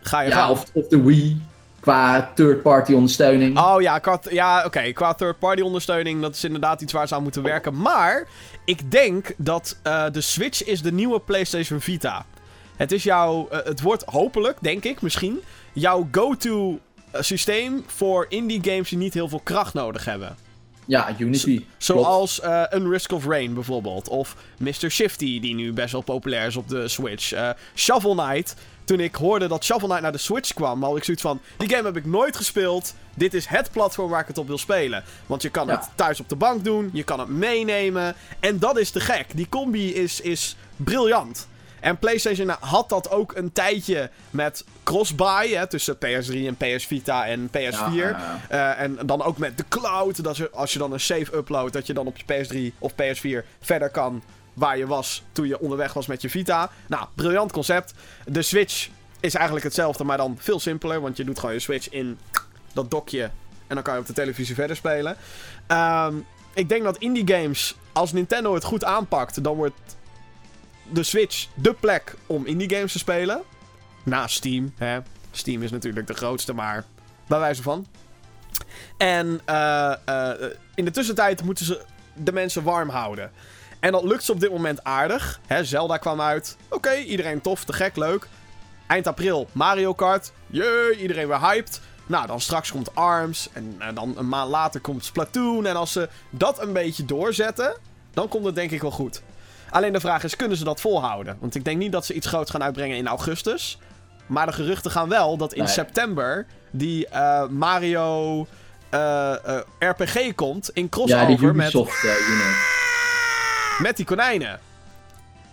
ga 0.00 0.20
je 0.20 0.28
Ja, 0.28 0.36
gaan. 0.36 0.50
of, 0.50 0.64
of 0.72 0.86
de 0.88 1.02
Wii. 1.02 1.40
Qua 1.80 2.32
third-party 2.34 2.92
ondersteuning. 2.92 3.58
Oh 3.58 3.80
ja, 3.80 3.98
qua, 3.98 4.20
ja 4.30 4.64
oké. 4.64 4.92
Qua 4.92 5.14
third-party 5.14 5.62
ondersteuning, 5.62 6.20
dat 6.20 6.34
is 6.34 6.44
inderdaad 6.44 6.80
iets 6.80 6.92
waar 6.92 7.08
ze 7.08 7.14
aan 7.14 7.22
moeten 7.22 7.42
werken. 7.42 7.80
Maar 7.80 8.28
ik 8.64 8.90
denk 8.90 9.32
dat 9.36 9.76
uh, 9.86 10.04
de 10.12 10.20
Switch 10.20 10.64
is 10.64 10.82
de 10.82 10.92
nieuwe 10.92 11.20
PlayStation 11.20 11.80
Vita. 11.80 12.26
Het 12.76 12.92
is 12.92 13.02
jouw, 13.02 13.48
uh, 13.52 13.58
het 13.64 13.80
wordt 13.80 14.04
hopelijk, 14.04 14.56
denk 14.60 14.84
ik, 14.84 15.02
misschien, 15.02 15.40
jouw 15.72 16.08
go-to 16.12 16.78
systeem 17.12 17.84
voor 17.86 18.26
indie 18.28 18.60
games 18.64 18.88
die 18.88 18.98
niet 18.98 19.14
heel 19.14 19.28
veel 19.28 19.40
kracht 19.44 19.74
nodig 19.74 20.04
hebben. 20.04 20.36
Ja, 20.86 21.14
Unity. 21.18 21.64
zoals 21.78 22.40
uh, 22.40 22.62
Unrisk 22.74 23.12
of 23.12 23.26
Rain 23.26 23.54
bijvoorbeeld. 23.54 24.08
Of 24.08 24.36
Mr. 24.58 24.90
Shifty, 24.90 25.40
die 25.40 25.54
nu 25.54 25.72
best 25.72 25.92
wel 25.92 26.00
populair 26.00 26.46
is 26.46 26.56
op 26.56 26.68
de 26.68 26.88
Switch. 26.88 27.32
Uh, 27.32 27.50
Shovel 27.74 28.14
Knight. 28.14 28.54
Toen 28.84 29.00
ik 29.00 29.14
hoorde 29.14 29.46
dat 29.46 29.64
Shovel 29.64 29.86
Knight 29.86 30.02
naar 30.02 30.12
de 30.12 30.18
Switch 30.18 30.54
kwam, 30.54 30.82
had 30.82 30.96
ik 30.96 31.04
zoiets 31.04 31.22
van: 31.22 31.40
die 31.56 31.68
game 31.68 31.82
heb 31.82 31.96
ik 31.96 32.06
nooit 32.06 32.36
gespeeld. 32.36 32.94
Dit 33.14 33.34
is 33.34 33.46
het 33.46 33.70
platform 33.72 34.10
waar 34.10 34.20
ik 34.20 34.26
het 34.26 34.38
op 34.38 34.46
wil 34.46 34.58
spelen. 34.58 35.04
Want 35.26 35.42
je 35.42 35.48
kan 35.48 35.68
het 35.68 35.88
thuis 35.94 36.20
op 36.20 36.28
de 36.28 36.36
bank 36.36 36.64
doen, 36.64 36.90
je 36.92 37.02
kan 37.02 37.18
het 37.18 37.28
meenemen. 37.28 38.14
En 38.40 38.58
dat 38.58 38.78
is 38.78 38.90
te 38.90 39.00
gek. 39.00 39.26
Die 39.34 39.48
combi 39.48 39.94
is, 39.94 40.20
is 40.20 40.56
briljant. 40.76 41.48
En 41.84 41.98
PlayStation 41.98 42.48
had 42.60 42.88
dat 42.88 43.10
ook 43.10 43.36
een 43.36 43.52
tijdje 43.52 44.10
met 44.30 44.64
cross-buy 44.82 45.66
tussen 45.66 45.96
PS3 45.96 46.46
en 46.46 46.56
PS 46.56 46.86
Vita 46.86 47.26
en 47.26 47.48
PS4. 47.48 48.16
Eh, 48.48 48.80
en 48.80 48.98
dan 49.06 49.22
ook 49.22 49.38
met 49.38 49.58
de 49.58 49.64
cloud. 49.68 50.24
Dat 50.24 50.36
je, 50.36 50.50
als 50.50 50.72
je 50.72 50.78
dan 50.78 50.92
een 50.92 51.00
save 51.00 51.36
upload, 51.36 51.72
dat 51.72 51.86
je 51.86 51.94
dan 51.94 52.06
op 52.06 52.16
je 52.16 52.24
PS3 52.24 52.78
of 52.78 52.92
PS4 52.92 53.46
verder 53.60 53.90
kan 53.90 54.22
waar 54.52 54.78
je 54.78 54.86
was 54.86 55.22
toen 55.32 55.46
je 55.46 55.60
onderweg 55.60 55.92
was 55.92 56.06
met 56.06 56.22
je 56.22 56.30
Vita. 56.30 56.70
Nou, 56.86 57.06
briljant 57.14 57.52
concept. 57.52 57.94
De 58.26 58.42
Switch 58.42 58.88
is 59.20 59.34
eigenlijk 59.34 59.64
hetzelfde, 59.64 60.04
maar 60.04 60.16
dan 60.16 60.36
veel 60.38 60.60
simpeler. 60.60 61.00
Want 61.00 61.16
je 61.16 61.24
doet 61.24 61.38
gewoon 61.38 61.54
je 61.54 61.60
Switch 61.60 61.88
in 61.88 62.18
dat 62.72 62.90
dokje. 62.90 63.22
En 63.66 63.74
dan 63.74 63.82
kan 63.82 63.94
je 63.94 64.00
op 64.00 64.06
de 64.06 64.12
televisie 64.12 64.54
verder 64.54 64.76
spelen. 64.76 65.16
Ehm, 65.66 66.14
ik 66.54 66.68
denk 66.68 66.82
dat 66.84 66.96
indie 66.98 67.28
games, 67.34 67.76
als 67.92 68.12
Nintendo 68.12 68.54
het 68.54 68.64
goed 68.64 68.84
aanpakt, 68.84 69.44
dan 69.44 69.56
wordt 69.56 69.96
de 70.92 71.02
Switch 71.02 71.46
de 71.54 71.72
plek 71.72 72.14
om 72.26 72.46
indie 72.46 72.74
games 72.74 72.92
te 72.92 72.98
spelen. 72.98 73.42
Na 74.02 74.26
Steam. 74.26 74.72
Hè. 74.76 74.98
Steam 75.30 75.62
is 75.62 75.70
natuurlijk 75.70 76.06
de 76.06 76.14
grootste, 76.14 76.52
maar 76.52 76.84
bij 77.26 77.38
wijze 77.38 77.62
van. 77.62 77.86
En 78.96 79.40
uh, 79.48 79.94
in 80.74 80.84
de 80.84 80.90
tussentijd 80.90 81.44
moeten 81.44 81.64
ze 81.64 81.84
de 82.14 82.32
mensen 82.32 82.62
warm 82.62 82.88
houden. 82.88 83.30
En 83.80 83.92
dat 83.92 84.04
lukt 84.04 84.24
ze 84.24 84.32
op 84.32 84.40
dit 84.40 84.50
moment 84.50 84.84
aardig. 84.84 85.40
Hè, 85.46 85.64
Zelda 85.64 85.96
kwam 85.96 86.20
uit. 86.20 86.56
Oké, 86.68 86.94
iedereen 86.94 87.40
tof, 87.40 87.64
te 87.64 87.72
gek, 87.72 87.96
leuk. 87.96 88.28
Eind 88.86 89.06
april 89.06 89.48
Mario 89.52 89.94
Kart. 89.94 90.32
Jee, 90.46 90.96
iedereen 90.96 91.28
weer 91.28 91.40
hyped. 91.40 91.80
Nou, 92.06 92.26
dan 92.26 92.40
straks 92.40 92.70
komt 92.70 92.94
ARMS. 92.94 93.48
En 93.52 93.78
dan 93.94 94.14
een 94.18 94.28
maand 94.28 94.50
later 94.50 94.80
komt 94.80 95.04
Splatoon. 95.04 95.66
En 95.66 95.76
als 95.76 95.92
ze 95.92 96.08
dat 96.30 96.62
een 96.62 96.72
beetje 96.72 97.04
doorzetten, 97.04 97.76
dan 98.12 98.28
komt 98.28 98.44
het 98.44 98.54
denk 98.54 98.70
ik 98.70 98.80
wel 98.80 98.90
goed. 98.90 99.22
Alleen 99.74 99.92
de 99.92 100.00
vraag 100.00 100.24
is, 100.24 100.36
kunnen 100.36 100.56
ze 100.56 100.64
dat 100.64 100.80
volhouden? 100.80 101.36
Want 101.40 101.54
ik 101.54 101.64
denk 101.64 101.78
niet 101.78 101.92
dat 101.92 102.06
ze 102.06 102.14
iets 102.14 102.26
groots 102.26 102.50
gaan 102.50 102.62
uitbrengen 102.62 102.96
in 102.96 103.06
augustus. 103.06 103.78
Maar 104.26 104.46
de 104.46 104.52
geruchten 104.52 104.90
gaan 104.90 105.08
wel 105.08 105.36
dat 105.36 105.52
in 105.52 105.68
september 105.68 106.46
die 106.70 107.06
uh, 107.12 107.46
Mario 107.46 108.40
uh, 108.90 109.34
uh, 109.46 109.58
RPG 109.78 110.34
komt 110.34 110.70
in 110.70 110.88
crossover 110.88 111.30
ja, 111.30 111.36
die 111.36 111.46
Ubisoft, 111.46 112.02
met... 112.02 112.16
Met 113.78 113.96
die 113.96 114.06
konijnen. 114.06 114.60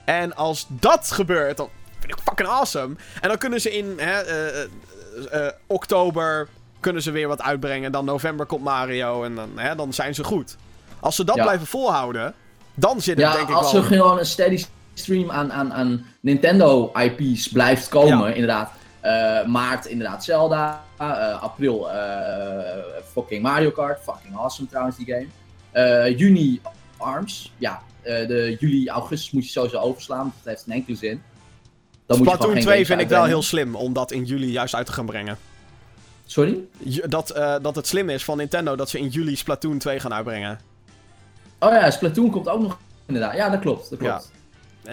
En 0.06 0.36
als 0.36 0.66
dat 0.70 1.12
gebeurt, 1.12 1.58
dan 1.58 1.70
vind 2.00 2.12
ik 2.12 2.20
fucking 2.24 2.50
awesome. 2.50 2.96
En 3.22 3.28
dan 3.28 3.38
kunnen 3.38 3.62
ze 3.62 3.78
in 3.78 4.00
hè, 4.00 4.22
oktober 5.68 6.48
kunnen 6.80 7.02
ze 7.02 7.12
weer 7.12 7.28
wat 7.28 7.42
uitbrengen. 7.42 7.92
Dan 7.92 8.06
november 8.06 8.46
komt 8.46 8.64
Mario 8.64 9.24
en 9.24 9.36
dan, 9.36 9.60
hè, 9.60 9.76
dan 9.76 9.94
zijn 9.94 10.16
ze 10.16 10.24
goed. 10.24 10.58
Als 11.00 11.16
ze 11.16 11.24
dat 11.24 11.36
blijven 11.36 11.68
volhouden, 11.68 12.34
dan 12.82 13.02
zit 13.02 13.18
het 13.18 13.26
ja, 13.26 13.34
denk 13.34 13.50
ik 13.50 13.56
als 13.56 13.72
wel... 13.72 13.82
er 13.82 13.88
gewoon 13.88 14.20
een 14.20 14.26
steady 14.26 14.66
stream 14.94 15.32
aan, 15.32 15.52
aan, 15.54 15.74
aan 15.74 16.06
Nintendo 16.20 16.92
IP's 16.94 17.48
blijft 17.48 17.90
komen, 17.90 18.34
inderdaad. 18.34 18.72
Uh, 19.06 19.46
maart 19.46 19.86
inderdaad 19.86 20.24
Zelda, 20.24 20.84
uh, 21.02 21.42
april 21.42 21.88
uh, 21.88 21.96
fucking 23.12 23.42
Mario 23.42 23.72
Kart, 23.72 24.00
fucking 24.04 24.36
awesome 24.36 24.68
trouwens 24.70 24.98
die 24.98 25.06
game. 25.06 26.16
juni 26.16 26.62
ARMS, 26.98 27.52
ja, 27.58 27.82
de 28.04 28.58
juli, 28.60 28.90
augustus 28.90 29.32
moet 29.32 29.46
je 29.46 29.52
sowieso 29.52 29.78
overslaan, 29.78 30.34
dat 30.44 30.54
heeft 30.54 30.66
een 30.68 30.74
enkele 30.74 30.98
zin. 30.98 31.22
Dan 32.06 32.18
Splatoon 32.18 32.60
2 32.60 32.86
vind 32.86 33.02
ik 33.02 33.08
wel 33.08 33.26
heel 33.26 33.42
slim 33.42 33.76
om 33.76 33.94
dat 33.94 34.12
in 34.12 34.24
juli 34.24 34.52
juist 34.52 34.76
uit 34.76 34.86
te 34.86 34.92
gaan 34.92 35.06
brengen. 35.06 35.38
Sorry? 36.26 36.58
Dat, 37.08 37.28
dat 37.62 37.76
het 37.76 37.88
slim 37.88 38.10
is 38.10 38.24
van 38.24 38.38
Nintendo 38.38 38.76
dat 38.76 38.90
ze 38.90 39.00
in 39.00 39.08
juli 39.08 39.36
Splatoon 39.36 39.78
2 39.78 40.00
gaan 40.00 40.14
uitbrengen. 40.14 40.60
Oh 41.64 41.72
ja, 41.72 41.92
Splatoon 41.92 42.30
komt 42.30 42.50
ook 42.50 42.62
nog 42.62 42.78
inderdaad. 43.06 43.36
Ja, 43.36 43.50
dat 43.50 43.60
klopt. 43.60 43.90
Dat 43.90 44.00
klopt. 44.00 44.32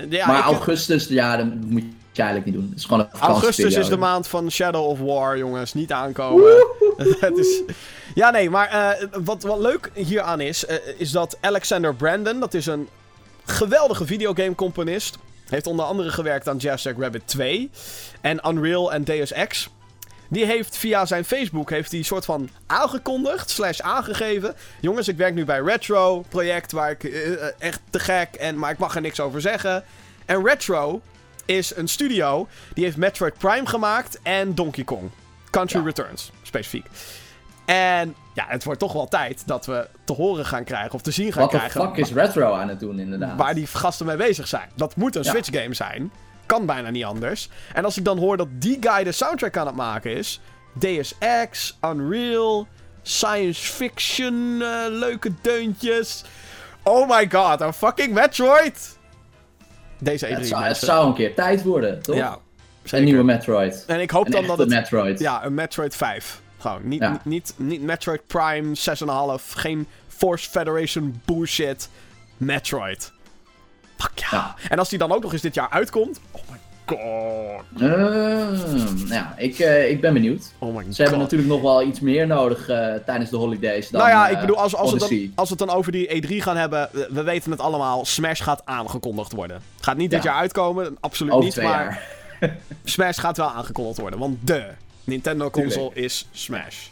Ja. 0.08 0.26
maar 0.26 0.42
augustus, 0.42 1.06
ja, 1.06 1.36
dat 1.36 1.46
moet 1.46 1.82
je 2.12 2.22
eigenlijk 2.22 2.44
niet 2.44 2.54
doen. 2.54 2.68
Het 2.68 2.78
is 2.78 2.84
gewoon 2.84 3.00
een 3.00 3.20
Augustus 3.20 3.74
is 3.74 3.88
de 3.88 3.96
maand 3.96 4.28
van 4.28 4.50
Shadow 4.50 4.86
of 4.86 4.98
War, 4.98 5.38
jongens. 5.38 5.74
Niet 5.74 5.92
aankomen. 5.92 6.66
het 7.20 7.38
is... 7.38 7.62
Ja, 8.14 8.30
nee, 8.30 8.50
maar 8.50 8.98
uh, 9.02 9.08
wat, 9.24 9.42
wat 9.42 9.58
leuk 9.58 9.90
hieraan 9.94 10.40
is, 10.40 10.64
uh, 10.64 10.76
is 10.96 11.10
dat 11.10 11.36
Alexander 11.40 11.94
Brandon, 11.94 12.40
dat 12.40 12.54
is 12.54 12.66
een 12.66 12.88
geweldige 13.44 14.06
videogame-componist. 14.06 15.18
Heeft 15.48 15.66
onder 15.66 15.84
andere 15.84 16.10
gewerkt 16.10 16.48
aan 16.48 16.56
Jazz 16.56 16.86
Rabbit 16.98 17.26
2 17.26 17.70
en 18.20 18.48
Unreal 18.48 18.92
en 18.92 19.04
Deus 19.04 19.32
Ex. 19.32 19.68
Die 20.28 20.44
heeft 20.44 20.76
via 20.76 21.06
zijn 21.06 21.24
Facebook 21.24 21.70
heeft 21.70 21.92
hij 21.92 22.02
soort 22.02 22.24
van 22.24 22.48
aangekondigd, 22.66 23.50
slash 23.50 23.80
aangegeven. 23.80 24.54
Jongens, 24.80 25.08
ik 25.08 25.16
werk 25.16 25.34
nu 25.34 25.44
bij 25.44 25.60
Retro, 25.60 26.24
project 26.28 26.72
waar 26.72 26.90
ik 26.90 27.02
uh, 27.02 27.42
echt 27.58 27.80
te 27.90 27.98
gek, 27.98 28.34
en, 28.34 28.58
maar 28.58 28.70
ik 28.70 28.78
mag 28.78 28.94
er 28.94 29.00
niks 29.00 29.20
over 29.20 29.40
zeggen. 29.40 29.84
En 30.26 30.44
Retro 30.44 31.00
is 31.44 31.76
een 31.76 31.88
studio 31.88 32.48
die 32.74 32.84
heeft 32.84 32.96
Metroid 32.96 33.38
Prime 33.38 33.66
gemaakt 33.66 34.18
en 34.22 34.54
Donkey 34.54 34.84
Kong. 34.84 35.10
Country 35.50 35.84
Returns, 35.84 36.32
specifiek. 36.42 36.86
En 37.64 38.14
ja, 38.34 38.44
het 38.48 38.64
wordt 38.64 38.80
toch 38.80 38.92
wel 38.92 39.08
tijd 39.08 39.42
dat 39.46 39.66
we 39.66 39.88
te 40.04 40.12
horen 40.12 40.46
gaan 40.46 40.64
krijgen 40.64 40.92
of 40.92 41.02
te 41.02 41.10
zien 41.10 41.32
gaan 41.32 41.48
krijgen. 41.48 41.80
Wat 41.80 41.94
de 41.94 42.02
fuck 42.02 42.06
is 42.06 42.12
Retro 42.12 42.52
aan 42.52 42.68
het 42.68 42.80
doen, 42.80 42.98
inderdaad? 42.98 43.38
Waar 43.38 43.54
die 43.54 43.66
gasten 43.66 44.06
mee 44.06 44.16
bezig 44.16 44.48
zijn. 44.48 44.68
Dat 44.74 44.96
moet 44.96 45.16
een 45.16 45.24
Switch 45.24 45.48
game 45.52 45.74
zijn. 45.74 46.10
Kan 46.48 46.66
bijna 46.66 46.90
niet 46.90 47.04
anders. 47.04 47.48
En 47.72 47.84
als 47.84 47.96
ik 47.96 48.04
dan 48.04 48.18
hoor 48.18 48.36
dat 48.36 48.48
die 48.52 48.78
guy 48.80 49.04
de 49.04 49.12
soundtrack 49.12 49.56
aan 49.56 49.66
het 49.66 49.76
maken 49.76 50.16
is. 50.16 50.40
Deus 50.72 51.14
Ex, 51.18 51.78
Unreal, 51.84 52.66
science 53.02 53.72
fiction, 53.72 54.34
uh, 54.34 54.84
leuke 54.88 55.30
deuntjes. 55.40 56.24
Oh 56.82 57.08
my 57.08 57.28
god, 57.30 57.60
een 57.60 57.72
fucking 57.72 58.14
Metroid! 58.14 58.98
Deze 59.98 60.26
E3 60.26 60.30
het, 60.30 60.46
zou, 60.46 60.64
het 60.64 60.76
zou 60.76 61.06
een 61.06 61.14
keer 61.14 61.34
tijd 61.34 61.62
worden, 61.62 62.02
toch? 62.02 62.16
Ja, 62.16 62.38
zeker. 62.82 62.98
Een 62.98 63.04
nieuwe 63.04 63.22
Metroid. 63.22 63.84
En 63.86 64.00
ik 64.00 64.10
hoop 64.10 64.26
een 64.26 64.32
dan 64.32 64.46
dat 64.46 64.58
het... 64.58 64.68
Metroid. 64.68 65.18
Ja, 65.18 65.44
een 65.44 65.54
Metroid 65.54 65.96
5. 65.96 66.40
Gewoon, 66.58 66.88
niet, 66.88 67.00
ja. 67.00 67.10
niet, 67.10 67.24
niet, 67.24 67.54
niet 67.56 67.82
Metroid 67.82 68.26
Prime 68.26 68.76
6,5. 69.38 69.44
Geen 69.50 69.86
Force 70.08 70.50
Federation 70.50 71.20
bullshit. 71.24 71.88
Metroid. 72.36 73.12
Fuck 73.96 74.18
ja. 74.18 74.28
ja. 74.30 74.54
En 74.68 74.78
als 74.78 74.88
die 74.88 74.98
dan 74.98 75.12
ook 75.12 75.22
nog 75.22 75.32
eens 75.32 75.42
dit 75.42 75.54
jaar 75.54 75.70
uitkomt. 75.70 76.20
God. 76.88 77.82
Uh, 77.82 79.08
ja, 79.08 79.34
ik, 79.36 79.58
uh, 79.58 79.90
ik 79.90 80.00
ben 80.00 80.12
benieuwd. 80.12 80.52
Oh 80.58 80.76
my 80.76 80.92
Ze 80.92 81.02
hebben 81.02 81.20
natuurlijk 81.20 81.50
nog 81.50 81.60
wel 81.60 81.82
iets 81.82 82.00
meer 82.00 82.26
nodig 82.26 82.68
uh, 82.70 82.94
tijdens 82.94 83.30
de 83.30 83.36
holidays. 83.36 83.88
Dan, 83.88 84.00
nou 84.00 84.12
ja, 84.12 84.28
ik 84.28 84.40
bedoel, 84.40 84.56
als, 84.56 84.74
als, 84.74 84.92
we 84.92 84.98
dan, 84.98 85.32
als 85.34 85.48
we 85.48 85.54
het 85.58 85.68
dan 85.68 85.76
over 85.76 85.92
die 85.92 86.22
E3 86.22 86.42
gaan 86.42 86.56
hebben. 86.56 86.88
We 87.10 87.22
weten 87.22 87.50
het 87.50 87.60
allemaal. 87.60 88.04
Smash 88.04 88.42
gaat 88.42 88.62
aangekondigd 88.64 89.32
worden. 89.32 89.62
Gaat 89.80 89.96
niet 89.96 90.10
dit 90.10 90.22
jaar 90.22 90.34
uitkomen. 90.34 90.96
Absoluut 91.00 91.32
over 91.32 91.44
niet. 91.44 91.62
Maar 91.62 92.02
Smash 92.84 93.18
gaat 93.18 93.36
wel 93.36 93.50
aangekondigd 93.50 93.98
worden. 93.98 94.18
Want 94.18 94.46
de 94.46 94.64
Nintendo 95.04 95.50
console 95.50 95.90
is 95.94 96.28
Smash. 96.32 96.86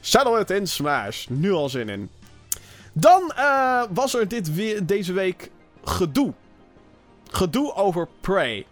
Settle 0.00 0.40
it 0.40 0.50
in 0.50 0.66
Smash. 0.66 1.26
Nu 1.28 1.52
al 1.52 1.68
zin 1.68 1.88
in. 1.88 2.10
Dan 2.92 3.32
was 3.90 4.14
er 4.14 4.28
dit 4.28 4.54
weer, 4.54 4.86
deze 4.86 5.12
week 5.12 5.50
gedoe. 5.84 6.32
Gedoe 7.30 7.74
over 7.74 8.08
Prey. 8.20 8.66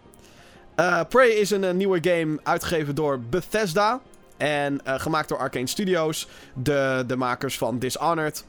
Uh, 0.79 1.01
Prey 1.09 1.29
is 1.29 1.51
een, 1.51 1.63
een, 1.63 1.77
nieuwe 1.77 1.99
game 2.01 2.39
uitgegeven 2.43 2.95
door 2.95 3.19
Bethesda. 3.19 3.99
En 4.37 4.81
uh, 4.87 4.99
gemaakt 4.99 5.29
door 5.29 5.37
Arcane 5.37 5.67
Studios. 5.67 6.27
De, 6.53 7.03
de 7.07 7.15
makers 7.15 7.57
van 7.57 7.79
Dishonored. 7.79 8.45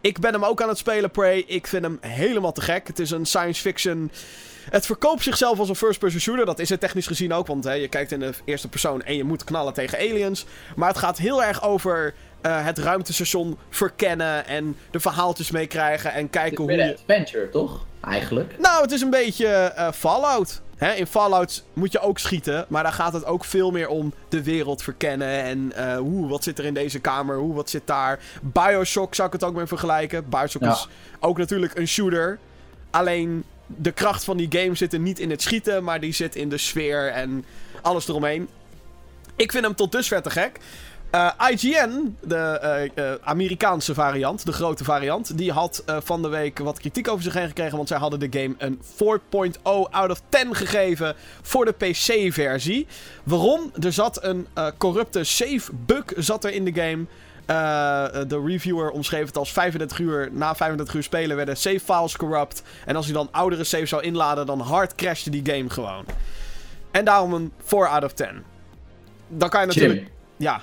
Ik 0.00 0.18
ben 0.18 0.32
hem 0.32 0.44
ook 0.44 0.62
aan 0.62 0.68
het 0.68 0.78
spelen, 0.78 1.10
Prey. 1.10 1.44
Ik 1.46 1.66
vind 1.66 1.82
hem 1.82 1.98
helemaal 2.00 2.52
te 2.52 2.60
gek. 2.60 2.86
Het 2.86 2.98
is 2.98 3.10
een 3.10 3.26
science 3.26 3.60
fiction. 3.60 4.10
Het 4.70 4.86
verkoopt 4.86 5.22
zichzelf 5.22 5.58
als 5.58 5.68
een 5.68 5.76
first-person 5.76 6.20
shooter. 6.20 6.46
Dat 6.46 6.58
is 6.58 6.68
het 6.68 6.80
technisch 6.80 7.06
gezien 7.06 7.32
ook. 7.32 7.46
Want 7.46 7.64
hè, 7.64 7.72
je 7.72 7.88
kijkt 7.88 8.12
in 8.12 8.20
de 8.20 8.32
eerste 8.44 8.68
persoon 8.68 9.02
en 9.02 9.16
je 9.16 9.24
moet 9.24 9.44
knallen 9.44 9.72
tegen 9.72 9.98
aliens. 9.98 10.46
Maar 10.76 10.88
het 10.88 10.98
gaat 10.98 11.18
heel 11.18 11.44
erg 11.44 11.62
over 11.62 12.14
uh, 12.46 12.64
het 12.64 12.78
ruimtestation 12.78 13.58
verkennen. 13.70 14.46
En 14.46 14.76
de 14.90 15.00
verhaaltjes 15.00 15.50
meekrijgen. 15.50 16.12
En 16.12 16.30
kijken 16.30 16.56
hoe. 16.56 16.72
Het 16.72 16.80
is 16.80 16.86
een 16.86 16.92
adventure, 16.92 17.48
toch? 17.48 17.84
Eigenlijk. 18.00 18.58
Nou, 18.58 18.82
het 18.82 18.92
is 18.92 19.00
een 19.00 19.10
beetje 19.10 19.74
uh, 19.76 19.92
Fallout. 19.92 20.60
Hè, 20.80 20.92
in 20.92 21.06
Fallout 21.06 21.64
moet 21.72 21.92
je 21.92 22.00
ook 22.00 22.18
schieten, 22.18 22.66
maar 22.68 22.82
daar 22.82 22.92
gaat 22.92 23.12
het 23.12 23.24
ook 23.24 23.44
veel 23.44 23.70
meer 23.70 23.88
om 23.88 24.12
de 24.28 24.42
wereld 24.42 24.82
verkennen. 24.82 25.42
En 25.42 25.72
uh, 25.76 25.96
hoe, 25.96 26.28
wat 26.28 26.44
zit 26.44 26.58
er 26.58 26.64
in 26.64 26.74
deze 26.74 26.98
kamer, 26.98 27.36
hoe, 27.36 27.54
wat 27.54 27.70
zit 27.70 27.82
daar. 27.84 28.18
Bioshock 28.42 29.14
zou 29.14 29.26
ik 29.26 29.32
het 29.32 29.44
ook 29.44 29.54
mee 29.54 29.66
vergelijken. 29.66 30.28
Bioshock 30.28 30.62
is 30.62 30.88
ook 31.18 31.38
natuurlijk 31.38 31.78
een 31.78 31.88
shooter. 31.88 32.38
Alleen 32.90 33.44
de 33.66 33.92
kracht 33.92 34.24
van 34.24 34.36
die 34.36 34.48
game 34.50 34.74
zit 34.74 34.92
er 34.92 34.98
niet 34.98 35.18
in 35.18 35.30
het 35.30 35.42
schieten, 35.42 35.84
maar 35.84 36.00
die 36.00 36.12
zit 36.12 36.36
in 36.36 36.48
de 36.48 36.58
sfeer 36.58 37.12
en 37.12 37.44
alles 37.82 38.08
eromheen. 38.08 38.48
Ik 39.36 39.52
vind 39.52 39.64
hem 39.64 39.74
tot 39.74 39.92
dusver 39.92 40.22
te 40.22 40.30
gek. 40.30 40.60
Uh, 41.14 41.30
eh, 41.38 41.50
IGN, 41.50 42.16
de 42.20 42.90
uh, 42.94 43.12
Amerikaanse 43.22 43.94
variant, 43.94 44.46
de 44.46 44.52
grote 44.52 44.84
variant, 44.84 45.38
die 45.38 45.52
had 45.52 45.84
van 45.86 46.22
de 46.22 46.28
week 46.28 46.58
wat 46.58 46.78
kritiek 46.78 47.08
over 47.08 47.22
zich 47.22 47.34
heen 47.34 47.46
gekregen. 47.46 47.76
Want 47.76 47.88
zij 47.88 47.98
hadden 47.98 48.30
de 48.30 48.40
game 48.40 48.54
een 48.58 48.80
4.0 49.52 49.60
out 49.90 50.10
of 50.10 50.22
10 50.28 50.54
gegeven 50.54 51.14
voor 51.42 51.64
de 51.64 51.72
PC-versie. 51.72 52.86
Waarom? 53.24 53.72
Er 53.80 53.92
zat 53.92 54.24
een 54.24 54.46
corrupte 54.78 55.24
save 55.24 55.72
bug 55.72 56.04
zat 56.16 56.44
er 56.44 56.52
in 56.52 56.64
de 56.64 56.72
game. 56.72 57.04
de 58.28 58.42
reviewer 58.46 58.90
omschreef 58.90 59.26
het 59.26 59.36
als 59.36 59.52
35 59.52 59.98
uur. 59.98 60.28
Na 60.32 60.54
35 60.54 60.94
uur 60.94 61.02
spelen 61.02 61.36
werden 61.36 61.56
save 61.56 61.80
files 61.80 62.16
corrupt. 62.16 62.62
En 62.86 62.96
als 62.96 63.06
je 63.06 63.12
dan 63.12 63.28
oudere 63.30 63.64
saves 63.64 63.88
zou 63.88 64.02
inladen, 64.02 64.46
dan 64.46 64.60
hard 64.60 64.94
crashte 64.94 65.30
die 65.30 65.54
game 65.54 65.70
gewoon. 65.70 66.04
En 66.90 67.04
daarom 67.04 67.32
een 67.32 67.52
4 67.64 67.88
out 67.88 68.04
of 68.04 68.12
10. 68.12 68.28
Dan 69.28 69.48
kan 69.48 69.60
je 69.60 69.66
natuurlijk. 69.66 70.10
Ja. 70.36 70.62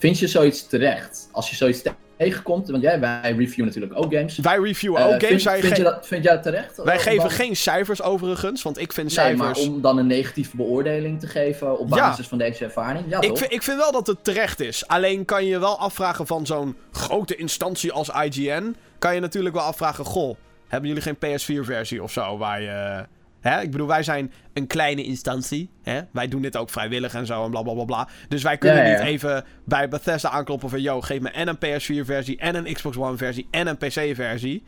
Vind 0.00 0.18
je 0.18 0.26
zoiets 0.26 0.66
terecht? 0.66 1.28
Als 1.32 1.50
je 1.50 1.56
zoiets 1.56 1.82
tegenkomt, 2.16 2.68
want 2.68 2.82
jij, 2.82 3.00
wij 3.00 3.34
reviewen 3.36 3.66
natuurlijk 3.66 3.92
ook 3.96 4.14
games. 4.14 4.38
Wij 4.38 4.58
reviewen 4.58 5.02
ook 5.04 5.22
games. 5.22 5.42
Vind, 5.42 5.64
vind, 5.64 5.76
je 5.76 5.82
dat, 5.82 6.06
vind 6.06 6.24
jij 6.24 6.34
dat 6.34 6.42
terecht? 6.42 6.82
Wij 6.82 6.98
geven 6.98 7.30
geen 7.30 7.56
cijfers 7.56 8.02
overigens, 8.02 8.62
want 8.62 8.78
ik 8.78 8.92
vind 8.92 9.12
cijfers... 9.12 9.38
maar 9.38 9.68
om 9.68 9.80
dan 9.80 9.98
een 9.98 10.06
negatieve 10.06 10.56
beoordeling 10.56 11.20
te 11.20 11.26
geven 11.26 11.78
op 11.78 11.88
basis 11.88 12.26
van 12.26 12.38
deze 12.38 12.64
ervaring, 12.64 13.04
ja 13.08 13.20
ik 13.20 13.36
vind, 13.36 13.52
ik 13.52 13.62
vind 13.62 13.78
wel 13.78 13.92
dat 13.92 14.06
het 14.06 14.24
terecht 14.24 14.60
is. 14.60 14.86
Alleen 14.86 15.24
kan 15.24 15.44
je 15.44 15.58
wel 15.58 15.78
afvragen 15.78 16.26
van 16.26 16.46
zo'n 16.46 16.76
grote 16.92 17.36
instantie 17.36 17.92
als 17.92 18.08
IGN, 18.08 18.76
kan 18.98 19.14
je 19.14 19.20
natuurlijk 19.20 19.54
wel 19.54 19.64
afvragen, 19.64 20.04
goh, 20.04 20.36
hebben 20.68 20.88
jullie 20.88 21.02
geen 21.02 21.16
PS4-versie 21.16 22.02
of 22.02 22.12
zo 22.12 22.38
waar 22.38 22.62
je... 22.62 23.06
Hè? 23.40 23.60
Ik 23.60 23.70
bedoel, 23.70 23.86
wij 23.86 24.02
zijn 24.02 24.32
een 24.52 24.66
kleine 24.66 25.04
instantie. 25.04 25.70
Hè? 25.82 26.00
Wij 26.12 26.28
doen 26.28 26.42
dit 26.42 26.56
ook 26.56 26.70
vrijwillig 26.70 27.14
en 27.14 27.26
zo 27.26 27.44
en 27.44 27.50
bla 27.50 27.62
bla 27.62 27.72
bla. 27.72 27.84
bla. 27.84 28.08
Dus 28.28 28.42
wij 28.42 28.58
kunnen 28.58 28.90
niet 28.90 29.00
even 29.00 29.44
bij 29.64 29.88
Bethesda 29.88 30.30
aankloppen 30.30 30.70
van... 30.70 30.82
Yo, 30.82 31.00
geef 31.00 31.20
me 31.20 31.30
en 31.30 31.48
een 31.48 31.56
PS4-versie 31.56 32.38
en 32.38 32.54
een 32.54 32.72
Xbox 32.74 32.96
One-versie 32.96 33.48
en 33.50 33.66
een 33.66 33.76
PC-versie. 33.76 34.62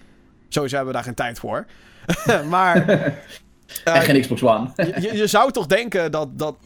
Sowieso 0.48 0.76
hebben 0.76 0.94
we 0.94 0.98
daar 0.98 1.06
geen 1.06 1.14
tijd 1.14 1.38
voor. 1.38 1.66
maar... 2.48 2.88
en 3.84 4.02
geen 4.02 4.20
Xbox 4.20 4.42
One. 4.42 4.70
je, 4.76 5.16
je, 5.16 5.26
zou 5.26 5.52
toch 5.52 5.66
denken 5.66 6.10
dat, 6.10 6.38
dat, 6.38 6.56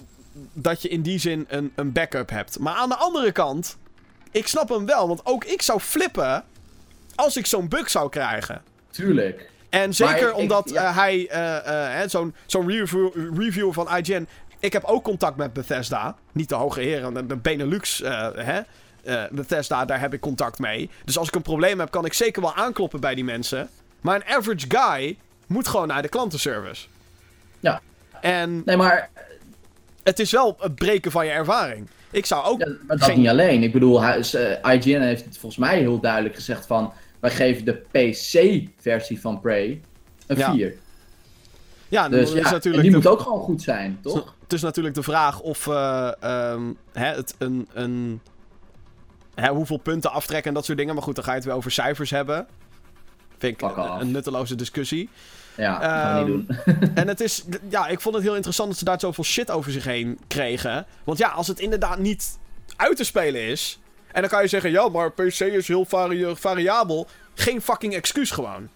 dat 0.53 0.83
je 0.83 0.89
in 0.89 1.03
die 1.03 1.19
zin 1.19 1.45
een, 1.49 1.73
een 1.75 1.93
backup 1.93 2.31
hebt. 2.31 2.59
Maar 2.59 2.75
aan 2.75 2.89
de 2.89 2.97
andere 2.97 3.33
kant... 3.33 3.77
Ik 4.31 4.47
snap 4.47 4.69
hem 4.69 4.87
wel, 4.87 5.09
want 5.09 5.21
ook 5.25 5.45
ik 5.45 5.63
zou 5.63 5.81
flippen... 5.81 6.45
als 7.15 7.37
ik 7.37 7.47
zo'n 7.47 7.69
bug 7.69 7.91
zou 7.91 8.09
krijgen. 8.09 8.63
Tuurlijk. 8.91 9.51
En 9.71 9.95
zeker 9.95 10.35
omdat 10.35 10.71
eh, 10.71 10.97
hij, 10.97 11.29
uh, 11.33 12.03
uh, 12.03 12.09
zo'n 12.09 12.35
zo'n 12.47 12.69
review, 12.69 13.09
reviewer 13.39 13.73
van 13.73 13.97
IGN. 13.97 14.29
Ik 14.59 14.73
heb 14.73 14.85
ook 14.85 15.05
contact 15.05 15.37
met 15.37 15.53
Bethesda. 15.53 16.17
Niet 16.33 16.49
de 16.49 16.55
hoge 16.55 16.81
heren, 16.81 17.29
de 17.29 17.37
Benelux. 17.37 18.03
hè, 18.35 18.61
Bethesda, 19.31 19.85
daar 19.85 20.01
heb 20.01 20.13
ik 20.13 20.21
contact 20.21 20.59
mee. 20.59 20.91
Dus 21.05 21.19
als 21.19 21.29
ik 21.29 21.35
een 21.35 21.43
probleem 21.43 21.79
heb, 21.79 21.91
kan 21.91 22.05
ik 22.05 22.13
zeker 22.13 22.43
wel 22.43 22.55
aankloppen 22.55 23.01
bij 23.01 23.15
die 23.15 23.25
mensen. 23.25 23.69
Maar 24.01 24.15
een 24.15 24.35
average 24.37 24.67
guy 24.69 25.17
moet 25.47 25.69
gewoon 25.69 25.87
naar 25.87 26.03
de 26.03 26.09
klantenservice. 26.09 26.87
Ja. 27.61 27.81
En. 28.21 28.63
Nee, 28.65 28.77
maar. 28.77 29.11
Het 30.03 30.19
is 30.19 30.31
wel 30.31 30.57
het 30.61 30.75
breken 30.75 31.11
van 31.11 31.27
je 31.27 31.33
ervaring. 31.33 31.89
Ik 32.11 32.27
zou 32.27 32.45
ook. 32.45 32.61
Ja, 32.61 32.73
maar 32.87 32.97
dat 32.97 33.17
niet 33.17 33.29
alleen. 33.29 33.63
Ik 33.63 33.73
bedoel, 33.73 34.05
IGN 34.05 35.01
heeft 35.01 35.25
volgens 35.31 35.57
mij 35.57 35.79
heel 35.79 36.01
duidelijk 36.01 36.35
gezegd 36.35 36.67
van 36.67 36.93
wij 37.27 37.35
geven 37.35 37.65
de 37.65 37.73
PC-versie 37.73 39.21
van 39.21 39.41
Prey 39.41 39.81
een 40.27 40.37
4. 40.37 40.75
Ja, 41.89 42.09
dus 42.09 42.33
ja, 42.33 42.51
natuurlijk 42.51 42.83
die 42.83 42.93
moet 42.93 43.07
ook 43.07 43.21
gewoon 43.21 43.41
goed 43.41 43.63
zijn, 43.63 43.99
toch? 44.03 44.35
Het 44.43 44.53
is 44.53 44.63
natuurlijk 44.63 44.95
de 44.95 45.03
vraag 45.03 45.41
of 45.41 45.67
uh, 45.67 46.11
um, 46.25 46.77
hè, 46.93 47.07
het 47.15 47.35
een, 47.39 47.69
een 47.73 48.21
hè, 49.35 49.49
hoeveel 49.49 49.77
punten 49.77 50.11
aftrekken 50.11 50.49
en 50.49 50.55
dat 50.55 50.65
soort 50.65 50.79
dingen. 50.79 50.95
Maar 50.95 51.03
goed, 51.03 51.15
dan 51.15 51.25
ga 51.25 51.31
je 51.31 51.37
het 51.37 51.47
weer 51.47 51.55
over 51.55 51.71
cijfers 51.71 52.11
hebben. 52.11 52.47
Vind 53.39 53.63
ik 53.63 53.77
een, 53.77 54.11
nutteloze 54.11 54.55
discussie. 54.55 55.09
Ja, 55.57 55.79
dat 55.79 55.91
gaan 55.91 56.25
we 56.25 56.31
niet 56.31 56.49
ehm, 56.49 56.79
doen. 56.79 56.91
en 57.01 57.09
het 57.09 57.21
is, 57.21 57.45
ja, 57.69 57.87
ik 57.87 58.01
vond 58.01 58.15
het 58.15 58.25
heel 58.25 58.35
interessant 58.35 58.69
dat 58.69 58.79
ze 58.79 58.85
daar 58.85 59.01
zoveel 59.01 59.25
shit 59.25 59.51
over 59.51 59.73
zich 59.73 59.85
heen 59.85 60.19
kregen. 60.27 60.87
Want 61.05 61.19
ja, 61.19 61.29
als 61.29 61.49
het 61.49 61.61
inderdaad 61.61 61.99
niet 61.99 62.39
uit 62.77 62.97
te 62.97 63.05
spelen 63.05 63.41
is, 63.41 63.79
en 64.17 64.23
dan 64.23 64.31
kan 64.31 64.43
je 64.43 64.49
zeggen, 64.49 64.71
ja, 64.71 64.89
maar 64.89 65.13
PC 65.13 65.41
is 65.41 65.69
heel 65.69 65.87
variabel. 66.35 67.07
Geen 67.35 67.63
fucking 67.63 67.95
excuus 67.95 68.31
gewoon. 68.31 68.69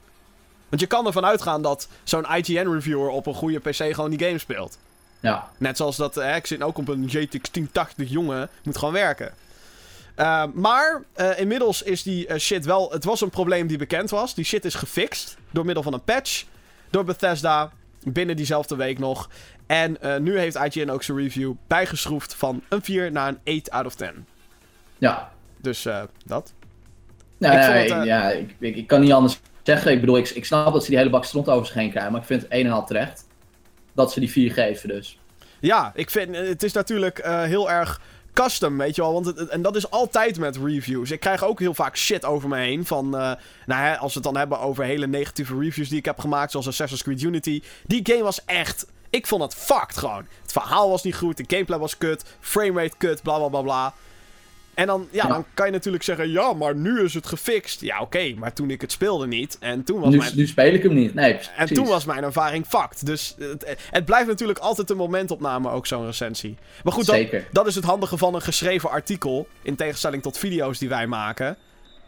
Want 0.69 0.81
je 0.81 0.87
kan 0.87 1.07
ervan 1.07 1.25
uitgaan 1.25 1.63
dat 1.63 1.89
zo'n 2.05 2.27
IGN-reviewer 2.27 3.09
op 3.09 3.27
een 3.27 3.35
goede 3.35 3.59
PC 3.59 3.95
gewoon 3.95 4.11
die 4.11 4.27
game 4.27 4.39
speelt. 4.39 4.79
Ja. 5.21 5.51
Net 5.59 5.77
zoals 5.77 5.97
dat, 5.97 6.15
hè, 6.15 6.37
ik 6.37 6.47
zit 6.47 6.63
ook 6.63 6.79
op 6.79 6.89
een 6.89 7.09
GTX 7.09 7.51
1080 7.51 8.11
jongen, 8.11 8.49
moet 8.63 8.79
gewoon 8.79 8.95
werken. 8.95 9.35
Uh, 10.17 10.45
maar 10.55 11.03
uh, 11.17 11.39
inmiddels 11.39 11.83
is 11.83 12.03
die 12.03 12.29
uh, 12.29 12.37
shit 12.37 12.65
wel. 12.65 12.91
Het 12.91 13.05
was 13.05 13.21
een 13.21 13.31
probleem 13.31 13.67
die 13.67 13.79
bekend 13.79 14.11
was. 14.11 14.35
Die 14.35 14.45
shit 14.45 14.65
is 14.65 14.75
gefixt 14.75 15.37
door 15.51 15.65
middel 15.65 15.83
van 15.83 15.93
een 15.93 16.05
patch. 16.05 16.45
Door 16.91 17.05
Bethesda. 17.05 17.73
Binnen 18.05 18.37
diezelfde 18.37 18.77
week 18.77 18.99
nog. 18.99 19.31
En 19.67 19.99
nu 20.21 20.39
heeft 20.39 20.57
IGN 20.57 20.91
ook 20.91 21.03
zijn 21.03 21.19
review 21.19 21.53
bijgeschroefd 21.67 22.35
van 22.35 22.63
een 22.69 22.83
4 22.83 23.13
naar 23.13 23.29
een 23.45 23.59
8 23.59 23.71
out 23.71 23.87
of 23.87 23.95
10. 23.95 24.27
Ja. 25.01 25.33
Dus 25.57 25.87
uh, 25.87 26.03
dat. 26.25 26.53
Nou, 27.39 27.57
ik 27.57 27.89
het, 27.91 27.99
uh... 27.99 28.05
ja, 28.05 28.31
ik, 28.31 28.55
ik, 28.59 28.77
ik, 28.77 28.87
kan 28.87 29.01
niet 29.01 29.13
anders 29.13 29.41
zeggen. 29.63 29.93
Ik 29.93 30.01
bedoel, 30.01 30.17
ik, 30.17 30.29
ik 30.29 30.45
snap 30.45 30.73
dat 30.73 30.83
ze 30.83 30.89
die 30.89 30.99
hele 30.99 31.11
bak 31.11 31.25
stront 31.25 31.49
over 31.49 31.67
zich 31.67 31.75
heen 31.75 31.91
krijgen. 31.91 32.13
Maar 32.13 32.21
ik 32.21 32.27
vind 32.27 32.43
het 32.43 32.53
een 32.53 32.67
en 32.67 32.73
al 32.73 32.87
terecht 32.87 33.27
dat 33.93 34.13
ze 34.13 34.21
die 34.21 34.31
vier 34.31 34.53
geven 34.53 34.89
dus. 34.89 35.19
Ja, 35.61 35.93
ik 35.95 36.11
vind 36.11 36.37
het 36.37 36.63
is 36.63 36.73
natuurlijk 36.73 37.27
uh, 37.27 37.43
heel 37.43 37.71
erg 37.71 38.01
custom, 38.33 38.79
weet 38.79 38.95
je 38.95 39.03
wel. 39.03 39.13
Want 39.13 39.27
het, 39.27 39.49
en 39.49 39.63
dat 39.63 39.77
is 39.77 39.91
altijd 39.91 40.39
met 40.39 40.57
reviews. 40.57 41.11
Ik 41.11 41.21
krijg 41.21 41.45
ook 41.45 41.59
heel 41.59 41.75
vaak 41.75 41.97
shit 41.97 42.25
over 42.25 42.49
me 42.49 42.57
heen. 42.57 42.87
Van, 42.87 43.07
uh, 43.07 43.33
nou 43.67 43.83
hè, 43.83 43.99
als 43.99 44.15
we 44.15 44.19
het 44.19 44.29
dan 44.29 44.37
hebben 44.37 44.61
over 44.61 44.85
hele 44.85 45.07
negatieve 45.07 45.59
reviews 45.59 45.89
die 45.89 45.99
ik 45.99 46.05
heb 46.05 46.19
gemaakt, 46.19 46.51
zoals 46.51 46.69
Assassin's 46.69 47.03
Creed 47.03 47.23
Unity. 47.23 47.63
Die 47.87 48.01
game 48.03 48.23
was 48.23 48.45
echt. 48.45 48.87
Ik 49.11 49.27
vond 49.27 49.43
het 49.43 49.55
fucked 49.55 49.97
gewoon. 49.97 50.27
Het 50.43 50.53
verhaal 50.53 50.91
was 50.91 51.03
niet 51.03 51.17
goed, 51.17 51.37
de 51.37 51.45
gameplay 51.47 51.79
was 51.79 51.99
kut, 51.99 52.25
framerate 52.41 52.97
kut, 52.97 53.23
bla 53.23 53.39
bla 53.39 53.49
bla 53.49 53.63
bla. 53.63 53.95
En 54.81 54.87
dan, 54.87 55.09
ja, 55.11 55.27
dan 55.27 55.45
kan 55.55 55.67
je 55.67 55.73
natuurlijk 55.73 56.05
zeggen, 56.05 56.31
ja, 56.31 56.53
maar 56.53 56.75
nu 56.75 57.05
is 57.05 57.15
het 57.15 57.27
gefixt. 57.27 57.81
Ja, 57.81 58.01
oké, 58.01 58.35
maar 58.37 58.53
toen 58.53 58.71
ik 58.71 58.81
het 58.81 58.93
speelde 58.93 59.27
niet. 59.27 59.57
En 59.59 59.85
toen 59.85 60.01
was 60.01 60.11
nu, 60.11 60.17
mijn... 60.17 60.37
nu 60.37 60.47
speel 60.47 60.73
ik 60.73 60.83
hem 60.83 60.95
niet. 60.95 61.15
Nee, 61.15 61.35
precies. 61.35 61.53
En 61.57 61.75
toen 61.75 61.87
was 61.87 62.05
mijn 62.05 62.25
ervaring 62.25 62.67
fucked. 62.67 63.07
Dus 63.07 63.35
het, 63.39 63.77
het 63.91 64.05
blijft 64.05 64.29
natuurlijk 64.29 64.59
altijd 64.59 64.91
een 64.91 64.97
momentopname, 64.97 65.71
ook 65.71 65.87
zo'n 65.87 66.07
recensie. 66.07 66.57
Maar 66.85 66.93
goed, 66.93 67.07
dat, 67.07 67.27
dat, 67.53 67.67
is 67.67 67.75
het 67.75 67.85
handige 67.85 68.17
van 68.17 68.35
een 68.35 68.43
geschreven 68.43 68.91
artikel. 68.91 69.49
In 69.63 69.77
tegenstelling 69.77 70.23
tot 70.23 70.39
video's 70.39 70.79
die 70.79 70.89
wij 70.89 71.07
maken. 71.07 71.57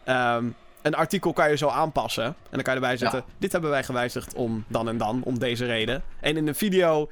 Ehm, 0.03 0.45
een 0.81 0.95
artikel 0.95 1.33
kan 1.33 1.49
je 1.49 1.57
zo 1.57 1.67
aanpassen. 1.67 2.25
En 2.25 2.35
dan 2.49 2.61
kan 2.61 2.73
je 2.73 2.79
erbij 2.79 2.97
zetten: 2.97 3.23
dit 3.37 3.51
hebben 3.51 3.69
wij 3.69 3.83
gewijzigd 3.83 4.33
om 4.33 4.63
dan 4.67 4.87
en 4.87 4.97
dan, 4.97 5.21
om 5.23 5.39
deze 5.39 5.65
reden. 5.65 6.03
En 6.19 6.37
in 6.37 6.47
een 6.47 6.55
video 6.55 7.09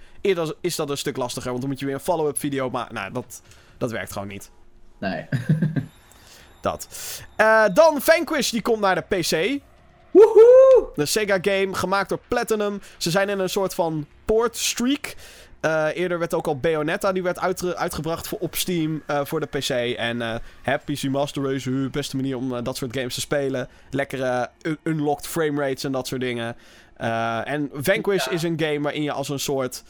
is 0.61 0.75
dat 0.75 0.89
een 0.89 0.97
stuk 0.97 1.17
lastiger, 1.17 1.49
want 1.49 1.61
dan 1.61 1.69
moet 1.69 1.79
je 1.79 1.85
weer 1.85 1.95
een 1.95 2.01
follow-up 2.01 2.37
video 2.37 2.69
maken. 2.69 2.93
Nou, 2.93 3.11
dat, 3.11 3.41
dat 3.77 3.91
werkt 3.91 4.11
gewoon 4.11 4.27
niet. 4.27 4.51
Nee. 5.01 5.25
dat. 6.61 6.87
Uh, 7.37 7.65
dan 7.73 8.01
Vanquish, 8.01 8.49
die 8.49 8.61
komt 8.61 8.79
naar 8.79 8.95
de 8.95 9.01
PC. 9.01 9.61
Woehoe! 10.11 10.89
De 10.95 11.05
Sega 11.05 11.37
game, 11.41 11.73
gemaakt 11.73 12.09
door 12.09 12.19
Platinum. 12.27 12.81
Ze 12.97 13.11
zijn 13.11 13.29
in 13.29 13.39
een 13.39 13.49
soort 13.49 13.73
van 13.73 14.05
port 14.25 14.57
streak. 14.57 15.15
Uh, 15.61 15.87
eerder 15.93 16.19
werd 16.19 16.33
ook 16.33 16.47
al 16.47 16.59
Bayonetta, 16.59 17.11
die 17.11 17.23
werd 17.23 17.39
uitgebracht 17.75 18.27
voor, 18.27 18.37
op 18.39 18.55
Steam 18.55 19.03
uh, 19.07 19.21
voor 19.23 19.39
de 19.39 19.45
PC. 19.45 19.69
En 19.97 20.17
uh, 20.17 20.75
PC 20.85 21.03
Master 21.03 21.43
Race, 21.43 21.69
de 21.69 21.89
beste 21.89 22.15
manier 22.15 22.37
om 22.37 22.63
dat 22.63 22.77
soort 22.77 22.95
games 22.97 23.13
te 23.13 23.19
spelen. 23.19 23.67
Lekkere 23.89 24.49
unlocked 24.83 25.27
framerates 25.27 25.83
en 25.83 25.91
dat 25.91 26.07
soort 26.07 26.21
dingen. 26.21 26.55
en 27.45 27.69
Vanquish 27.73 28.27
is 28.27 28.43
een 28.43 28.59
game 28.59 28.81
waarin 28.81 29.03
je 29.03 29.11
als 29.11 29.29
een 29.29 29.39
soort 29.39 29.83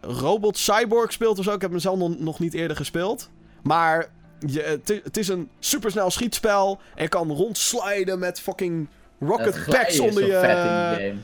robot 0.00 0.58
cyborg 0.58 1.12
speelt 1.12 1.38
of 1.38 1.44
zo. 1.44 1.54
Ik 1.54 1.60
heb 1.60 1.70
hem 1.70 1.80
zelf 1.80 1.98
nog, 1.98 2.18
nog 2.18 2.38
niet 2.38 2.54
eerder 2.54 2.76
gespeeld. 2.76 3.30
Maar 3.62 4.08
je, 4.38 4.80
het, 5.02 5.16
is 5.16 5.28
een 5.28 5.48
supersnel 5.58 6.10
schietspel. 6.10 6.80
En 6.94 7.02
je 7.02 7.08
kan 7.08 7.30
rondsliden 7.30 8.18
met 8.18 8.40
fucking 8.40 8.88
rocket 9.20 9.64
packs 9.66 10.00
onder 10.00 10.26
je. 10.26 10.32
Game. 10.32 11.14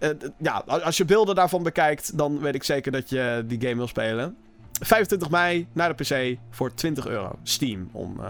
Uh, 0.00 0.30
ja, 0.38 0.62
als 0.66 0.96
je 0.96 1.04
beelden 1.04 1.34
daarvan 1.34 1.62
bekijkt, 1.62 2.18
dan 2.18 2.40
weet 2.40 2.54
ik 2.54 2.64
zeker 2.64 2.92
dat 2.92 3.08
je 3.08 3.44
die 3.46 3.60
game 3.60 3.76
wil 3.76 3.88
spelen. 3.88 4.36
25 4.80 5.30
mei 5.30 5.66
naar 5.72 5.96
de 5.96 6.04
PC 6.04 6.38
voor 6.50 6.74
20 6.74 7.06
euro. 7.06 7.38
Steam, 7.42 7.88
om 7.92 8.16
uh, 8.20 8.26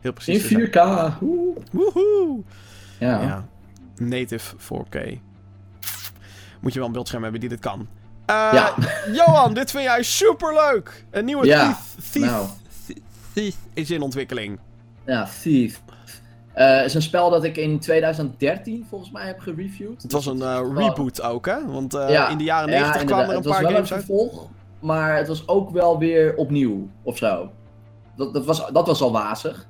heel 0.00 0.12
precies 0.12 0.50
In 0.50 0.68
4K. 0.68 0.72
Woehoe. 1.72 2.42
Ja. 2.98 3.20
ja. 3.20 3.44
Native 3.96 4.56
4K. 4.56 5.18
Moet 6.60 6.72
je 6.72 6.78
wel 6.78 6.86
een 6.86 6.92
beeldscherm 6.92 7.22
hebben 7.22 7.40
die 7.40 7.48
dit 7.48 7.60
kan. 7.60 7.88
ja. 8.26 8.74
Johan, 9.12 9.54
dit 9.54 9.70
vind 9.70 9.82
jij 9.84 10.02
superleuk. 10.02 11.04
Een 11.10 11.24
nieuwe 11.24 11.46
ja. 11.46 11.78
Thief, 12.10 12.24
nou. 12.24 12.46
Thief 13.38 13.56
is 13.74 13.90
in 13.90 14.02
ontwikkeling. 14.02 14.58
Ja, 15.06 15.28
Thief. 15.42 15.82
Het 16.52 16.84
is 16.84 16.94
een 16.94 17.02
spel 17.02 17.30
dat 17.30 17.44
ik 17.44 17.56
in 17.56 17.78
2013 17.78 18.86
volgens 18.88 19.10
mij 19.10 19.26
heb 19.26 19.40
gereviewd. 19.40 20.02
Het 20.02 20.12
was 20.12 20.26
een 20.26 20.76
reboot 20.76 21.22
ook, 21.22 21.46
hè? 21.46 21.66
Want 21.66 21.94
in 21.94 22.38
de 22.38 22.44
jaren 22.44 22.70
90 22.70 23.04
kwamen 23.04 23.28
er 23.28 23.36
een 23.36 23.42
paar 23.42 23.54
games 23.54 23.74
uit. 23.74 23.76
Het 23.76 23.88
was 23.88 24.06
wel 24.06 24.20
een 24.20 24.30
vervolg, 24.30 24.48
maar 24.80 25.16
het 25.16 25.28
was 25.28 25.48
ook 25.48 25.70
wel 25.70 25.98
weer 25.98 26.34
opnieuw, 26.36 26.88
of 27.02 27.16
zo. 27.16 27.50
Dat, 28.16 28.34
dat, 28.34 28.44
was, 28.44 28.70
dat 28.72 28.86
was 28.86 29.00
al 29.00 29.12
wazig. 29.12 29.66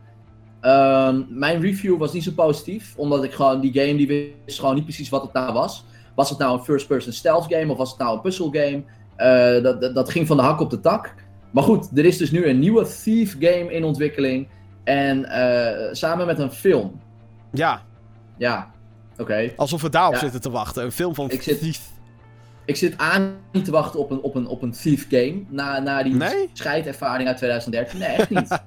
Ehm, 0.60 1.22
mijn 1.28 1.60
review 1.60 1.98
was 1.98 2.12
niet 2.12 2.24
zo 2.24 2.32
positief, 2.34 2.94
omdat 2.96 3.24
ik 3.24 3.32
gewoon 3.32 3.60
die 3.60 3.72
game, 3.72 3.96
die 3.96 4.34
wist 4.44 4.58
gewoon 4.58 4.74
niet 4.74 4.84
precies 4.84 5.08
wat 5.08 5.22
het 5.22 5.32
nou 5.32 5.52
was. 5.52 5.84
Was 6.14 6.30
het 6.30 6.38
nou 6.38 6.58
een 6.58 6.64
first-person 6.64 7.12
stealth 7.12 7.46
game 7.48 7.72
of 7.72 7.78
was 7.78 7.90
het 7.90 7.98
nou 7.98 8.14
een 8.14 8.20
puzzle 8.20 8.50
game? 8.50 8.82
Uh, 9.18 9.62
dat, 9.62 9.80
dat, 9.80 9.94
dat, 9.94 10.10
ging 10.10 10.26
van 10.26 10.36
de 10.36 10.42
hak 10.42 10.60
op 10.60 10.70
de 10.70 10.80
tak. 10.80 11.14
Maar 11.50 11.62
goed, 11.62 11.98
er 11.98 12.04
is 12.04 12.16
dus 12.16 12.30
nu 12.30 12.46
een 12.46 12.58
nieuwe 12.58 12.86
Thief 13.02 13.36
game 13.40 13.72
in 13.72 13.84
ontwikkeling. 13.84 14.48
En 14.84 15.18
uh, 15.18 15.92
samen 15.92 16.26
met 16.26 16.38
een 16.38 16.50
film. 16.50 17.00
Ja. 17.52 17.82
Ja, 18.36 18.70
oké. 19.18 19.52
Alsof 19.56 19.82
we 19.82 19.90
daarop 19.90 20.16
zitten 20.16 20.40
te 20.40 20.50
wachten. 20.50 20.84
Een 20.84 20.92
film 20.92 21.14
van 21.14 21.30
ik 21.30 21.42
Thief. 21.42 21.58
Zit, 21.60 21.80
ik 22.64 22.76
zit 22.76 22.98
aan 22.98 23.36
niet 23.52 23.64
te 23.64 23.70
wachten 23.70 24.00
op 24.00 24.10
een, 24.10 24.20
op 24.20 24.34
een, 24.34 24.46
op 24.46 24.62
een 24.62 24.72
Thief 24.72 25.06
game. 25.08 25.42
Na, 25.48 25.78
na 25.78 26.02
die 26.02 26.14
nee? 26.14 26.50
scheidervaring 26.52 27.28
uit 27.28 27.36
2013. 27.36 27.98
Nee, 27.98 28.08
echt 28.08 28.30
niet. 28.30 28.60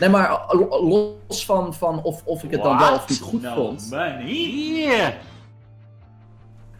Nee, 0.00 0.08
maar 0.08 0.54
los 0.82 1.44
van, 1.44 1.74
van 1.74 2.02
of, 2.02 2.22
of 2.24 2.42
ik 2.42 2.50
het 2.50 2.62
dan 2.62 2.78
wel 2.78 2.94
of 2.94 3.08
niet 3.08 3.20
goed 3.20 3.42
no, 3.42 3.54
vond. 3.54 3.90
Money. 3.90 5.14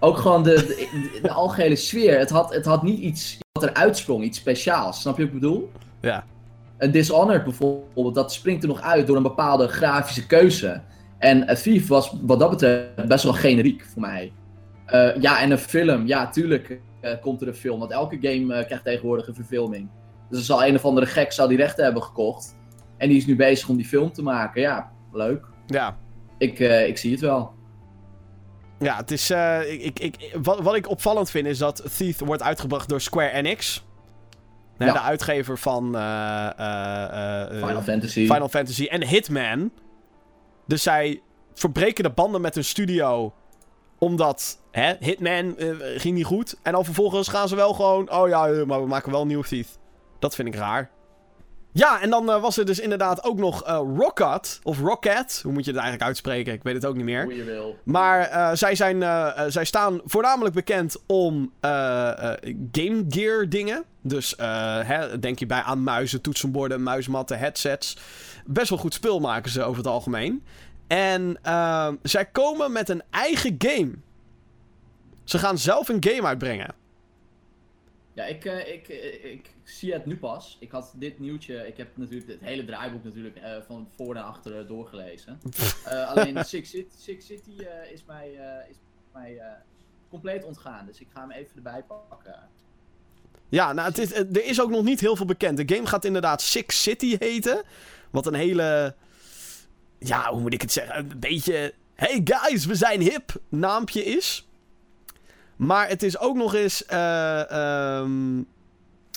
Ook 0.01 0.19
gewoon 0.19 0.43
de, 0.43 0.55
de, 0.55 1.19
de, 1.23 1.31
algehele 1.31 1.77
sfeer. 1.77 2.19
Het 2.19 2.31
had, 2.31 2.55
het 2.55 2.65
had 2.65 2.83
niet 2.83 2.99
iets 2.99 3.39
wat 3.63 3.71
eruit 3.71 3.97
sprong, 3.97 4.25
iets 4.25 4.39
speciaals. 4.39 5.01
Snap 5.01 5.17
je 5.17 5.25
wat 5.25 5.33
ik 5.33 5.41
bedoel? 5.41 5.71
Ja. 6.01 6.25
Een 6.79 6.91
Dishonored 6.91 7.45
bijvoorbeeld, 7.45 8.15
dat 8.15 8.33
springt 8.33 8.63
er 8.63 8.69
nog 8.69 8.81
uit 8.81 9.07
door 9.07 9.17
een 9.17 9.23
bepaalde 9.23 9.69
grafische 9.69 10.27
keuze. 10.27 10.81
En 11.19 11.49
A 11.51 11.55
Thief 11.55 11.89
was 11.89 12.17
wat 12.23 12.39
dat 12.39 12.51
betreft 12.51 13.09
best 13.09 13.25
wel 13.25 13.33
generiek 13.33 13.85
voor 13.85 14.01
mij. 14.01 14.33
Uh, 14.95 15.17
ja, 15.17 15.41
en 15.41 15.51
een 15.51 15.59
film. 15.59 16.07
Ja, 16.07 16.29
tuurlijk 16.29 16.81
uh, 17.03 17.11
komt 17.21 17.41
er 17.41 17.49
een 17.49 17.55
film. 17.55 17.79
Want 17.79 17.91
elke 17.91 18.19
game 18.21 18.59
uh, 18.59 18.65
krijgt 18.67 18.85
tegenwoordig 18.85 19.27
een 19.27 19.35
verfilming. 19.35 19.89
Dus 20.31 20.39
er 20.39 20.45
zal 20.45 20.65
een 20.65 20.75
of 20.75 20.85
andere 20.85 21.07
gek 21.07 21.33
zou 21.33 21.49
die 21.49 21.57
rechten 21.57 21.85
hebben 21.85 22.03
gekocht. 22.03 22.57
En 22.97 23.09
die 23.09 23.17
is 23.17 23.27
nu 23.27 23.37
bezig 23.37 23.69
om 23.69 23.77
die 23.77 23.87
film 23.87 24.13
te 24.13 24.23
maken. 24.23 24.61
Ja, 24.61 24.91
leuk. 25.13 25.47
Ja. 25.67 25.97
Ik, 26.39 26.59
ik 26.59 26.99
zie 26.99 27.11
het 27.11 27.21
wel. 27.21 27.53
Ja, 28.83 28.97
het 28.97 29.11
is. 29.11 29.31
Uh, 29.31 29.85
ik, 29.85 29.99
ik, 29.99 30.39
wat, 30.43 30.61
wat 30.61 30.75
ik 30.75 30.89
opvallend 30.89 31.31
vind 31.31 31.47
is 31.47 31.59
dat 31.59 31.97
Thief 31.97 32.19
wordt 32.19 32.43
uitgebracht 32.43 32.89
door 32.89 33.01
Square 33.01 33.31
Enix. 33.31 33.85
Ja. 34.79 34.93
De 34.93 35.01
uitgever 35.01 35.59
van 35.59 35.97
uh, 35.97 36.49
Final 37.49 37.83
Fantasy. 37.83 38.21
Final 38.27 38.49
Fantasy 38.49 38.87
en 38.87 39.07
Hitman. 39.07 39.73
Dus 40.67 40.83
zij 40.83 41.23
verbreken 41.55 42.05
de 42.05 42.11
banden 42.11 42.41
met 42.41 42.55
hun 42.55 42.65
studio. 42.65 43.33
Omdat 43.99 44.59
hè, 44.71 44.95
Hitman 44.99 45.55
ging 45.97 46.15
niet 46.15 46.25
goed. 46.25 46.57
En 46.63 46.73
dan 46.73 46.85
vervolgens 46.85 47.29
gaan 47.29 47.49
ze 47.49 47.57
wel 47.57 47.73
gewoon. 47.73 48.13
Oh 48.13 48.29
ja, 48.29 48.65
maar 48.67 48.81
we 48.81 48.87
maken 48.87 49.13
wel 49.13 49.21
een 49.21 49.27
nieuwe 49.27 49.45
Thief. 49.45 49.69
Dat 50.19 50.35
vind 50.35 50.49
ik 50.49 50.55
raar. 50.55 50.91
Ja, 51.75 52.01
en 52.01 52.11
dan 52.11 52.31
uh, 52.31 52.41
was 52.41 52.57
er 52.57 52.65
dus 52.65 52.79
inderdaad 52.79 53.25
ook 53.25 53.39
nog 53.39 53.69
uh, 53.69 53.81
Rocket, 53.97 54.61
of 54.63 54.81
Rocket, 54.81 55.41
hoe 55.43 55.53
moet 55.53 55.65
je 55.65 55.71
het 55.71 55.81
eigenlijk 55.81 56.09
uitspreken? 56.09 56.53
Ik 56.53 56.63
weet 56.63 56.75
het 56.75 56.87
ook 56.87 56.95
niet 56.95 57.05
meer. 57.05 57.25
Hoe 57.25 57.37
je 57.37 57.45
wil. 57.45 57.79
Maar 57.85 58.31
uh, 58.31 58.51
zij, 58.53 58.75
zijn, 58.75 59.03
zij 59.53 59.65
staan 59.65 60.01
voornamelijk 60.05 60.55
bekend 60.55 60.97
om 61.07 61.53
Game 62.73 63.05
Gear 63.09 63.49
dingen. 63.49 63.85
Dus 64.01 64.35
hè, 64.85 65.19
denk 65.19 65.39
je 65.39 65.47
bij 65.47 65.61
aan 65.61 65.83
muizen, 65.83 66.21
toetsenborden, 66.21 66.83
muismatten, 66.83 67.39
headsets. 67.39 67.97
Best 68.47 68.69
wel 68.69 68.79
goed 68.79 68.95
spul 68.95 69.21
maken 69.21 69.51
ze 69.51 69.63
over 69.63 69.77
het 69.77 69.93
algemeen. 69.93 70.45
En 70.87 71.39
zij 72.03 72.25
komen 72.25 72.73
met 72.73 72.89
een 72.89 73.03
eigen 73.11 73.55
game. 73.59 73.91
Ze 75.25 75.39
gaan 75.39 75.59
zelf 75.59 75.89
een 75.89 76.05
game 76.05 76.27
uitbrengen. 76.27 76.75
Ja, 78.15 78.25
ik, 78.25 78.45
ik, 78.45 78.89
ik 79.23 79.55
zie 79.63 79.93
het 79.93 80.07
nu 80.07 80.19
pas. 80.19 80.57
Ik 80.61 80.71
had 80.71 80.93
dit 80.97 81.19
nieuwtje, 81.19 81.67
ik 81.67 81.77
heb 81.77 81.97
natuurlijk 81.97 82.31
het 82.31 82.41
hele 82.41 82.65
draaiboek 82.65 83.05
natuurlijk 83.05 83.37
uh, 83.37 83.57
van 83.67 83.89
voor 83.97 84.15
naar 84.15 84.23
achter 84.23 84.67
doorgelezen. 84.67 85.41
uh, 85.87 86.09
alleen 86.11 86.45
Six 86.45 86.71
City, 86.71 86.97
Six 86.99 87.27
City 87.27 87.65
is 87.93 88.05
mij, 88.05 88.31
is 88.71 88.77
mij 89.13 89.41
compleet 90.11 90.45
ontgaan, 90.45 90.87
dus 90.87 91.01
ik 91.01 91.07
ga 91.13 91.21
hem 91.21 91.31
even 91.31 91.57
erbij 91.57 91.85
pakken. 92.09 92.49
Ja, 93.53 93.73
nou, 93.73 93.89
het 93.89 93.99
is, 93.99 94.13
er 94.13 94.45
is 94.45 94.61
ook 94.61 94.71
nog 94.71 94.83
niet 94.83 95.01
heel 95.01 95.17
veel 95.17 95.27
bekend. 95.27 95.57
De 95.57 95.75
game 95.75 95.87
gaat 95.87 96.05
inderdaad 96.05 96.43
Six 96.43 96.83
City 96.83 97.17
heten. 97.19 97.63
Wat 98.11 98.27
een 98.27 98.35
hele. 98.35 98.95
Ja, 99.99 100.31
hoe 100.31 100.41
moet 100.41 100.53
ik 100.53 100.63
het 100.63 100.73
zeggen? 100.73 100.99
Een 100.99 101.21
beetje. 101.21 101.75
Hey 101.95 102.21
guys, 102.25 102.67
we 102.67 102.75
zijn 102.75 103.01
hip. 103.01 103.41
Naampje 103.49 104.05
is. 104.05 104.49
Maar 105.63 105.89
het 105.89 106.03
is 106.03 106.19
ook 106.19 106.37
nog 106.37 106.55
eens. 106.55 106.85
Um, 106.93 108.47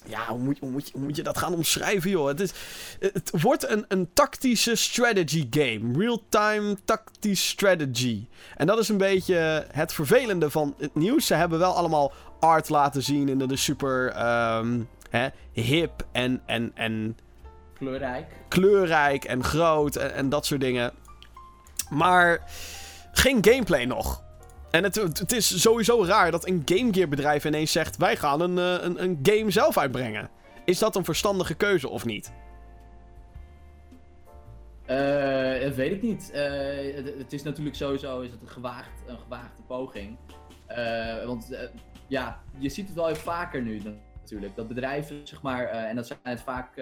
ja, 0.08 0.28
hoe 0.28 0.40
moet, 0.40 0.60
hoe, 0.60 0.70
moet 0.70 0.88
je, 0.88 0.92
hoe 0.94 1.02
moet 1.02 1.16
je 1.16 1.24
dat 1.24 1.38
gaan 1.38 1.54
omschrijven, 1.54 2.10
joh? 2.10 2.28
Het, 2.28 2.40
is, 2.40 2.52
het 3.00 3.42
wordt 3.42 3.70
een, 3.70 3.86
een 3.88 4.10
tactische 4.14 4.76
strategy 4.76 5.48
game. 5.50 6.00
Real-time 6.00 6.78
tactisch 6.86 7.48
strategy. 7.48 8.28
En 8.58 8.68
dat 8.68 8.80
is 8.80 8.90
een 8.90 8.98
beetje 8.98 9.66
het 9.72 9.94
vervelende 9.94 10.50
van 10.50 10.76
het 10.78 10.96
nieuws. 10.96 11.26
Ze 11.26 11.34
hebben 11.34 11.60
wel 11.60 11.76
allemaal 11.76 12.12
art 12.40 12.70
laten 12.70 13.04
zien 13.04 13.30
en 13.30 13.38
dat 13.38 13.52
is 13.52 13.64
super 13.64 14.06
um, 14.58 14.90
hè, 15.10 15.28
hip 15.52 16.06
en, 16.12 16.42
en, 16.46 16.72
en... 16.74 17.18
Kleurrijk. 17.78 18.26
Kleurrijk 18.48 19.24
en 19.24 19.44
groot 19.44 19.96
en, 19.96 20.14
en 20.14 20.30
dat 20.30 20.46
soort 20.46 20.62
dingen. 20.62 20.92
Maar 21.90 22.44
geen 23.12 23.46
gameplay 23.46 23.86
nog. 23.86 24.24
En 24.76 24.84
het, 24.84 24.96
het, 24.96 25.32
is 25.32 25.62
sowieso 25.62 26.06
raar 26.06 26.32
dat 26.32 26.48
een 26.48 26.62
Game 26.66 26.94
Gear 26.94 27.08
bedrijf 27.08 27.46
ineens 27.46 27.72
zegt: 27.72 27.98
wij 27.98 28.16
gaan 28.16 28.42
een, 28.42 28.58
eh, 28.58 28.86
een, 28.86 29.04
een 29.04 29.20
game 29.24 29.52
zelf 29.52 29.78
uitbrengen. 29.78 30.30
Is 30.66 30.80
dat 30.80 30.96
een 30.96 31.06
verstandige 31.06 31.54
keuze 31.54 31.90
of 31.90 32.06
niet? 32.06 32.34
Uh, 34.90 35.62
dat 35.62 35.76
weet 35.76 35.92
ik 35.92 36.02
niet. 36.02 36.32
Uh, 36.34 36.42
het, 37.18 37.34
is 37.34 37.44
natuurlijk 37.44 37.76
sowieso 37.76 38.22
is 38.22 38.32
het 38.32 38.42
een, 38.42 38.48
een 39.08 39.18
gewaagde 39.18 39.64
poging. 39.68 40.18
Want 41.26 41.58
ja, 42.08 42.42
je 42.58 42.70
ziet 42.70 42.88
het 42.88 42.96
wel 42.96 43.10
even 43.10 43.24
vaker 43.24 43.62
nu 43.62 43.82
natuurlijk. 44.22 44.56
Dat 44.56 44.68
bedrijven, 44.68 45.22
zeg 45.24 45.42
maar, 45.42 45.66
en 45.66 45.96
dat 45.96 46.08
zijn 46.08 46.20
het 46.24 46.42
vaak 46.42 46.76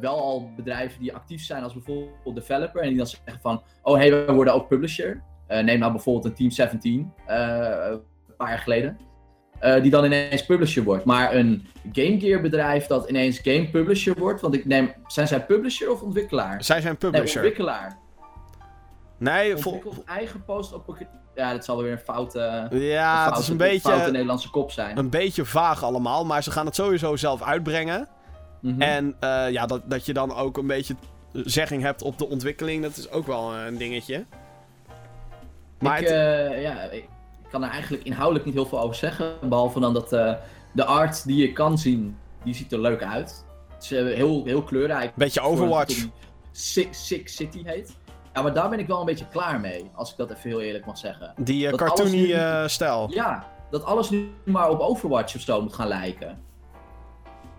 wel 0.00 0.20
al 0.20 0.50
bedrijven 0.56 1.00
die 1.00 1.14
actief 1.14 1.42
zijn 1.42 1.62
als 1.62 1.72
bijvoorbeeld 1.72 2.34
developer. 2.34 2.82
En 2.82 2.88
die 2.88 2.96
dan 2.96 3.06
zeggen 3.06 3.40
van, 3.40 3.62
oh 3.82 3.94
hé, 3.94 4.08
hey, 4.08 4.26
we 4.26 4.32
worden 4.32 4.54
ook 4.54 4.68
publisher. 4.68 5.22
Uh, 5.48 5.58
neem 5.60 5.78
nou 5.78 5.92
bijvoorbeeld 5.92 6.24
een 6.24 6.34
Team 6.34 6.50
17, 6.50 7.12
uh, 7.28 7.36
een 7.90 8.00
paar 8.36 8.48
jaar 8.48 8.58
geleden. 8.58 8.98
Uh, 9.62 9.82
die 9.82 9.90
dan 9.90 10.04
ineens 10.04 10.46
publisher 10.46 10.84
wordt. 10.84 11.04
Maar 11.04 11.34
een 11.34 11.66
Game 11.92 12.20
Gear 12.20 12.40
bedrijf 12.40 12.86
dat 12.86 13.08
ineens 13.08 13.38
game 13.38 13.68
publisher 13.70 14.18
wordt. 14.18 14.40
Want 14.40 14.54
ik 14.54 14.64
neem, 14.64 14.92
zijn 15.06 15.28
zij 15.28 15.44
publisher 15.44 15.90
of 15.90 16.02
ontwikkelaar? 16.02 16.64
Zij 16.64 16.80
zijn 16.80 16.96
publisher. 16.96 17.24
Nee, 17.24 17.34
ontwikkelaar. 17.34 17.98
Nee, 19.18 19.56
vol... 19.56 19.82
eigen 20.06 20.44
post 20.44 20.72
op. 20.72 20.96
Ja, 21.34 21.52
dat 21.52 21.64
zal 21.64 21.82
weer 21.82 21.92
een 21.92 21.98
foute. 21.98 22.38
Ja, 22.70 23.12
een 23.12 23.20
foute, 23.20 23.34
het 23.34 23.38
is 23.38 23.48
een 23.48 23.56
beetje. 23.56 23.88
Foute 23.88 24.10
Nederlandse 24.10 24.50
kop 24.50 24.70
zijn. 24.70 24.98
Een 24.98 25.10
beetje 25.10 25.44
vaag 25.44 25.82
allemaal, 25.82 26.24
maar 26.24 26.42
ze 26.42 26.50
gaan 26.50 26.66
het 26.66 26.74
sowieso 26.74 27.16
zelf 27.16 27.42
uitbrengen. 27.42 28.08
Mm 28.60 28.70
-hmm. 28.70 28.80
En 28.80 29.16
ja, 29.52 29.66
dat, 29.66 29.90
dat 29.90 30.06
je 30.06 30.12
dan 30.12 30.34
ook 30.34 30.56
een 30.56 30.66
beetje 30.66 30.94
zegging 31.32 31.82
hebt 31.82 32.02
op 32.02 32.18
de 32.18 32.28
ontwikkeling, 32.28 32.82
dat 32.82 32.96
is 32.96 33.10
ook 33.10 33.26
wel 33.26 33.54
een 33.54 33.76
dingetje. 33.76 34.24
Maar 35.78 36.00
ik, 36.00 36.08
uh, 36.08 36.62
ja, 36.62 36.80
ik 36.80 37.08
kan 37.50 37.62
er 37.62 37.70
eigenlijk 37.70 38.04
inhoudelijk 38.04 38.44
niet 38.44 38.54
heel 38.54 38.66
veel 38.66 38.80
over 38.80 38.96
zeggen. 38.96 39.34
Behalve 39.48 39.80
dan 39.80 39.94
dat 39.94 40.12
uh, 40.12 40.34
de 40.72 40.84
art 40.84 41.26
die 41.26 41.36
je 41.36 41.52
kan 41.52 41.78
zien, 41.78 42.16
die 42.44 42.54
ziet 42.54 42.72
er 42.72 42.80
leuk 42.80 43.02
uit. 43.02 43.44
Het 43.74 43.82
is 43.82 43.90
heel, 43.90 44.44
heel 44.44 44.62
kleurrijk. 44.62 45.14
Beetje 45.14 45.40
Overwatch. 45.40 46.06
Six, 46.52 47.06
Six 47.06 47.36
City 47.36 47.62
heet. 47.64 47.96
Ja, 48.34 48.42
maar 48.42 48.54
daar 48.54 48.68
ben 48.68 48.78
ik 48.78 48.86
wel 48.86 49.00
een 49.00 49.06
beetje 49.06 49.28
klaar 49.28 49.60
mee, 49.60 49.90
als 49.94 50.10
ik 50.10 50.16
dat 50.16 50.30
even 50.30 50.50
heel 50.50 50.60
eerlijk 50.60 50.86
mag 50.86 50.98
zeggen. 50.98 51.34
Die 51.38 51.66
uh, 51.66 51.72
cartoony 51.72 52.10
nu, 52.10 52.68
stijl. 52.68 53.10
Ja, 53.10 53.46
dat 53.70 53.84
alles 53.84 54.10
nu 54.10 54.30
maar 54.44 54.70
op 54.70 54.80
Overwatch 54.80 55.34
of 55.34 55.40
zo 55.40 55.62
moet 55.62 55.74
gaan 55.74 55.88
lijken. 55.88 56.42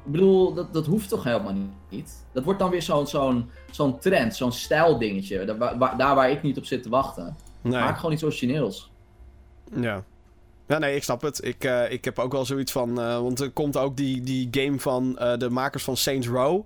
Ik 0.05 0.11
bedoel, 0.11 0.53
dat, 0.53 0.73
dat 0.73 0.85
hoeft 0.85 1.09
toch 1.09 1.23
helemaal 1.23 1.53
niet? 1.89 2.25
Dat 2.31 2.43
wordt 2.43 2.59
dan 2.59 2.69
weer 2.69 2.81
zo'n 2.81 3.07
zo'n 3.07 3.49
zo'n 3.71 3.99
trend, 3.99 4.35
zo'n 4.35 4.51
stijldingetje. 4.51 5.45
Daar 5.45 5.77
waar, 5.77 5.97
daar 5.97 6.15
waar 6.15 6.29
ik 6.29 6.41
niet 6.41 6.57
op 6.57 6.65
zit 6.65 6.83
te 6.83 6.89
wachten. 6.89 7.35
Nee. 7.71 7.79
Maak 7.79 7.95
gewoon 7.97 8.11
iets 8.11 8.23
origineels. 8.23 8.91
Ja. 9.75 10.03
Ja, 10.67 10.77
nee, 10.77 10.95
ik 10.95 11.03
snap 11.03 11.21
het. 11.21 11.45
Ik, 11.45 11.63
uh, 11.63 11.91
ik 11.91 12.05
heb 12.05 12.19
ook 12.19 12.31
wel 12.31 12.45
zoiets 12.45 12.71
van. 12.71 12.99
Uh, 12.99 13.19
want 13.19 13.39
er 13.39 13.49
komt 13.49 13.77
ook 13.77 13.97
die, 13.97 14.21
die 14.21 14.47
game 14.51 14.79
van 14.79 15.17
uh, 15.19 15.37
de 15.37 15.49
makers 15.49 15.83
van 15.83 15.97
Saints 15.97 16.27
Row. 16.27 16.65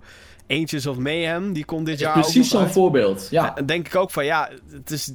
Angels 0.50 0.86
of 0.86 0.98
Mayhem, 0.98 1.52
die 1.52 1.64
komt 1.64 1.86
dit 1.86 1.98
jaar 1.98 2.12
Precies 2.12 2.50
zo'n 2.50 2.68
voorbeeld, 2.68 3.28
ja. 3.30 3.54
Denk 3.66 3.86
ik 3.86 3.96
ook 3.96 4.10
van, 4.10 4.24
ja, 4.24 4.50
het 4.70 4.90
is, 4.90 5.12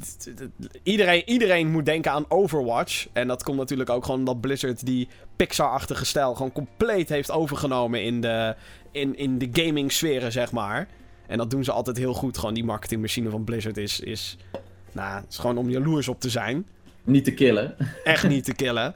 iedereen, 0.83 1.29
iedereen 1.29 1.71
moet 1.71 1.85
denken 1.85 2.11
aan 2.11 2.25
Overwatch. 2.27 3.07
En 3.13 3.27
dat 3.27 3.43
komt 3.43 3.57
natuurlijk 3.57 3.89
ook 3.89 4.05
gewoon 4.05 4.19
omdat 4.19 4.41
Blizzard 4.41 4.85
die 4.85 5.07
Pixar-achtige 5.35 6.05
stijl 6.05 6.35
gewoon 6.35 6.51
compleet 6.51 7.09
heeft 7.09 7.31
overgenomen 7.31 8.03
in 8.03 8.21
de, 8.21 8.55
in, 8.91 9.17
in 9.17 9.37
de 9.37 9.49
gaming-sferen, 9.51 10.31
zeg 10.31 10.51
maar. 10.51 10.87
En 11.27 11.37
dat 11.37 11.49
doen 11.49 11.63
ze 11.63 11.71
altijd 11.71 11.97
heel 11.97 12.13
goed. 12.13 12.37
Gewoon 12.37 12.53
die 12.53 12.65
marketingmachine 12.65 13.29
van 13.29 13.43
Blizzard 13.43 13.77
is, 13.77 13.99
is, 13.99 14.37
nou, 14.95 15.23
is 15.29 15.37
gewoon 15.37 15.57
om 15.57 15.69
jaloers 15.69 16.07
op 16.07 16.19
te 16.19 16.29
zijn. 16.29 16.67
Niet 17.03 17.23
te 17.23 17.33
killen. 17.33 17.75
Echt 18.03 18.27
niet 18.27 18.45
te 18.45 18.53
killen. 18.53 18.95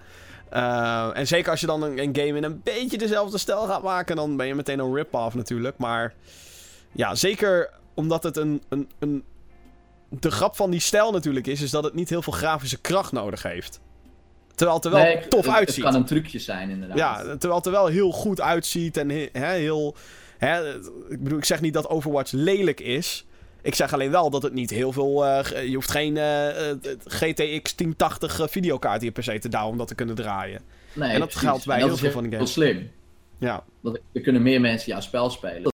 Uh, 0.54 1.10
en 1.14 1.28
zeker 1.28 1.52
als 1.52 1.60
je 1.60 1.66
dan 1.66 1.84
een, 1.84 2.00
een, 2.00 2.16
game 2.16 2.38
in 2.38 2.44
een 2.44 2.62
beetje 2.64 2.98
dezelfde 2.98 3.38
stijl 3.38 3.66
gaat 3.66 3.84
maken, 3.84 4.16
dan 4.16 4.38
ben 4.38 4.48
je 4.48 4.56
meteen 4.56 4.80
een 4.80 4.96
rip-off 4.96 5.36
natuurlijk. 5.36 5.78
Maar 5.78 6.14
ja, 6.92 7.16
zeker 7.16 7.70
omdat 7.94 8.24
het 8.24 8.38
een, 8.38 8.62
een, 8.70 8.90
een. 9.00 9.24
De 10.10 10.32
grap 10.32 10.56
van 10.56 10.72
die 10.72 10.80
stijl 10.80 11.12
natuurlijk 11.12 11.48
is, 11.48 11.62
is 11.62 11.72
dat 11.72 11.84
het 11.84 11.94
niet 11.94 12.10
heel 12.10 12.22
veel 12.22 12.34
grafische 12.34 12.82
kracht 12.82 13.12
nodig 13.12 13.44
heeft. 13.44 13.80
Terwijl 14.56 14.78
het 14.78 14.86
er 14.86 14.92
wel 14.92 15.04
nee, 15.04 15.28
tof 15.28 15.48
uitziet. 15.48 15.84
Het 15.84 15.94
kan 15.94 16.02
een 16.02 16.08
trucje 16.08 16.40
zijn, 16.40 16.70
inderdaad. 16.70 16.98
Ja, 16.98 17.16
terwijl 17.22 17.56
het 17.56 17.66
er 17.66 17.72
wel 17.72 17.88
heel 17.88 18.12
goed 18.12 18.42
uitziet 18.42 18.98
en 18.98 19.10
he, 19.10 19.30
heel. 19.32 19.96
Ik 21.10 21.24
bedoel, 21.24 21.38
ik 21.38 21.46
zeg 21.46 21.62
niet 21.62 21.74
dat 21.74 21.90
Overwatch 21.90 22.32
lelijk 22.32 22.80
is. 22.80 23.26
Ik 23.62 23.76
zeg 23.76 23.94
alleen 23.94 24.12
wel 24.12 24.30
dat 24.30 24.44
het 24.44 24.54
niet 24.54 24.70
heel 24.70 24.92
veel. 24.92 25.26
Uh, 25.26 25.68
je 25.68 25.76
hoeft 25.76 25.92
geen 25.92 26.16
uh, 26.16 26.48
GTX 27.06 27.76
1080 27.76 28.48
videokaart 28.50 29.02
hier 29.02 29.12
per 29.12 29.24
se 29.24 29.40
te 29.40 29.50
douwen 29.50 29.72
om 29.72 29.78
dat 29.78 29.88
te 29.88 29.96
kunnen 29.96 30.16
draaien. 30.16 30.62
Nee, 30.94 31.12
en 31.12 31.20
dat 31.20 31.36
geldt 31.36 31.66
bij 31.66 31.78
heel 31.78 31.98
veel 31.98 32.12
van 32.12 32.24
de 32.24 32.30
games. 32.30 32.54
Dat 32.54 32.64
is 32.64 32.70
slim. 32.70 32.92
Ja. 33.38 33.64
Dat, 33.82 34.00
er 34.12 34.22
kunnen 34.22 34.42
meer 34.42 34.62
mensen 34.62 34.92
jouw 34.92 35.02
spel 35.02 35.30
spelen. 35.30 35.72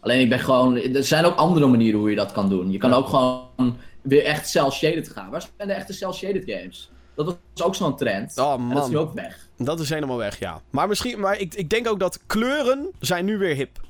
Alleen 0.00 0.20
ik 0.20 0.28
ben 0.28 0.38
gewoon. 0.38 0.76
Er 0.76 1.04
zijn 1.04 1.24
ook 1.24 1.36
andere 1.36 1.66
manieren 1.66 2.00
hoe 2.00 2.10
je 2.10 2.16
dat 2.16 2.32
kan 2.32 2.48
doen. 2.48 2.70
Je 2.70 2.78
kan 2.78 2.92
ook 2.92 3.08
gewoon 3.08 3.78
weer 4.02 4.24
echt 4.24 4.48
cel-shaded 4.48 5.08
gaan. 5.08 5.30
Waar 5.30 5.40
zijn 5.56 5.68
de 5.68 5.74
echte 5.74 5.92
cel-shaded 5.92 6.42
games? 6.46 6.90
Dat 7.14 7.26
was 7.54 7.64
ook 7.66 7.74
zo'n 7.74 7.96
trend. 7.96 8.38
Oh 8.38 8.56
man. 8.56 8.74
dat 8.74 8.84
is 8.84 8.90
nu 8.90 8.98
ook 8.98 9.12
weg. 9.12 9.48
Dat 9.56 9.80
is 9.80 9.88
helemaal 9.88 10.16
weg, 10.16 10.38
ja. 10.38 10.60
Maar 10.70 10.88
misschien. 10.88 11.20
Maar 11.20 11.38
ik, 11.38 11.54
ik 11.54 11.70
denk 11.70 11.88
ook 11.88 11.98
dat 11.98 12.20
kleuren 12.26 12.90
zijn 13.00 13.24
nu 13.24 13.38
weer 13.38 13.54
hip. 13.54 13.80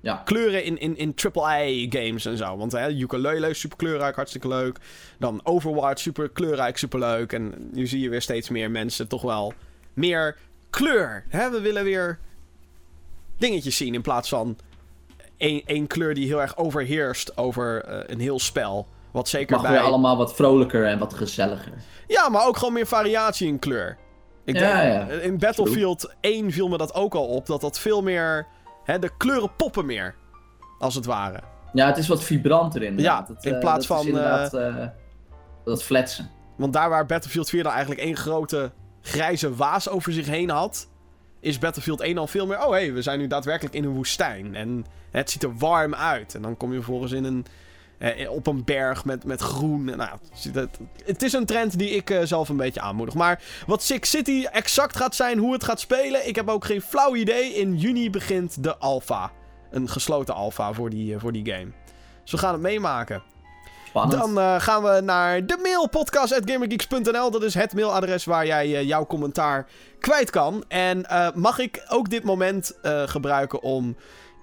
Ja. 0.00 0.22
Kleuren 0.24 0.64
in, 0.64 0.78
in, 0.78 0.96
in 0.96 1.14
AAA-games 1.32 2.24
en 2.24 2.36
zo. 2.36 2.56
Want 2.56 2.72
hè, 2.72 2.90
ukulele 2.90 3.54
super 3.54 3.76
kleurrijk, 3.76 4.16
hartstikke 4.16 4.48
leuk. 4.48 4.78
Dan 5.18 5.40
Overwatch, 5.42 6.00
super 6.00 6.28
kleurrijk, 6.28 6.76
super 6.76 6.98
leuk. 6.98 7.32
En 7.32 7.70
nu 7.72 7.86
zie 7.86 8.00
je 8.00 8.08
weer 8.08 8.22
steeds 8.22 8.48
meer 8.48 8.70
mensen 8.70 9.08
toch 9.08 9.22
wel 9.22 9.52
meer 9.94 10.36
kleur. 10.70 11.24
Hè? 11.28 11.50
We 11.50 11.60
willen 11.60 11.84
weer 11.84 12.18
dingetjes 13.38 13.76
zien 13.76 13.94
in 13.94 14.02
plaats 14.02 14.28
van 14.28 14.58
één, 15.36 15.62
één 15.64 15.86
kleur 15.86 16.14
die 16.14 16.26
heel 16.26 16.40
erg 16.40 16.56
overheerst 16.56 17.36
over 17.36 17.88
uh, 17.88 17.98
een 18.06 18.20
heel 18.20 18.38
spel. 18.38 18.86
Wat 19.10 19.28
zeker 19.28 19.56
Mag 19.56 19.62
bij... 19.62 19.72
weer 19.72 19.80
allemaal 19.80 20.16
wat 20.16 20.34
vrolijker 20.34 20.86
en 20.86 20.98
wat 20.98 21.14
gezelliger. 21.14 21.72
Ja, 22.06 22.28
maar 22.28 22.46
ook 22.46 22.56
gewoon 22.56 22.72
meer 22.72 22.86
variatie 22.86 23.48
in 23.48 23.58
kleur. 23.58 23.96
Ik 24.44 24.54
ja, 24.54 24.82
denk, 24.82 25.10
ja. 25.10 25.16
In 25.16 25.38
Battlefield 25.38 26.14
1 26.20 26.50
viel 26.50 26.68
me 26.68 26.76
dat 26.76 26.94
ook 26.94 27.14
al 27.14 27.26
op. 27.26 27.46
Dat 27.46 27.60
dat 27.60 27.78
veel 27.78 28.02
meer 28.02 28.46
Hè, 28.90 28.98
de 28.98 29.10
kleuren 29.16 29.56
poppen 29.56 29.86
meer. 29.86 30.14
Als 30.78 30.94
het 30.94 31.04
ware. 31.04 31.40
Ja, 31.72 31.86
het 31.86 31.96
is 31.96 32.08
wat 32.08 32.24
vibranter 32.24 32.82
inderdaad. 32.82 33.28
Ja, 33.28 33.50
in 33.50 33.54
eh, 33.54 33.60
plaats 33.60 33.86
van... 33.86 34.06
Uh, 34.06 34.86
dat 35.64 35.82
fletsen. 35.82 36.30
Want 36.56 36.72
daar 36.72 36.88
waar 36.88 37.06
Battlefield 37.06 37.48
4 37.48 37.62
dan 37.62 37.72
eigenlijk 37.72 38.00
één 38.00 38.16
grote 38.16 38.72
grijze 39.00 39.54
waas 39.54 39.88
over 39.88 40.12
zich 40.12 40.26
heen 40.26 40.50
had... 40.50 40.88
is 41.40 41.58
Battlefield 41.58 42.00
1 42.00 42.18
al 42.18 42.26
veel 42.26 42.46
meer... 42.46 42.58
Oh, 42.58 42.70
hé, 42.70 42.78
hey, 42.78 42.92
we 42.92 43.02
zijn 43.02 43.18
nu 43.18 43.26
daadwerkelijk 43.26 43.74
in 43.74 43.84
een 43.84 43.94
woestijn. 43.94 44.54
En 44.54 44.86
het 45.10 45.30
ziet 45.30 45.42
er 45.42 45.56
warm 45.56 45.94
uit. 45.94 46.34
En 46.34 46.42
dan 46.42 46.56
kom 46.56 46.70
je 46.70 46.76
vervolgens 46.76 47.12
in 47.12 47.24
een... 47.24 47.46
Eh, 48.00 48.30
op 48.30 48.46
een 48.46 48.64
berg 48.64 49.04
met, 49.04 49.24
met 49.24 49.40
groen. 49.40 49.84
Nou, 49.84 50.10
het, 50.52 50.78
het 51.04 51.22
is 51.22 51.32
een 51.32 51.46
trend 51.46 51.78
die 51.78 51.90
ik 51.90 52.10
uh, 52.10 52.20
zelf 52.22 52.48
een 52.48 52.56
beetje 52.56 52.80
aanmoedig. 52.80 53.14
Maar 53.14 53.42
wat 53.66 53.82
Six 53.82 54.10
City 54.10 54.46
exact 54.52 54.96
gaat 54.96 55.14
zijn, 55.14 55.38
hoe 55.38 55.52
het 55.52 55.64
gaat 55.64 55.80
spelen, 55.80 56.28
ik 56.28 56.36
heb 56.36 56.48
ook 56.48 56.64
geen 56.64 56.82
flauw 56.82 57.14
idee. 57.14 57.52
In 57.54 57.76
juni 57.76 58.10
begint 58.10 58.62
de 58.62 58.76
alpha. 58.76 59.30
Een 59.70 59.88
gesloten 59.88 60.34
alpha 60.34 60.72
voor 60.72 60.90
die, 60.90 61.14
uh, 61.14 61.20
voor 61.20 61.32
die 61.32 61.52
game. 61.52 61.70
Dus 62.22 62.30
we 62.30 62.38
gaan 62.38 62.52
het 62.52 62.62
meemaken. 62.62 63.22
Spannend. 63.88 64.20
Dan 64.20 64.38
uh, 64.38 64.60
gaan 64.60 64.82
we 64.82 65.00
naar 65.00 65.46
de 65.46 65.58
mail 65.62 65.88
podcast.gamergeeks.nl. 65.88 67.30
Dat 67.30 67.42
is 67.42 67.54
het 67.54 67.74
mailadres 67.74 68.24
waar 68.24 68.46
jij 68.46 68.84
jouw 68.84 69.06
commentaar 69.06 69.66
kwijt 69.98 70.30
kan. 70.30 70.64
En 70.68 71.06
mag 71.34 71.58
ik 71.58 71.84
ook 71.88 72.10
dit 72.10 72.24
moment 72.24 72.78
gebruiken 72.82 73.62
om 73.62 73.96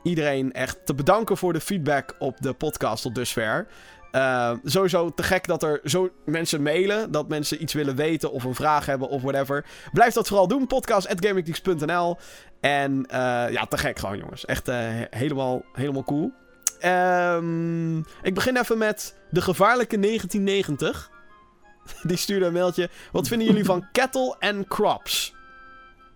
iedereen 0.08 0.54
echt 0.54 0.86
te 0.86 0.94
bedanken 0.94 1.38
voor 1.38 1.54
de 1.54 1.62
feedback 1.62 2.16
op 2.20 2.42
de 2.42 2.54
podcast 2.54 3.02
tot 3.02 3.16
dusver. 3.16 3.68
Uh, 4.12 4.52
sowieso 4.64 5.14
te 5.14 5.24
gek 5.24 5.48
dat 5.48 5.64
er 5.64 5.80
zo 5.84 6.10
mensen 6.26 6.62
mailen. 6.62 7.12
Dat 7.12 7.28
mensen 7.28 7.62
iets 7.62 7.74
willen 7.74 7.96
weten 7.96 8.32
of 8.32 8.44
een 8.44 8.56
vraag 8.56 8.86
hebben 8.86 9.10
of 9.10 9.22
whatever. 9.22 9.66
Blijf 9.94 10.14
dat 10.14 10.28
vooral 10.28 10.48
doen. 10.48 10.68
Podcast.gaminggeeks.nl 10.68 12.18
En 12.60 12.92
uh, 12.92 13.52
ja, 13.52 13.66
te 13.70 13.78
gek 13.78 14.00
gewoon 14.00 14.18
jongens. 14.18 14.46
Echt 14.46 14.70
uh, 14.70 14.76
helemaal, 15.10 15.62
helemaal 15.74 16.04
cool. 16.04 16.32
Um, 16.86 17.98
ik 18.22 18.34
begin 18.34 18.58
even 18.58 18.78
met 18.78 19.16
de 19.30 19.42
gevaarlijke 19.42 20.00
1990. 20.00 21.12
Die 22.04 22.18
stuurde 22.18 22.46
een 22.46 22.54
mailtje. 22.54 22.90
Wat 23.12 23.28
vinden 23.28 23.48
jullie 23.48 23.66
van 23.66 23.88
Kettle 23.92 24.36
and 24.40 24.68
Crops? 24.68 25.36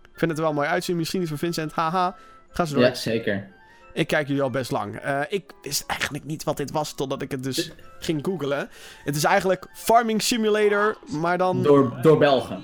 Ik 0.02 0.20
vind 0.20 0.32
het 0.32 0.40
er 0.40 0.46
wel 0.46 0.54
mooi 0.54 0.68
uitzien. 0.68 0.98
Misschien 0.98 1.22
iets 1.22 1.30
voor 1.30 1.40
Vincent. 1.40 1.72
Haha. 1.72 2.16
Ga 2.50 2.66
ze 2.66 2.74
door. 2.74 2.84
Ja, 2.84 2.94
zeker. 2.94 3.48
Ik 3.94 4.08
kijk 4.08 4.28
jullie 4.28 4.42
al 4.42 4.50
best 4.50 4.72
lang. 4.72 5.06
Uh, 5.06 5.22
ik 5.30 5.54
wist 5.62 5.86
eigenlijk 5.86 6.24
niet 6.24 6.44
wat 6.44 6.58
dit 6.58 6.72
was 6.72 6.94
totdat 6.94 7.22
ik 7.22 7.32
het 7.32 7.44
dus 7.44 7.72
ging 8.00 8.26
googlen. 8.26 8.70
Het 9.04 9.16
is 9.16 9.24
eigenlijk 9.24 9.68
Farming 9.74 10.22
Simulator, 10.22 10.98
maar 11.08 11.38
dan... 11.38 11.64
Door, 11.64 12.02
door 12.02 12.18
Belgen. 12.18 12.64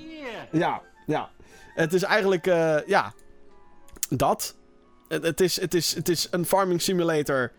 Ja, 0.51 0.81
ja. 1.05 1.29
Het 1.75 1.93
is 1.93 2.03
eigenlijk, 2.03 2.47
uh, 2.47 2.77
ja, 2.87 3.13
dat. 4.09 4.55
Het, 5.07 5.23
het, 5.23 5.41
is, 5.41 5.61
het, 5.61 5.73
is, 5.73 5.95
het 5.95 6.09
is 6.09 6.27
een 6.31 6.45
Farming 6.45 6.81
Simulator 6.81 7.51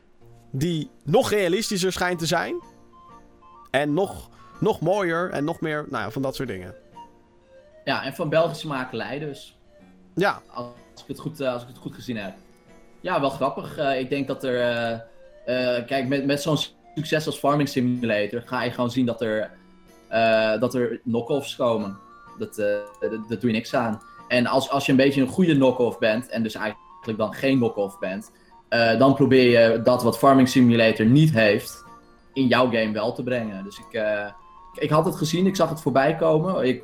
die 0.50 0.90
nog 1.04 1.30
realistischer 1.30 1.92
schijnt 1.92 2.18
te 2.18 2.26
zijn. 2.26 2.62
En 3.70 3.94
nog, 3.94 4.28
nog 4.60 4.80
mooier 4.80 5.30
en 5.30 5.44
nog 5.44 5.60
meer, 5.60 5.86
nou 5.90 6.04
ja, 6.04 6.10
van 6.10 6.22
dat 6.22 6.34
soort 6.34 6.48
dingen. 6.48 6.74
Ja, 7.84 8.04
en 8.04 8.14
van 8.14 8.28
Belgische 8.28 8.66
makelij 8.66 9.18
dus. 9.18 9.58
Ja. 10.14 10.42
Als 10.46 10.66
ik 10.96 11.04
het 11.06 11.18
goed, 11.18 11.40
uh, 11.40 11.52
als 11.52 11.62
ik 11.62 11.68
het 11.68 11.78
goed 11.78 11.94
gezien 11.94 12.16
heb. 12.16 12.34
Ja, 13.08 13.20
wel 13.20 13.30
grappig. 13.30 13.78
Uh, 13.78 13.98
ik 13.98 14.08
denk 14.10 14.26
dat 14.26 14.44
er. 14.44 14.54
Uh, 15.46 15.86
kijk, 15.86 16.08
met, 16.08 16.26
met 16.26 16.42
zo'n 16.42 16.58
succes 16.94 17.26
als 17.26 17.38
Farming 17.38 17.68
Simulator 17.68 18.42
ga 18.44 18.62
je 18.62 18.70
gewoon 18.70 18.90
zien 18.90 19.06
dat 19.06 19.20
er, 19.20 19.50
dat 20.60 20.74
er 20.74 21.00
knock-offs 21.04 21.56
komen. 21.56 21.98
Dat, 22.38 22.56
dat, 22.56 23.10
dat, 23.28 23.40
doe 23.40 23.50
je 23.50 23.56
niks 23.56 23.74
aan. 23.74 24.02
En 24.28 24.46
als, 24.46 24.70
als 24.70 24.86
je 24.86 24.90
een 24.90 24.98
beetje 24.98 25.20
een 25.20 25.28
goede 25.28 25.54
knock-off 25.54 25.98
bent, 25.98 26.28
en 26.28 26.42
dus 26.42 26.54
eigenlijk 26.54 27.18
dan 27.18 27.34
geen 27.34 27.56
knock-off 27.56 27.98
bent, 27.98 28.30
dan 28.98 29.14
probeer 29.14 29.60
je 29.60 29.82
dat 29.82 30.02
wat 30.02 30.18
Farming 30.18 30.48
Simulator 30.48 31.06
niet 31.06 31.32
heeft, 31.32 31.84
in 32.32 32.46
jouw 32.46 32.70
game 32.70 32.92
wel 32.92 33.12
te 33.12 33.22
brengen. 33.22 33.64
Dus 33.64 33.78
ik, 33.78 34.02
ik 34.74 34.90
had 34.90 35.04
het 35.04 35.16
gezien, 35.16 35.46
ik 35.46 35.56
zag 35.56 35.68
het 35.68 35.80
voorbij 35.80 36.16
komen. 36.16 36.66
Ik 36.66 36.82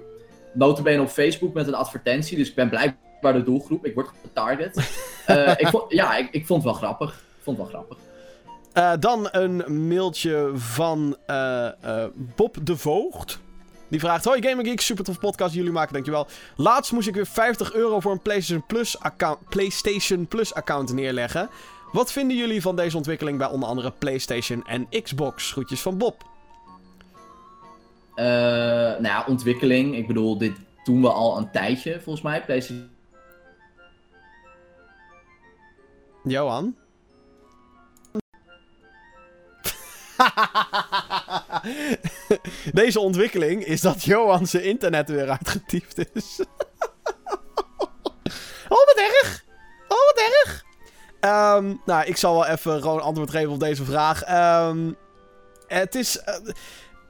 notabene 0.54 1.02
op 1.02 1.08
Facebook 1.08 1.54
met 1.54 1.66
een 1.66 1.74
advertentie, 1.74 2.36
dus 2.36 2.48
ik 2.48 2.54
ben 2.54 2.68
blij 2.68 2.96
de 3.32 3.42
doelgroep. 3.42 3.86
Ik 3.86 3.94
word 3.94 4.10
getarget. 4.22 4.76
uh, 5.28 5.50
ik 5.56 5.66
vond, 5.66 5.84
ja, 5.92 6.16
ik, 6.16 6.28
ik 6.30 6.46
vond 6.46 6.62
het 6.62 6.72
wel 6.72 6.80
grappig. 6.80 7.10
Ik 7.10 7.42
vond 7.42 7.58
het 7.58 7.66
wel 7.66 7.76
grappig. 7.76 7.98
Uh, 8.74 8.92
dan 9.00 9.28
een 9.30 9.86
mailtje 9.88 10.50
van 10.54 11.16
uh, 11.26 11.68
Bob 12.36 12.56
de 12.62 12.76
Voogd. 12.76 13.38
Die 13.88 14.00
vraagt: 14.00 14.24
Hoi 14.24 14.42
Gamer 14.42 14.66
Geek, 14.66 14.80
super 14.80 15.04
tof 15.04 15.18
podcast 15.18 15.54
jullie 15.54 15.72
maken, 15.72 15.92
dankjewel. 15.92 16.26
Laatst 16.56 16.92
moest 16.92 17.08
ik 17.08 17.14
weer 17.14 17.26
50 17.26 17.72
euro 17.72 18.00
voor 18.00 18.12
een 18.12 18.22
PlayStation 18.22 18.66
Plus, 18.66 18.98
account, 19.00 19.38
PlayStation 19.48 20.26
Plus 20.26 20.54
account 20.54 20.92
neerleggen. 20.92 21.48
Wat 21.92 22.12
vinden 22.12 22.36
jullie 22.36 22.62
van 22.62 22.76
deze 22.76 22.96
ontwikkeling 22.96 23.38
bij 23.38 23.48
onder 23.48 23.68
andere 23.68 23.92
PlayStation 23.98 24.64
en 24.66 24.88
Xbox? 25.02 25.52
Groetjes 25.52 25.80
van 25.80 25.98
Bob. 25.98 26.22
nou 28.14 29.02
ja, 29.02 29.24
ontwikkeling. 29.28 29.96
Ik 29.96 30.06
bedoel, 30.06 30.38
dit 30.38 30.56
doen 30.84 31.00
we 31.00 31.08
al 31.12 31.38
een 31.38 31.50
tijdje 31.50 32.00
volgens 32.00 32.24
mij. 32.24 32.44
PlayStation 32.44 32.93
Johan? 36.24 36.76
Deze 42.72 43.00
ontwikkeling 43.00 43.64
is 43.64 43.80
dat 43.80 44.04
Johan 44.04 44.46
zijn 44.46 44.64
internet 44.64 45.08
weer 45.08 45.30
uitgetiefd 45.30 46.14
is. 46.14 46.40
oh, 48.68 48.84
wat 48.84 48.96
erg! 48.96 49.44
Oh, 49.88 49.88
wat 49.88 50.16
erg! 50.16 50.64
Um, 51.20 51.80
nou, 51.84 52.04
ik 52.04 52.16
zal 52.16 52.34
wel 52.34 52.46
even 52.46 52.82
gewoon 52.82 53.02
antwoord 53.02 53.30
geven 53.30 53.52
op 53.52 53.60
deze 53.60 53.84
vraag. 53.84 54.28
Um, 54.68 54.96
het 55.66 55.94
is... 55.94 56.16
Uh, 56.16 56.34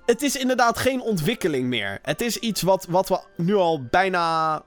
het 0.07 0.23
is 0.23 0.37
inderdaad 0.37 0.79
geen 0.79 1.01
ontwikkeling 1.01 1.69
meer. 1.69 1.99
Het 2.03 2.21
is 2.21 2.37
iets 2.37 2.63
wat, 2.63 2.87
wat 2.89 3.09
we 3.09 3.21
nu 3.37 3.55
al 3.55 3.85
bijna. 3.85 4.63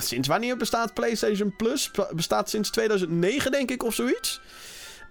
Sinds 0.00 0.28
wanneer 0.28 0.56
bestaat 0.56 0.94
PlayStation 0.94 1.56
Plus? 1.56 1.90
Bestaat 2.14 2.50
sinds 2.50 2.70
2009, 2.70 3.50
denk 3.52 3.70
ik, 3.70 3.82
of 3.82 3.94
zoiets. 3.94 4.40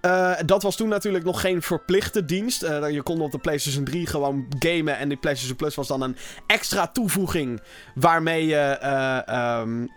Uh, 0.02 0.34
dat 0.46 0.64
was 0.64 0.76
toen 0.76 0.90
natuurlijk 0.90 1.24
nog 1.24 1.42
geen 1.42 1.62
verplichte 1.62 2.26
dienst. 2.26 2.64
Uh, 2.64 2.90
je 2.90 3.02
kon 3.02 3.22
op 3.22 3.32
de 3.32 3.38
PlayStation 3.38 3.84
3 3.84 4.08
gewoon 4.08 4.46
gamen. 4.60 4.98
En 4.98 5.10
die 5.10 5.18
PlayStation 5.18 5.58
Plus 5.58 5.76
was 5.76 5.88
dan 5.88 6.02
een 6.02 6.18
extra 6.48 6.88
toevoeging. 6.88 7.62
Waarmee 7.96 8.46
je. 8.46 8.78
Um, 9.60 9.90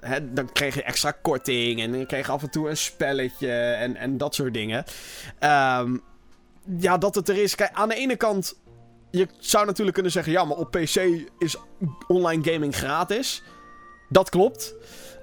hè, 0.00 0.32
dan 0.32 0.52
kreeg 0.52 0.74
je 0.74 0.82
extra 0.82 1.10
korting. 1.10 1.80
En 1.80 1.98
je 1.98 2.06
kreeg 2.06 2.30
af 2.30 2.42
en 2.42 2.50
toe 2.50 2.68
een 2.68 2.76
spelletje. 2.76 3.52
En, 3.52 3.96
en 3.96 4.18
dat 4.18 4.34
soort 4.34 4.54
dingen. 4.54 4.84
Um, 5.40 6.02
ja, 6.78 6.98
dat 6.98 7.14
het 7.14 7.28
er 7.28 7.42
is. 7.42 7.54
Kijk, 7.54 7.70
aan 7.72 7.88
de 7.88 7.94
ene 7.94 8.16
kant. 8.16 8.54
Je 9.16 9.28
zou 9.38 9.66
natuurlijk 9.66 9.94
kunnen 9.94 10.12
zeggen. 10.12 10.32
Ja, 10.32 10.44
maar 10.44 10.56
op 10.56 10.70
PC 10.70 11.00
is 11.38 11.56
online 12.06 12.52
gaming 12.52 12.76
gratis. 12.76 13.42
Dat 14.08 14.28
klopt. 14.28 14.74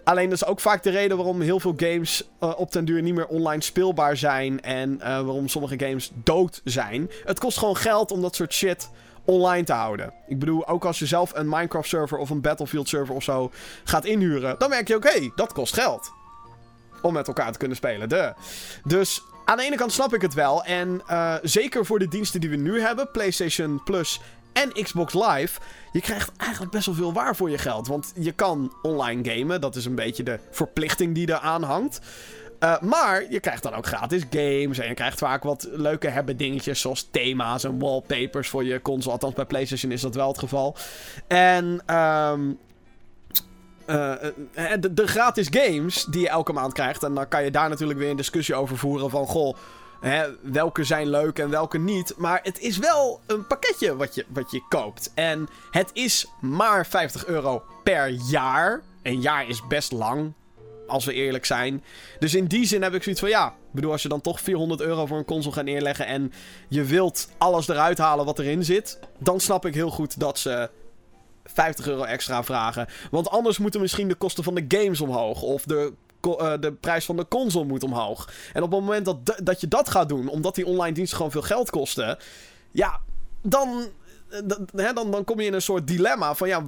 Alleen 0.03 0.29
dat 0.29 0.41
is 0.41 0.45
ook 0.45 0.59
vaak 0.59 0.83
de 0.83 0.89
reden 0.89 1.17
waarom 1.17 1.41
heel 1.41 1.59
veel 1.59 1.73
games 1.77 2.29
uh, 2.39 2.53
op 2.59 2.71
den 2.71 2.85
duur 2.85 3.01
niet 3.01 3.15
meer 3.15 3.27
online 3.27 3.63
speelbaar 3.63 4.17
zijn. 4.17 4.61
En 4.61 4.93
uh, 4.93 5.01
waarom 5.03 5.47
sommige 5.47 5.79
games 5.79 6.11
dood 6.13 6.61
zijn. 6.63 7.09
Het 7.25 7.39
kost 7.39 7.57
gewoon 7.57 7.77
geld 7.77 8.11
om 8.11 8.21
dat 8.21 8.35
soort 8.35 8.53
shit 8.53 8.89
online 9.25 9.63
te 9.63 9.73
houden. 9.73 10.13
Ik 10.27 10.39
bedoel, 10.39 10.67
ook 10.67 10.85
als 10.85 10.99
je 10.99 11.05
zelf 11.05 11.31
een 11.35 11.49
Minecraft 11.49 11.89
server 11.89 12.17
of 12.17 12.29
een 12.29 12.41
Battlefield 12.41 12.89
server 12.89 13.15
of 13.15 13.23
zo 13.23 13.51
gaat 13.83 14.05
inhuren. 14.05 14.55
Dan 14.57 14.69
merk 14.69 14.87
je 14.87 14.97
hé, 14.99 15.09
hey, 15.09 15.31
dat 15.35 15.53
kost 15.53 15.73
geld. 15.73 16.11
Om 17.01 17.13
met 17.13 17.27
elkaar 17.27 17.51
te 17.51 17.57
kunnen 17.57 17.77
spelen. 17.77 18.09
De. 18.09 18.33
Dus 18.83 19.23
aan 19.45 19.57
de 19.57 19.63
ene 19.63 19.75
kant 19.75 19.91
snap 19.91 20.13
ik 20.13 20.21
het 20.21 20.33
wel. 20.33 20.63
En 20.63 21.01
uh, 21.09 21.35
zeker 21.41 21.85
voor 21.85 21.99
de 21.99 22.07
diensten 22.07 22.41
die 22.41 22.49
we 22.49 22.55
nu 22.55 22.81
hebben, 22.81 23.11
PlayStation 23.11 23.81
Plus 23.83 24.19
en 24.53 24.83
Xbox 24.83 25.13
Live, 25.13 25.59
je 25.91 26.01
krijgt 26.01 26.31
eigenlijk 26.37 26.71
best 26.71 26.85
wel 26.85 26.95
veel 26.95 27.13
waar 27.13 27.35
voor 27.35 27.49
je 27.49 27.57
geld. 27.57 27.87
Want 27.87 28.11
je 28.15 28.31
kan 28.31 28.73
online 28.81 29.29
gamen, 29.29 29.61
dat 29.61 29.75
is 29.75 29.85
een 29.85 29.95
beetje 29.95 30.23
de 30.23 30.39
verplichting 30.51 31.15
die 31.15 31.29
eraan 31.29 31.63
hangt. 31.63 31.99
Uh, 32.63 32.79
maar 32.81 33.31
je 33.31 33.39
krijgt 33.39 33.63
dan 33.63 33.73
ook 33.73 33.85
gratis 33.85 34.23
games. 34.29 34.79
En 34.79 34.87
je 34.87 34.93
krijgt 34.93 35.17
vaak 35.17 35.43
wat 35.43 35.67
leuke 35.71 36.07
hebben 36.07 36.37
dingetjes. 36.37 36.81
Zoals 36.81 37.07
thema's 37.11 37.63
en 37.63 37.79
wallpapers 37.79 38.49
voor 38.49 38.63
je 38.63 38.81
console. 38.81 39.13
Althans, 39.13 39.33
bij 39.33 39.45
PlayStation 39.45 39.91
is 39.91 40.01
dat 40.01 40.15
wel 40.15 40.27
het 40.27 40.39
geval. 40.39 40.75
En 41.27 41.95
um, 41.95 42.59
uh, 43.87 44.13
de, 44.79 44.93
de, 44.93 45.07
gratis 45.07 45.47
games 45.51 46.05
die 46.05 46.21
je 46.21 46.29
elke 46.29 46.53
maand 46.53 46.73
krijgt. 46.73 47.03
En 47.03 47.13
dan 47.13 47.27
kan 47.27 47.43
je 47.43 47.51
daar 47.51 47.69
natuurlijk 47.69 47.99
weer 47.99 48.09
een 48.09 48.15
discussie 48.15 48.55
over 48.55 48.77
voeren. 48.77 49.09
Van 49.09 49.27
goh, 49.27 49.57
Hè, 50.03 50.25
welke 50.41 50.83
zijn 50.83 51.09
leuk 51.09 51.39
en 51.39 51.49
welke 51.49 51.77
niet. 51.77 52.13
Maar 52.17 52.39
het 52.43 52.59
is 52.59 52.77
wel 52.77 53.19
een 53.27 53.47
pakketje 53.47 53.95
wat 53.95 54.15
je, 54.15 54.25
wat 54.27 54.51
je 54.51 54.61
koopt. 54.69 55.11
En 55.15 55.47
het 55.71 55.89
is 55.93 56.27
maar 56.41 56.85
50 56.85 57.25
euro 57.25 57.63
per 57.83 58.07
jaar. 58.07 58.81
Een 59.01 59.21
jaar 59.21 59.47
is 59.47 59.67
best 59.67 59.91
lang, 59.91 60.33
als 60.87 61.05
we 61.05 61.13
eerlijk 61.13 61.45
zijn. 61.45 61.83
Dus 62.19 62.35
in 62.35 62.45
die 62.45 62.65
zin 62.65 62.81
heb 62.81 62.93
ik 62.93 63.03
zoiets 63.03 63.21
van 63.21 63.29
ja. 63.29 63.55
Bedoel, 63.71 63.91
als 63.91 64.01
je 64.01 64.09
dan 64.09 64.21
toch 64.21 64.39
400 64.39 64.81
euro 64.81 65.05
voor 65.05 65.17
een 65.17 65.25
console 65.25 65.55
gaat 65.55 65.65
neerleggen. 65.65 66.05
en 66.05 66.31
je 66.67 66.83
wilt 66.83 67.29
alles 67.37 67.67
eruit 67.67 67.97
halen 67.97 68.25
wat 68.25 68.39
erin 68.39 68.63
zit. 68.63 68.99
dan 69.19 69.39
snap 69.39 69.65
ik 69.65 69.73
heel 69.73 69.89
goed 69.89 70.19
dat 70.19 70.39
ze 70.39 70.69
50 71.43 71.87
euro 71.87 72.03
extra 72.03 72.43
vragen. 72.43 72.87
Want 73.11 73.29
anders 73.29 73.57
moeten 73.57 73.81
misschien 73.81 74.07
de 74.07 74.15
kosten 74.15 74.43
van 74.43 74.55
de 74.55 74.65
games 74.67 75.01
omhoog. 75.01 75.41
Of 75.41 75.63
de 75.63 75.93
uh, 76.27 76.53
de 76.59 76.73
prijs 76.73 77.05
van 77.05 77.15
de 77.15 77.27
console 77.27 77.65
moet 77.65 77.83
omhoog. 77.83 78.29
En 78.53 78.63
op 78.63 78.71
het 78.71 78.79
moment 78.79 79.05
dat, 79.05 79.39
dat 79.43 79.61
je 79.61 79.67
dat 79.67 79.89
gaat 79.89 80.09
doen, 80.09 80.27
omdat 80.27 80.55
die 80.55 80.65
online 80.65 80.93
diensten 80.93 81.17
gewoon 81.17 81.31
veel 81.31 81.41
geld 81.41 81.69
kosten, 81.69 82.17
ja, 82.71 82.99
dan, 83.41 83.89
eh, 84.29 84.39
hè, 84.75 84.93
dan, 84.93 85.11
dan 85.11 85.23
kom 85.23 85.39
je 85.39 85.45
in 85.45 85.53
een 85.53 85.61
soort 85.61 85.87
dilemma 85.87 86.35
van 86.35 86.47
ja, 86.47 86.63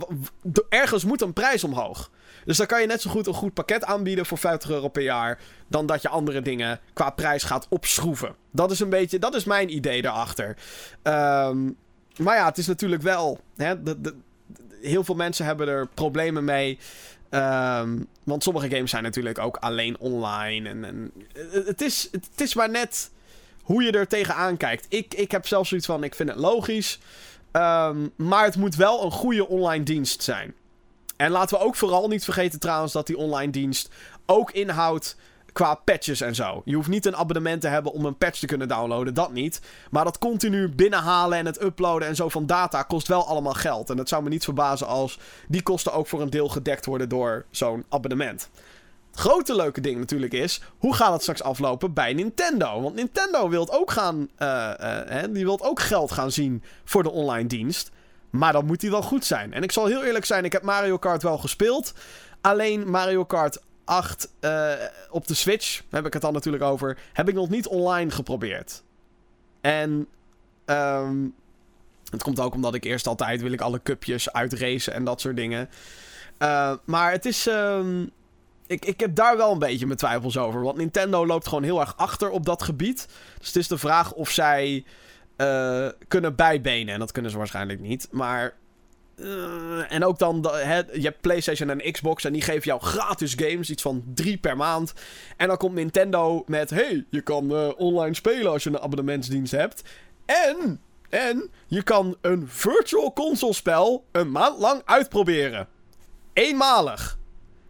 ergens 0.70 1.04
moet 1.04 1.22
een 1.22 1.34
prijs 1.34 1.64
omhoog. 1.64 2.12
Dus 2.46 2.58
dan 2.58 2.66
kan 2.66 2.82
je 2.82 2.88
net 2.88 3.02
zo 3.02 3.10
goed 3.10 3.28
een 3.28 3.34
goed 3.34 3.54
pakket 3.54 3.84
aanbieden 3.84 4.26
voor 4.26 4.38
50 4.38 4.70
euro 4.70 4.88
per 4.88 5.04
jaar. 5.04 5.40
Dan 5.68 5.86
dat 5.86 6.02
je 6.02 6.10
andere 6.10 6.42
dingen 6.42 6.80
qua 6.94 7.10
prijs 7.10 7.44
gaat 7.44 7.66
opschroeven. 7.70 8.36
Dat 8.52 8.72
is 8.72 8.80
een 8.80 8.90
beetje, 8.90 9.20
dat 9.20 9.36
is 9.36 9.44
mijn 9.44 9.76
idee 9.76 10.02
daarachter. 10.02 10.58
Um, 11.04 11.78
maar 12.18 12.36
ja, 12.36 12.46
het 12.46 12.58
is 12.58 12.68
natuurlijk 12.68 13.02
wel. 13.02 13.40
Hè, 13.56 13.84
de, 13.84 14.02
de, 14.02 14.16
heel 14.86 15.04
veel 15.04 15.16
mensen 15.16 15.46
hebben 15.46 15.68
er 15.68 15.88
problemen 15.88 16.44
mee. 16.44 16.80
Um, 17.30 18.08
want 18.24 18.44
sommige 18.44 18.70
games 18.70 18.90
zijn 18.90 19.04
natuurlijk 19.04 19.40
ook 19.40 19.58
alleen 19.58 20.00
online. 20.00 20.70
En, 20.70 20.86
en 20.86 21.12
het, 21.66 21.82
is, 21.82 22.08
het, 22.12 22.42
is 22.42 22.56
maar 22.56 22.70
net 22.70 23.12
hoe 23.62 23.84
je 23.84 23.92
er 23.92 24.08
tegenaan 24.08 24.58
kijkt. 24.58 24.86
Ik, 24.90 25.14
ik 25.14 25.32
heb 25.32 25.48
zelfs 25.48 25.70
zoiets 25.70 25.88
van: 25.88 26.04
ik 26.04 26.16
vind 26.16 26.30
het 26.30 26.38
logisch. 26.38 27.00
Um, 27.52 28.12
maar 28.16 28.44
het 28.46 28.56
moet 28.56 28.76
wel 28.76 29.04
een 29.04 29.12
goede 29.12 29.48
online 29.48 29.84
dienst 29.84 30.24
zijn. 30.24 30.54
En 31.16 31.32
laten 31.32 31.58
we 31.58 31.64
ook 31.64 31.76
vooral 31.76 32.08
niet 32.08 32.24
vergeten 32.24 32.60
trouwens 32.60 32.94
dat 32.94 33.08
die 33.08 33.18
online 33.18 33.52
dienst 33.52 33.90
ook 34.26 34.52
inhoudt 34.52 35.16
qua 35.56 35.76
patches 35.76 36.22
en 36.22 36.36
zo. 36.36 36.62
Je 36.66 36.76
hoeft 36.76 36.88
niet 36.88 37.06
een 37.06 37.16
abonnement 37.16 37.62
te 37.62 37.68
hebben 37.68 37.92
om 37.92 38.06
een 38.06 38.18
patch 38.18 38.40
te 38.40 38.46
kunnen 38.46 38.68
downloaden, 38.68 39.14
dat 39.14 39.32
niet. 39.32 39.62
Maar 39.92 40.04
dat 40.04 40.18
continu 40.18 40.70
binnenhalen 40.70 41.38
en 41.38 41.46
het 41.46 41.64
uploaden 41.64 42.08
en 42.08 42.16
zo 42.16 42.30
van 42.30 42.46
data 42.46 42.84
kost 42.84 43.08
wel 43.08 43.28
allemaal 43.28 43.54
geld. 43.54 43.90
En 43.90 43.98
dat 43.98 44.10
zou 44.10 44.24
me 44.24 44.30
niet 44.30 44.44
verbazen 44.44 44.88
als 44.88 45.20
die 45.48 45.62
kosten 45.62 45.94
ook 45.94 46.08
voor 46.08 46.22
een 46.22 46.30
deel 46.30 46.48
gedekt 46.50 46.86
worden 46.86 47.10
door 47.10 47.46
zo'n 47.50 47.86
abonnement. 47.90 48.50
Grote 49.12 49.56
leuke 49.56 49.82
ding 49.82 49.98
natuurlijk 49.98 50.34
is, 50.34 50.62
hoe 50.78 50.96
gaat 50.96 51.14
het 51.14 51.22
straks 51.22 51.44
aflopen 51.44 51.94
bij 51.94 52.14
Nintendo? 52.14 52.82
Want 52.82 52.96
Nintendo 52.96 53.50
wil 53.50 53.74
ook 53.74 53.92
gaan, 53.92 54.30
uh, 54.40 54.72
die 55.30 55.46
wil 55.46 55.66
ook 55.66 55.80
geld 55.80 56.12
gaan 56.12 56.32
zien 56.32 56.64
voor 56.84 57.04
de 57.04 57.12
online 57.12 57.48
dienst. 57.48 57.92
Maar 58.30 58.54
dan 58.54 58.66
moet 58.66 58.80
die 58.80 58.92
wel 58.92 59.02
goed 59.02 59.26
zijn. 59.26 59.54
En 59.54 59.64
ik 59.64 59.72
zal 59.72 59.86
heel 59.86 60.04
eerlijk 60.04 60.26
zijn, 60.26 60.46
ik 60.46 60.52
heb 60.52 60.64
Mario 60.64 60.98
Kart 60.98 61.24
wel 61.24 61.38
gespeeld. 61.38 61.94
Alleen 62.42 62.90
Mario 62.90 63.26
Kart 63.26 63.60
8 63.86 64.30
uh, 64.42 64.74
eh, 64.74 64.92
op 65.10 65.28
de 65.28 65.34
Switch, 65.34 65.82
heb 65.90 66.06
ik 66.06 66.14
het 66.14 66.22
dan 66.22 66.34
natuurlijk 66.34 66.64
over, 66.64 66.98
heb 67.14 67.30
ik 67.30 67.36
nog 67.36 67.50
niet 67.50 67.68
online 67.68 68.12
geprobeerd. 68.12 68.84
En 69.62 70.08
um, 70.66 71.34
het 72.12 72.24
komt 72.24 72.40
ook 72.40 72.54
omdat 72.54 72.74
ik 72.74 72.84
eerst 72.84 73.08
altijd 73.08 73.42
wil 73.42 73.52
ik 73.52 73.62
alle 73.62 73.82
cupjes 73.84 74.32
uitracen 74.32 74.94
en 74.94 75.04
dat 75.04 75.22
soort 75.22 75.36
dingen. 75.36 75.70
Uh, 76.40 76.74
maar 76.86 77.12
het 77.12 77.26
is. 77.26 77.46
Um, 77.46 78.12
ik, 78.68 78.86
ik 78.86 79.00
heb 79.00 79.16
daar 79.16 79.38
wel 79.38 79.52
een 79.52 79.60
beetje 79.60 79.86
mijn 79.86 79.98
twijfels 79.98 80.38
over. 80.38 80.62
Want 80.62 80.78
Nintendo 80.78 81.26
loopt 81.26 81.48
gewoon 81.48 81.64
heel 81.64 81.80
erg 81.80 81.98
achter 81.98 82.30
op 82.30 82.46
dat 82.46 82.64
gebied. 82.64 83.08
Dus 83.38 83.48
het 83.48 83.56
is 83.56 83.68
de 83.68 83.78
vraag 83.78 84.14
of 84.14 84.30
zij 84.30 84.86
uh, 85.38 85.88
kunnen 86.08 86.36
bijbenen. 86.36 86.94
En 86.94 87.00
dat 87.00 87.12
kunnen 87.12 87.32
ze 87.32 87.38
waarschijnlijk 87.38 87.80
niet. 87.80 88.08
Maar 88.12 88.54
uh, 89.16 89.92
en 89.92 90.04
ook 90.04 90.20
dan, 90.20 90.48
he, 90.52 90.82
je 90.94 91.02
hebt 91.02 91.22
PlayStation 91.22 91.70
en 91.70 91.92
Xbox 91.92 92.24
en 92.24 92.34
die 92.34 92.42
geven 92.42 92.64
jou 92.64 92.82
gratis 92.82 93.34
games, 93.38 93.70
iets 93.70 93.82
van 93.82 94.04
drie 94.14 94.38
per 94.38 94.58
maand. 94.58 94.94
En 95.38 95.48
dan 95.48 95.58
komt 95.58 95.76
Nintendo 95.76 96.44
met: 96.48 96.70
hey, 96.70 97.06
je 97.10 97.22
kan 97.22 97.52
uh, 97.52 97.70
online 97.78 98.16
spelen 98.16 98.52
als 98.52 98.64
je 98.64 98.70
een 98.70 98.80
abonnementsdienst 98.80 99.52
hebt. 99.52 99.84
En, 100.26 100.82
en 101.10 101.50
je 101.68 101.84
kan 101.84 102.18
een 102.22 102.48
virtual 102.48 103.14
console 103.14 103.54
spel 103.54 104.06
een 104.12 104.32
maand 104.32 104.60
lang 104.60 104.82
uitproberen. 104.86 105.68
Eenmalig. 106.34 107.18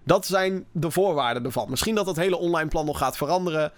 Dat 0.03 0.25
zijn 0.25 0.65
de 0.71 0.91
voorwaarden 0.91 1.45
ervan. 1.45 1.69
Misschien 1.69 1.95
dat 1.95 2.05
het 2.05 2.15
hele 2.15 2.37
online 2.37 2.69
plan 2.69 2.85
nog 2.85 2.97
gaat 2.97 3.17
veranderen. 3.17 3.71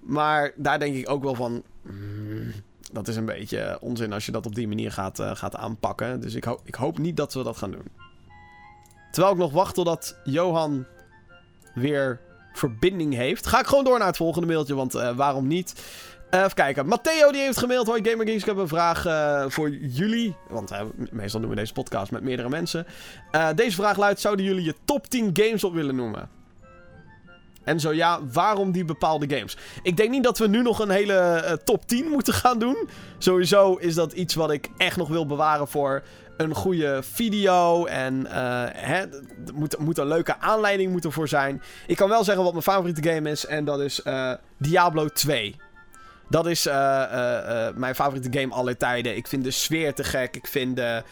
Maar 0.00 0.52
daar 0.56 0.78
denk 0.78 0.96
ik 0.96 1.10
ook 1.10 1.22
wel 1.22 1.34
van. 1.34 1.62
Mm, 1.82 2.52
dat 2.92 3.08
is 3.08 3.16
een 3.16 3.24
beetje 3.24 3.78
onzin 3.80 4.12
als 4.12 4.26
je 4.26 4.32
dat 4.32 4.46
op 4.46 4.54
die 4.54 4.68
manier 4.68 4.92
gaat, 4.92 5.18
uh, 5.18 5.30
gaat 5.34 5.56
aanpakken. 5.56 6.20
Dus 6.20 6.34
ik, 6.34 6.46
ik 6.64 6.74
hoop 6.74 6.98
niet 6.98 7.16
dat 7.16 7.34
we 7.34 7.42
dat 7.42 7.56
gaan 7.56 7.70
doen. 7.70 7.88
Terwijl 9.10 9.34
ik 9.34 9.40
nog 9.40 9.52
wacht 9.52 9.74
totdat 9.74 10.16
Johan 10.24 10.86
weer 11.74 12.20
verbinding 12.52 13.14
heeft. 13.14 13.46
Ga 13.46 13.60
ik 13.60 13.66
gewoon 13.66 13.84
door 13.84 13.98
naar 13.98 14.06
het 14.06 14.16
volgende 14.16 14.46
mailtje, 14.46 14.74
want 14.74 14.94
uh, 14.94 15.16
waarom 15.16 15.46
niet? 15.46 15.82
Even 16.30 16.54
kijken. 16.54 16.86
Matteo 16.86 17.32
die 17.32 17.40
heeft 17.40 17.58
gemaild. 17.58 17.86
Hoi 17.86 18.10
Gamer 18.10 18.26
Geeks, 18.26 18.40
ik 18.40 18.46
heb 18.46 18.56
een 18.56 18.68
vraag 18.68 19.02
voor 19.52 19.70
jullie. 19.70 20.36
Want 20.48 20.70
meestal 21.10 21.40
doen 21.40 21.50
we 21.50 21.56
deze 21.56 21.72
podcast 21.72 22.10
met 22.10 22.22
meerdere 22.22 22.48
mensen. 22.48 22.86
deze 23.54 23.76
vraag 23.76 23.96
luidt, 23.96 24.20
zouden 24.20 24.44
jullie 24.44 24.64
je 24.64 24.74
top 24.84 25.06
10 25.06 25.30
games 25.32 25.64
op 25.64 25.74
willen 25.74 25.96
noemen? 25.96 26.28
En 27.66 27.80
zo 27.80 27.92
ja, 27.92 28.20
waarom 28.32 28.72
die 28.72 28.84
bepaalde 28.84 29.36
games? 29.36 29.56
Ik 29.82 29.96
denk 29.96 30.10
niet 30.10 30.24
dat 30.24 30.38
we 30.38 30.48
nu 30.48 30.62
nog 30.62 30.78
een 30.78 30.90
hele 30.90 31.42
uh, 31.44 31.52
top 31.52 31.86
10 31.86 32.08
moeten 32.08 32.34
gaan 32.34 32.58
doen. 32.58 32.88
Sowieso 33.18 33.74
is 33.74 33.94
dat 33.94 34.12
iets 34.12 34.34
wat 34.34 34.50
ik 34.50 34.68
echt 34.76 34.96
nog 34.96 35.08
wil 35.08 35.26
bewaren 35.26 35.68
voor 35.68 36.02
een 36.36 36.54
goede 36.54 37.02
video. 37.02 37.84
En 37.84 38.26
uh, 38.26 39.02
moet, 39.54 39.78
moet, 39.78 39.98
een 39.98 40.06
leuke 40.06 40.38
aanleiding 40.38 40.92
moeten 40.92 41.12
voor 41.12 41.28
zijn. 41.28 41.62
Ik 41.86 41.96
kan 41.96 42.08
wel 42.08 42.24
zeggen 42.24 42.44
wat 42.44 42.52
mijn 42.52 42.64
favoriete 42.64 43.08
game 43.08 43.30
is. 43.30 43.46
En 43.46 43.64
dat 43.64 43.80
is 43.80 44.00
uh, 44.04 44.32
Diablo 44.58 45.08
2. 45.08 45.56
Dat 46.28 46.46
is 46.46 46.64
mijn 47.74 47.94
favoriete 47.94 48.38
game 48.38 48.54
aller 48.54 48.76
tijden. 48.76 49.16
Ik 49.16 49.26
vind 49.26 49.44
de 49.44 49.50
sfeer 49.50 49.94
te 49.94 50.04
gek. 50.04 50.36
Ik 50.36 50.46
vind 50.46 50.76
de, 50.76 51.02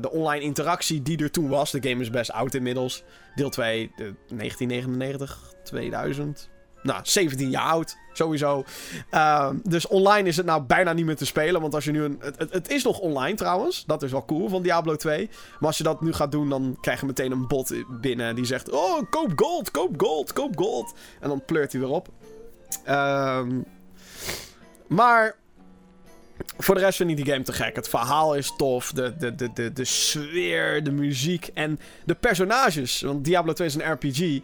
de 0.00 0.10
online 0.10 0.44
interactie 0.44 1.02
die 1.02 1.18
er 1.18 1.30
toen 1.30 1.48
was. 1.48 1.70
De 1.70 1.88
game 1.88 2.00
is 2.00 2.10
best 2.10 2.32
oud 2.32 2.54
inmiddels. 2.54 3.02
Deel 3.34 3.50
2, 3.50 3.92
1999, 3.96 5.53
2000. 5.64 6.50
nou, 6.82 7.00
17 7.02 7.50
jaar 7.50 7.62
oud. 7.62 7.96
Sowieso. 8.12 8.64
Ehm, 9.10 9.56
dus 9.62 9.86
online 9.86 10.28
is 10.28 10.36
het 10.36 10.46
nou 10.46 10.62
bijna 10.62 10.92
niet 10.92 11.04
meer 11.04 11.16
te 11.16 11.26
spelen. 11.26 11.60
Want 11.60 11.74
als 11.74 11.84
je 11.84 11.90
nu 11.90 12.02
een. 12.02 12.20
Het, 12.20 12.52
het, 12.52 12.70
is 12.70 12.84
nog 12.84 12.98
online 12.98 13.36
trouwens. 13.36 13.84
Dat 13.86 14.02
is 14.02 14.10
wel 14.10 14.24
cool 14.24 14.48
van 14.48 14.62
Diablo 14.62 14.96
2. 14.96 15.30
Maar 15.58 15.68
als 15.68 15.78
je 15.78 15.84
dat 15.84 16.00
nu 16.00 16.12
gaat 16.12 16.32
doen, 16.32 16.48
dan 16.48 16.78
krijg 16.80 17.00
je 17.00 17.06
meteen 17.06 17.32
een 17.32 17.46
bot 17.46 17.74
binnen 18.00 18.34
die 18.34 18.44
zegt: 18.44 18.70
Oh, 18.70 19.02
koop 19.10 19.32
gold, 19.36 19.70
koop 19.70 20.00
gold, 20.00 20.32
koop 20.32 20.58
gold. 20.58 20.94
En 21.20 21.28
dan 21.28 21.44
pleurt 21.44 21.72
hij 21.72 21.80
weer 21.80 21.90
op. 21.90 22.08
Ehm, 22.84 23.60
maar. 24.86 25.36
Voor 26.58 26.74
de 26.74 26.80
rest 26.80 26.96
vind 26.96 27.10
ik 27.10 27.16
die 27.16 27.26
game 27.26 27.44
te 27.44 27.52
gek. 27.52 27.76
Het 27.76 27.88
verhaal 27.88 28.34
is 28.34 28.54
tof. 28.56 28.92
De, 28.92 29.16
de, 29.16 29.34
de, 29.34 29.52
de, 29.52 29.72
de 29.72 29.84
sfeer, 29.84 30.84
de 30.84 30.90
muziek 30.90 31.50
en 31.54 31.80
de 32.04 32.14
personages. 32.14 33.00
Want 33.00 33.24
Diablo 33.24 33.52
2 33.52 33.68
is 33.68 33.74
een 33.74 33.92
RPG. 33.92 34.40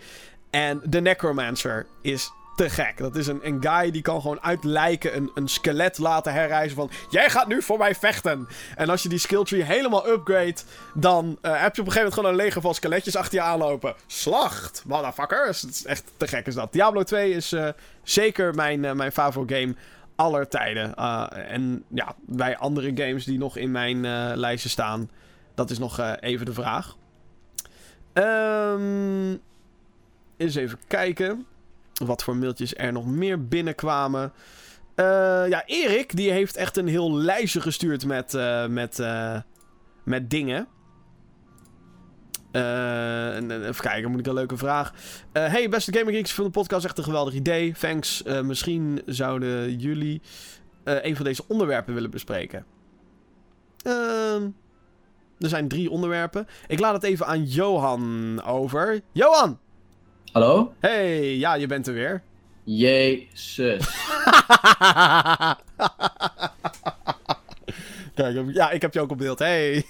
En 0.50 0.80
de 0.84 1.00
Necromancer 1.00 1.86
is 2.02 2.30
te 2.56 2.70
gek. 2.70 2.98
Dat 2.98 3.16
is 3.16 3.26
een, 3.26 3.40
een 3.42 3.62
guy 3.62 3.90
die 3.90 4.02
kan 4.02 4.20
gewoon 4.20 4.42
uit 4.42 4.64
lijken 4.64 5.16
een, 5.16 5.30
een 5.34 5.48
skelet 5.48 5.98
laten 5.98 6.32
herreizen 6.32 6.76
van... 6.76 6.90
Jij 7.10 7.30
gaat 7.30 7.48
nu 7.48 7.62
voor 7.62 7.78
mij 7.78 7.94
vechten. 7.94 8.48
En 8.76 8.88
als 8.88 9.02
je 9.02 9.08
die 9.08 9.18
skilltree 9.18 9.62
helemaal 9.62 10.08
upgrade... 10.08 10.56
dan 10.94 11.38
uh, 11.42 11.62
heb 11.62 11.74
je 11.74 11.80
op 11.80 11.86
een 11.86 11.92
gegeven 11.92 11.94
moment 11.94 12.14
gewoon 12.14 12.30
een 12.30 12.36
leger 12.36 12.60
van 12.60 12.74
skeletjes 12.74 13.16
achter 13.16 13.34
je 13.34 13.44
aanlopen. 13.44 13.94
Slacht, 14.06 14.82
motherfuckers. 14.86 15.62
Het 15.62 15.70
is 15.70 15.84
echt 15.84 16.04
te 16.16 16.28
gek 16.28 16.46
is 16.46 16.54
dat. 16.54 16.72
Diablo 16.72 17.02
2 17.02 17.30
is 17.30 17.52
uh, 17.52 17.68
zeker 18.02 18.54
mijn, 18.54 18.84
uh, 18.84 18.92
mijn 18.92 19.12
favoriete 19.12 19.54
game 19.54 19.74
aller 20.16 20.48
tijden. 20.48 20.94
en 21.48 21.84
ja, 21.88 22.14
bij 22.26 22.56
andere 22.56 22.92
games 22.94 23.24
die 23.24 23.38
nog 23.38 23.56
in 23.56 23.70
mijn 23.70 24.00
lijstje 24.36 24.68
staan... 24.68 25.10
dat 25.54 25.70
is 25.70 25.78
nog 25.78 26.16
even 26.20 26.46
de 26.46 26.52
vraag. 26.52 26.96
Ehm... 28.12 29.36
Eens 30.40 30.54
even 30.54 30.78
kijken 30.86 31.46
wat 32.04 32.22
voor 32.22 32.36
mailtjes 32.36 32.74
er 32.74 32.92
nog 32.92 33.06
meer 33.06 33.48
binnenkwamen. 33.48 34.32
Uh, 34.96 35.04
ja, 35.48 35.66
Erik, 35.66 36.16
die 36.16 36.30
heeft 36.30 36.56
echt 36.56 36.76
een 36.76 36.86
heel 36.86 37.14
lijstje 37.14 37.60
gestuurd 37.60 38.06
met, 38.06 38.34
uh, 38.34 38.66
met, 38.66 38.98
uh, 38.98 39.40
met 40.04 40.30
dingen. 40.30 40.68
even 42.52 43.74
kijken, 43.80 44.10
moet 44.10 44.20
ik 44.20 44.26
een 44.26 44.34
leuke 44.34 44.56
vraag. 44.56 44.92
hey, 45.32 45.68
beste 45.68 45.92
Gamer 45.92 46.12
Geeks, 46.12 46.32
van 46.32 46.44
de 46.44 46.50
podcast 46.50 46.84
echt 46.84 46.98
een 46.98 47.04
geweldig 47.04 47.34
idee. 47.34 47.72
Thanks. 47.72 48.22
misschien 48.42 49.02
zouden 49.06 49.78
jullie 49.78 50.22
een 50.84 51.16
van 51.16 51.24
deze 51.24 51.44
onderwerpen 51.48 51.94
willen 51.94 52.10
bespreken. 52.10 52.64
Ehm, 53.82 54.48
er 55.38 55.48
zijn 55.48 55.68
drie 55.68 55.90
onderwerpen. 55.90 56.46
Ik 56.66 56.80
laat 56.80 56.94
het 56.94 57.02
even 57.02 57.26
aan 57.26 57.44
Johan 57.44 58.42
over. 58.42 59.00
Johan! 59.12 59.58
Hallo? 60.32 60.72
Hey, 60.78 61.36
ja, 61.36 61.54
je 61.54 61.66
bent 61.66 61.86
er 61.86 61.94
weer. 61.94 62.22
Jezus. 62.64 63.78
Kijk, 68.14 68.52
ja, 68.52 68.70
ik 68.70 68.82
heb 68.82 68.94
je 68.94 69.00
ook 69.00 69.10
op 69.10 69.18
beeld. 69.18 69.38
Hey. 69.38 69.84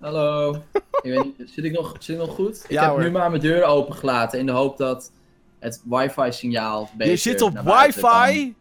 Hallo. 0.00 0.62
Ik 1.02 1.10
weet 1.12 1.50
zit, 1.50 1.64
ik 1.64 1.72
nog, 1.72 1.96
zit 1.98 2.16
ik 2.16 2.26
nog 2.26 2.34
goed? 2.34 2.64
Ik 2.68 2.78
heb 2.78 2.96
nu 2.96 3.10
maar 3.10 3.30
mijn 3.30 3.42
deur 3.42 3.64
opengelaten 3.64 4.38
in 4.38 4.46
de 4.46 4.52
hoop 4.52 4.76
dat 4.76 5.12
het 5.58 5.82
wifi-signaal 5.84 6.90
beter 6.96 7.12
Je 7.12 7.18
zit 7.18 7.40
op 7.40 7.58
wifi? 7.58 8.54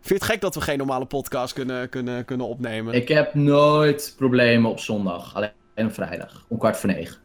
Vind 0.00 0.08
je 0.08 0.14
het 0.14 0.24
gek 0.24 0.40
dat 0.40 0.54
we 0.54 0.60
geen 0.60 0.78
normale 0.78 1.06
podcast 1.06 1.52
kunnen, 1.52 1.88
kunnen, 1.88 2.24
kunnen 2.24 2.46
opnemen? 2.46 2.94
Ik 2.94 3.08
heb 3.08 3.34
nooit 3.34 4.14
problemen 4.16 4.70
op 4.70 4.80
zondag. 4.80 5.34
Alleen 5.34 5.50
op 5.76 5.92
vrijdag. 5.92 6.44
Om 6.48 6.58
kwart 6.58 6.76
voor 6.76 6.90
negen. 6.90 7.23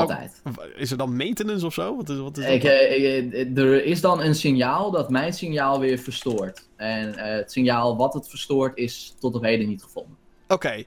Altijd. 0.00 0.42
Oh, 0.44 0.64
is 0.76 0.90
er 0.90 0.96
dan 0.96 1.16
maintenance 1.16 1.66
of 1.66 1.74
zo? 1.74 1.96
Wat 1.96 2.08
is, 2.08 2.18
wat 2.18 2.38
is 2.38 2.46
ik, 2.46 2.64
eh, 2.64 3.58
er 3.58 3.84
is 3.84 4.00
dan 4.00 4.20
een 4.20 4.34
signaal 4.34 4.90
dat 4.90 5.10
mijn 5.10 5.32
signaal 5.32 5.80
weer 5.80 5.98
verstoort. 5.98 6.68
En 6.76 7.08
uh, 7.08 7.22
het 7.22 7.52
signaal 7.52 7.96
wat 7.96 8.14
het 8.14 8.28
verstoort 8.28 8.78
is 8.78 9.14
tot 9.18 9.34
op 9.34 9.42
heden 9.42 9.68
niet 9.68 9.82
gevonden. 9.82 10.16
Oké. 10.48 10.54
Okay. 10.54 10.86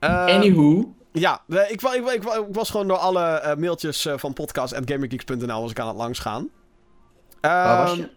Uh, 0.00 0.34
Anywho. 0.34 0.94
Ja, 1.12 1.42
ik, 1.48 1.82
ik, 1.82 1.82
ik, 1.82 2.24
ik, 2.24 2.54
was 2.54 2.70
gewoon 2.70 2.88
door 2.88 2.96
alle 2.96 3.42
uh, 3.44 3.54
mailtjes 3.54 4.08
van 4.16 4.32
podcast.gamergeeks.nl 4.32 5.60
was 5.60 5.70
ik 5.70 5.80
aan 5.80 5.88
het 5.88 5.96
langs 5.96 6.18
gaan. 6.18 6.50
Waar 7.40 7.86
was 7.86 7.96
je? 7.96 8.08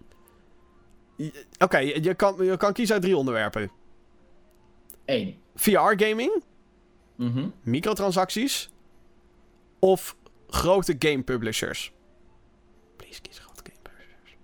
Oké, 1.19 1.63
okay, 1.63 1.85
je, 2.01 2.13
kan, 2.13 2.35
je 2.39 2.57
kan 2.57 2.73
kiezen 2.73 2.93
uit 2.93 3.03
drie 3.03 3.17
onderwerpen. 3.17 3.71
Eén. 5.05 5.37
VR-gaming. 5.55 6.43
Mm 7.15 7.31
-hmm. 7.33 7.53
Microtransacties. 7.63 8.69
Of 9.79 10.15
grote 10.49 10.95
game 10.99 11.23
publishers. 11.23 11.91
Please 12.95 13.21
kies 13.21 13.39
grote 13.39 13.61
game 13.63 13.79
publishers. 13.81 14.37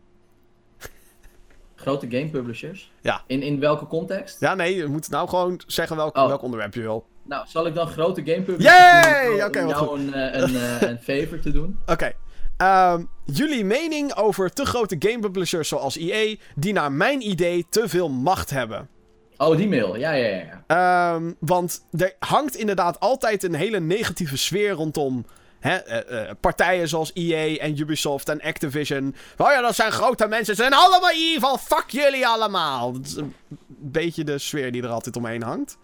grote 1.75 2.07
game 2.09 2.29
publishers? 2.29 2.91
Ja. 3.01 3.23
In, 3.27 3.41
in 3.41 3.59
welke 3.59 3.87
context? 3.87 4.39
Ja, 4.39 4.55
nee, 4.55 4.75
je 4.75 4.87
moet 4.87 5.09
nou 5.09 5.29
gewoon 5.29 5.61
zeggen 5.67 5.95
welk, 5.95 6.17
oh. 6.17 6.27
welk 6.27 6.41
onderwerp 6.41 6.73
je 6.73 6.81
wil. 6.81 7.05
Nou, 7.23 7.45
zal 7.47 7.65
ik 7.65 7.73
dan 7.73 7.87
grote 7.87 8.21
game 8.25 8.41
publishers 8.41 8.77
Yay! 8.77 9.25
doen? 9.25 9.33
Oké, 9.35 9.45
okay, 9.45 9.67
jou 9.67 9.99
een, 9.99 10.13
eh, 10.13 10.41
een, 10.41 10.55
een, 10.55 10.79
eh, 10.79 10.89
een 10.89 10.99
favor 11.09 11.39
te 11.39 11.51
doen? 11.51 11.79
Oké. 11.81 11.91
Okay. 11.91 12.15
Um, 12.57 12.67
ehm, 12.67 13.03
jullie 13.23 13.65
mening 13.65 14.13
over 14.13 14.53
te 14.53 14.65
grote 14.65 14.95
game 14.99 15.19
publishers 15.19 15.67
zoals 15.67 15.97
EA, 15.97 16.35
die 16.55 16.73
naar 16.73 16.91
mijn 16.91 17.29
idee 17.29 17.65
te 17.69 17.89
veel 17.89 18.09
macht 18.09 18.49
hebben. 18.49 18.89
Oh, 19.37 19.57
die 19.57 19.67
mail. 19.67 19.95
Ja, 19.95 20.11
ja, 20.11 20.41
ja. 20.67 21.15
Um, 21.15 21.35
want 21.39 21.85
er 21.97 22.15
hangt 22.19 22.55
inderdaad 22.55 22.99
altijd 22.99 23.43
een 23.43 23.53
hele 23.53 23.79
negatieve 23.79 24.37
sfeer 24.37 24.71
rondom 24.71 25.25
hè, 25.65 26.05
uh, 26.11 26.23
uh, 26.23 26.31
partijen 26.39 26.87
zoals 26.87 27.11
EA 27.13 27.57
en 27.57 27.79
Ubisoft 27.79 28.29
en 28.29 28.41
Activision. 28.41 29.15
Oh 29.37 29.51
ja, 29.51 29.61
dat 29.61 29.75
zijn 29.75 29.91
grote 29.91 30.27
mensen. 30.27 30.55
Ze 30.55 30.61
zijn 30.61 30.73
allemaal 30.73 31.11
evil. 31.11 31.57
Fuck 31.57 31.89
jullie 31.89 32.27
allemaal. 32.27 32.91
Dat 32.91 33.05
is 33.05 33.15
een 33.15 33.33
beetje 33.67 34.23
de 34.23 34.37
sfeer 34.37 34.71
die 34.71 34.83
er 34.83 34.89
altijd 34.89 35.15
omheen 35.15 35.43
hangt. 35.43 35.77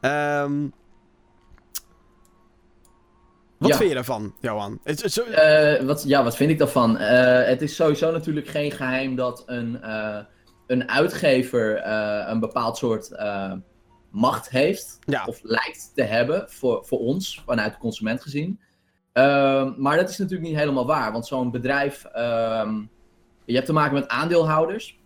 Um, 0.00 0.72
wat 3.58 3.68
ja. 3.68 3.76
vind 3.76 3.88
je 3.88 3.94
daarvan, 3.94 4.34
Johan? 4.40 4.80
Uh, 4.84 5.80
wat, 5.80 6.04
ja, 6.06 6.24
wat 6.24 6.36
vind 6.36 6.50
ik 6.50 6.58
daarvan? 6.58 6.96
het 6.96 7.62
is 7.62 7.74
sowieso 7.74 8.12
natuurlijk 8.12 8.48
geen 8.48 8.70
geheim 8.70 9.16
dat 9.16 9.42
een 9.46 9.78
een 10.66 10.88
uitgever 10.88 11.86
een 12.28 12.40
bepaald 12.40 12.76
soort 12.76 13.10
macht 14.10 14.50
heeft. 14.50 14.98
Ja. 15.04 15.24
Of 15.26 15.38
lijkt 15.42 15.90
te 15.94 16.02
hebben 16.02 16.44
voor, 16.48 16.84
voor 16.84 16.98
ons, 16.98 17.42
vanuit 17.46 17.72
de 17.72 17.78
consument 17.78 18.22
gezien. 18.22 18.60
Uh, 19.14 19.76
maar 19.76 19.96
dat 19.96 20.08
is 20.08 20.18
natuurlijk 20.18 20.48
niet 20.48 20.58
helemaal 20.58 20.86
waar. 20.86 21.12
Want 21.12 21.26
zo'n 21.26 21.50
bedrijf. 21.50 22.04
Ehm, 22.04 22.80
je 23.44 23.54
hebt 23.54 23.66
te 23.66 23.72
maken 23.72 23.94
met 23.94 24.08
aandeelhouders. 24.08 24.98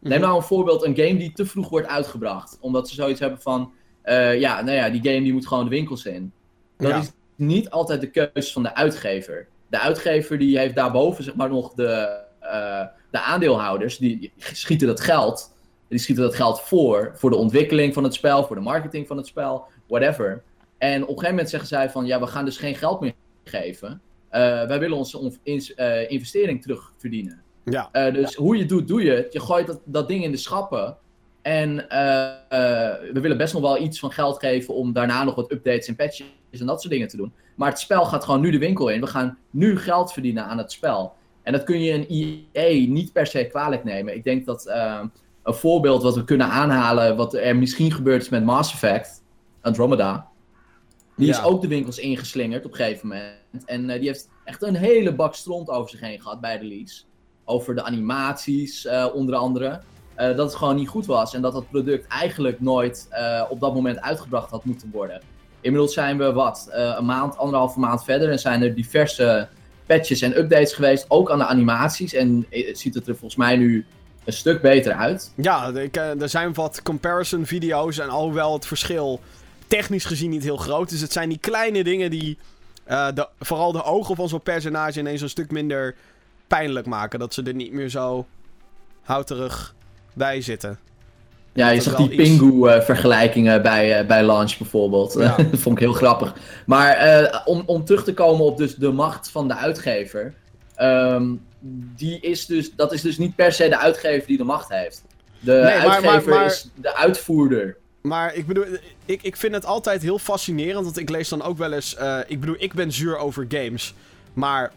Neem 0.00 0.20
nou 0.20 0.36
een 0.36 0.42
voorbeeld: 0.42 0.84
een 0.84 0.96
game 0.96 1.16
die 1.16 1.32
te 1.32 1.46
vroeg 1.46 1.68
wordt 1.68 1.88
uitgebracht. 1.88 2.58
Omdat 2.60 2.88
ze 2.88 2.94
zoiets 2.94 3.20
hebben 3.20 3.40
van. 3.40 3.72
Uh, 4.04 4.40
ja, 4.40 4.62
nou 4.62 4.76
ja, 4.76 4.90
die 4.90 5.02
game 5.02 5.22
die 5.22 5.32
moet 5.32 5.46
gewoon 5.46 5.64
de 5.64 5.70
winkels 5.70 6.04
in. 6.04 6.32
Dat 6.76 6.90
ja. 6.90 6.98
is 6.98 7.12
niet 7.36 7.70
altijd 7.70 8.00
de 8.00 8.10
keuze 8.10 8.52
van 8.52 8.62
de 8.62 8.74
uitgever. 8.74 9.48
De 9.68 9.78
uitgever 9.78 10.38
die 10.38 10.58
heeft 10.58 10.74
daarboven 10.74 11.24
zeg 11.24 11.34
maar 11.34 11.48
nog 11.48 11.74
de 11.74 12.24
de 13.10 13.22
aandeelhouders, 13.22 13.98
die 13.98 14.32
schieten 14.36 14.86
dat 14.86 15.00
geld. 15.00 15.54
Die 15.88 15.98
schieten 15.98 16.24
dat 16.24 16.34
geld 16.34 16.60
voor. 16.60 17.12
Voor 17.14 17.30
de 17.30 17.36
ontwikkeling 17.36 17.94
van 17.94 18.04
het 18.04 18.14
spel, 18.14 18.44
voor 18.44 18.56
de 18.56 18.62
marketing 18.62 19.06
van 19.06 19.16
het 19.16 19.26
spel, 19.26 19.64
whatever. 19.88 20.42
En 20.78 21.02
op 21.02 21.08
een 21.08 21.14
gegeven 21.14 21.30
moment 21.30 21.50
zeggen 21.50 21.68
zij 21.68 21.90
van, 21.90 22.06
ja, 22.06 22.20
we 22.20 22.26
gaan 22.26 22.44
dus 22.44 22.56
geen 22.56 22.74
geld 22.74 23.00
meer 23.00 23.14
geven. 23.48 24.00
Uh, 24.32 24.40
wij 24.66 24.78
willen 24.78 24.96
onze 24.96 25.38
uh, 25.44 26.10
investering 26.10 26.62
terugverdienen. 26.62 27.42
Ja. 27.64 27.88
Uh, 27.92 28.14
dus 28.14 28.34
hoe 28.34 28.56
je 28.56 28.66
doet, 28.66 28.88
doe 28.88 29.02
je 29.02 29.10
het. 29.10 29.32
Je 29.32 29.40
gooit 29.40 29.66
dat, 29.66 29.80
dat 29.84 30.08
ding 30.08 30.24
in 30.24 30.30
de 30.30 30.36
schappen. 30.36 30.96
En 31.42 31.76
we 33.12 33.20
willen 33.20 33.36
best 33.36 33.52
nog 33.52 33.62
wel 33.62 33.82
iets 33.82 33.98
van 33.98 34.10
geld 34.10 34.38
geven 34.38 34.74
om 34.74 34.92
daarna 34.92 35.24
nog 35.24 35.34
wat 35.34 35.52
updates 35.52 35.88
en 35.88 35.96
patches 35.96 36.26
en 36.50 36.66
dat 36.66 36.80
soort 36.80 36.92
dingen 36.92 37.08
te 37.08 37.16
doen. 37.16 37.32
Maar 37.54 37.68
het 37.68 37.78
spel 37.78 38.04
gaat 38.04 38.24
gewoon 38.24 38.40
nu 38.40 38.50
de 38.50 38.58
winkel 38.58 38.88
in. 38.88 39.00
We 39.00 39.06
gaan 39.06 39.38
nu 39.50 39.78
geld 39.78 40.12
verdienen 40.12 40.44
aan 40.44 40.58
het 40.58 40.72
spel. 40.72 41.14
En 41.42 41.52
dat 41.52 41.64
kun 41.64 41.80
je 41.80 41.92
een 41.92 42.06
EA 42.52 42.88
niet 42.88 43.12
per 43.12 43.26
se 43.26 43.46
kwalijk 43.46 43.84
nemen. 43.84 44.14
Ik 44.14 44.24
denk 44.24 44.46
dat 44.46 44.66
uh, 44.66 45.02
een 45.42 45.54
voorbeeld 45.54 46.02
wat 46.02 46.14
we 46.14 46.24
kunnen 46.24 46.46
aanhalen, 46.46 47.16
wat 47.16 47.34
er 47.34 47.56
misschien 47.56 47.92
gebeurd 47.92 48.22
is 48.22 48.28
met 48.28 48.44
Mass 48.44 48.72
Effect, 48.72 49.22
Andromeda. 49.60 50.28
Die 51.16 51.28
is 51.28 51.42
ook 51.42 51.62
de 51.62 51.68
winkels 51.68 51.98
ingeslingerd 51.98 52.64
op 52.64 52.70
een 52.70 52.76
gegeven 52.76 53.08
moment. 53.08 53.64
En 53.64 53.88
uh, 53.88 53.98
die 53.98 54.06
heeft 54.06 54.28
echt 54.44 54.62
een 54.62 54.74
hele 54.74 55.14
bak 55.14 55.34
stront 55.34 55.68
over 55.68 55.90
zich 55.90 56.00
heen 56.00 56.20
gehad 56.20 56.40
bij 56.40 56.56
release. 56.56 57.02
Over 57.44 57.74
de 57.74 57.82
animaties, 57.82 58.84
uh, 58.84 59.06
onder 59.14 59.34
andere. 59.34 59.80
dat 60.16 60.38
het 60.38 60.54
gewoon 60.54 60.76
niet 60.76 60.88
goed 60.88 61.06
was. 61.06 61.34
En 61.34 61.42
dat 61.42 61.52
dat 61.52 61.70
product 61.70 62.06
eigenlijk 62.06 62.60
nooit 62.60 63.08
op 63.48 63.60
dat 63.60 63.74
moment 63.74 64.00
uitgebracht 64.00 64.50
had 64.50 64.64
moeten 64.64 64.90
worden. 64.90 65.22
Inmiddels 65.60 65.94
zijn 65.94 66.18
we 66.18 66.32
wat, 66.32 66.68
een 66.70 67.04
maand, 67.04 67.36
anderhalve 67.36 67.78
maand 67.78 68.04
verder. 68.04 68.30
En 68.30 68.38
zijn 68.38 68.62
er 68.62 68.74
diverse 68.74 69.48
patches 69.86 70.20
en 70.20 70.38
updates 70.38 70.72
geweest, 70.72 71.04
ook 71.08 71.30
aan 71.30 71.38
de 71.38 71.46
animaties. 71.46 72.14
En 72.14 72.46
ziet 72.72 72.94
het 72.94 73.06
er 73.06 73.16
volgens 73.16 73.36
mij 73.36 73.56
nu 73.56 73.86
een 74.24 74.32
stuk 74.32 74.62
beter 74.62 74.92
uit. 74.92 75.32
Ja, 75.36 75.68
ik, 75.68 75.96
er 75.96 76.28
zijn 76.28 76.54
wat 76.54 76.82
comparison 76.82 77.46
video's 77.46 77.98
en 77.98 78.08
alhoewel 78.08 78.52
het 78.52 78.66
verschil 78.66 79.20
technisch 79.66 80.04
gezien 80.04 80.30
niet 80.30 80.42
heel 80.42 80.56
groot 80.56 80.90
is, 80.90 81.00
het 81.00 81.12
zijn 81.12 81.28
die 81.28 81.38
kleine 81.38 81.84
dingen 81.84 82.10
die 82.10 82.38
uh, 82.88 83.08
de, 83.14 83.28
vooral 83.40 83.72
de 83.72 83.84
ogen 83.84 84.16
van 84.16 84.28
zo'n 84.28 84.42
personage 84.42 84.98
ineens 84.98 85.20
een 85.20 85.28
stuk 85.28 85.50
minder 85.50 85.94
pijnlijk 86.46 86.86
maken. 86.86 87.18
Dat 87.18 87.34
ze 87.34 87.42
er 87.42 87.54
niet 87.54 87.72
meer 87.72 87.88
zo 87.88 88.26
houterig 89.02 89.74
bij 90.12 90.40
zitten. 90.40 90.78
Ja, 91.52 91.68
je 91.68 91.80
zag 91.80 91.96
die 91.96 92.16
Pingu-vergelijkingen 92.16 93.62
bij, 93.62 94.00
uh, 94.00 94.06
bij 94.06 94.24
Launch 94.24 94.58
bijvoorbeeld. 94.58 95.12
dat 95.18 95.36
vond 95.52 95.76
ik 95.76 95.84
heel 95.84 95.92
grappig. 95.92 96.34
Maar 96.66 97.42
om, 97.44 97.62
om 97.66 97.84
terug 97.84 98.04
te 98.04 98.14
komen 98.14 98.46
op 98.46 98.56
dus 98.56 98.74
de 98.74 98.92
macht 98.92 99.30
van 99.30 99.48
de 99.48 99.54
uitgever. 99.54 100.34
Ehm, 100.74 101.34
die 101.96 102.20
is 102.20 102.46
dus, 102.46 102.74
dat 102.74 102.92
is 102.92 103.02
dus 103.02 103.18
niet 103.18 103.34
per 103.34 103.52
se 103.52 103.68
de 103.68 103.78
uitgever 103.78 104.26
die 104.26 104.36
de 104.36 104.44
macht 104.44 104.68
heeft. 104.68 105.04
De 105.40 105.60
uitgever 105.62 106.44
is 106.44 106.68
de 106.74 106.96
uitvoerder. 106.96 107.76
Maar 108.06 108.34
ik 108.34 108.46
bedoel, 108.46 108.64
ik, 109.04 109.22
ik 109.22 109.36
vind 109.36 109.54
het 109.54 109.64
altijd 109.64 110.02
heel 110.02 110.18
fascinerend. 110.18 110.84
Want 110.84 110.98
ik 110.98 111.10
lees 111.10 111.28
dan 111.28 111.42
ook 111.42 111.58
wel 111.58 111.72
eens. 111.72 111.96
Uh, 112.00 112.18
ik 112.26 112.40
bedoel, 112.40 112.56
ik 112.58 112.74
ben 112.74 112.92
zuur 112.92 113.16
over 113.16 113.46
games. 113.48 113.94
Maar. 114.32 114.72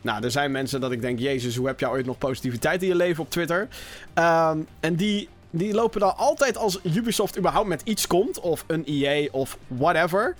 Nou, 0.00 0.24
er 0.24 0.30
zijn 0.30 0.50
mensen 0.50 0.80
dat 0.80 0.92
ik 0.92 1.00
denk: 1.00 1.18
Jezus, 1.18 1.56
hoe 1.56 1.66
heb 1.66 1.80
jij 1.80 1.88
ooit 1.88 2.06
nog 2.06 2.18
positiviteit 2.18 2.82
in 2.82 2.88
je 2.88 2.94
leven 2.94 3.22
op 3.22 3.30
Twitter? 3.30 3.68
Um, 4.14 4.66
en 4.80 4.96
die, 4.96 5.28
die 5.50 5.74
lopen 5.74 6.00
dan 6.00 6.16
altijd 6.16 6.56
als 6.56 6.78
Ubisoft 6.82 7.38
überhaupt 7.38 7.68
met 7.68 7.82
iets 7.84 8.06
komt. 8.06 8.40
Of 8.40 8.64
een 8.66 8.84
EA 8.86 9.28
of 9.32 9.58
whatever. 9.66 10.36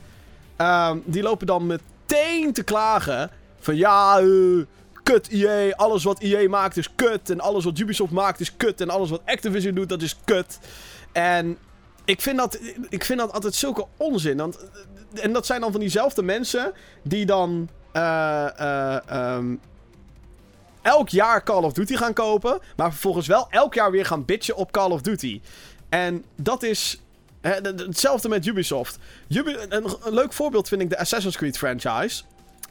Um, 0.58 1.02
die 1.04 1.22
lopen 1.22 1.46
dan 1.46 1.66
meteen 1.66 2.52
te 2.52 2.62
klagen. 2.62 3.30
Van 3.60 3.76
ja, 3.76 4.20
uh, 4.20 4.64
kut 5.02 5.28
EA. 5.28 5.74
Alles 5.76 6.04
wat 6.04 6.20
EA 6.20 6.48
maakt 6.48 6.76
is 6.76 6.94
kut. 6.94 7.30
En 7.30 7.40
alles 7.40 7.64
wat 7.64 7.78
Ubisoft 7.78 8.12
maakt 8.12 8.40
is 8.40 8.56
kut. 8.56 8.80
En 8.80 8.90
alles 8.90 9.10
wat 9.10 9.22
Activision 9.24 9.74
doet, 9.74 9.88
dat 9.88 10.02
is 10.02 10.16
kut. 10.24 10.58
En 11.12 11.58
ik 12.04 12.20
vind, 12.20 12.38
dat, 12.38 12.58
ik 12.88 13.04
vind 13.04 13.18
dat 13.18 13.32
altijd 13.32 13.54
zulke 13.54 13.86
onzin. 13.96 14.36
Want, 14.36 14.58
en 15.14 15.32
dat 15.32 15.46
zijn 15.46 15.60
dan 15.60 15.70
van 15.70 15.80
diezelfde 15.80 16.22
mensen 16.22 16.72
die 17.02 17.26
dan 17.26 17.68
uh, 17.92 18.48
uh, 18.60 19.34
um, 19.36 19.60
elk 20.82 21.08
jaar 21.08 21.42
Call 21.42 21.62
of 21.62 21.72
Duty 21.72 21.96
gaan 21.96 22.12
kopen. 22.12 22.60
Maar 22.76 22.90
vervolgens 22.90 23.26
wel 23.26 23.46
elk 23.50 23.74
jaar 23.74 23.90
weer 23.90 24.06
gaan 24.06 24.24
bitchen 24.24 24.56
op 24.56 24.72
Call 24.72 24.90
of 24.90 25.00
Duty. 25.00 25.40
En 25.88 26.24
dat 26.36 26.62
is 26.62 27.00
hetzelfde 27.40 28.28
met 28.28 28.46
Ubisoft. 28.46 28.98
Ubi 29.28 29.56
een, 29.68 29.96
leuk 30.02 30.32
voorbeeld 30.32 30.68
vind 30.68 30.82
ik 30.82 30.90
de 30.90 30.98
Assassin's 30.98 31.36
Creed 31.36 31.58
franchise. 31.58 32.22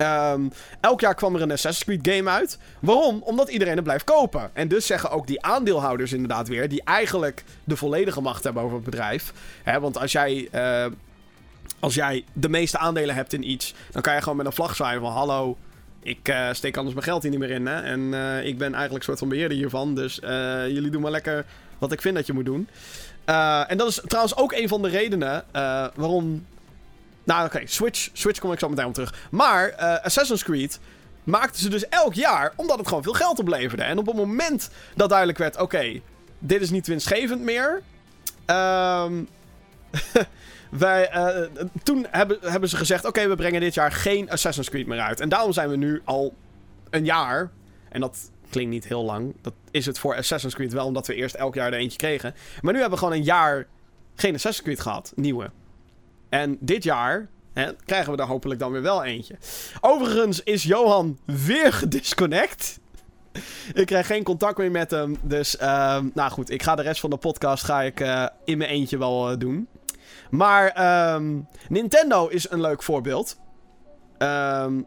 Um, 0.01 0.51
elk 0.79 1.01
jaar 1.01 1.15
kwam 1.15 1.35
er 1.35 1.41
een 1.41 1.51
Assassin's 1.51 2.01
Creed 2.01 2.15
game 2.15 2.29
uit. 2.29 2.57
Waarom? 2.79 3.21
Omdat 3.23 3.49
iedereen 3.49 3.75
het 3.75 3.83
blijft 3.83 4.03
kopen. 4.03 4.49
En 4.53 4.67
dus 4.67 4.85
zeggen 4.85 5.11
ook 5.11 5.27
die 5.27 5.41
aandeelhouders 5.41 6.13
inderdaad 6.13 6.47
weer, 6.47 6.69
die 6.69 6.83
eigenlijk 6.83 7.43
de 7.63 7.75
volledige 7.75 8.21
macht 8.21 8.43
hebben 8.43 8.63
over 8.63 8.75
het 8.75 8.85
bedrijf. 8.85 9.33
Hè, 9.63 9.79
want 9.79 9.97
als 9.97 10.11
jij, 10.11 10.49
uh, 10.55 10.85
als 11.79 11.93
jij 11.93 12.23
de 12.33 12.49
meeste 12.49 12.77
aandelen 12.77 13.15
hebt 13.15 13.33
in 13.33 13.49
iets, 13.49 13.73
dan 13.91 14.01
kan 14.01 14.13
je 14.13 14.21
gewoon 14.21 14.37
met 14.37 14.45
een 14.45 14.51
vlag 14.51 14.75
zwaaien 14.75 15.01
van 15.01 15.11
hallo. 15.11 15.57
Ik 15.99 16.29
uh, 16.29 16.47
steek 16.51 16.77
anders 16.77 16.95
mijn 16.95 17.07
geld 17.07 17.21
hier 17.21 17.31
niet 17.31 17.39
meer 17.39 17.51
in. 17.51 17.65
Hè? 17.65 17.81
En 17.81 17.99
uh, 17.99 18.45
ik 18.45 18.57
ben 18.57 18.73
eigenlijk 18.73 18.93
een 18.93 19.03
soort 19.03 19.19
van 19.19 19.29
beheerder 19.29 19.57
hiervan. 19.57 19.95
Dus 19.95 20.19
jullie 20.67 20.89
doen 20.89 21.01
maar 21.01 21.11
lekker 21.11 21.45
wat 21.77 21.91
ik 21.91 22.01
vind 22.01 22.15
dat 22.15 22.25
je 22.25 22.33
moet 22.33 22.45
doen. 22.45 22.67
en 23.67 23.77
dat 23.77 23.87
is 23.87 24.01
trouwens 24.07 24.37
ook 24.37 24.51
een 24.51 24.67
van 24.67 24.81
de 24.81 24.89
redenen 24.89 25.43
waarom 25.95 26.45
nou, 27.23 27.45
oké, 27.45 27.61
Switch, 27.65 28.09
Switch 28.13 28.39
kom 28.39 28.51
ik 28.51 28.59
zo 28.59 28.69
meteen 28.69 28.85
op 28.85 28.93
terug. 28.93 29.27
Maar 29.31 29.69
uh, 29.69 30.05
Assassin's 30.05 30.43
Creed 30.43 30.79
maakten 31.23 31.61
ze 31.61 31.69
dus 31.69 31.89
elk 31.89 32.13
jaar 32.13 32.53
omdat 32.55 32.77
het 32.77 32.87
gewoon 32.87 33.03
veel 33.03 33.13
geld 33.13 33.39
opleverde. 33.39 33.83
En 33.83 33.97
op 33.97 34.05
het 34.05 34.15
moment 34.15 34.69
dat 34.95 35.09
duidelijk 35.09 35.37
werd: 35.37 35.57
oké, 35.57 36.01
dit 36.39 36.61
is 36.61 36.69
niet 36.69 36.87
winstgevend 36.87 37.41
meer. 37.41 37.81
Um, 38.45 39.27
wij, 40.69 41.15
uh, 41.15 41.65
toen 41.83 42.05
hebben, 42.09 42.37
hebben 42.41 42.69
ze 42.69 42.77
gezegd: 42.77 43.05
oké, 43.05 43.27
we 43.27 43.35
brengen 43.35 43.61
dit 43.61 43.73
jaar 43.73 43.91
geen 43.91 44.29
Assassin's 44.29 44.69
Creed 44.69 44.87
meer 44.87 44.99
uit. 44.99 45.19
En 45.19 45.29
daarom 45.29 45.53
zijn 45.53 45.69
we 45.69 45.75
nu 45.75 46.01
al 46.05 46.33
een 46.89 47.05
jaar. 47.05 47.51
En 47.89 48.01
dat 48.01 48.31
klinkt 48.49 48.71
niet 48.71 48.87
heel 48.87 49.03
lang. 49.03 49.33
Dat 49.41 49.53
is 49.71 49.85
het 49.85 49.99
voor 49.99 50.15
Assassin's 50.15 50.55
Creed 50.55 50.73
wel, 50.73 50.85
omdat 50.85 51.07
we 51.07 51.15
eerst 51.15 51.35
elk 51.35 51.55
jaar 51.55 51.73
er 51.73 51.79
eentje 51.79 51.97
kregen. 51.97 52.35
Maar 52.61 52.73
nu 52.73 52.79
hebben 52.79 52.99
we 52.99 53.05
gewoon 53.05 53.19
een 53.19 53.25
jaar 53.25 53.67
geen 54.15 54.33
Assassin's 54.33 54.65
Creed 54.65 54.79
gehad, 54.79 55.13
nieuwe. 55.15 55.51
En 56.31 56.57
dit 56.59 56.83
jaar 56.83 57.29
hè, 57.53 57.71
krijgen 57.85 58.11
we 58.13 58.21
er 58.21 58.27
hopelijk 58.27 58.59
dan 58.59 58.71
weer 58.71 58.81
wel 58.81 59.03
eentje. 59.03 59.35
Overigens 59.81 60.43
is 60.43 60.63
Johan 60.63 61.19
weer 61.25 61.73
gedisconnect. 61.73 62.79
ik 63.73 63.85
krijg 63.85 64.07
geen 64.07 64.23
contact 64.23 64.57
meer 64.57 64.71
met 64.71 64.91
hem. 64.91 65.17
Dus, 65.21 65.55
uh, 65.55 65.99
nou 66.13 66.31
goed, 66.31 66.49
ik 66.49 66.63
ga 66.63 66.75
de 66.75 66.81
rest 66.81 67.01
van 67.01 67.09
de 67.09 67.17
podcast 67.17 67.63
ga 67.63 67.81
ik, 67.81 67.99
uh, 67.99 68.27
in 68.45 68.57
mijn 68.57 68.69
eentje 68.69 68.97
wel 68.97 69.31
uh, 69.31 69.37
doen. 69.37 69.67
Maar 70.29 71.13
um, 71.13 71.47
Nintendo 71.69 72.27
is 72.27 72.49
een 72.49 72.61
leuk 72.61 72.83
voorbeeld. 72.83 73.37
Um, 74.17 74.85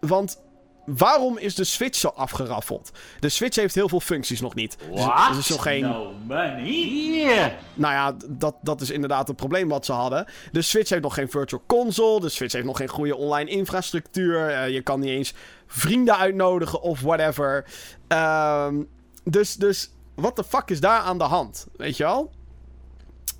want 0.00 0.42
Waarom 0.86 1.38
is 1.38 1.54
de 1.54 1.64
Switch 1.64 1.98
zo 1.98 2.08
afgeraffeld? 2.08 2.90
De 3.20 3.28
Switch 3.28 3.56
heeft 3.56 3.74
heel 3.74 3.88
veel 3.88 4.00
functies 4.00 4.40
nog 4.40 4.54
niet. 4.54 4.76
What? 4.90 5.34
Dus, 5.34 5.48
nog 5.48 5.62
geen... 5.62 5.82
No 5.82 6.12
money? 6.26 7.56
Nou 7.74 7.92
ja, 7.94 8.16
dat, 8.28 8.54
dat 8.62 8.80
is 8.80 8.90
inderdaad 8.90 9.28
het 9.28 9.36
probleem 9.36 9.68
wat 9.68 9.84
ze 9.84 9.92
hadden. 9.92 10.26
De 10.52 10.62
Switch 10.62 10.90
heeft 10.90 11.02
nog 11.02 11.14
geen 11.14 11.30
virtual 11.30 11.62
console. 11.66 12.20
De 12.20 12.28
Switch 12.28 12.52
heeft 12.52 12.66
nog 12.66 12.76
geen 12.76 12.88
goede 12.88 13.16
online 13.16 13.50
infrastructuur. 13.50 14.50
Uh, 14.50 14.68
je 14.68 14.82
kan 14.82 15.00
niet 15.00 15.10
eens 15.10 15.34
vrienden 15.66 16.16
uitnodigen 16.16 16.80
of 16.80 17.00
whatever. 17.00 17.64
Um, 18.08 18.88
dus, 19.24 19.54
dus, 19.54 19.90
wat 20.14 20.36
de 20.36 20.44
fuck 20.44 20.70
is 20.70 20.80
daar 20.80 21.00
aan 21.00 21.18
de 21.18 21.24
hand? 21.24 21.66
Weet 21.76 21.96
je 21.96 22.04
wel? 22.04 22.30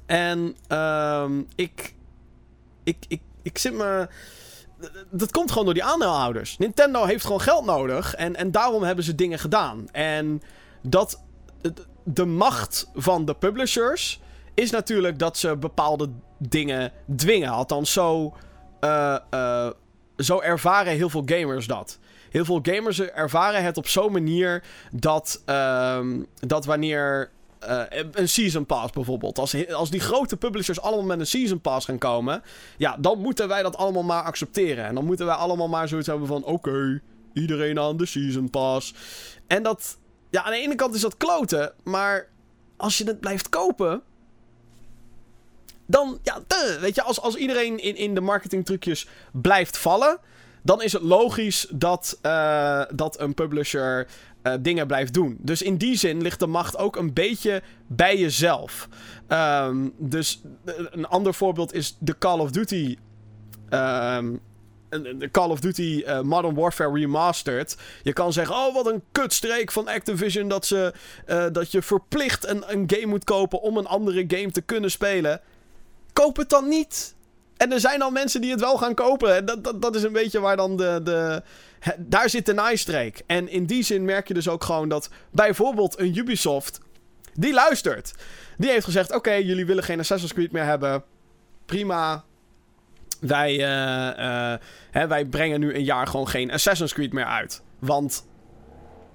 En 0.07 0.57
um, 0.69 1.47
ik, 1.55 1.95
ik, 2.85 2.97
ik, 3.09 3.21
ik 3.43 3.59
zit 3.59 3.73
me 3.73 4.09
dat 5.11 5.31
komt 5.31 5.51
gewoon 5.51 5.65
door 5.65 5.74
die 5.74 5.85
aandeelhouders. 5.85 6.59
Nintendo 6.59 7.05
heeft 7.05 7.24
gewoon 7.24 7.40
geld 7.40 7.65
nodig. 7.65 8.15
En, 8.15 8.36
en 8.36 8.51
daarom 8.51 8.82
hebben 8.82 9.05
ze 9.05 9.15
dingen 9.15 9.39
gedaan. 9.39 9.89
En 9.93 10.43
dat. 10.82 11.23
De 12.05 12.24
macht 12.24 12.90
van 12.94 13.24
de 13.24 13.35
publishers. 13.35 14.20
Is 14.55 14.70
natuurlijk 14.70 15.19
dat 15.19 15.36
ze 15.36 15.56
bepaalde 15.56 16.11
dingen 16.39 16.93
dwingen. 17.16 17.51
Althans, 17.51 17.93
zo. 17.93 18.35
Uh, 18.81 19.16
uh, 19.31 19.70
zo 20.16 20.40
ervaren 20.40 20.93
heel 20.93 21.11
veel 21.11 21.23
gamers 21.27 21.66
dat. 21.66 21.98
Heel 22.31 22.44
veel 22.44 22.61
gamers 22.62 23.01
ervaren 23.01 23.65
het 23.65 23.77
op 23.77 23.89
zo'n 23.89 24.12
manier 24.12 24.62
dat, 24.93 25.43
uh, 25.47 25.98
dat 26.40 26.65
wanneer 26.65 27.31
uh, 27.69 28.03
een 28.12 28.28
Season 28.28 28.66
Pass 28.66 28.93
bijvoorbeeld. 28.93 29.39
Als, 29.39 29.73
als 29.73 29.91
die 29.91 30.01
grote 30.01 30.36
publishers 30.36 30.81
allemaal 30.81 31.05
met 31.05 31.20
een 31.20 31.27
Season 31.27 31.61
Pass 31.61 31.86
gaan 31.86 31.99
komen. 31.99 32.43
Ja, 32.77 32.97
dan 32.97 33.19
moeten 33.19 33.49
wij 33.49 33.62
dat 33.62 33.77
allemaal 33.77 34.03
maar 34.03 34.23
accepteren. 34.23 34.85
En 34.85 34.95
dan 34.95 35.05
moeten 35.05 35.27
wij 35.27 35.35
allemaal 35.35 35.69
maar 35.69 35.89
zoiets 35.89 36.07
hebben 36.07 36.27
van: 36.27 36.45
oké, 36.45 37.01
iedereen 37.32 37.81
aan 37.81 37.97
de 37.97 38.07
Season 38.07 38.51
Pass. 38.51 38.95
En 39.47 39.62
dat. 39.62 39.99
Ja, 40.31 40.43
aan 40.43 40.53
de 40.53 40.59
ene 40.59 40.74
kant 40.74 40.95
is 40.95 41.01
dat 41.01 41.16
kloten. 41.16 41.73
Maar 41.82 42.28
als 42.77 42.99
je 42.99 43.05
het 43.05 43.20
blijft 43.20 43.49
kopen. 43.49 44.03
Dan, 45.86 46.19
ja, 46.23 46.43
weet 46.81 46.95
je, 46.95 47.03
als, 47.03 47.20
als 47.20 47.35
iedereen 47.35 47.78
in, 47.78 47.97
in 47.97 48.15
de 48.15 48.20
marketingtrucjes 48.20 49.09
blijft 49.32 49.78
vallen 49.78 50.20
dan 50.65 50.82
is 50.82 50.93
het 50.93 51.03
logisch 51.03 51.66
dat, 51.70 52.19
uh, 52.23 52.82
dat 52.95 53.20
een 53.20 53.35
publisher 53.35 54.07
uh, 54.47 54.53
dingen 54.61 54.87
blijft 54.87 55.15
doen. 55.15 55.37
Dus 55.41 55.62
in 55.62 55.77
die 55.77 55.97
zin 55.97 56.23
ligt 56.23 56.39
de 56.39 56.47
macht 56.47 56.79
ook 56.79 56.97
een 56.97 57.12
beetje 57.12 57.62
bij 57.87 58.19
jezelf. 58.19 58.89
Um, 59.29 59.93
dus 59.99 60.43
eh, 60.65 60.75
een 60.91 61.07
ander 61.07 61.35
voorbeeld 61.35 61.75
is 61.75 61.97
de 62.01 62.19
Call 62.19 62.39
of 62.39 62.51
Duty. 62.51 62.97
Um, 63.71 64.41
de 64.89 65.29
Call 65.31 65.51
of 65.51 65.61
Duty 65.61 66.03
uh, 66.07 66.21
Modern 66.21 66.55
Warfare 66.55 66.93
Remastered. 66.93 67.77
Je 68.03 68.12
kan 68.12 68.33
zeggen: 68.33 68.55
Oh, 68.55 68.75
wat 68.75 68.87
een 68.87 69.03
kutstreek 69.12 69.73
van 69.73 69.89
Activision. 69.89 70.49
Dat, 70.49 70.66
ze, 70.66 70.93
dat 71.53 71.71
je 71.71 71.83
verplicht 71.83 72.47
een, 72.47 72.62
een 72.66 72.85
game 72.87 73.07
moet 73.07 73.25
kopen 73.25 73.61
om 73.61 73.77
een 73.77 73.87
andere 73.87 74.25
game 74.29 74.51
te 74.51 74.61
kunnen 74.61 74.91
spelen. 74.91 75.41
Koop 76.12 76.37
het 76.37 76.49
dan 76.49 76.69
niet. 76.69 77.14
En 77.56 77.72
er 77.72 77.81
zijn 77.81 78.02
al 78.02 78.10
mensen 78.10 78.40
die 78.40 78.51
het 78.51 78.60
wel 78.60 78.76
gaan 78.76 78.94
kopen. 78.94 79.47
Dat, 79.47 79.64
dat, 79.64 79.82
dat 79.82 79.94
is 79.94 80.02
een 80.02 80.12
beetje 80.12 80.40
waar 80.40 80.56
dan 80.56 80.76
de. 80.76 81.01
de 81.05 81.43
daar 81.98 82.31
zit 82.31 82.47
de 82.47 82.55
naaistreek. 82.55 83.22
En 83.26 83.48
in 83.48 83.64
die 83.64 83.82
zin 83.82 84.05
merk 84.05 84.28
je 84.28 84.35
dus 84.35 84.48
ook 84.48 84.64
gewoon 84.64 84.89
dat 84.89 85.09
bijvoorbeeld 85.31 85.98
een 85.98 86.16
Ubisoft. 86.16 86.81
Die 87.35 87.52
luistert. 87.52 88.14
Die 88.56 88.70
heeft 88.70 88.85
gezegd: 88.85 89.14
Oké, 89.14 89.32
jullie 89.32 89.66
willen 89.66 89.85
geen 89.85 89.98
Assassin's 89.98 90.32
Creed 90.32 90.52
meer 90.52 90.64
hebben. 90.64 91.02
Prima. 91.66 92.24
Wij, 93.20 93.52
uh, 93.52 94.24
uh, 94.24 94.55
hè, 94.90 95.06
wij 95.06 95.24
brengen 95.24 95.60
nu 95.60 95.74
een 95.74 95.85
jaar 95.85 96.06
gewoon 96.06 96.28
geen 96.28 96.51
Assassin's 96.51 96.93
Creed 96.93 97.12
meer 97.12 97.26
uit. 97.26 97.62
Want 97.78 98.24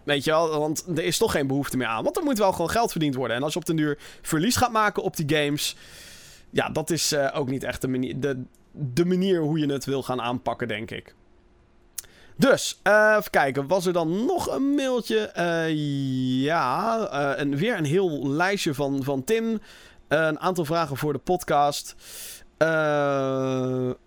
Weet 0.10 0.24
je 0.24 0.32
wel, 0.32 0.60
want 0.60 0.86
er 0.96 1.04
is 1.04 1.18
toch 1.18 1.32
geen 1.32 1.48
behoefte 1.48 1.78
meer 1.78 1.88
aan. 1.88 2.04
Want 2.04 2.18
er 2.18 2.24
moet 2.24 2.38
wel 2.38 2.52
gewoon 2.52 2.70
geld 2.70 2.92
verdiend 2.92 3.16
worden. 3.16 3.38
En 3.38 3.44
als 3.44 3.54
je 3.54 3.60
op 3.60 3.66
den 3.66 3.76
duur 3.76 3.98
verlies 4.22 4.56
gaat 4.56 4.72
maken 4.72 5.04
op 5.04 5.16
die 5.16 5.38
games 5.38 5.76
ja, 6.50 6.70
dat 6.70 6.90
is 6.90 7.14
uh, 7.14 7.30
ook 7.34 7.50
niet 7.50 7.64
echt 7.64 7.82
de 7.82 7.88
manier, 7.88 8.20
de, 8.20 8.44
de 8.72 9.06
manier 9.06 9.42
hoe 9.42 9.60
je 9.60 9.72
het 9.72 9.86
wil 9.86 10.04
gaan 10.04 10.22
aanpakken, 10.22 10.68
denk 10.68 10.92
ik. 10.92 11.16
Dus, 12.36 12.80
uh, 12.84 13.16
even 13.18 13.32
kijken. 13.32 13.68
Was 13.68 13.86
er 13.86 13.94
dan 13.94 14.26
nog 14.26 14.56
een 14.56 14.76
mailtje? 14.76 15.32
Uh, 15.38 16.44
ja, 16.44 17.08
en 17.36 17.56
weer 17.56 17.78
een 17.78 17.86
heel 17.86 18.28
lijstje 18.30 18.74
van, 18.74 19.04
van 19.04 19.24
Tim. 19.24 19.60
een 20.08 20.40
aantal 20.40 20.66
vragen 20.66 20.98
voor 20.98 21.14
de 21.14 21.20
podcast. 21.20 21.96
even 22.58 23.98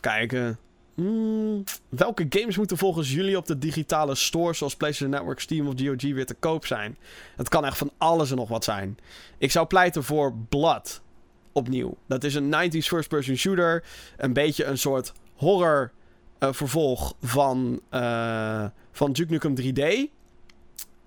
kijken. 0.00 0.58
Mm, 0.94 1.64
welke 1.88 2.26
games 2.28 2.56
moeten 2.56 2.76
volgens 2.76 3.12
jullie 3.12 3.36
op 3.36 3.46
de 3.46 3.58
digitale 3.58 4.14
stores 4.14 4.58
zoals 4.58 4.76
PlayStation 4.76 5.14
Network, 5.14 5.40
Steam 5.40 5.66
of 5.66 5.74
GOG 5.76 6.02
weer 6.02 6.26
te 6.26 6.34
koop 6.34 6.66
zijn? 6.66 6.98
Het 7.36 7.48
kan 7.48 7.64
echt 7.64 7.78
van 7.78 7.90
alles 7.98 8.30
en 8.30 8.36
nog 8.36 8.48
wat 8.48 8.64
zijn. 8.64 8.98
Ik 9.38 9.50
zou 9.50 9.66
pleiten 9.66 10.04
voor 10.04 10.34
Blood. 10.48 11.00
Opnieuw. 11.56 11.96
Dat 12.06 12.24
is 12.24 12.34
een 12.34 12.54
90s 12.54 12.86
first-person 12.86 13.36
shooter. 13.36 13.84
Een 14.16 14.32
beetje 14.32 14.64
een 14.64 14.78
soort 14.78 15.12
horror 15.34 15.92
uh, 16.40 16.52
vervolg 16.52 17.14
van, 17.20 17.80
uh, 17.90 18.64
van 18.92 19.12
Duke 19.12 19.32
Nukem 19.32 19.54
3D. 19.60 20.10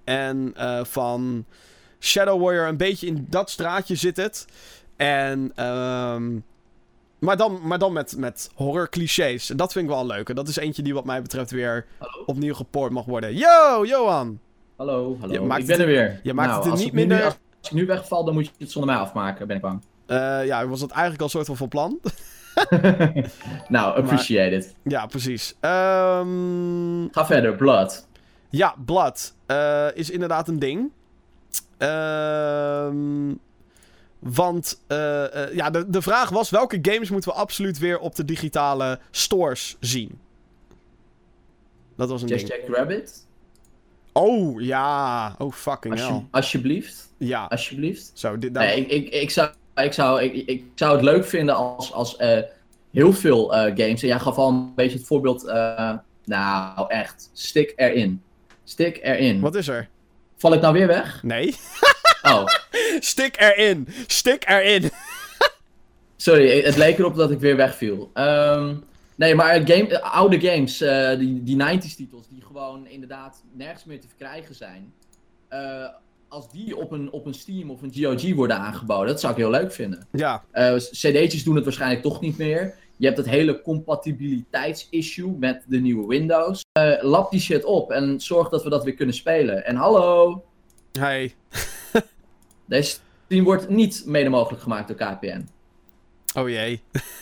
En 0.03 0.53
uh, 0.57 0.84
van 0.84 1.45
Shadow 1.99 2.41
Warrior. 2.41 2.67
Een 2.67 2.77
beetje 2.77 3.07
in 3.07 3.27
dat 3.30 3.49
straatje 3.49 3.95
zit 3.95 4.17
het. 4.17 4.45
En... 4.95 5.65
Um, 5.65 6.43
maar 7.19 7.38
dan, 7.38 7.59
maar 7.63 7.80
dan 7.80 7.93
met, 7.93 8.17
met 8.17 8.49
horror 8.55 8.89
clichés. 8.89 9.49
En 9.49 9.57
dat 9.57 9.71
vind 9.71 9.85
ik 9.85 9.91
wel 9.91 10.05
leuk. 10.05 10.30
En 10.30 10.35
dat 10.35 10.47
is 10.47 10.55
eentje 10.55 10.81
die 10.81 10.93
wat 10.93 11.05
mij 11.05 11.21
betreft 11.21 11.51
weer 11.51 11.85
hallo? 11.97 12.23
opnieuw 12.26 12.53
gepoord 12.53 12.91
mag 12.91 13.05
worden. 13.05 13.35
Yo, 13.35 13.85
Johan! 13.85 14.39
Hallo, 14.76 15.17
hallo. 15.19 15.55
ik 15.55 15.65
ben 15.65 15.80
er 15.80 15.85
weer. 15.85 16.19
Je 16.23 16.34
maakt 16.34 16.49
nou, 16.49 16.63
het 16.63 16.80
er 16.80 16.85
niet 16.85 16.93
minder... 16.93 17.17
Nu, 17.17 17.23
als 17.23 17.69
ik 17.69 17.71
nu 17.71 17.85
wegval, 17.85 18.23
dan 18.23 18.34
moet 18.34 18.45
je 18.45 18.51
het 18.57 18.71
zonder 18.71 18.91
mij 18.91 19.01
afmaken, 19.01 19.47
ben 19.47 19.55
ik 19.55 19.61
bang. 19.61 19.81
Uh, 20.10 20.45
ja, 20.45 20.68
was 20.68 20.80
dat 20.80 20.91
eigenlijk 20.91 21.22
al 21.22 21.30
soort 21.30 21.45
van 21.45 21.57
van 21.57 21.68
plan. 21.68 21.99
nou, 23.68 23.98
appreciate 23.98 24.56
it. 24.56 24.76
Ja, 24.84 25.06
precies. 25.06 25.56
Um... 25.61 27.10
Ga 27.11 27.26
verder, 27.26 27.56
Blood. 27.56 28.07
Ja, 28.49 28.76
Blood 28.86 29.34
uh, 29.48 29.88
is 29.94 30.10
inderdaad 30.10 30.48
een 30.48 30.60
ding. 30.60 30.91
Ehm... 31.77 33.34
Want 34.19 34.81
uh, 34.88 34.98
uh, 34.98 35.53
ja, 35.53 35.69
de, 35.69 35.90
de 35.90 36.02
vraag 36.02 36.30
was: 36.30 36.49
welke 36.49 36.80
games 36.81 37.10
moeten 37.10 37.30
we 37.30 37.36
absoluut 37.36 37.77
weer 37.77 37.99
op 37.99 38.15
de 38.15 38.26
digitale 38.26 38.99
stores 39.11 39.77
zien? 39.80 40.19
Dat 41.95 42.10
was 42.10 42.22
een 42.22 42.27
Just 42.27 42.48
ding. 42.48 42.61
Jack 42.61 42.76
Rabbit? 42.76 43.27
Oh 44.14 44.61
ja, 44.61 45.36
oh 45.38 45.52
fucking 45.53 45.94
Alsje 45.94 46.11
hell. 46.11 46.26
Alsjeblieft. 46.31 47.14
Ja. 47.18 47.45
Alsjeblieft. 47.45 48.11
Zo, 48.14 48.38
dit, 48.38 48.53
nee, 48.53 48.80
ik, 48.80 48.91
ik, 48.91 49.14
ik, 49.14 49.30
zou, 49.30 49.52
ik, 49.84 49.93
zou, 49.93 50.23
ik, 50.23 50.47
ik 50.47 50.64
zou 50.76 50.95
het 50.95 51.03
leuk 51.03 51.26
vinden 51.26 51.56
als, 51.56 51.93
als 51.93 52.19
uh, 52.19 52.39
heel 52.91 53.14
veel 53.14 53.47
games. 53.49 54.01
En 54.01 54.07
jij 54.07 54.19
gaf 54.19 54.38
al 54.38 54.49
een 54.49 54.76
beetje 54.76 54.97
het 54.97 55.07
voorbeeld. 55.07 55.43
nou, 56.23 56.88
echt. 56.88 57.30
Stik 57.34 57.73
erin. 57.76 58.22
Stik 58.64 58.99
erin. 59.01 59.39
Wat 59.39 59.56
is 59.56 59.68
er? 59.68 59.89
Val 60.38 60.53
ik 60.53 60.61
nou 60.61 60.73
weer 60.73 60.88
weg? 60.88 61.23
Nee. 61.23 61.56
Oh. 62.22 62.45
Stik 62.99 63.39
erin. 63.39 63.88
Stik 64.07 64.43
erin. 64.47 64.89
Sorry, 66.15 66.61
het 66.61 66.76
leek 66.76 66.97
erop 66.97 67.15
dat 67.15 67.31
ik 67.31 67.39
weer 67.39 67.56
wegviel. 67.56 68.11
Um, 68.14 68.84
nee, 69.15 69.35
maar 69.35 69.68
game, 69.68 70.01
oude 70.01 70.39
games, 70.39 70.77
die, 71.18 71.43
die 71.43 71.64
90s 71.64 71.95
titels, 71.95 72.27
die 72.27 72.43
gewoon 72.45 72.88
inderdaad 72.88 73.43
nergens 73.53 73.85
meer 73.85 73.99
te 74.01 74.07
verkrijgen 74.07 74.56
zijn. 74.56 74.93
Uh, 76.30 76.35
als 76.35 76.51
die 76.51 76.77
op 76.77 76.91
een, 76.91 77.11
op 77.11 77.26
een 77.26 77.34
Steam 77.34 77.72
of 77.72 77.81
een 77.81 77.93
GOG 77.93 78.34
worden 78.34 78.57
aangeboden, 78.57 79.07
dat 79.07 79.19
zou 79.19 79.34
ik 79.34 79.39
heel 79.39 79.49
leuk 79.49 79.72
vinden. 79.72 80.07
Ja. 80.11 80.43
Uh, 80.53 80.76
CD'tjes 80.76 81.43
doen 81.43 81.56
het 81.56 81.64
waarschijnlijk 81.64 82.01
toch 82.01 82.22
niet 82.22 82.38
meer. 82.38 82.76
Je 82.97 83.06
hebt 83.06 83.18
het 83.18 83.30
hele 83.30 83.61
compatibiliteitsissue 83.61 85.35
met 85.39 85.64
de 85.68 85.80
nieuwe 85.80 86.07
Windows. 86.07 86.61
lap 87.01 87.31
die 87.31 87.39
shit 87.39 87.64
op 87.64 87.91
en 87.91 88.19
zorg 88.19 88.49
dat 88.49 88.64
we 88.64 88.69
dat 88.69 88.84
weer 88.84 88.93
kunnen 88.93 89.15
spelen. 89.15 89.65
En 89.65 89.76
hallo! 89.76 90.43
Hey. 90.91 91.34
Deze 92.65 92.99
stream 93.26 93.43
wordt 93.43 93.69
niet 93.69 94.03
mede 94.06 94.30
mogelijk 94.30 94.61
gemaakt 94.61 94.88
door 94.88 94.97
KPN. 94.97 95.47
Oh 96.34 96.49
jee. 96.49 96.81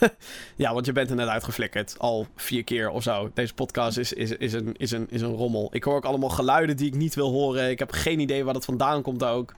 ja, 0.56 0.74
want 0.74 0.86
je 0.86 0.92
bent 0.92 1.10
er 1.10 1.16
net 1.16 1.28
uitgeflikkerd. 1.28 1.96
Al 1.98 2.28
vier 2.36 2.64
keer 2.64 2.90
of 2.90 3.04
zo. 3.04 3.32
Deze 3.34 3.54
podcast 3.54 3.98
is, 3.98 4.14
is, 4.14 4.32
is, 4.32 4.54
een, 4.54 4.76
is, 4.78 4.92
een, 4.92 5.08
is 5.10 5.22
een 5.22 5.36
rommel. 5.36 5.70
Ik 5.72 5.84
hoor 5.84 5.96
ook 5.96 6.06
allemaal 6.06 6.30
geluiden 6.30 6.78
die 6.78 6.88
ik 6.88 6.96
niet 6.96 7.16
wil 7.16 7.32
horen. 7.32 7.70
Ik 7.70 7.80
heb 7.80 7.92
geen 7.92 8.20
idee 8.20 8.44
waar 8.44 8.54
dat 8.54 8.66
vandaan 8.66 9.02
komt 9.02 9.24
ook. 9.24 9.54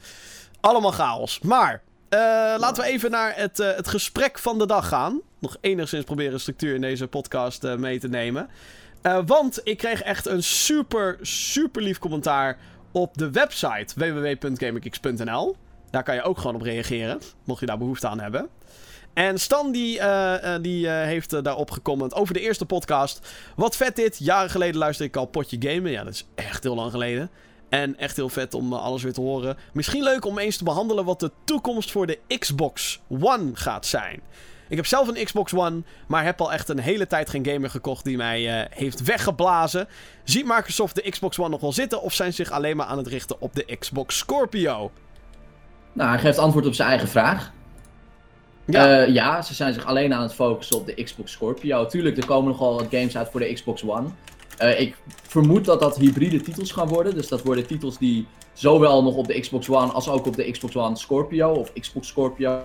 Allemaal 0.59 0.91
chaos. 0.91 1.39
Maar 1.39 1.81
uh, 2.09 2.19
laten 2.57 2.83
we 2.83 2.89
even 2.89 3.11
naar 3.11 3.35
het, 3.35 3.59
uh, 3.59 3.75
het 3.75 3.87
gesprek 3.87 4.39
van 4.39 4.57
de 4.57 4.65
dag 4.65 4.87
gaan. 4.87 5.21
Nog 5.39 5.57
enigszins 5.61 6.05
proberen 6.05 6.39
structuur 6.39 6.75
in 6.75 6.81
deze 6.81 7.07
podcast 7.07 7.63
uh, 7.63 7.75
mee 7.75 7.99
te 7.99 8.07
nemen. 8.07 8.49
want 9.25 9.61
ik 9.63 9.77
kreeg 9.77 10.01
echt 10.01 10.25
een 10.25 10.43
super, 10.43 11.17
super 11.21 11.81
lief 11.81 11.99
commentaar 11.99 12.57
op 12.91 13.17
de 13.17 13.31
website 13.31 13.93
www.gamergeeks.nl. 13.95 15.55
Daar 15.89 16.03
kan 16.03 16.15
je 16.15 16.21
ook 16.21 16.37
gewoon 16.37 16.55
op 16.55 16.61
reageren, 16.61 17.19
mocht 17.43 17.59
je 17.59 17.65
daar 17.65 17.77
behoefte 17.77 18.07
aan 18.07 18.19
hebben. 18.19 18.49
En 19.19 19.39
Stan 19.39 19.71
die, 19.71 19.97
uh, 19.97 20.33
uh, 20.43 20.55
die 20.61 20.85
uh, 20.85 20.91
heeft 20.91 21.43
daarop 21.43 21.71
gecomment 21.71 22.13
over 22.13 22.33
de 22.33 22.39
eerste 22.39 22.65
podcast. 22.65 23.27
Wat 23.55 23.75
vet 23.75 23.95
dit. 23.95 24.17
Jaren 24.17 24.49
geleden 24.49 24.77
luisterde 24.77 25.11
ik 25.11 25.17
al 25.17 25.25
Potje 25.25 25.57
Gamen. 25.59 25.91
Ja, 25.91 26.03
dat 26.03 26.13
is 26.13 26.27
echt 26.35 26.63
heel 26.63 26.75
lang 26.75 26.91
geleden. 26.91 27.29
En 27.69 27.97
echt 27.97 28.15
heel 28.15 28.29
vet 28.29 28.53
om 28.53 28.73
alles 28.73 29.03
weer 29.03 29.13
te 29.13 29.21
horen. 29.21 29.57
Misschien 29.73 30.03
leuk 30.03 30.25
om 30.25 30.37
eens 30.37 30.57
te 30.57 30.63
behandelen 30.63 31.05
wat 31.05 31.19
de 31.19 31.31
toekomst 31.43 31.91
voor 31.91 32.07
de 32.07 32.19
Xbox 32.39 33.01
One 33.07 33.51
gaat 33.53 33.85
zijn. 33.85 34.21
Ik 34.67 34.75
heb 34.75 34.85
zelf 34.85 35.07
een 35.07 35.25
Xbox 35.25 35.53
One, 35.53 35.81
maar 36.07 36.23
heb 36.23 36.41
al 36.41 36.53
echt 36.53 36.69
een 36.69 36.79
hele 36.79 37.07
tijd 37.07 37.29
geen 37.29 37.45
gamer 37.45 37.69
gekocht 37.69 38.03
die 38.03 38.17
mij 38.17 38.67
heeft 38.71 39.03
weggeblazen. 39.03 39.87
Ziet 40.23 40.45
Microsoft 40.45 40.95
de 40.95 41.09
Xbox 41.09 41.39
One 41.39 41.49
nog 41.49 41.61
wel 41.61 41.73
zitten 41.73 42.01
of 42.01 42.13
zijn 42.13 42.33
ze 42.33 42.43
zich 42.43 42.53
alleen 42.53 42.77
maar 42.77 42.85
aan 42.85 42.97
het 42.97 43.07
richten 43.07 43.41
op 43.41 43.55
de 43.55 43.75
Xbox 43.79 44.17
Scorpio? 44.17 44.91
Nou, 45.93 46.09
hij 46.09 46.19
geeft 46.19 46.37
antwoord 46.37 46.65
op 46.65 46.73
zijn 46.73 46.89
eigen 46.89 47.07
vraag. 47.07 47.51
Ja. 48.71 49.07
Uh, 49.07 49.13
ja, 49.13 49.41
ze 49.41 49.53
zijn 49.53 49.73
zich 49.73 49.85
alleen 49.85 50.13
aan 50.13 50.21
het 50.21 50.33
focussen 50.33 50.75
op 50.77 50.85
de 50.85 51.03
Xbox 51.03 51.31
Scorpio. 51.31 51.85
Tuurlijk, 51.85 52.17
er 52.17 52.25
komen 52.25 52.51
nogal 52.51 52.73
wat 52.73 52.87
games 52.89 53.17
uit 53.17 53.29
voor 53.31 53.39
de 53.39 53.53
Xbox 53.53 53.83
One. 53.83 54.07
Uh, 54.61 54.79
ik 54.79 54.95
vermoed 55.23 55.65
dat 55.65 55.79
dat 55.79 55.97
hybride 55.97 56.41
titels 56.41 56.71
gaan 56.71 56.87
worden. 56.87 57.15
Dus 57.15 57.27
dat 57.27 57.41
worden 57.41 57.67
titels 57.67 57.97
die 57.97 58.27
zowel 58.53 59.03
nog 59.03 59.15
op 59.15 59.27
de 59.27 59.39
Xbox 59.39 59.69
One 59.69 59.91
als 59.91 60.09
ook 60.09 60.25
op 60.25 60.35
de 60.35 60.51
Xbox 60.51 60.75
One 60.75 60.97
Scorpio 60.97 61.51
of 61.51 61.73
Xbox 61.73 62.07
Scorpio, 62.07 62.61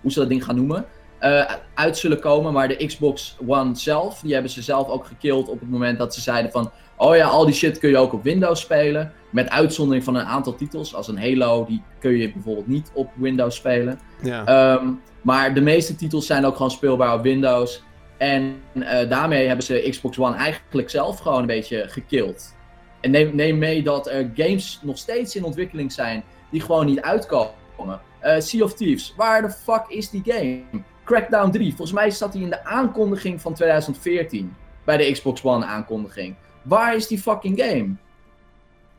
hoe 0.00 0.12
ze 0.12 0.18
dat 0.18 0.28
ding 0.28 0.44
gaan 0.44 0.56
noemen, 0.56 0.86
uh, 1.20 1.52
uit 1.74 1.98
zullen 1.98 2.20
komen. 2.20 2.52
Maar 2.52 2.68
de 2.68 2.86
Xbox 2.86 3.36
One 3.46 3.74
zelf, 3.74 4.20
die 4.20 4.32
hebben 4.32 4.50
ze 4.50 4.62
zelf 4.62 4.88
ook 4.88 5.06
gekild 5.06 5.48
op 5.48 5.60
het 5.60 5.70
moment 5.70 5.98
dat 5.98 6.14
ze 6.14 6.20
zeiden 6.20 6.50
van... 6.50 6.70
Oh 6.96 7.16
ja, 7.16 7.26
al 7.26 7.44
die 7.44 7.54
shit 7.54 7.78
kun 7.78 7.90
je 7.90 7.98
ook 7.98 8.12
op 8.12 8.22
Windows 8.22 8.60
spelen. 8.60 9.12
Met 9.30 9.50
uitzondering 9.50 10.04
van 10.04 10.14
een 10.14 10.24
aantal 10.24 10.54
titels. 10.54 10.94
Als 10.94 11.08
een 11.08 11.18
Halo, 11.18 11.64
die 11.64 11.82
kun 11.98 12.16
je 12.16 12.32
bijvoorbeeld 12.32 12.66
niet 12.66 12.90
op 12.94 13.10
Windows 13.14 13.56
spelen. 13.56 14.00
Ja. 14.22 14.72
Um, 14.74 15.00
maar 15.22 15.54
de 15.54 15.60
meeste 15.60 15.96
titels 15.96 16.26
zijn 16.26 16.46
ook 16.46 16.56
gewoon 16.56 16.70
speelbaar 16.70 17.14
op 17.14 17.22
Windows. 17.22 17.82
En 18.16 18.62
uh, 18.72 19.08
daarmee 19.08 19.46
hebben 19.46 19.64
ze 19.64 19.86
Xbox 19.90 20.18
One 20.18 20.36
eigenlijk 20.36 20.90
zelf 20.90 21.18
gewoon 21.18 21.40
een 21.40 21.46
beetje 21.46 21.84
gekild. 21.88 22.56
En 23.00 23.10
neem, 23.10 23.34
neem 23.34 23.58
mee 23.58 23.82
dat 23.82 24.08
er 24.08 24.30
games 24.34 24.80
nog 24.82 24.98
steeds 24.98 25.36
in 25.36 25.44
ontwikkeling 25.44 25.92
zijn 25.92 26.24
die 26.50 26.60
gewoon 26.60 26.86
niet 26.86 27.00
uitkomen. 27.00 28.00
Uh, 28.22 28.34
sea 28.38 28.64
of 28.64 28.74
Thieves, 28.74 29.14
waar 29.16 29.42
de 29.42 29.50
fuck 29.50 29.84
is 29.88 30.10
die 30.10 30.22
game? 30.24 30.62
Crackdown 31.04 31.50
3, 31.50 31.68
volgens 31.68 31.92
mij 31.92 32.10
zat 32.10 32.32
die 32.32 32.42
in 32.42 32.50
de 32.50 32.64
aankondiging 32.64 33.40
van 33.40 33.54
2014. 33.54 34.56
Bij 34.84 34.96
de 34.96 35.12
Xbox 35.12 35.44
One 35.44 35.64
aankondiging. 35.64 36.34
Waar 36.62 36.96
is 36.96 37.06
die 37.06 37.18
fucking 37.18 37.60
game? 37.60 37.94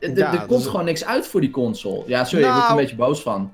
Ja, 0.00 0.32
er 0.32 0.46
komt 0.46 0.66
gewoon 0.66 0.84
niks 0.84 1.04
uit 1.04 1.26
voor 1.26 1.40
die 1.40 1.50
console. 1.50 2.02
Ja, 2.06 2.24
sorry, 2.24 2.44
nou, 2.44 2.56
ik 2.56 2.60
word 2.60 2.64
er 2.64 2.70
een 2.70 2.76
beetje 2.76 3.04
boos 3.04 3.22
van. 3.22 3.52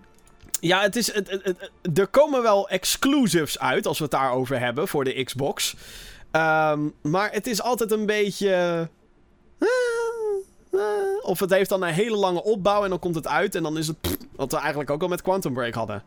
Ja, 0.61 0.81
het 0.81 0.97
is, 0.97 1.13
het, 1.13 1.31
het, 1.31 1.45
het, 1.45 1.99
er 1.99 2.07
komen 2.07 2.43
wel 2.43 2.69
exclusives 2.69 3.59
uit 3.59 3.87
als 3.87 3.99
we 3.99 4.05
het 4.05 4.13
daarover 4.13 4.59
hebben 4.59 4.89
voor 4.89 5.05
de 5.05 5.25
Xbox. 5.25 5.77
Um, 6.33 6.95
maar 7.03 7.33
het 7.33 7.47
is 7.47 7.63
altijd 7.63 7.93
een 7.93 8.07
beetje. 8.07 8.49
Uh, 9.59 9.69
uh, 10.71 10.81
of 11.23 11.41
het 11.41 11.51
heeft 11.51 11.69
dan 11.69 11.83
een 11.83 11.93
hele 11.93 12.17
lange 12.17 12.43
opbouw 12.43 12.85
en 12.85 12.91
dan 12.91 12.99
komt 12.99 13.15
het 13.15 13.27
uit 13.27 13.55
en 13.55 13.63
dan 13.63 13.79
is 13.79 13.87
het. 13.87 14.01
Pff, 14.01 14.17
wat 14.37 14.53
we 14.53 14.59
eigenlijk 14.59 14.91
ook 14.91 15.03
al 15.03 15.09
met 15.09 15.23
Quantum 15.23 15.53
Break 15.53 15.75
hadden. 15.75 16.03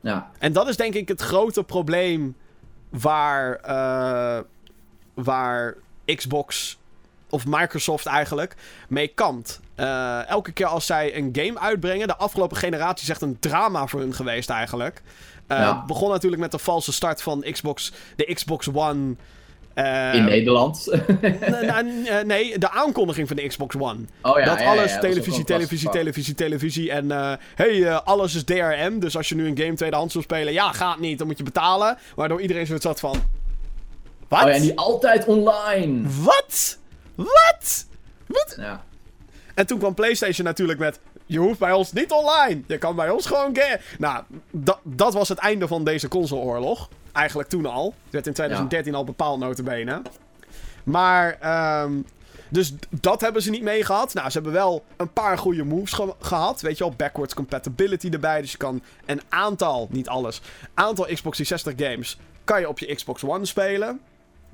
Ja. 0.00 0.30
En 0.38 0.52
dat 0.52 0.68
is 0.68 0.76
denk 0.76 0.94
ik 0.94 1.08
het 1.08 1.20
grote 1.20 1.64
probleem 1.64 2.36
waar. 2.90 3.60
Uh, 3.68 4.38
waar 5.14 5.76
Xbox 6.04 6.78
of 7.34 7.46
Microsoft 7.46 8.06
eigenlijk, 8.06 8.54
mee 8.88 9.08
kampt. 9.08 9.60
Uh, 9.76 10.28
elke 10.28 10.52
keer 10.52 10.66
als 10.66 10.86
zij 10.86 11.16
een 11.16 11.28
game 11.32 11.58
uitbrengen, 11.58 12.06
de 12.06 12.16
afgelopen 12.16 12.56
generatie 12.56 13.02
is 13.02 13.10
echt 13.10 13.22
een 13.22 13.36
drama 13.40 13.86
voor 13.86 14.00
hun 14.00 14.14
geweest 14.14 14.50
eigenlijk. 14.50 15.02
Uh, 15.48 15.58
ja. 15.58 15.84
begon 15.86 16.10
natuurlijk 16.10 16.42
met 16.42 16.50
de 16.50 16.58
valse 16.58 16.92
start 16.92 17.22
van 17.22 17.44
Xbox, 17.52 17.92
de 18.16 18.34
Xbox 18.34 18.68
One. 18.72 19.14
Uh, 19.74 20.14
in 20.14 20.24
Nederland? 20.24 20.98
nee, 22.24 22.58
de 22.58 22.70
aankondiging 22.70 23.28
van 23.28 23.36
de 23.36 23.46
Xbox 23.46 23.76
One. 23.78 23.98
Oh, 24.22 24.38
ja, 24.38 24.44
dat 24.44 24.60
ja, 24.60 24.70
alles 24.70 24.92
ja, 24.92 24.98
televisie, 24.98 25.44
televisie, 25.44 25.90
televisie, 25.90 26.34
televisie. 26.34 26.90
En 26.92 27.10
hey, 27.54 27.90
alles 27.92 28.34
is 28.34 28.44
DRM. 28.44 28.98
Dus 28.98 29.16
als 29.16 29.28
je 29.28 29.34
nu 29.34 29.46
een 29.46 29.58
game 29.58 29.74
tweedehands 29.74 30.14
wil 30.14 30.22
spelen, 30.22 30.52
ja, 30.52 30.72
gaat 30.72 30.98
niet. 30.98 31.18
Dan 31.18 31.26
moet 31.26 31.38
je 31.38 31.44
betalen. 31.44 31.98
Waardoor 32.14 32.40
iedereen 32.40 32.66
zo 32.66 32.76
zat 32.80 33.00
van. 33.00 33.22
Wat? 34.28 34.44
Oh 34.44 34.50
ja, 34.50 34.58
die 34.58 34.78
altijd 34.78 35.24
online. 35.24 36.02
Wat? 36.22 36.78
Wat? 37.14 37.86
Wat? 38.26 38.54
Ja. 38.56 38.84
En 39.54 39.66
toen 39.66 39.78
kwam 39.78 39.94
PlayStation 39.94 40.46
natuurlijk 40.46 40.78
met. 40.78 41.00
Je 41.26 41.38
hoeft 41.38 41.58
bij 41.58 41.72
ons 41.72 41.92
niet 41.92 42.12
online. 42.12 42.62
Je 42.66 42.78
kan 42.78 42.96
bij 42.96 43.10
ons 43.10 43.26
gewoon 43.26 43.56
game. 43.56 43.80
Nou, 43.98 44.24
dat, 44.50 44.78
dat 44.82 45.14
was 45.14 45.28
het 45.28 45.38
einde 45.38 45.68
van 45.68 45.84
deze 45.84 46.08
consoleoorlog. 46.08 46.88
Eigenlijk 47.12 47.48
toen 47.48 47.66
al. 47.66 47.84
Het 47.84 48.12
werd 48.12 48.26
in 48.26 48.32
2013 48.32 48.92
ja. 48.92 48.98
al 48.98 49.04
bepaald, 49.04 49.38
notabene. 49.38 50.02
Maar, 50.84 51.38
um, 51.82 52.06
dus 52.48 52.74
dat 52.90 53.20
hebben 53.20 53.42
ze 53.42 53.50
niet 53.50 53.62
mee 53.62 53.84
gehad. 53.84 54.14
Nou, 54.14 54.26
ze 54.26 54.34
hebben 54.34 54.52
wel 54.52 54.84
een 54.96 55.12
paar 55.12 55.38
goede 55.38 55.64
moves 55.64 56.00
gehad. 56.20 56.60
Weet 56.60 56.78
je 56.78 56.84
wel, 56.84 56.94
backwards 56.96 57.34
compatibility 57.34 58.08
erbij. 58.08 58.40
Dus 58.40 58.52
je 58.52 58.56
kan 58.56 58.82
een 59.06 59.20
aantal, 59.28 59.88
niet 59.90 60.08
alles, 60.08 60.40
aantal 60.74 61.04
Xbox 61.04 61.36
360 61.36 61.86
games 61.88 62.18
kan 62.44 62.60
je 62.60 62.68
op 62.68 62.78
je 62.78 62.94
Xbox 62.94 63.24
One 63.24 63.44
spelen. 63.44 64.00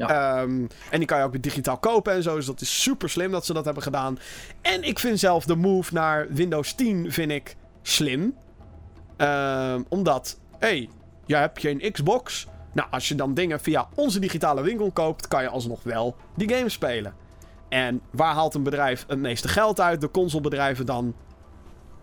Ja. 0.09 0.43
Um, 0.43 0.69
en 0.91 0.99
die 0.99 1.07
kan 1.07 1.19
je 1.19 1.25
ook 1.25 1.43
digitaal 1.43 1.79
kopen 1.79 2.13
en 2.13 2.23
zo. 2.23 2.35
Dus 2.35 2.47
dat 2.47 2.61
is 2.61 2.83
super 2.83 3.11
slim 3.11 3.31
dat 3.31 3.47
ze 3.47 3.53
dat 3.53 3.65
hebben 3.65 3.83
gedaan. 3.83 4.19
En 4.63 4.83
ik 4.83 4.99
vind 4.99 5.19
zelf 5.19 5.45
de 5.45 5.57
move 5.57 5.95
naar 5.95 6.27
Windows 6.31 6.73
10 6.73 7.13
vind 7.13 7.31
ik 7.31 7.57
slim. 7.83 8.35
Um, 9.17 9.87
omdat, 9.89 10.39
hé, 10.59 10.69
hey, 10.69 10.89
je 11.27 11.37
hebt 11.37 11.61
geen 11.61 11.93
Xbox. 11.93 12.47
Nou, 12.73 12.89
als 12.91 13.09
je 13.09 13.15
dan 13.15 13.35
dingen 13.35 13.61
via 13.61 13.89
onze 13.95 14.19
digitale 14.19 14.63
winkel 14.63 14.91
koopt, 14.91 15.29
kan 15.29 15.43
je 15.43 15.49
alsnog 15.49 15.83
wel 15.83 16.17
die 16.35 16.55
games 16.55 16.73
spelen. 16.73 17.15
En 17.69 18.01
waar 18.11 18.35
haalt 18.35 18.55
een 18.55 18.63
bedrijf 18.63 19.05
het 19.09 19.19
meeste 19.19 19.49
geld 19.49 19.81
uit? 19.81 20.01
De 20.01 20.11
consolebedrijven 20.11 20.87
dan 20.87 21.15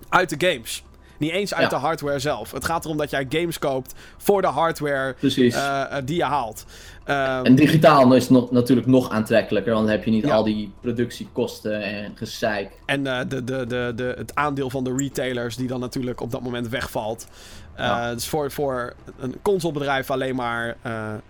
uit 0.10 0.40
de 0.40 0.48
games. 0.48 0.84
Niet 1.18 1.32
eens 1.32 1.54
uit 1.54 1.70
de 1.70 1.76
hardware 1.76 2.20
zelf. 2.20 2.52
Het 2.52 2.66
gaat 2.66 2.86
erom 2.86 2.98
dat 2.98 3.10
jij 3.10 3.26
games 3.30 3.60
koopt 3.60 3.94
voor 4.18 4.42
de 4.42 4.48
hardware 4.48 5.16
uh, 5.22 5.96
die 6.06 6.16
je 6.16 6.24
haalt. 6.24 6.66
Um, 7.10 7.46
en 7.46 7.56
digitaal 7.56 8.16
is 8.16 8.30
nog, 8.30 8.52
natuurlijk 8.52 8.88
nog 8.88 9.10
aantrekkelijker, 9.10 9.74
want 9.74 9.86
dan 9.86 9.96
heb 9.96 10.06
je 10.06 10.12
niet 10.12 10.30
al 10.30 10.44
die 10.44 10.72
productiekosten 10.82 11.82
en 11.82 12.12
gezeik. 12.16 12.72
En 12.86 13.06
uh, 13.06 13.20
de, 13.28 13.44
de, 13.44 13.66
de, 13.68 13.92
de, 13.96 14.14
het 14.18 14.36
aandeel 14.36 14.70
van 14.70 14.84
de 14.84 14.96
retailers 14.98 15.56
die 15.56 15.68
dan 15.68 15.80
natuurlijk 15.80 16.22
op 16.22 16.32
dat 16.32 16.42
moment 16.42 16.70
wegvalt. 16.70 17.28
Uh, 17.80 18.10
Dus 18.10 18.28
voor, 18.28 18.52
voor 18.52 18.94
een 19.20 19.36
consolebedrijf 19.42 20.12
alleen 20.12 20.36
maar 20.36 20.78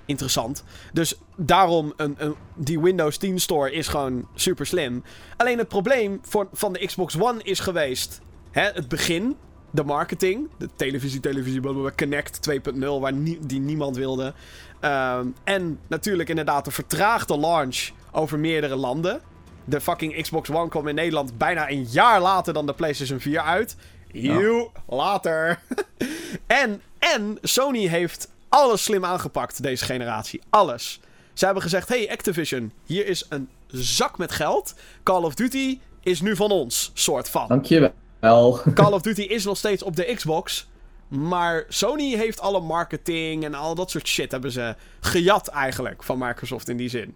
interessant. 0.05 0.63
Dus 0.93 1.15
daarom 1.35 1.93
een, 1.97 2.15
een, 2.17 2.35
die 2.55 2.79
Windows 2.79 3.17
10 3.17 3.39
Store 3.39 3.71
is 3.71 3.87
gewoon 3.87 4.27
super 4.35 4.65
slim. 4.65 5.03
Alleen 5.37 5.57
het 5.57 5.67
probleem 5.67 6.19
voor, 6.21 6.47
van 6.53 6.73
de 6.73 6.85
Xbox 6.85 7.19
One 7.19 7.43
is 7.43 7.59
geweest... 7.59 8.21
Hè, 8.51 8.69
het 8.73 8.87
begin 8.87 9.35
de 9.77 9.83
marketing. 9.83 10.49
De 10.57 10.69
televisie, 10.75 11.19
televisie, 11.19 11.59
blablabla, 11.59 11.91
Connect 11.95 12.49
2.0, 12.49 12.79
waar 12.79 13.13
die 13.39 13.59
niemand 13.59 13.95
wilde. 13.95 14.33
Um, 14.81 15.35
en 15.43 15.79
natuurlijk 15.87 16.29
inderdaad 16.29 16.65
de 16.65 16.71
vertraagde 16.71 17.37
launch 17.37 17.89
over 18.11 18.39
meerdere 18.39 18.75
landen. 18.75 19.21
De 19.65 19.81
fucking 19.81 20.21
Xbox 20.21 20.49
One 20.49 20.69
kwam 20.69 20.87
in 20.87 20.95
Nederland 20.95 21.37
bijna 21.37 21.69
een 21.69 21.83
jaar 21.83 22.21
later 22.21 22.53
dan 22.53 22.65
de 22.65 22.73
PlayStation 22.73 23.19
4 23.19 23.39
uit. 23.39 23.75
Heel 24.07 24.71
later. 24.87 25.59
en, 26.61 26.81
en 26.99 27.37
Sony 27.41 27.87
heeft 27.87 28.31
alles 28.49 28.83
slim 28.83 29.05
aangepakt 29.05 29.61
deze 29.61 29.85
generatie. 29.85 30.41
Alles. 30.49 30.99
Ze 31.33 31.45
hebben 31.45 31.63
gezegd: 31.63 31.89
hey 31.89 32.11
Activision, 32.11 32.71
hier 32.85 33.07
is 33.07 33.25
een 33.29 33.49
zak 33.67 34.17
met 34.17 34.31
geld. 34.31 34.75
Call 35.03 35.23
of 35.23 35.35
Duty 35.35 35.79
is 36.03 36.21
nu 36.21 36.35
van 36.35 36.51
ons, 36.51 36.91
soort 36.93 37.29
van. 37.29 37.47
Dankjewel. 37.47 37.93
Call 38.73 38.91
of 38.91 39.01
Duty 39.07 39.21
is 39.21 39.45
nog 39.45 39.57
steeds 39.57 39.83
op 39.83 39.95
de 39.95 40.13
Xbox. 40.15 40.67
Maar 41.07 41.65
Sony 41.67 42.15
heeft 42.15 42.39
alle 42.39 42.59
marketing 42.59 43.43
en 43.43 43.53
al 43.53 43.75
dat 43.75 43.91
soort 43.91 44.07
shit 44.07 44.31
hebben 44.31 44.51
ze 44.51 44.75
gejat 44.99 45.47
eigenlijk 45.47 46.03
van 46.03 46.17
Microsoft 46.17 46.69
in 46.69 46.77
die 46.77 46.89
zin. 46.89 47.15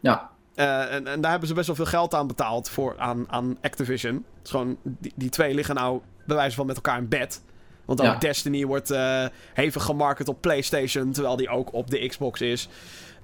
Ja. 0.00 0.30
Uh, 0.56 0.92
en, 0.94 1.06
en, 1.06 1.20
daar 1.20 1.30
hebben 1.30 1.48
ze 1.48 1.54
best 1.54 1.66
wel 1.66 1.76
veel 1.76 1.84
geld 1.84 2.14
aan 2.14 2.26
betaald 2.26 2.68
voor, 2.68 2.94
aan, 2.98 3.24
aan 3.28 3.58
Activision. 3.60 4.24
gewoon, 4.42 4.76
die, 4.82 5.12
die 5.14 5.28
twee 5.28 5.54
liggen 5.54 5.74
nou 5.74 6.00
bij 6.26 6.36
wijze 6.36 6.56
van 6.56 6.66
met 6.66 6.76
elkaar 6.76 6.98
in 6.98 7.08
bed. 7.08 7.42
Want 7.84 8.00
ook 8.00 8.20
Destiny 8.20 8.64
wordt 8.64 8.90
uh, 8.90 9.24
hevig 9.54 9.82
gemarket 9.82 10.28
op 10.28 10.40
PlayStation, 10.40 11.12
terwijl 11.12 11.36
die 11.36 11.48
ook 11.48 11.72
op 11.72 11.90
de 11.90 12.06
Xbox 12.08 12.40
is. 12.40 12.68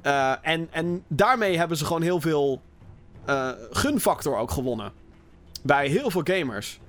Uh, 0.03 0.33
en, 0.43 0.69
en 0.71 1.05
daarmee 1.09 1.59
hebben 1.59 1.77
ze 1.77 1.85
gewoon 1.85 2.03
heel 2.03 2.21
veel 2.21 2.61
gunfactor 3.71 4.37
ook 4.37 4.51
gewonnen. 4.51 4.93
Bij 5.63 5.89
heel 5.89 6.11
veel 6.11 6.23
gamers. 6.25 6.81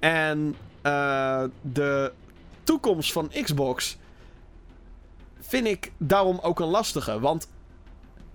En 0.00 0.56
uh, 0.82 1.44
de 1.60 2.12
toekomst 2.62 3.12
van 3.12 3.30
Xbox 3.42 3.98
vind 5.40 5.66
ik 5.66 5.92
daarom 5.98 6.38
ook 6.42 6.60
een 6.60 6.66
lastige. 6.66 7.20
Want 7.20 7.48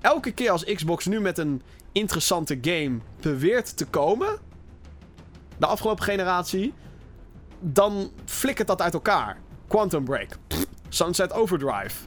elke 0.02 0.32
keer 0.32 0.52
als 0.52 0.64
Xbox 0.64 1.06
nu 1.06 1.20
met 1.20 1.38
een 1.38 1.62
interessante 1.92 2.58
game 2.62 2.98
beweert 3.22 3.78
te 3.78 3.86
komen, 3.86 4.38
de 5.58 5.66
afgelopen 5.66 6.04
generatie, 6.04 6.74
dan 7.60 8.12
flikkert 8.26 8.68
dat 8.68 8.82
uit 8.82 8.94
elkaar. 8.94 9.38
Quantum 9.68 10.04
Break, 10.04 10.38
Sunset 10.90 11.34
Overdrive. 11.34 12.06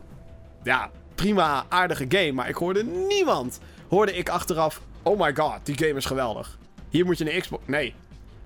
Ja, 0.62 0.90
prima, 1.14 1.64
aardige 1.68 2.05
game, 2.09 2.32
maar 2.32 2.48
ik 2.48 2.55
hoorde 2.55 2.85
niemand. 2.85 3.60
Hoorde 3.89 4.16
ik 4.16 4.28
achteraf, 4.28 4.80
oh 5.02 5.20
my 5.20 5.35
god, 5.36 5.59
die 5.62 5.78
game 5.78 5.94
is 5.94 6.05
geweldig. 6.05 6.59
Hier 6.89 7.05
moet 7.05 7.18
je 7.18 7.35
een 7.35 7.40
Xbox... 7.40 7.62
Nee, 7.66 7.94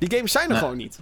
die 0.09 0.16
games 0.16 0.33
zijn 0.33 0.51
er 0.51 0.57
gewoon 0.57 0.77
niet. 0.77 0.99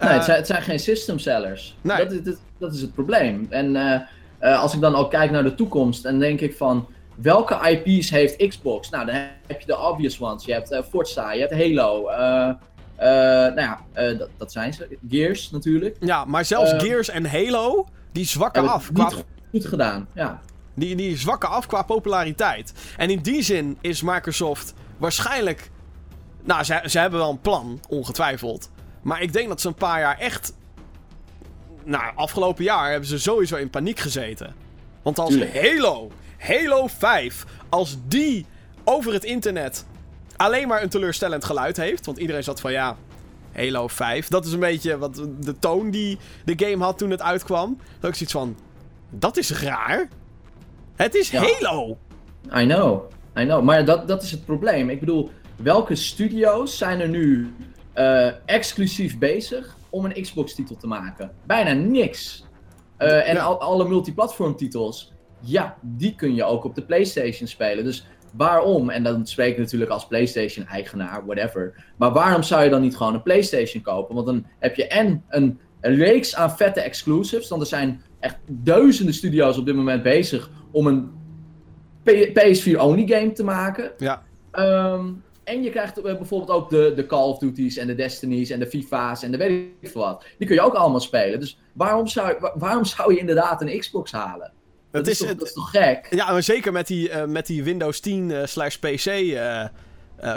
Nee, 0.00 0.10
het, 0.10 0.18
eh, 0.18 0.24
zijn, 0.24 0.36
het 0.36 0.46
zijn 0.46 0.62
geen 0.62 0.78
system 0.78 1.18
sellers. 1.18 1.76
Nee. 1.80 2.06
Dat, 2.06 2.24
dat, 2.24 2.36
dat, 2.58 2.74
is 2.74 2.80
het 2.80 2.94
probleem. 2.94 3.46
En 3.50 3.74
uh, 3.74 3.94
uh, 4.40 4.62
als 4.62 4.74
ik 4.74 4.80
dan 4.80 4.94
ook 4.94 5.10
kijk 5.10 5.30
naar 5.30 5.42
de 5.42 5.54
toekomst, 5.54 6.04
en 6.04 6.18
denk 6.18 6.40
ik 6.40 6.56
van 6.56 6.88
welke 7.14 7.82
IP's 7.84 8.10
heeft 8.10 8.48
Xbox? 8.48 8.90
Nou, 8.90 9.06
dan 9.06 9.14
heb 9.46 9.60
je 9.60 9.66
de 9.66 9.78
obvious 9.78 10.20
ones. 10.20 10.44
Je 10.44 10.52
hebt 10.52 10.72
uh, 10.72 10.78
Forza, 10.90 11.32
je 11.32 11.40
hebt 11.40 11.52
Halo. 11.52 12.10
nou 13.54 13.60
ja, 13.60 13.80
dat, 13.94 14.28
dat, 14.36 14.52
zijn 14.52 14.72
ze. 14.72 14.98
Gears 15.08 15.50
natuurlijk. 15.50 15.96
Ja, 16.00 16.24
maar 16.24 16.44
zelfs 16.44 16.72
Gears 16.72 17.08
en 17.08 17.26
Halo, 17.26 17.86
die 18.12 18.26
zwakken 18.26 18.68
af. 18.68 18.90
Qua... 18.92 19.10
goed 19.50 19.66
gedaan, 19.66 20.08
ja. 20.14 20.40
Die, 20.74 20.96
die 20.96 21.16
zwakken 21.16 21.48
af 21.48 21.66
qua 21.66 21.82
populariteit. 21.82 22.72
En 22.96 23.10
in 23.10 23.18
die 23.18 23.42
zin 23.42 23.78
is 23.80 24.02
Microsoft 24.02 24.74
waarschijnlijk 24.96 25.70
nou, 26.48 26.64
ze, 26.64 26.80
ze 26.86 26.98
hebben 26.98 27.18
wel 27.18 27.30
een 27.30 27.40
plan, 27.40 27.80
ongetwijfeld. 27.88 28.70
Maar 29.02 29.22
ik 29.22 29.32
denk 29.32 29.48
dat 29.48 29.60
ze 29.60 29.68
een 29.68 29.74
paar 29.74 30.00
jaar 30.00 30.18
echt. 30.18 30.52
Nou, 31.84 32.12
afgelopen 32.14 32.64
jaar 32.64 32.90
hebben 32.90 33.08
ze 33.08 33.18
sowieso 33.18 33.56
in 33.56 33.70
paniek 33.70 33.98
gezeten. 33.98 34.54
Want 35.02 35.18
als 35.18 35.36
Halo, 35.52 36.10
Halo 36.38 36.86
5, 36.86 37.44
als 37.68 37.96
die 38.06 38.46
over 38.84 39.12
het 39.12 39.24
internet 39.24 39.86
alleen 40.36 40.68
maar 40.68 40.82
een 40.82 40.88
teleurstellend 40.88 41.44
geluid 41.44 41.76
heeft. 41.76 42.06
Want 42.06 42.18
iedereen 42.18 42.44
zat 42.44 42.60
van 42.60 42.72
ja, 42.72 42.96
Halo 43.52 43.88
5. 43.88 44.28
Dat 44.28 44.46
is 44.46 44.52
een 44.52 44.60
beetje 44.60 44.98
wat 44.98 45.14
de 45.40 45.58
toon 45.58 45.90
die 45.90 46.18
de 46.44 46.66
game 46.66 46.84
had 46.84 46.98
toen 46.98 47.10
het 47.10 47.22
uitkwam. 47.22 47.78
Dat 48.00 48.10
ik 48.10 48.16
zoiets 48.16 48.32
van. 48.32 48.56
Dat 49.10 49.36
is 49.36 49.50
raar. 49.50 50.08
Het 50.96 51.14
is 51.14 51.32
Halo. 51.32 51.98
I 52.56 52.66
know. 52.66 53.10
I 53.36 53.44
know. 53.44 53.62
Maar 53.62 53.84
dat, 53.84 54.08
dat 54.08 54.22
is 54.22 54.30
het 54.30 54.44
probleem. 54.44 54.90
Ik 54.90 55.00
bedoel, 55.00 55.30
welke 55.62 55.94
studio's 55.94 56.78
zijn 56.78 57.00
er 57.00 57.08
nu 57.08 57.54
uh, 57.94 58.30
exclusief 58.44 59.18
bezig 59.18 59.76
om 59.90 60.04
een 60.04 60.22
Xbox-titel 60.22 60.76
te 60.76 60.86
maken? 60.86 61.30
Bijna 61.46 61.72
niks. 61.72 62.44
Uh, 62.98 63.28
en 63.28 63.38
al, 63.38 63.60
alle 63.60 63.88
multiplatform-titels, 63.88 65.12
ja, 65.40 65.76
die 65.80 66.14
kun 66.14 66.34
je 66.34 66.44
ook 66.44 66.64
op 66.64 66.74
de 66.74 66.82
PlayStation 66.82 67.48
spelen. 67.48 67.84
Dus 67.84 68.06
waarom, 68.32 68.90
en 68.90 69.02
dan 69.02 69.26
spreek 69.26 69.52
ik 69.52 69.58
natuurlijk 69.58 69.90
als 69.90 70.06
PlayStation-eigenaar, 70.06 71.26
whatever. 71.26 71.84
Maar 71.96 72.12
waarom 72.12 72.42
zou 72.42 72.64
je 72.64 72.70
dan 72.70 72.80
niet 72.80 72.96
gewoon 72.96 73.14
een 73.14 73.22
PlayStation 73.22 73.82
kopen? 73.82 74.14
Want 74.14 74.26
dan 74.26 74.46
heb 74.58 74.74
je 74.74 74.86
en 74.86 75.24
een, 75.28 75.60
een 75.80 75.94
reeks 75.94 76.34
aan 76.34 76.56
vette 76.56 76.80
exclusives. 76.80 77.48
Want 77.48 77.60
er 77.62 77.68
zijn 77.68 78.02
echt 78.20 78.36
duizenden 78.46 79.14
studio's 79.14 79.58
op 79.58 79.66
dit 79.66 79.74
moment 79.74 80.02
bezig 80.02 80.50
om 80.70 80.86
een 80.86 81.10
PS4-only 82.08 83.06
game 83.06 83.32
te 83.32 83.44
maken. 83.44 83.92
Ja. 83.98 84.22
Um, 84.52 85.22
en 85.48 85.62
je 85.62 85.70
krijgt 85.70 85.96
eh, 85.96 86.16
bijvoorbeeld 86.16 86.50
ook 86.50 86.70
de, 86.70 86.92
de 86.96 87.06
Call 87.06 87.28
of 87.28 87.38
Duties 87.38 87.76
en 87.76 87.86
de 87.86 87.94
Destinies 87.94 88.50
en 88.50 88.58
de 88.58 88.66
FIFA's 88.66 89.22
en 89.22 89.30
de 89.30 89.36
weet 89.36 89.66
ik 89.80 89.90
veel 89.90 90.00
wat. 90.00 90.24
Die 90.38 90.46
kun 90.46 90.56
je 90.56 90.62
ook 90.62 90.74
allemaal 90.74 91.00
spelen. 91.00 91.40
Dus 91.40 91.58
waarom 91.72 92.06
zou, 92.06 92.36
waarom 92.54 92.84
zou 92.84 93.12
je 93.12 93.18
inderdaad 93.18 93.62
een 93.62 93.78
Xbox 93.78 94.12
halen? 94.12 94.52
Dat, 94.90 95.06
is, 95.06 95.18
toch, 95.18 95.28
dat 95.28 95.46
is 95.46 95.52
toch 95.52 95.70
gek? 95.70 96.06
Ja, 96.10 96.32
maar 96.32 96.42
zeker 96.42 96.72
met 96.72 96.86
die, 96.86 97.10
uh, 97.10 97.24
met 97.24 97.46
die 97.46 97.62
Windows 97.62 98.00
10 98.00 98.30
uh, 98.30 98.44
slash 98.44 98.76
PC 98.76 99.06
uh, 99.06 99.64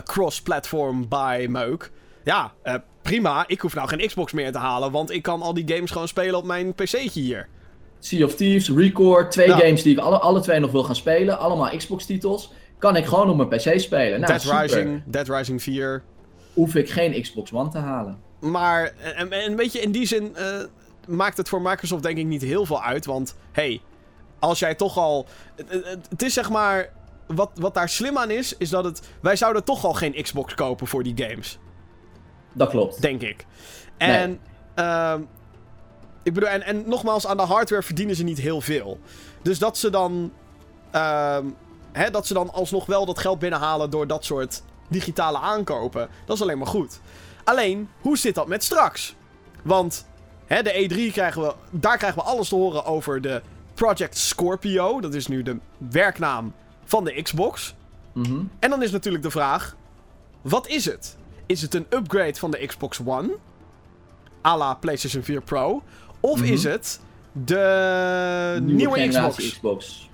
cross-platform 0.03 1.07
buy 1.07 1.45
meuk. 1.49 1.91
Ja, 2.23 2.53
prima. 3.01 3.43
Ik 3.47 3.61
hoef 3.61 3.75
nou 3.75 3.87
geen 3.87 4.07
Xbox 4.07 4.31
meer 4.31 4.51
te 4.51 4.57
halen, 4.57 4.91
want 4.91 5.11
ik 5.11 5.21
kan 5.21 5.41
al 5.41 5.53
die 5.53 5.73
games 5.73 5.91
gewoon 5.91 6.07
spelen 6.07 6.35
op 6.35 6.45
mijn 6.45 6.73
PC'tje 6.73 7.21
hier. 7.21 7.47
Sea 7.99 8.25
of 8.25 8.35
Thieves, 8.35 8.69
Record, 8.69 9.31
twee 9.31 9.49
games 9.49 9.83
die 9.83 9.93
ik 9.93 9.99
alle, 9.99 10.19
alle 10.19 10.39
twee 10.39 10.59
nog 10.59 10.71
wil 10.71 10.83
gaan 10.83 10.95
spelen. 10.95 11.39
Allemaal 11.39 11.77
Xbox-titels 11.77 12.51
kan 12.81 12.95
ik 12.95 13.05
gewoon 13.05 13.29
op 13.29 13.35
mijn 13.35 13.49
PC 13.49 13.79
spelen. 13.79 14.19
Nou, 14.19 14.33
Dead, 14.33 14.61
Rising, 14.61 15.03
Dead 15.05 15.27
Rising 15.27 15.61
4. 15.61 16.03
Hoef 16.53 16.75
ik 16.75 16.89
geen 16.89 17.21
Xbox 17.21 17.53
One 17.53 17.69
te 17.69 17.77
halen. 17.77 18.19
Maar 18.39 18.91
en, 19.15 19.31
en 19.31 19.55
weet 19.55 19.71
je, 19.71 19.79
in 19.79 19.91
die 19.91 20.05
zin 20.05 20.35
uh, 20.37 20.63
maakt 21.07 21.37
het 21.37 21.49
voor 21.49 21.61
Microsoft 21.61 22.03
denk 22.03 22.17
ik 22.17 22.25
niet 22.25 22.41
heel 22.41 22.65
veel 22.65 22.83
uit. 22.83 23.05
Want 23.05 23.35
hey, 23.51 23.81
als 24.39 24.59
jij 24.59 24.75
toch 24.75 24.97
al. 24.97 25.25
Het, 26.09 26.21
is 26.21 26.33
zeg 26.33 26.49
maar. 26.49 26.89
Wat, 27.27 27.51
wat 27.55 27.73
daar 27.73 27.89
slim 27.89 28.17
aan 28.17 28.29
is, 28.29 28.57
is 28.57 28.69
dat 28.69 28.83
het. 28.83 29.09
Wij 29.21 29.35
zouden 29.35 29.63
toch 29.63 29.85
al 29.85 29.93
geen 29.93 30.21
Xbox 30.21 30.53
kopen 30.55 30.87
voor 30.87 31.03
die 31.03 31.13
games. 31.27 31.59
Dat 32.53 32.69
klopt. 32.69 33.01
Denk 33.01 33.21
ik. 33.21 33.45
En. 33.97 34.39
Nee. 34.75 34.85
Uh, 34.85 35.15
ik 36.23 36.33
bedoel, 36.33 36.49
en, 36.49 36.61
en 36.63 36.83
nogmaals, 36.85 37.27
aan 37.27 37.37
de 37.37 37.43
hardware 37.43 37.83
verdienen 37.83 38.15
ze 38.15 38.23
niet 38.23 38.39
heel 38.39 38.61
veel. 38.61 38.99
Dus 39.41 39.59
dat 39.59 39.77
ze 39.77 39.89
dan. 39.89 40.31
Uh, 40.95 41.37
hè, 41.91 42.09
dat 42.09 42.27
ze 42.27 42.33
dan 42.33 42.53
alsnog 42.53 42.85
wel 42.85 43.05
dat 43.05 43.19
geld 43.19 43.39
binnenhalen 43.39 43.89
door 43.89 44.07
dat 44.07 44.25
soort 44.25 44.61
digitale 44.87 45.37
aankopen. 45.39 46.09
Dat 46.25 46.35
is 46.35 46.41
alleen 46.41 46.57
maar 46.57 46.67
goed. 46.67 46.99
Alleen, 47.43 47.89
hoe 48.01 48.17
zit 48.17 48.35
dat 48.35 48.47
met 48.47 48.63
straks? 48.63 49.15
Want 49.63 50.07
hè, 50.45 50.61
de 50.63 50.87
E3 50.89 51.11
krijgen 51.13 51.41
we, 51.41 51.53
daar 51.69 51.97
krijgen 51.97 52.19
we 52.19 52.25
alles 52.29 52.49
te 52.49 52.55
horen 52.55 52.85
over 52.85 53.21
de 53.21 53.41
Project 53.73 54.17
Scorpio. 54.17 55.01
Dat 55.01 55.13
is 55.13 55.27
nu 55.27 55.43
de 55.43 55.57
werknaam 55.77 56.53
van 56.85 57.03
de 57.03 57.21
Xbox. 57.21 57.75
Mhm. 58.13 58.39
En 58.59 58.69
dan 58.69 58.83
is 58.83 58.91
natuurlijk 58.91 59.23
de 59.23 59.31
vraag: 59.31 59.75
wat 60.41 60.67
is 60.67 60.85
het? 60.85 61.17
Is 61.45 61.61
het 61.61 61.73
een 61.73 61.85
upgrade 61.89 62.35
van 62.35 62.51
de 62.51 62.65
Xbox 62.65 62.99
One? 63.05 63.29
à 64.45 64.57
la 64.57 64.73
PlayStation 64.73 65.23
4 65.23 65.41
Pro? 65.41 65.81
Of 66.19 66.39
Mhm. 66.39 66.53
is 66.53 66.63
het 66.63 66.99
de 67.31 68.57
nieuwe, 68.61 68.99
generatie 68.99 69.49
Xbox? 69.49 69.53
Xbox. 69.53 70.09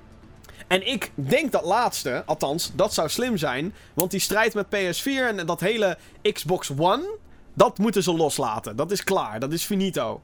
En 0.68 0.88
ik 0.88 1.12
denk 1.16 1.52
dat 1.52 1.66
laatste, 1.66 2.24
althans, 2.26 2.72
dat 2.76 2.94
zou 2.94 3.10
slim 3.10 3.38
zijn. 3.38 3.74
Want 3.94 4.12
die 4.12 4.20
strijd 4.20 4.54
met 4.54 4.66
PS4 4.66 5.38
en 5.38 5.46
dat 5.46 5.60
hele 5.60 5.98
Xbox 6.34 6.72
One, 6.78 7.18
dat 7.54 7.78
moeten 7.78 8.04
ze 8.04 8.14
loslaten. 8.14 8.76
Dat 8.76 8.92
is 8.92 9.04
klaar, 9.04 9.40
dat 9.40 9.54
is 9.54 9.64
finito. 9.64 10.22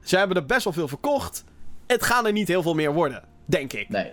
Ze 0.00 0.16
hebben 0.16 0.36
er 0.36 0.46
best 0.46 0.64
wel 0.64 0.72
veel 0.72 0.88
verkocht. 0.88 1.44
Het 1.86 2.02
gaan 2.02 2.26
er 2.26 2.32
niet 2.32 2.48
heel 2.48 2.62
veel 2.62 2.74
meer 2.74 2.92
worden, 2.92 3.24
denk 3.44 3.72
ik. 3.72 3.88
Nee. 3.88 4.12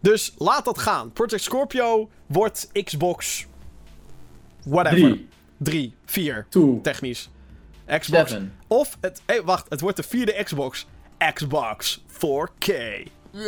Dus 0.00 0.34
laat 0.38 0.64
dat 0.64 0.78
gaan. 0.78 1.12
Project 1.12 1.42
Scorpio 1.42 2.10
wordt 2.26 2.68
Xbox. 2.84 3.46
Whatever. 4.64 4.96
3, 4.98 5.28
3, 5.56 5.94
4, 6.04 6.46
2, 6.48 6.80
technisch. 6.80 7.30
Xbox. 7.86 8.30
7. 8.30 8.54
Of 8.66 8.96
het. 9.00 9.22
Hey, 9.26 9.42
wacht, 9.42 9.66
het 9.68 9.80
wordt 9.80 9.96
de 9.96 10.02
vierde 10.02 10.42
Xbox. 10.42 10.86
Xbox 11.32 12.02
4K. 12.08 12.72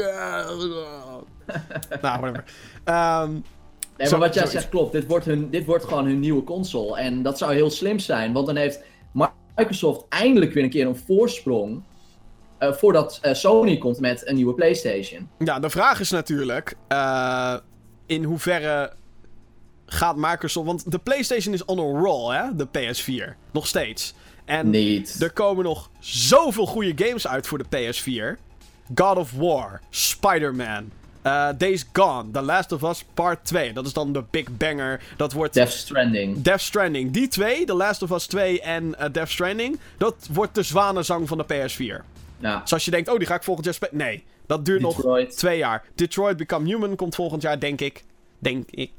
nou, 2.03 2.21
whatever. 2.21 2.45
Nee, 3.97 4.07
Zo- 4.09 4.19
maar 4.19 4.27
wat 4.27 4.35
jij 4.35 4.47
zegt 4.47 4.69
klopt. 4.69 4.93
Dit 4.93 5.07
wordt, 5.07 5.25
hun, 5.25 5.51
dit 5.51 5.65
wordt 5.67 5.85
gewoon 5.85 6.07
hun 6.07 6.21
nieuwe 6.21 6.45
console. 6.45 6.97
En 6.99 7.23
dat 7.23 7.39
zou 7.39 7.55
heel 7.55 7.71
slim 7.71 7.99
zijn, 7.99 8.33
want 8.33 8.47
dan 8.47 8.57
heeft 8.57 8.81
Microsoft 9.57 10.05
eindelijk 10.09 10.53
weer 10.53 10.65
een 10.65 10.71
keer 10.71 10.87
een 10.87 10.97
voorsprong. 10.97 11.83
eh, 12.59 12.73
voordat 12.73 13.19
eh, 13.23 13.35
Sony 13.35 13.79
komt 13.79 14.01
met 14.01 14.29
een 14.29 14.35
nieuwe 14.35 14.55
PlayStation. 14.55 15.29
ja, 15.39 15.59
de 15.59 15.71
vraag 15.71 16.01
is 16.01 16.11
natuurlijk. 16.11 16.75
eh, 16.89 17.55
in 18.07 18.25
hoeverre 18.25 18.93
gaat 19.87 20.17
Microsoft. 20.17 20.67
Want 20.67 20.91
de 20.93 20.99
PlayStation 20.99 21.55
is 21.55 21.65
on 21.65 21.79
a 21.79 22.01
roll, 22.01 22.35
hè? 22.37 22.55
De 22.57 22.67
PS4. 22.67 23.37
Nog 23.53 23.67
steeds. 23.67 24.15
En 24.45 24.71
Niet. 24.71 25.17
er 25.23 25.33
komen 25.33 25.65
nog 25.65 25.91
zoveel 25.99 26.67
goede 26.67 27.05
games 27.05 27.27
uit 27.29 27.47
voor 27.47 27.59
de 27.59 27.65
PS4. 27.77 28.41
God 28.95 29.17
of 29.17 29.33
War, 29.33 29.81
Spider-Man, 29.91 30.91
eh, 31.23 31.49
Days 31.59 31.85
Gone, 31.93 32.31
The 32.31 32.43
Last 32.43 32.73
of 32.73 32.83
Us 32.83 33.05
Part 33.15 33.45
2. 33.45 33.73
Dat 33.73 33.87
is 33.87 33.93
dan 33.93 34.13
de 34.13 34.25
big 34.31 34.57
banger. 34.57 35.01
Dat 35.17 35.33
wordt 35.33 35.55
Death 35.55 35.73
Stranding. 35.73 36.43
Death 36.43 36.61
Stranding. 36.61 37.13
Die 37.13 37.29
twee, 37.29 37.65
The 37.65 37.75
Last 37.75 38.03
of 38.03 38.11
Us 38.11 38.27
2 38.27 38.61
en 38.61 38.99
eh, 38.99 39.13
Death 39.13 39.31
Stranding, 39.31 39.79
dat 39.97 40.29
wordt 40.33 40.55
de 40.55 40.63
zwanenzang 40.63 41.29
van 41.29 41.39
de 41.39 41.45
PS4. 41.45 42.05
Nou, 42.39 42.61
Dus 42.61 42.73
als 42.73 42.85
je 42.85 42.91
denkt, 42.91 43.09
oh, 43.09 43.19
die 43.19 43.27
ga 43.27 43.35
ik 43.35 43.43
volgend 43.43 43.65
jaar 43.67 43.75
spelen. 43.75 43.97
Nee, 43.97 44.25
dat 44.47 44.65
duurt 44.65 44.81
nog 44.81 45.27
twee 45.29 45.59
jaar. 45.59 45.85
Detroit 45.95 46.37
Become 46.37 46.67
Human 46.67 46.97
komt 46.97 47.15
volgend 47.15 47.43
jaar, 47.43 47.61
denk 47.61 47.81
ik. 47.81 48.05
Denk 48.39 48.71
ik. 48.71 48.93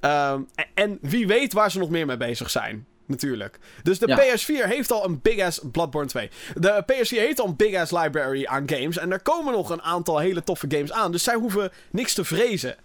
Ehm, 0.00 0.40
en, 0.54 0.66
en 0.74 0.98
wie 1.00 1.26
weet 1.26 1.52
waar 1.52 1.70
ze 1.70 1.78
nog 1.78 1.90
meer 1.90 2.06
mee 2.06 2.16
bezig 2.16 2.50
zijn. 2.50 2.86
Natuurlijk. 3.06 3.58
Dus 3.82 3.98
de 3.98 4.06
Ja. 4.08 4.18
PS4 4.18 4.68
heeft 4.68 4.90
al 4.90 5.04
een 5.04 5.20
big 5.22 5.40
ass. 5.40 5.60
Bloodborne 5.72 6.08
2. 6.08 6.30
De 6.54 6.82
PS4 6.92 7.18
heeft 7.18 7.40
al 7.40 7.46
een 7.46 7.56
big 7.56 7.74
ass 7.76 7.92
library 7.92 8.44
aan 8.46 8.68
games. 8.68 8.98
En 8.98 9.12
er 9.12 9.22
komen 9.22 9.52
nog 9.52 9.70
een 9.70 9.82
aantal 9.82 10.18
hele 10.18 10.42
toffe 10.42 10.66
games 10.68 10.92
aan. 10.92 11.12
Dus 11.12 11.22
zij 11.22 11.34
hoeven 11.34 11.70
niks 11.90 12.14
te 12.14 12.24
vrezen. 12.24 12.76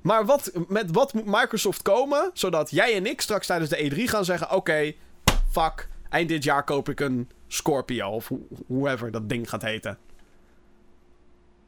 Maar 0.00 0.24
wat, 0.24 0.52
met 0.68 0.90
wat 0.90 1.12
moet 1.14 1.24
Microsoft 1.26 1.82
komen? 1.82 2.30
Zodat 2.34 2.70
jij 2.70 2.94
en 2.94 3.06
ik 3.06 3.20
straks 3.20 3.46
tijdens 3.46 3.70
de 3.70 3.90
E3 3.90 4.02
gaan 4.08 4.24
zeggen: 4.24 4.50
Oké, 4.52 4.92
fuck. 5.50 5.88
Eind 6.10 6.28
dit 6.28 6.44
jaar 6.44 6.64
koop 6.64 6.88
ik 6.88 7.00
een 7.00 7.28
Scorpio. 7.48 8.08
Of 8.10 8.28
hoe- 8.28 8.46
whoever 8.66 9.10
dat 9.10 9.28
ding 9.28 9.48
gaat 9.48 9.62
heten. 9.62 9.98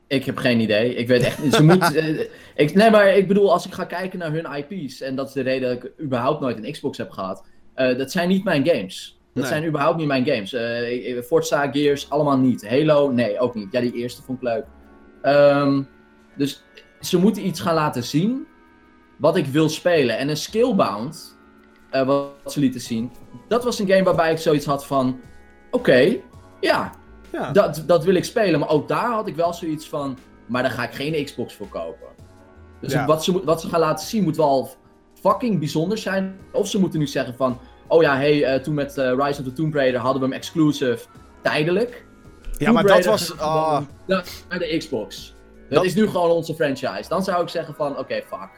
Ik 0.06 0.24
heb 0.24 0.36
geen 0.36 0.60
idee. 0.60 0.94
Ik 0.94 1.06
weet 1.08 1.22
echt 1.22 1.42
niet. 1.42 1.54
Ze 1.54 1.62
moet, 1.62 1.94
eh, 1.96 2.20
ik, 2.54 2.74
nee, 2.74 2.90
maar 2.90 3.08
ik 3.16 3.28
bedoel, 3.28 3.52
als 3.52 3.66
ik 3.66 3.72
ga 3.72 3.84
kijken 3.84 4.18
naar 4.18 4.32
hun 4.32 4.46
IP's. 4.68 5.00
En 5.00 5.16
dat 5.16 5.28
is 5.28 5.32
de 5.34 5.40
reden 5.42 5.74
dat 5.74 5.84
ik 5.84 5.90
überhaupt 6.00 6.40
nooit 6.40 6.56
een 6.64 6.72
Xbox 6.72 6.98
heb 6.98 7.10
gehad. 7.10 7.44
Eh, 7.76 7.98
dat 7.98 8.10
zijn 8.10 8.28
niet 8.28 8.44
mijn 8.44 8.66
games. 8.66 9.18
Dat 9.34 9.42
Nee. 9.44 9.52
zijn 9.52 9.66
überhaupt 9.68 9.98
niet 9.98 10.06
mijn 10.06 10.26
games. 10.26 10.52
Ik- 10.52 11.22
Forza, 11.24 11.70
Gears, 11.70 12.10
allemaal 12.10 12.38
niet. 12.38 12.68
Halo, 12.68 13.10
nee, 13.10 13.38
ook 13.38 13.54
niet. 13.54 13.68
Ja, 13.72 13.80
die 13.80 13.92
eerste 13.94 14.22
vond 14.22 14.38
ik 14.38 14.44
leuk. 14.44 14.64
Ehm, 15.22 15.82
dus 16.36 16.62
ze 17.00 17.18
moeten 17.18 17.46
iets 17.46 17.60
gaan 17.60 17.74
laten 17.74 18.04
zien. 18.04 18.46
Wat 19.18 19.36
ik 19.36 19.46
wil 19.46 19.68
spelen. 19.68 20.18
En 20.18 20.28
een 20.28 20.36
Skillbound. 20.36 21.34
eh, 21.90 22.06
wat 22.06 22.30
ze 22.52 22.60
lieten 22.60 22.80
zien. 22.80 23.10
Dat 23.48 23.64
was 23.64 23.78
een 23.78 23.88
game 23.88 24.02
waarbij 24.02 24.30
ik 24.32 24.38
zoiets 24.38 24.66
had 24.66 24.86
van. 24.86 25.20
Oké, 25.70 26.16
ja, 26.60 26.92
Ja. 27.32 27.50
dat, 27.52 27.82
dat 27.86 28.04
wil 28.04 28.14
ik 28.14 28.24
spelen, 28.24 28.60
maar 28.60 28.68
ook 28.68 28.88
daar 28.88 29.10
had 29.12 29.26
ik 29.28 29.36
wel 29.36 29.52
zoiets 29.52 29.88
van. 29.88 30.18
Maar 30.46 30.62
daar 30.62 30.70
ga 30.72 30.82
ik 30.84 30.94
geen 30.94 31.24
Xbox 31.24 31.54
voor 31.54 31.68
kopen. 31.68 32.08
Dus 32.80 32.92
Ja. 32.92 33.06
wat, 33.06 33.24
ze, 33.24 33.44
wat 33.44 33.60
ze 33.60 33.68
gaan 33.68 33.80
laten 33.80 34.06
zien 34.06 34.22
moet 34.22 34.36
wel 34.36 34.70
fucking 35.20 35.58
bijzonder 35.58 35.98
zijn. 35.98 36.38
Of 36.52 36.68
ze 36.68 36.78
moeten 36.80 36.98
nu 36.98 37.06
zeggen 37.06 37.34
van. 37.36 37.58
Oh 37.86 38.02
ja, 38.02 38.16
hey, 38.16 38.44
eh, 38.44 38.60
toen 38.60 38.74
met 38.74 38.98
eh, 38.98 39.04
Rise 39.04 39.40
of 39.40 39.46
the 39.46 39.52
Tomb 39.52 39.74
Raider 39.74 40.00
hadden 40.00 40.20
we 40.22 40.28
hem 40.28 40.36
exclusive 40.36 40.98
tijdelijk. 41.42 42.04
ja, 42.58 42.72
maar 42.72 42.84
dat 42.86 43.04
was. 43.04 43.38
ah, 43.38 43.74
gewoon 44.06 44.22
naar 44.48 44.58
de 44.58 44.76
Xbox. 44.78 45.34
Dat, 45.68 45.74
Dat- 45.74 45.84
is 45.84 45.94
nu 45.94 46.06
gewoon 46.06 46.30
onze 46.30 46.54
franchise. 46.54 47.08
Dan 47.08 47.22
zou 47.24 47.42
ik 47.42 47.48
zeggen 47.48 47.74
van, 47.74 47.98
oké, 47.98 48.14
fuck. 48.14 48.48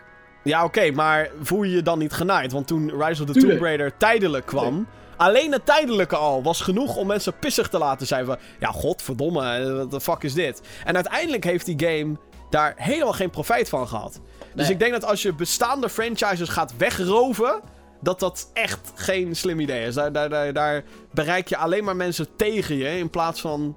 Ja, 0.44 0.64
oké, 0.64 0.90
maar 0.90 1.30
voel 1.42 1.62
je 1.62 1.74
je 1.74 1.82
dan 1.82 1.98
niet 1.98 2.12
genaaid? 2.12 2.52
Want 2.52 2.66
toen 2.66 2.90
Rise 3.02 3.22
of 3.22 3.26
the 3.28 3.32
Tuurlijk. 3.32 3.48
Tomb 3.48 3.62
Raider 3.62 3.96
tijdelijk 3.96 4.46
kwam... 4.46 4.86
Alleen 5.16 5.52
het 5.52 5.66
tijdelijke 5.66 6.16
al 6.16 6.42
was 6.42 6.60
genoeg 6.60 6.96
om 6.96 7.06
mensen 7.06 7.38
pissig 7.38 7.68
te 7.68 7.78
laten 7.78 8.06
zijn 8.06 8.26
van... 8.26 8.36
Ja, 8.58 8.70
godverdomme, 8.70 9.50
eh, 9.56 9.72
wat 9.76 9.90
de 9.90 10.00
fuck 10.00 10.22
is 10.22 10.34
dit? 10.34 10.62
En 10.84 10.94
uiteindelijk 10.94 11.44
heeft 11.44 11.66
die 11.66 11.88
game 11.88 12.16
daar 12.50 12.72
helemaal 12.76 13.12
geen 13.12 13.30
profijt 13.30 13.68
van 13.68 13.88
gehad. 13.88 14.20
Dus 14.54 14.64
Nee. 14.64 14.72
ik 14.72 14.78
denk 14.78 14.92
dat 14.92 15.04
als 15.04 15.22
je 15.22 15.32
bestaande 15.34 15.88
franchises 15.88 16.48
gaat 16.48 16.76
wegroven... 16.76 17.60
Dat 18.00 18.20
dat 18.20 18.50
echt 18.52 18.92
geen 18.94 19.36
slim 19.36 19.60
idee 19.60 19.86
is. 19.86 19.94
Daar, 19.94 20.12
daar, 20.12 20.28
daar, 20.28 20.52
daar 20.52 20.84
bereik 21.12 21.48
je 21.48 21.56
alleen 21.56 21.84
maar 21.84 21.96
mensen 21.96 22.36
tegen 22.36 22.76
je... 22.76 22.98
In 22.98 23.10
plaats 23.10 23.40
van 23.40 23.76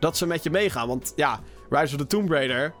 dat 0.00 0.16
ze 0.16 0.26
met 0.26 0.42
je 0.42 0.50
meegaan. 0.50 0.88
Want 0.88 1.12
ja, 1.16 1.40
Rise 1.70 1.94
of 1.94 2.00
the 2.00 2.06
Tomb 2.06 2.30
Raider 2.30 2.74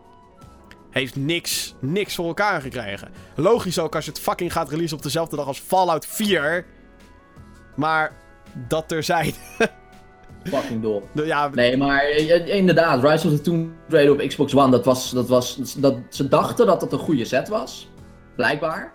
heeft 0.90 1.16
niks, 1.16 1.74
niks 1.80 2.14
voor 2.14 2.26
elkaar 2.26 2.60
gekregen. 2.60 3.08
Logisch 3.36 3.78
ook 3.78 3.94
als 3.94 4.04
je 4.04 4.10
het 4.10 4.20
fucking 4.20 4.52
gaat 4.52 4.70
releasen 4.70 4.96
op 4.96 5.02
dezelfde 5.02 5.36
dag 5.36 5.46
als 5.46 5.58
Fallout 5.60 6.06
4. 6.06 6.66
Maar 7.76 8.12
dat 8.68 8.92
er 8.92 9.02
zijn. 9.02 9.34
Fucking 10.44 10.82
dol. 10.82 11.08
ja, 11.12 11.48
Nee, 11.54 11.76
maar 11.76 12.02
eh, 12.04 12.54
inderdaad, 12.56 13.02
Rise 13.04 13.26
of 13.28 13.32
the 13.34 13.40
Tomb 13.40 13.70
Raider 13.88 14.12
op 14.12 14.18
Xbox 14.28 14.54
One, 14.54 14.70
dat 14.70 14.84
was, 14.84 15.10
dat 15.10 15.28
was, 15.28 15.58
dat, 15.76 15.96
ze 16.08 16.28
dachten 16.28 16.66
dat 16.66 16.80
het 16.80 16.92
een 16.92 16.98
goede 16.98 17.24
set 17.24 17.48
was. 17.48 17.88
Blijkbaar. 18.36 18.92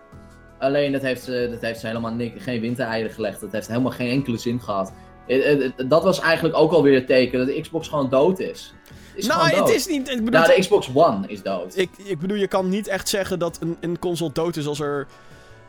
Alleen, 0.59 0.91
dat 0.91 1.01
heeft, 1.01 1.23
ze- 1.23 1.47
dat 1.51 1.61
heeft 1.61 1.79
ze 1.79 1.87
helemaal 1.87 2.11
ni- 2.13 2.33
geen 2.37 2.61
wintereieren 2.61 3.11
gelegd. 3.11 3.41
Dat 3.41 3.51
heeft 3.51 3.67
helemaal 3.67 3.91
geen 3.91 4.09
enkele 4.09 4.37
zin 4.37 4.61
gehad. 4.61 4.93
Eh, 5.27 5.51
eh, 5.51 5.65
eh, 5.65 5.71
Dat 5.89 6.03
was 6.03 6.19
eigenlijk 6.19 6.55
ook 6.57 6.71
alweer 6.71 6.93
het 6.95 7.07
teken 7.07 7.37
dat 7.37 7.47
de 7.47 7.61
Xbox 7.61 7.87
gewoon 7.87 8.09
dood 8.09 8.39
is. 8.39 8.73
Nou, 9.27 9.49
het 9.49 9.69
is 9.69 9.87
niet. 9.87 10.09
Ik 10.09 10.25
bedoel, 10.25 10.39
Ja, 10.41 10.47
de 10.47 10.59
Xbox 10.59 10.89
One 10.93 11.27
is 11.27 11.41
dood. 11.41 11.77
ik, 11.77 11.89
ik 12.03 12.19
bedoel, 12.19 12.37
je 12.37 12.47
kan 12.47 12.69
niet 12.69 12.87
echt 12.87 13.09
zeggen 13.09 13.39
dat 13.39 13.57
een, 13.61 13.77
een 13.79 13.99
console 13.99 14.31
dood 14.33 14.55
is 14.55 14.67
als 14.67 14.79
er. 14.79 15.07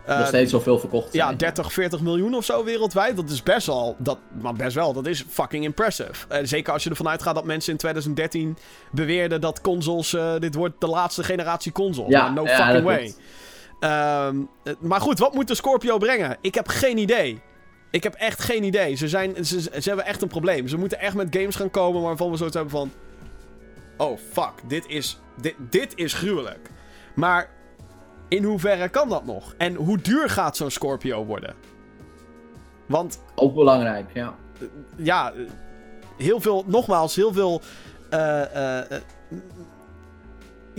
Eh, 0.06 0.18
Nog 0.18 0.26
steeds 0.26 0.50
zoveel 0.50 0.78
verkocht 0.78 1.12
ja, 1.12 1.26
zijn. 1.26 1.36
30, 1.38 1.72
40 1.72 2.00
miljoen 2.00 2.34
of 2.34 2.44
zo 2.44 2.64
wereldwijd. 2.64 3.16
Dat 3.16 3.30
is 3.30 3.42
best 3.42 3.66
wel. 3.66 3.96
Dat, 3.98 4.18
maar 4.42 4.54
best 4.54 4.74
wel, 4.74 4.92
dat 4.92 5.06
is 5.06 5.24
fucking 5.28 5.64
impressive. 5.64 6.26
Eh, 6.28 6.38
zeker 6.42 6.72
als 6.72 6.84
je 6.84 6.90
ervan 6.90 7.08
uitgaat 7.08 7.34
dat 7.34 7.44
mensen 7.44 7.72
in 7.72 7.78
2013 7.78 8.56
beweerden 8.92 9.40
dat 9.40 9.60
consoles. 9.60 10.12
eh, 10.14 10.34
dit 10.38 10.54
wordt 10.54 10.80
de 10.80 10.86
laatste 10.86 11.24
generatie 11.24 11.72
console. 11.72 12.10
Ja, 12.10 12.22
Nou, 12.22 12.34
no 12.34 12.44
ja, 12.52 12.66
fucking 12.66 12.84
way. 12.84 13.14
Ehm, 13.80 14.36
eh, 14.64 14.72
maar 14.80 15.00
goed, 15.00 15.18
wat 15.18 15.34
moet 15.34 15.48
de 15.48 15.54
Scorpio 15.54 15.98
brengen? 15.98 16.36
Ik 16.40 16.54
heb 16.54 16.68
geen 16.68 16.98
idee. 16.98 17.40
Ik 17.90 18.02
heb 18.02 18.14
echt 18.14 18.42
geen 18.42 18.64
idee. 18.64 18.94
Ze, 18.94 19.08
zijn, 19.08 19.44
ze, 19.44 19.60
ze 19.60 19.82
hebben 19.82 20.06
echt 20.06 20.22
een 20.22 20.28
probleem. 20.28 20.68
Ze 20.68 20.76
moeten 20.78 21.00
echt 21.00 21.14
met 21.14 21.36
games 21.36 21.56
gaan 21.56 21.70
komen 21.70 22.02
waarvan 22.02 22.30
we 22.30 22.36
zoiets 22.36 22.54
hebben 22.56 22.72
van... 22.72 22.92
Oh, 23.96 24.18
fuck. 24.32 24.52
Dit 24.68 24.84
is, 24.88 25.18
dit, 25.40 25.54
dit 25.70 25.92
is 25.96 26.12
gruwelijk. 26.12 26.70
Maar 27.14 27.50
in 28.28 28.44
hoeverre 28.44 28.88
kan 28.88 29.08
dat 29.08 29.24
nog? 29.24 29.54
En 29.58 29.74
hoe 29.74 29.98
duur 29.98 30.30
gaat 30.30 30.56
zo'n 30.56 30.70
Scorpio 30.70 31.24
worden? 31.24 31.54
Want 32.86 33.22
Ook 33.34 33.54
belangrijk, 33.54 34.10
ja. 34.14 34.34
ja, 34.96 35.32
eh, 35.32 35.40
heel 36.16 36.40
veel, 36.40 36.64
nogmaals, 36.66 37.16
heel 37.16 37.32
veel 37.32 37.60
eh, 38.10 38.42
eh, 38.42 38.90
eh, 38.90 39.00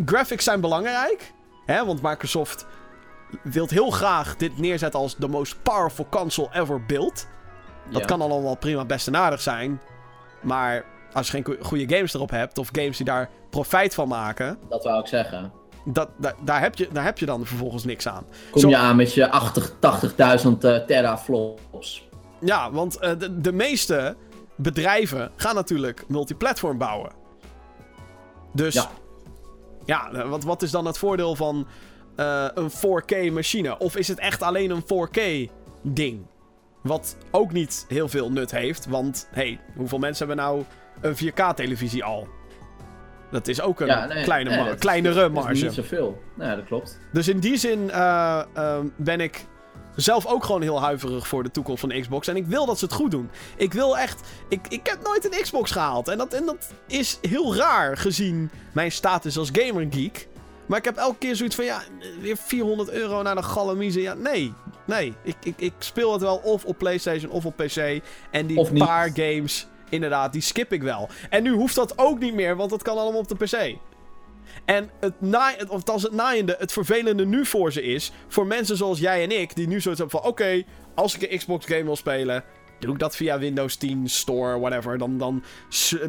graphics 0.06 0.44
zijn 0.44 0.62
belangrijk. 0.62 1.34
Hè, 1.66 1.86
want 1.86 2.02
Microsoft 2.02 2.66
wil 3.44 3.68
heel 3.70 3.90
graag 3.90 4.36
dit 4.36 4.58
neerzetten 4.58 5.00
als 5.00 5.16
de 5.16 5.28
most 5.28 5.62
powerful 5.64 6.08
console 6.10 6.50
ever 6.54 6.86
built. 6.86 7.28
Dat 7.92 8.00
Ja. 8.02 8.06
kan 8.08 8.22
allemaal 8.22 8.56
prima 8.58 8.86
best 8.86 9.08
en 9.08 9.16
aardig 9.16 9.42
zijn. 9.42 9.82
Maar 10.42 10.86
als 11.14 11.26
je 11.26 11.32
geen 11.32 11.46
go- 11.46 11.64
goede 11.64 11.96
games 11.96 12.14
erop 12.14 12.30
hebt, 12.30 12.58
of 12.58 12.70
games 12.72 12.98
die 12.98 13.06
daar 13.06 13.30
profijt 13.50 13.94
van 13.94 14.08
maken, 14.08 14.60
Dat 14.70 14.84
wou 14.84 15.00
ik 15.00 15.08
zeggen. 15.08 15.52
Dat, 15.94 16.10
daar, 16.44 16.62
heb 16.62 16.76
je, 16.76 16.88
daar 16.92 17.04
heb 17.04 17.18
je 17.18 17.26
dan 17.26 17.46
vervolgens 17.46 17.84
niks 17.84 18.08
aan. 18.08 18.26
Kom 18.52 18.70
je 18.70 18.78
aan 18.78 18.96
met 18.96 19.14
je 19.14 19.30
80, 19.30 19.72
80.000 19.72 20.48
uh, 20.60 20.76
teraflops. 20.76 22.08
Ja, 22.40 22.72
want 22.72 22.98
uh, 23.02 23.12
de, 23.18 23.42
de 23.42 23.52
meeste 23.52 24.16
bedrijven 24.56 25.32
gaan 25.36 25.56
natuurlijk 25.56 26.04
multiplatform 26.08 26.78
bouwen. 26.78 27.12
Dus 28.54 28.74
ja, 28.74 28.90
ja 29.86 30.28
wat, 30.28 30.44
wat 30.44 30.62
is 30.62 30.72
dan 30.72 30.86
het 30.86 30.98
voordeel 30.98 31.36
van 31.36 31.68
uh, 32.16 32.48
een 32.54 32.72
4K 32.72 33.34
machine? 33.34 33.78
Of 33.78 33.96
is 33.96 34.08
het 34.08 34.20
echt 34.20 34.42
alleen 34.42 34.70
een 34.70 34.84
4K 34.84 35.52
ding? 35.82 36.26
Wat 36.84 37.18
ook 37.32 37.52
niet 37.52 37.86
heel 37.88 38.08
veel 38.08 38.32
nut 38.32 38.52
heeft, 38.52 38.86
want 38.86 39.28
hey, 39.32 39.60
hoeveel 39.76 39.98
mensen 39.98 40.28
hebben 40.28 40.46
nou 40.46 40.64
een 41.02 41.16
4K-televisie 41.16 42.04
al? 42.04 42.28
Dat 43.32 43.48
is 43.48 43.62
ook 43.62 43.80
een 43.80 43.88
kleine 44.24 44.64
nee, 44.64 44.76
kleinere 44.76 45.30
marge. 45.30 45.52
Is 45.52 45.62
niet 45.62 45.74
zoveel. 45.74 46.22
Nee, 46.36 46.56
dat 46.56 46.66
klopt. 46.66 47.00
Dus 47.12 47.28
in 47.28 47.40
die 47.40 47.58
zin 47.58 47.80
uh, 47.80 48.44
uh, 48.58 48.78
ben 48.96 49.20
ik 49.20 49.46
zelf 49.96 50.26
ook 50.26 50.44
gewoon 50.44 50.62
heel 50.62 50.82
huiverig 50.82 51.28
voor 51.28 51.44
de 51.44 51.52
toekomst 51.52 51.80
van 51.80 52.02
Xbox. 52.02 52.28
En 52.28 52.36
ik 52.36 52.46
wil 52.46 52.66
dat 52.66 52.80
ze 52.80 52.86
het 52.86 52.94
goed 52.94 53.12
doen. 53.12 53.30
Ik 53.58 53.74
wil 53.74 53.98
echt. 53.98 54.28
Ik, 54.50 54.60
ik 54.70 54.88
heb 54.88 54.98
nooit 55.04 55.26
een 55.26 55.42
Xbox 55.42 55.72
gehaald. 55.72 56.08
En 56.08 56.18
dat, 56.18 56.34
en 56.34 56.46
dat 56.46 56.72
is 56.88 57.18
heel 57.22 57.56
raar 57.56 57.98
gezien 57.98 58.50
mijn 58.72 58.92
status 58.92 59.38
als 59.38 59.50
gamergeek. 59.54 60.28
Maar 60.66 60.78
ik 60.78 60.86
heb 60.86 60.98
elke 60.98 61.18
keer 61.18 61.36
zoiets 61.36 61.56
van, 61.56 61.66
ja, 61.66 61.82
weer 62.22 62.38
400 62.38 62.90
euro 62.90 63.22
naar 63.22 63.36
de 63.36 63.44
galamiezen. 63.44 64.02
Ja, 64.02 64.14
nee. 64.14 64.54
Nee. 64.86 65.14
Ik, 65.24 65.36
ik, 65.44 65.54
ik 65.58 65.74
speel 65.80 66.12
het 66.12 66.22
wel 66.22 66.38
of 66.38 66.66
op 66.66 66.78
PlayStation 66.78 67.32
of 67.32 67.46
op 67.46 67.56
PC. 67.56 68.02
En 68.32 68.46
die 68.46 68.74
paar 68.78 69.10
games, 69.14 69.68
inderdaad, 69.90 70.34
die 70.34 70.42
skip 70.42 70.74
ik 70.74 70.82
wel. 70.82 71.10
En 71.30 71.44
nu 71.44 71.52
hoeft 71.52 71.76
dat 71.76 71.98
ook 71.98 72.20
niet 72.20 72.34
meer, 72.34 72.56
want 72.56 72.70
dat 72.70 72.82
kan 72.82 72.98
allemaal 72.98 73.20
op 73.20 73.28
de 73.28 73.36
PC. 73.36 73.78
En 74.66 74.90
het, 75.00 75.22
na 75.22 75.54
of 75.68 75.90
als 75.90 76.04
het 76.04 76.12
naaiende, 76.12 76.56
het 76.60 76.72
vervelende 76.72 77.26
nu 77.26 77.46
voor 77.46 77.72
ze 77.72 77.82
is, 77.82 78.12
voor 78.28 78.48
mensen 78.48 78.78
zoals 78.78 79.00
jij 79.00 79.24
en 79.24 79.40
ik, 79.40 79.56
die 79.56 79.68
nu 79.68 79.82
zoiets 79.82 80.02
hebben 80.02 80.22
van: 80.22 80.30
oké, 80.30 80.64
als 80.96 81.16
ik 81.16 81.32
een 81.32 81.38
Xbox 81.38 81.66
game 81.66 81.84
wil 81.84 81.96
spelen, 81.96 82.44
doe 82.80 82.94
ik 82.94 83.00
dat 83.00 83.16
via 83.16 83.40
Windows 83.40 83.76
10 83.76 84.10
Store, 84.10 84.60
whatever. 84.60 84.98
Dan, 84.98 85.18
dan, 85.18 85.44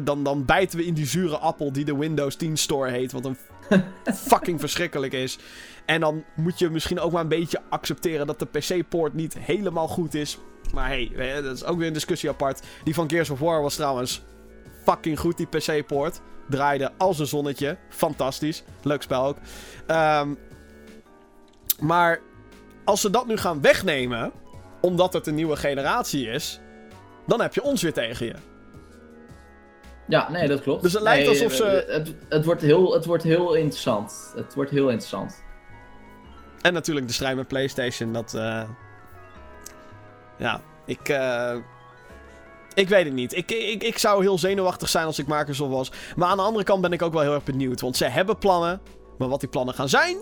dan, 0.03 0.23
dan 0.23 0.45
bijten 0.45 0.77
we 0.77 0.85
in 0.85 0.93
die 0.93 1.05
zure 1.05 1.37
appel 1.37 1.71
die 1.71 1.85
de 1.85 1.97
Windows 1.97 2.35
10 2.35 2.57
Store 2.57 2.91
heet, 2.91 3.11
wat 3.11 3.25
een 3.25 3.37
fucking 4.29 4.59
verschrikkelijk 4.59 5.13
is. 5.13 5.39
En 5.85 5.99
dan 5.99 6.23
moet 6.35 6.59
je 6.59 6.69
misschien 6.69 6.99
ook 6.99 7.11
maar 7.11 7.21
een 7.21 7.27
beetje 7.27 7.61
accepteren 7.69 8.27
dat 8.27 8.39
de 8.39 8.45
PC-poort 8.45 9.13
niet 9.13 9.37
helemaal 9.39 9.87
goed 9.87 10.13
is. 10.13 10.39
Maar 10.73 10.87
hey, 10.87 11.11
dat 11.41 11.55
is 11.55 11.65
ook 11.65 11.77
weer 11.77 11.87
een 11.87 11.93
discussie 11.93 12.29
apart. 12.29 12.61
Die 12.83 12.93
van 12.93 13.09
Gears 13.09 13.29
of 13.29 13.39
War 13.39 13.61
was 13.61 13.75
trouwens 13.75 14.21
fucking 14.83 15.19
goed, 15.19 15.37
die 15.37 15.47
PC-poort 15.47 16.21
draaide 16.49 16.91
als 16.97 17.19
een 17.19 17.25
zonnetje. 17.25 17.77
Fantastisch. 17.89 18.63
Leuk 18.83 19.01
spel 19.01 19.25
ook. 19.25 19.37
Um, 19.87 20.37
maar 21.79 22.19
als 22.83 23.01
ze 23.01 23.09
dat 23.09 23.27
nu 23.27 23.37
gaan 23.37 23.61
wegnemen, 23.61 24.31
omdat 24.81 25.13
het 25.13 25.27
een 25.27 25.35
nieuwe 25.35 25.55
generatie 25.55 26.27
is, 26.27 26.59
dan 27.27 27.41
heb 27.41 27.53
je 27.53 27.63
ons 27.63 27.81
weer 27.81 27.93
tegen 27.93 28.25
je. 28.25 28.35
Ja, 30.07 30.31
nee, 30.31 30.47
dat 30.47 30.61
klopt. 30.61 30.81
Dus 30.81 30.93
het 30.93 31.01
lijkt 31.01 31.27
alsof 31.27 31.53
ze. 31.53 31.85
Het, 31.87 32.15
het, 32.29 32.45
wordt 32.45 32.61
heel, 32.61 32.93
het 32.93 33.05
wordt 33.05 33.23
heel 33.23 33.53
interessant. 33.53 34.33
Het 34.35 34.53
wordt 34.53 34.71
heel 34.71 34.89
interessant. 34.89 35.43
En 36.61 36.73
natuurlijk 36.73 37.07
de 37.07 37.13
strijd 37.13 37.35
met 37.35 37.47
PlayStation. 37.47 38.13
Dat. 38.13 38.33
Uh... 38.35 38.69
Ja, 40.39 40.61
ik. 40.85 41.09
Uh... 41.09 41.55
Ik 42.73 42.89
weet 42.89 43.05
het 43.05 43.13
niet. 43.13 43.35
Ik, 43.35 43.51
ik, 43.51 43.83
ik 43.83 43.97
zou 43.97 44.21
heel 44.21 44.37
zenuwachtig 44.37 44.89
zijn 44.89 45.05
als 45.05 45.19
ik 45.19 45.27
Microsoft 45.27 45.71
was. 45.71 45.91
Maar 46.15 46.29
aan 46.29 46.37
de 46.37 46.43
andere 46.43 46.65
kant 46.65 46.81
ben 46.81 46.91
ik 46.91 47.01
ook 47.01 47.13
wel 47.13 47.21
heel 47.21 47.33
erg 47.33 47.43
benieuwd. 47.43 47.81
Want 47.81 47.97
ze 47.97 48.05
hebben 48.05 48.37
plannen. 48.37 48.81
Maar 49.17 49.27
wat 49.27 49.39
die 49.39 49.49
plannen 49.49 49.73
gaan 49.73 49.89
zijn. 49.89 50.17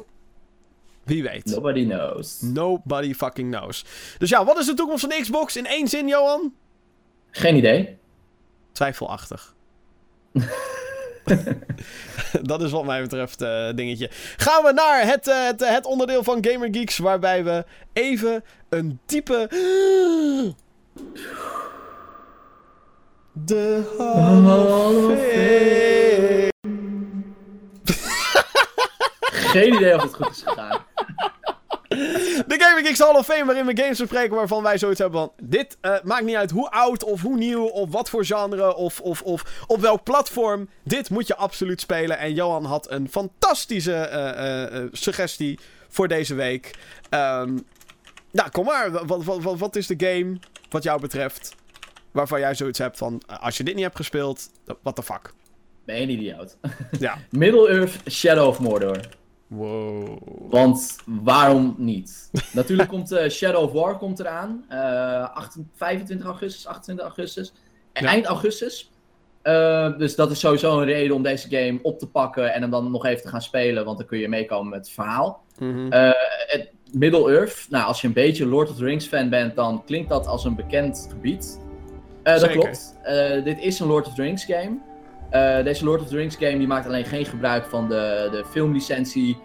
Wie 1.03 1.23
weet. 1.23 1.45
Nobody 1.45 1.85
knows. 1.85 2.41
Nobody 2.41 3.13
fucking 3.13 3.55
knows. 3.55 3.85
Dus 4.17 4.29
ja, 4.29 4.45
wat 4.45 4.57
is 4.57 4.65
de 4.65 4.73
toekomst 4.73 5.05
van 5.07 5.21
Xbox 5.21 5.55
in 5.57 5.65
één 5.65 5.87
zin, 5.87 6.07
Johan? 6.07 6.53
Geen 7.31 7.55
idee. 7.55 7.97
Twijfelachtig. 8.71 9.55
dat 12.41 12.61
is 12.61 12.71
wat 12.71 12.85
mij 12.85 13.01
betreft 13.01 13.41
uh, 13.41 13.69
dingetje. 13.75 14.09
Gaan 14.37 14.63
we 14.63 14.71
naar 14.71 15.05
het, 15.05 15.27
uh, 15.27 15.45
het, 15.45 15.69
het 15.69 15.85
onderdeel 15.85 16.23
van 16.23 16.45
Gamer 16.45 16.67
Geeks. 16.71 16.97
Waarbij 16.97 17.43
we 17.43 17.65
even 17.93 18.43
een 18.69 18.99
diepe. 19.05 19.47
De 23.31 23.95
Hall. 23.97 25.15
Geen 29.47 29.73
idee 29.73 29.95
of 29.95 30.01
het 30.01 30.13
goed 30.13 30.29
is 30.29 30.43
gegaan. 30.45 30.86
De 32.47 32.55
Gaming 32.57 32.87
Geeks 32.87 32.99
Hall 32.99 33.15
of 33.15 33.25
Fame 33.25 33.45
waarin 33.45 33.65
we 33.65 33.77
games 33.77 33.99
bespreken 33.99 34.35
waarvan 34.35 34.63
wij 34.63 34.77
zoiets 34.77 34.99
hebben 34.99 35.19
van... 35.19 35.31
Dit 35.49 35.77
uh, 35.81 35.95
maakt 36.03 36.25
niet 36.25 36.35
uit 36.35 36.51
hoe 36.51 36.69
oud 36.69 37.03
of 37.03 37.21
hoe 37.21 37.37
nieuw 37.37 37.65
of 37.65 37.91
wat 37.91 38.09
voor 38.09 38.25
genre 38.25 38.75
of, 38.75 38.99
of, 38.99 39.21
of 39.21 39.63
op 39.67 39.79
welk 39.79 40.03
platform. 40.03 40.69
Dit 40.83 41.09
moet 41.09 41.27
je 41.27 41.35
absoluut 41.35 41.81
spelen. 41.81 42.17
En 42.17 42.33
Johan 42.33 42.65
had 42.65 42.91
een 42.91 43.09
fantastische 43.09 44.09
uh, 44.11 44.79
uh, 44.79 44.87
suggestie 44.91 45.59
voor 45.87 46.07
deze 46.07 46.35
week. 46.35 46.75
Um, 47.09 47.65
nou, 48.31 48.49
kom 48.51 48.65
maar. 48.65 48.91
Wat, 48.91 49.23
wat, 49.23 49.43
wat, 49.43 49.59
wat 49.59 49.75
is 49.75 49.87
de 49.87 49.95
game 49.97 50.37
wat 50.69 50.83
jou 50.83 51.01
betreft? 51.01 51.55
waarvan 52.17 52.39
jij 52.39 52.55
zoiets 52.55 52.79
hebt 52.79 52.97
van, 52.97 53.21
eh, 53.27 53.39
als 53.39 53.57
je 53.57 53.63
dit 53.63 53.73
niet 53.73 53.83
hebt 53.83 53.95
gespeeld, 53.95 54.49
what 54.81 54.95
the 54.95 55.03
fuck. 55.03 55.33
Ben 55.85 55.95
je 55.95 56.01
een 56.01 56.09
idioot. 56.09 56.57
Ja. 56.99 57.17
Middle-earth 57.29 58.11
Shadow 58.11 58.47
of 58.47 58.59
Mordor. 58.59 58.99
Wow. 59.47 60.17
Want 60.49 60.97
waarom 61.05 61.75
niet? 61.77 62.29
Natuurlijk 62.53 62.89
komt 62.89 63.11
uh, 63.11 63.29
Shadow 63.29 63.63
of 63.63 63.71
War 63.71 63.97
komt 63.97 64.19
eraan. 64.19 64.65
Uh, 64.71 65.47
25 65.75 66.25
augustus, 66.25 66.67
28 66.67 67.05
augustus. 67.05 67.53
Eind 67.93 68.25
augustus. 68.25 68.91
Uh, 69.43 69.97
dus 69.97 70.15
dat 70.15 70.31
is 70.31 70.39
sowieso 70.39 70.79
een 70.79 70.85
reden 70.85 71.15
om 71.15 71.23
deze 71.23 71.49
game 71.49 71.79
op 71.81 71.99
te 71.99 72.07
pakken 72.07 72.53
en 72.53 72.61
hem 72.61 72.69
dan 72.69 72.91
nog 72.91 73.05
even 73.05 73.21
te 73.21 73.27
gaan 73.27 73.41
spelen. 73.41 73.85
Want 73.85 73.97
dan 73.97 74.07
kun 74.07 74.19
je 74.19 74.29
meekomen 74.29 74.69
met 74.69 74.79
het 74.79 74.89
verhaal. 74.89 75.43
Mm 75.59 75.89
Middle-earth, 76.91 77.65
nou 77.69 77.85
als 77.85 78.01
je 78.01 78.07
een 78.07 78.13
beetje 78.13 78.45
Lord 78.45 78.69
of 78.69 78.75
the 78.75 78.83
Rings 78.83 79.05
fan 79.05 79.29
bent, 79.29 79.55
dan 79.55 79.83
klinkt 79.85 80.09
dat 80.09 80.27
als 80.27 80.45
een 80.45 80.55
bekend 80.55 81.07
gebied. 81.09 81.59
Dat 82.23 82.47
klopt. 82.47 82.95
Dit 83.43 83.59
is 83.59 83.79
een 83.79 83.87
Lord 83.87 84.07
of 84.07 84.13
the 84.13 84.21
Rings 84.21 84.45
game. 84.45 84.77
Uh, 85.33 85.63
deze 85.63 85.85
Lord 85.85 86.01
of 86.01 86.07
the 86.07 86.15
Rings 86.15 86.35
game 86.35 86.57
die 86.57 86.67
maakt 86.67 86.85
alleen 86.85 87.05
geen 87.05 87.25
gebruik 87.25 87.65
van 87.65 87.89
de, 87.89 88.27
de 88.31 88.45
filmlicentie, 88.49 89.37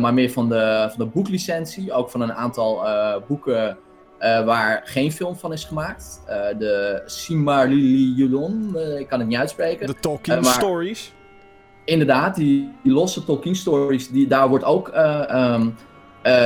maar 0.00 0.14
meer 0.14 0.30
van 0.30 0.48
de, 0.48 0.86
van 0.88 1.04
de 1.04 1.10
boeklicentie. 1.12 1.92
Ook 1.92 2.10
van 2.10 2.20
een 2.20 2.32
aantal 2.32 2.82
boeken 3.28 3.78
waar 4.44 4.82
geen 4.84 5.12
film 5.12 5.36
van 5.36 5.52
is 5.52 5.64
gemaakt. 5.64 6.22
de 6.58 7.02
Silmarillion, 7.06 8.76
ik 8.98 9.08
kan 9.08 9.18
het 9.18 9.28
niet 9.28 9.38
uitspreken. 9.38 9.86
De 9.86 9.94
Tolkien 10.00 10.44
Stories. 10.44 11.12
Inderdaad, 11.84 12.34
die, 12.34 12.72
die 12.82 12.92
losse 12.92 13.24
Tolkien 13.24 13.56
Stories, 13.56 14.08
die, 14.08 14.26
daar 14.26 14.48
wordt 14.48 14.64
ook 14.64 14.92
um, 15.32 15.74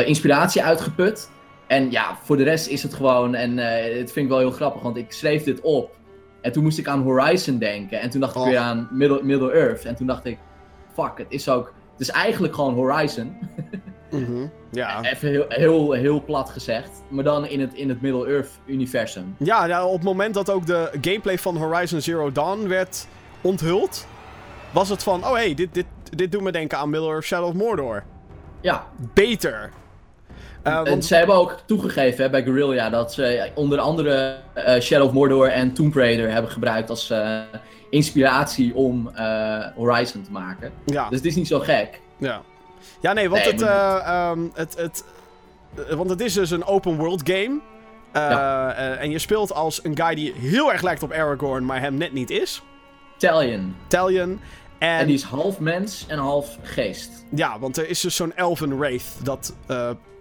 inspiratie 0.05 0.63
uitgeput. 0.63 1.31
En 1.67 1.91
ja, 1.91 2.19
voor 2.23 2.37
de 2.37 2.43
rest 2.43 2.67
is 2.67 2.83
het 2.83 2.95
gewoon, 2.95 3.35
en 3.35 3.57
het 3.59 4.13
vind 4.13 4.17
ik 4.17 4.29
wel 4.29 4.39
heel 4.39 4.51
grappig, 4.51 4.83
want 4.83 4.97
ik 4.97 5.13
schreef 5.13 5.45
dit 5.45 5.61
op. 5.61 5.97
En 6.45 6.53
toen 6.53 6.63
moest 6.63 6.79
ik 6.79 6.89
aan 6.89 7.03
Horizon 7.03 7.59
denken. 7.59 8.01
En 8.01 8.11
toen 8.11 8.21
dacht 8.21 8.35
ik 8.35 8.41
oh. 8.41 8.49
weer 8.49 8.59
aan 8.59 8.89
Middle, 8.91 9.23
Middle 9.23 9.53
Earth. 9.53 9.85
En 9.85 9.95
toen 9.95 10.07
dacht 10.07 10.25
ik, 10.25 10.39
fuck, 10.93 11.13
het 11.17 11.27
is 11.29 11.49
ook, 11.49 11.73
het 11.93 12.01
is 12.01 12.11
eigenlijk 12.11 12.55
gewoon 12.55 12.75
Horizon. 12.75 13.37
mm 14.11 14.51
ja. 14.71 15.03
Even 15.03 15.29
heel, 15.29 15.45
heel, 15.49 15.93
heel 15.93 16.25
plat 16.25 16.51
gezegd. 16.51 17.03
Maar 17.09 17.25
dan 17.25 17.47
in 17.47 17.61
het, 17.61 17.75
in 17.75 17.89
het 17.89 18.01
Middle 18.01 18.27
Earth 18.27 18.51
universum. 18.67 19.35
Ja, 19.39 19.65
ja, 19.65 19.87
op 19.87 19.95
het 19.95 20.03
moment 20.03 20.35
dat 20.35 20.51
ook 20.51 20.67
de 20.67 20.91
gameplay 21.01 21.39
van 21.39 21.57
Horizon 21.57 22.01
Zero 22.01 22.33
Dawn 22.33 22.69
werd 22.69 23.07
onthuld, 23.41 24.07
was 24.71 24.89
het 24.89 25.03
van, 25.03 25.25
oh 25.25 25.33
hey, 25.33 25.55
dit, 25.55 25.75
dit, 25.75 25.87
dit 26.11 26.33
doet 26.33 26.43
me 26.43 26.53
denken 26.53 26.79
aan 26.79 26.91
Middle 26.91 27.09
Earth 27.09 27.25
Shadow 27.25 27.49
of 27.49 27.55
Mordor. 27.55 28.05
Ja. 28.61 28.87
Beter. 29.15 29.71
Uh, 30.65 30.85
want... 30.85 31.05
Ze 31.05 31.15
hebben 31.15 31.35
ook 31.35 31.59
toegegeven 31.67 32.25
hè, 32.25 32.31
bij 32.31 32.43
Guerrilla 32.43 32.91
dat 32.91 33.13
ze 33.13 33.51
onder 33.55 33.79
andere 33.79 34.37
uh, 34.57 34.81
Shadow 34.81 35.07
of 35.07 35.13
Mordor 35.13 35.49
en 35.49 35.73
Tomb 35.73 35.95
Raider 35.95 36.31
hebben 36.31 36.51
gebruikt 36.51 36.91
als 36.91 37.11
uh, 37.11 37.41
inspiratie 37.91 38.75
om 38.75 39.11
Horizon 39.75 40.23
te 40.23 40.31
maken. 40.31 40.73
Ja. 40.85 41.09
Dus 41.09 41.19
het 41.19 41.27
is 41.27 41.35
niet 41.35 41.47
zo 41.47 41.59
gek. 41.59 42.01
Ja, 42.17 42.43
ja 43.01 43.13
nee, 43.13 43.29
want, 43.29 43.43
nee, 43.43 43.53
het, 43.53 44.33
um, 44.33 44.51
het, 44.55 44.77
het, 44.77 45.05
want 45.97 46.11
het 46.11 46.21
is 46.21 46.33
dus 46.33 46.51
een 46.51 46.65
open 46.65 46.97
world 46.97 47.31
game. 47.31 47.61
Ja. 48.13 48.73
en 48.75 49.11
je 49.11 49.19
speelt 49.19 49.53
als 49.53 49.85
een 49.85 49.97
guy 49.97 50.15
die 50.15 50.33
heel 50.37 50.73
erg 50.73 50.83
lijkt 50.83 51.03
op 51.03 51.13
Aragorn, 51.13 51.65
maar 51.65 51.81
hem 51.81 51.95
net 51.97 52.13
niet 52.13 52.31
is. 52.31 52.63
Talion. 53.19 53.77
Talion. 53.87 54.41
En... 54.79 54.99
en 54.99 55.07
die 55.07 55.15
is 55.15 55.23
half 55.23 55.59
mens 55.59 56.05
en 56.09 56.19
half 56.19 56.59
geest. 56.63 57.25
Ja, 57.29 57.59
want 57.59 57.77
er 57.77 57.89
is 57.89 58.01
dus 58.01 58.17
zo'n 58.17 58.35
elven 58.35 58.79
wraith 58.79 59.05
dat 59.23 59.55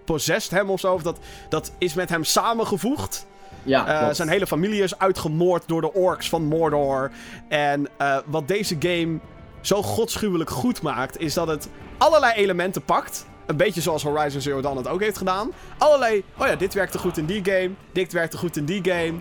possessed 0.06 0.52
hem 0.52 0.70
of 0.70 0.80
zo. 0.80 0.94
Of 0.94 1.02
dat, 1.02 1.20
dat 1.50 1.72
is 1.78 1.94
met 1.94 2.10
hem 2.10 2.24
samengevoegd. 2.24 3.26
Ja, 3.64 4.08
uh, 4.08 4.14
zijn 4.14 4.30
hele 4.30 4.48
familie 4.48 4.84
is 4.84 4.98
uitgemoord 5.00 5.64
door 5.68 5.82
de 5.82 5.94
orks 5.94 6.30
van 6.30 6.44
Mordor. 6.44 7.12
En 7.50 7.88
uh, 8.02 8.18
wat 8.26 8.48
deze 8.48 8.76
game 8.80 9.20
zo 9.62 9.84
godschuwelijk 9.84 10.50
goed 10.50 10.82
maakt, 10.82 11.20
is 11.20 11.34
dat 11.34 11.48
het 11.48 11.70
allerlei 11.98 12.34
elementen 12.34 12.84
pakt. 12.84 13.26
Een 13.46 13.58
beetje 13.58 13.82
zoals 13.82 14.04
Horizon 14.04 14.42
Zero 14.42 14.62
Dawn 14.62 14.78
het 14.78 14.88
ook 14.88 15.02
heeft 15.02 15.18
gedaan. 15.18 15.52
Allerlei, 15.78 16.24
oh 16.38 16.48
ja, 16.48 16.56
dit 16.56 16.74
werkte 16.74 16.98
goed 16.98 17.18
in 17.18 17.26
die 17.26 17.46
game. 17.46 17.72
Dit 17.92 18.14
werkte 18.14 18.38
goed 18.38 18.58
in 18.58 18.66
die 18.66 18.84
game. 18.84 19.14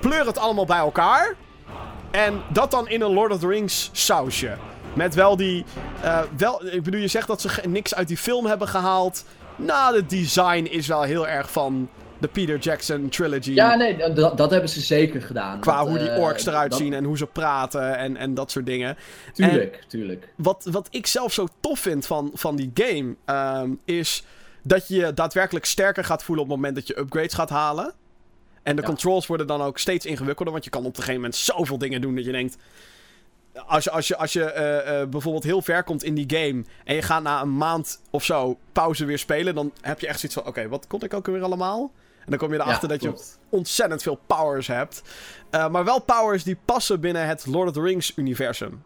Pleur 0.00 0.26
het 0.26 0.38
allemaal 0.38 0.66
bij 0.66 0.78
elkaar. 0.78 1.34
En 2.10 2.42
dat 2.48 2.70
dan 2.70 2.88
in 2.88 3.00
een 3.00 3.12
Lord 3.12 3.32
of 3.32 3.38
the 3.38 3.46
Rings 3.46 3.90
sausje. 3.92 4.56
Met 4.94 5.14
wel 5.14 5.36
die. 5.36 5.64
Uh, 6.04 6.20
wel, 6.36 6.66
ik 6.66 6.82
bedoel, 6.82 7.00
je 7.00 7.08
zegt 7.08 7.26
dat 7.26 7.40
ze 7.40 7.50
niks 7.68 7.94
uit 7.94 8.08
die 8.08 8.16
film 8.16 8.46
hebben 8.46 8.68
gehaald. 8.68 9.24
Nou, 9.64 9.96
het 9.96 10.10
design 10.10 10.64
is 10.70 10.86
wel 10.86 11.02
heel 11.02 11.28
erg 11.28 11.52
van 11.52 11.88
de 12.18 12.28
Peter 12.28 12.58
Jackson 12.58 13.08
trilogy. 13.08 13.52
Ja, 13.52 13.74
nee, 13.74 13.96
dat, 14.14 14.36
dat 14.36 14.50
hebben 14.50 14.70
ze 14.70 14.80
zeker 14.80 15.22
gedaan. 15.22 15.60
Qua 15.60 15.86
hoe 15.86 15.98
die 15.98 16.08
uh, 16.08 16.18
orks 16.18 16.46
eruit 16.46 16.74
zien 16.74 16.92
en 16.92 17.04
hoe 17.04 17.16
ze 17.16 17.26
praten 17.26 17.96
en, 17.96 18.16
en 18.16 18.34
dat 18.34 18.50
soort 18.50 18.66
dingen. 18.66 18.96
Tuurlijk, 19.32 19.84
tuurlijk. 19.88 20.28
Wat, 20.36 20.68
wat 20.70 20.88
ik 20.90 21.06
zelf 21.06 21.32
zo 21.32 21.46
tof 21.60 21.78
vind 21.78 22.06
van, 22.06 22.30
van 22.34 22.56
die 22.56 22.70
game, 22.74 23.16
um, 23.62 23.80
is 23.84 24.24
dat 24.62 24.88
je 24.88 24.96
je 24.96 25.14
daadwerkelijk 25.14 25.64
sterker 25.64 26.04
gaat 26.04 26.22
voelen 26.22 26.44
op 26.44 26.50
het 26.50 26.60
moment 26.60 26.76
dat 26.76 26.86
je 26.86 26.98
upgrades 26.98 27.34
gaat 27.34 27.50
halen. 27.50 27.92
En 28.62 28.76
de 28.76 28.82
controls 28.82 29.26
worden 29.26 29.46
dan 29.46 29.62
ook 29.62 29.78
steeds 29.78 30.06
ingewikkelder, 30.06 30.52
want 30.52 30.64
je 30.64 30.70
kan 30.70 30.80
op 30.80 30.86
een 30.86 30.94
gegeven 30.94 31.14
moment 31.14 31.34
zoveel 31.34 31.78
dingen 31.78 32.00
doen 32.00 32.14
dat 32.14 32.24
je 32.24 32.32
denkt... 32.32 32.56
Als 33.66 33.84
je, 33.84 33.90
als 33.90 34.08
je, 34.08 34.16
als 34.16 34.32
je 34.32 34.40
uh, 34.40 35.00
uh, 35.00 35.08
bijvoorbeeld 35.08 35.44
heel 35.44 35.62
ver 35.62 35.84
komt 35.84 36.04
in 36.04 36.14
die 36.14 36.38
game 36.38 36.64
en 36.84 36.94
je 36.94 37.02
gaat 37.02 37.22
na 37.22 37.42
een 37.42 37.56
maand 37.56 38.00
of 38.10 38.24
zo 38.24 38.58
pauze 38.72 39.04
weer 39.04 39.18
spelen, 39.18 39.54
dan 39.54 39.72
heb 39.80 40.00
je 40.00 40.06
echt 40.06 40.20
zoiets 40.20 40.38
van: 40.38 40.46
oké, 40.46 40.68
wat 40.68 40.86
kon 40.86 41.02
ik 41.02 41.14
ook 41.14 41.26
weer 41.26 41.42
allemaal? 41.42 41.92
En 42.20 42.26
dan 42.26 42.38
kom 42.38 42.52
je 42.52 42.60
erachter 42.60 42.88
dat 42.88 43.02
je 43.02 43.12
ontzettend 43.48 44.02
veel 44.02 44.20
powers 44.26 44.66
hebt. 44.66 45.02
Uh, 45.50 45.68
maar 45.68 45.84
wel 45.84 46.00
powers 46.00 46.44
die 46.44 46.58
passen 46.64 47.00
binnen 47.00 47.26
het 47.26 47.46
Lord 47.46 47.68
of 47.68 47.74
the 47.74 47.80
Rings 47.80 48.12
universum. 48.16 48.82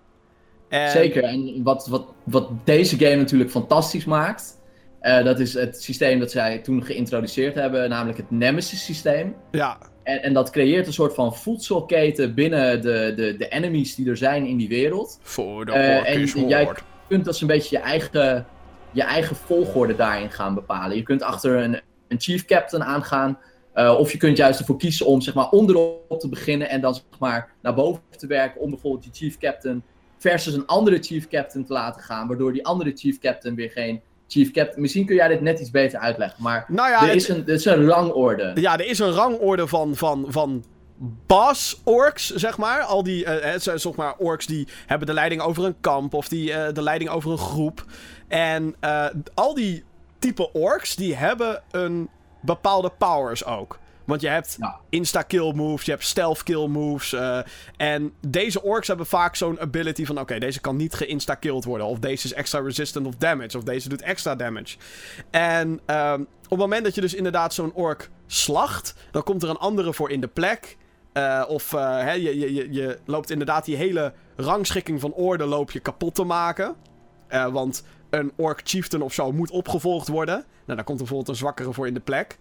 En... 0.68 0.90
Zeker, 0.90 1.22
en 1.22 1.62
wat, 1.62 1.86
wat, 1.86 2.06
wat 2.24 2.50
deze 2.64 2.98
game 2.98 3.16
natuurlijk 3.16 3.50
fantastisch 3.50 4.04
maakt, 4.04 4.60
dat 5.00 5.40
is 5.40 5.54
het 5.54 5.82
systeem 5.82 6.18
dat 6.18 6.30
zij 6.30 6.58
toen 6.58 6.84
geïntroduceerd 6.84 7.54
hebben, 7.54 7.88
namelijk 7.88 8.18
het 8.18 8.30
Nemesis 8.30 8.84
systeem. 8.84 9.34
Ja. 9.50 9.78
En, 10.04 10.22
en 10.22 10.32
dat 10.32 10.50
creëert 10.50 10.86
een 10.86 10.92
soort 10.92 11.14
van 11.14 11.36
voedselketen 11.36 12.34
binnen 12.34 12.82
de, 12.82 13.12
de, 13.16 13.36
de 13.36 13.48
enemies 13.48 13.94
die 13.94 14.08
er 14.08 14.16
zijn 14.16 14.46
in 14.46 14.56
die 14.56 14.68
wereld. 14.68 15.18
Voor 15.22 15.66
de 15.66 15.72
uh, 15.72 16.08
En 16.08 16.48
jij 16.48 16.68
kunt 17.08 17.24
dus 17.24 17.40
een 17.40 17.46
beetje 17.46 17.76
je 17.76 17.82
eigen, 17.82 18.46
je 18.90 19.02
eigen 19.02 19.36
volgorde 19.36 19.96
daarin 19.96 20.30
gaan 20.30 20.54
bepalen. 20.54 20.96
Je 20.96 21.02
kunt 21.02 21.22
achter 21.22 21.56
een, 21.56 21.80
een 22.08 22.20
chief 22.20 22.44
captain 22.44 22.84
aangaan. 22.84 23.38
Uh, 23.74 23.98
of 23.98 24.12
je 24.12 24.18
kunt 24.18 24.36
juist 24.36 24.58
ervoor 24.60 24.78
kiezen 24.78 25.06
om 25.06 25.20
zeg 25.20 25.34
maar, 25.34 25.48
onderop 25.48 26.20
te 26.20 26.28
beginnen 26.28 26.68
en 26.68 26.80
dan 26.80 26.94
zeg 26.94 27.18
maar, 27.18 27.52
naar 27.62 27.74
boven 27.74 28.02
te 28.16 28.26
werken 28.26 28.60
om 28.60 28.70
bijvoorbeeld 28.70 29.02
die 29.02 29.12
chief 29.12 29.38
captain 29.38 29.82
versus 30.18 30.54
een 30.54 30.66
andere 30.66 30.98
chief 30.98 31.28
captain 31.28 31.64
te 31.64 31.72
laten 31.72 32.02
gaan. 32.02 32.28
Waardoor 32.28 32.52
die 32.52 32.66
andere 32.66 32.92
chief 32.94 33.18
captain 33.18 33.54
weer 33.54 33.70
geen 33.70 34.00
chief 34.28 34.50
captain... 34.50 34.80
Misschien 34.80 35.06
kun 35.06 35.14
jij 35.14 35.28
dit 35.28 35.40
net 35.40 35.60
iets 35.60 35.70
beter 35.70 35.98
uitleggen, 35.98 36.42
maar 36.42 36.64
nou 36.68 36.90
ja, 36.90 37.08
er, 37.08 37.14
is 37.14 37.28
een, 37.28 37.46
er 37.46 37.54
is 37.54 37.64
een 37.64 37.86
rangorde. 37.86 38.52
Ja, 38.54 38.78
er 38.78 38.86
is 38.86 38.98
een 38.98 39.12
rangorde 39.12 39.66
van, 39.66 39.96
van, 39.96 40.24
van 40.28 40.64
boss 41.26 41.80
orks, 41.84 42.30
zeg 42.34 42.58
maar. 42.58 42.82
Al 42.82 43.02
die, 43.02 43.24
uh, 43.24 43.54
zeg 43.56 43.94
maar, 43.94 44.14
orks 44.18 44.46
die 44.46 44.68
hebben 44.86 45.06
de 45.06 45.14
leiding 45.14 45.40
over 45.40 45.64
een 45.64 45.80
kamp 45.80 46.14
of 46.14 46.28
die 46.28 46.50
uh, 46.50 46.66
de 46.72 46.82
leiding 46.82 47.10
over 47.10 47.30
een 47.30 47.38
groep. 47.38 47.84
En 48.28 48.74
uh, 48.80 49.06
al 49.34 49.54
die 49.54 49.84
type 50.18 50.52
orks, 50.52 50.96
die 50.96 51.16
hebben 51.16 51.62
een 51.70 52.08
bepaalde 52.40 52.92
powers 52.98 53.44
ook. 53.44 53.78
Want 54.04 54.20
je 54.20 54.28
hebt 54.28 54.58
insta-kill 54.88 55.52
moves, 55.52 55.84
je 55.84 55.90
hebt 55.90 56.04
stealth-kill 56.04 56.66
moves. 56.66 57.12
Uh, 57.12 57.38
en 57.76 58.12
deze 58.28 58.62
orks 58.62 58.88
hebben 58.88 59.06
vaak 59.06 59.36
zo'n 59.36 59.60
ability 59.60 60.04
van... 60.04 60.20
Oké, 60.20 60.38
deze 60.38 60.60
kan 60.60 60.76
niet 60.76 60.94
geïnsta-killed 60.94 61.64
worden. 61.64 61.86
Of 61.86 61.98
deze 61.98 62.26
is 62.26 62.32
extra 62.32 62.60
resistant 62.60 63.06
of 63.06 63.14
damage. 63.14 63.56
Of 63.58 63.64
deze 63.64 63.88
doet 63.88 64.02
extra 64.02 64.34
damage. 64.34 64.76
En 65.30 65.80
um, 65.86 66.20
op 66.42 66.50
het 66.50 66.58
moment 66.58 66.84
dat 66.84 66.94
je 66.94 67.00
dus 67.00 67.14
inderdaad 67.14 67.54
zo'n 67.54 67.72
ork 67.72 68.10
slacht... 68.26 68.94
Dan 69.10 69.22
komt 69.22 69.42
er 69.42 69.48
een 69.48 69.56
andere 69.56 69.92
voor 69.92 70.10
in 70.10 70.20
de 70.20 70.28
plek. 70.28 70.76
Uh, 71.12 71.44
of 71.48 71.72
uh, 71.72 71.98
hè, 71.98 72.12
je, 72.12 72.38
je, 72.38 72.72
je 72.72 72.98
loopt 73.04 73.30
inderdaad 73.30 73.64
die 73.64 73.76
hele 73.76 74.12
rangschikking 74.36 75.00
van 75.00 75.12
orde 75.12 75.44
loop 75.44 75.70
je 75.70 75.80
kapot 75.80 76.14
te 76.14 76.24
maken. 76.24 76.74
want 77.28 77.84
een 78.18 78.32
orc 78.36 78.60
chieftain 78.64 79.02
of 79.02 79.12
zo 79.12 79.32
moet 79.32 79.50
opgevolgd 79.50 80.08
worden. 80.08 80.34
Nou, 80.64 80.76
daar 80.76 80.84
komt 80.84 80.98
bijvoorbeeld 80.98 81.28
een 81.28 81.36
zwakkere 81.36 81.72
voor 81.72 81.86
in 81.86 81.94
de 81.94 82.00
plek. 82.00 82.38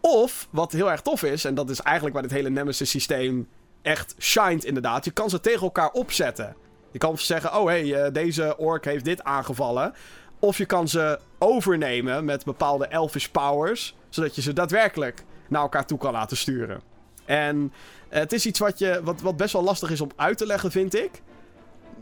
Of, 0.00 0.48
wat 0.50 0.72
heel 0.72 0.90
erg 0.90 1.00
tof 1.00 1.22
is, 1.22 1.44
en 1.44 1.54
dat 1.54 1.70
is 1.70 1.80
eigenlijk 1.80 2.14
waar 2.14 2.22
dit 2.24 2.32
hele 2.32 2.50
Nemesis 2.50 2.90
systeem 2.90 3.48
echt 3.82 4.14
shined 4.18 4.64
inderdaad. 4.64 5.04
Je 5.04 5.10
kan 5.10 5.30
ze 5.30 5.40
tegen 5.40 5.62
elkaar 5.62 5.90
opzetten. 5.90 6.56
Je 6.90 6.98
kan 6.98 7.18
zeggen, 7.18 7.58
oh 7.58 7.66
hé, 7.66 7.88
hey, 7.88 8.06
uh, 8.06 8.12
deze 8.12 8.56
ork 8.56 8.84
heeft 8.84 9.04
dit 9.04 9.24
aangevallen. 9.24 9.94
Of 10.38 10.58
je 10.58 10.66
kan 10.66 10.88
ze 10.88 11.18
overnemen 11.38 12.24
met 12.24 12.44
bepaalde 12.44 12.86
elfish 12.86 13.26
powers. 13.26 13.96
Zodat 14.08 14.34
je 14.34 14.42
ze 14.42 14.52
daadwerkelijk 14.52 15.24
naar 15.48 15.62
elkaar 15.62 15.86
toe 15.86 15.98
kan 15.98 16.12
laten 16.12 16.36
sturen. 16.36 16.80
En 17.24 17.56
uh, 17.56 18.18
het 18.18 18.32
is 18.32 18.46
iets 18.46 18.58
wat, 18.58 18.78
je, 18.78 19.00
wat, 19.02 19.20
wat 19.20 19.36
best 19.36 19.52
wel 19.52 19.62
lastig 19.62 19.90
is 19.90 20.00
om 20.00 20.10
uit 20.16 20.38
te 20.38 20.46
leggen, 20.46 20.70
vind 20.70 20.94
ik. 20.94 21.22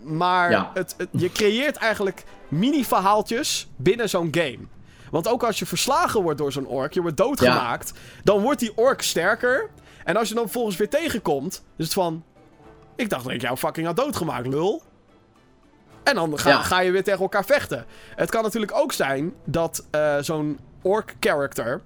Maar 0.02 0.50
ja. 0.50 0.70
het, 0.74 0.94
het, 0.98 1.08
je 1.10 1.32
creëert 1.32 1.76
eigenlijk 1.76 2.24
mini-verhaaltjes 2.48 3.68
binnen 3.76 4.08
zo'n 4.08 4.28
game. 4.30 4.58
Want 5.10 5.28
ook 5.28 5.42
als 5.42 5.58
je 5.58 5.66
verslagen 5.66 6.22
wordt 6.22 6.38
door 6.38 6.52
zo'n 6.52 6.66
ork, 6.66 6.94
je 6.94 7.00
wordt 7.00 7.16
doodgemaakt, 7.16 7.92
dan 8.24 8.40
wordt 8.40 8.60
die 8.60 8.76
ork 8.76 9.02
sterker. 9.02 9.70
En 10.04 10.16
als 10.16 10.28
je 10.28 10.34
dan 10.34 10.48
volgens 10.48 10.76
weer 10.76 10.88
tegenkomt, 10.90 11.64
is 11.76 11.84
het 11.84 11.94
van... 11.94 12.24
Ik 12.96 13.10
dacht 13.10 13.24
dat 13.24 13.32
ik 13.32 13.40
jou 13.40 13.56
fucking 13.56 13.86
had 13.86 13.96
doodgemaakt, 13.96 14.46
lul. 14.46 14.82
En 16.02 16.14
dan 16.14 16.38
ga, 16.38 16.62
ga 16.62 16.80
je 16.80 16.90
weer 16.90 17.04
tegen 17.04 17.20
elkaar 17.20 17.44
vechten. 17.44 17.86
Het 18.16 18.30
kan 18.30 18.42
natuurlijk 18.42 18.72
ook 18.74 18.92
zijn 18.92 19.34
dat 19.44 19.86
uh, 19.94 20.16
zo'n 20.20 20.58
ork-character, 20.82 21.80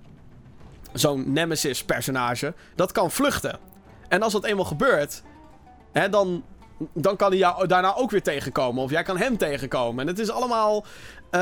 zo'n 0.93 1.33
nemesis-personage, 1.33 2.55
dat 2.75 2.93
kan 2.93 3.11
vluchten. 3.11 3.59
En 4.09 4.23
als 4.23 4.33
dat 4.33 4.45
eenmaal 4.45 4.65
gebeurt, 4.65 5.23
hè, 5.93 6.09
dan 6.09 6.45
dan 6.93 7.16
kan 7.16 7.28
hij 7.28 7.39
jou 7.39 7.66
daarna 7.66 7.94
ook 7.94 8.11
weer 8.11 8.23
tegenkomen. 8.23 8.82
Of 8.82 8.90
jij 8.90 9.03
kan 9.03 9.16
hem 9.16 9.36
tegenkomen. 9.36 10.01
En 10.01 10.07
het 10.07 10.19
is 10.19 10.31
allemaal. 10.31 10.85
Uh, 11.31 11.40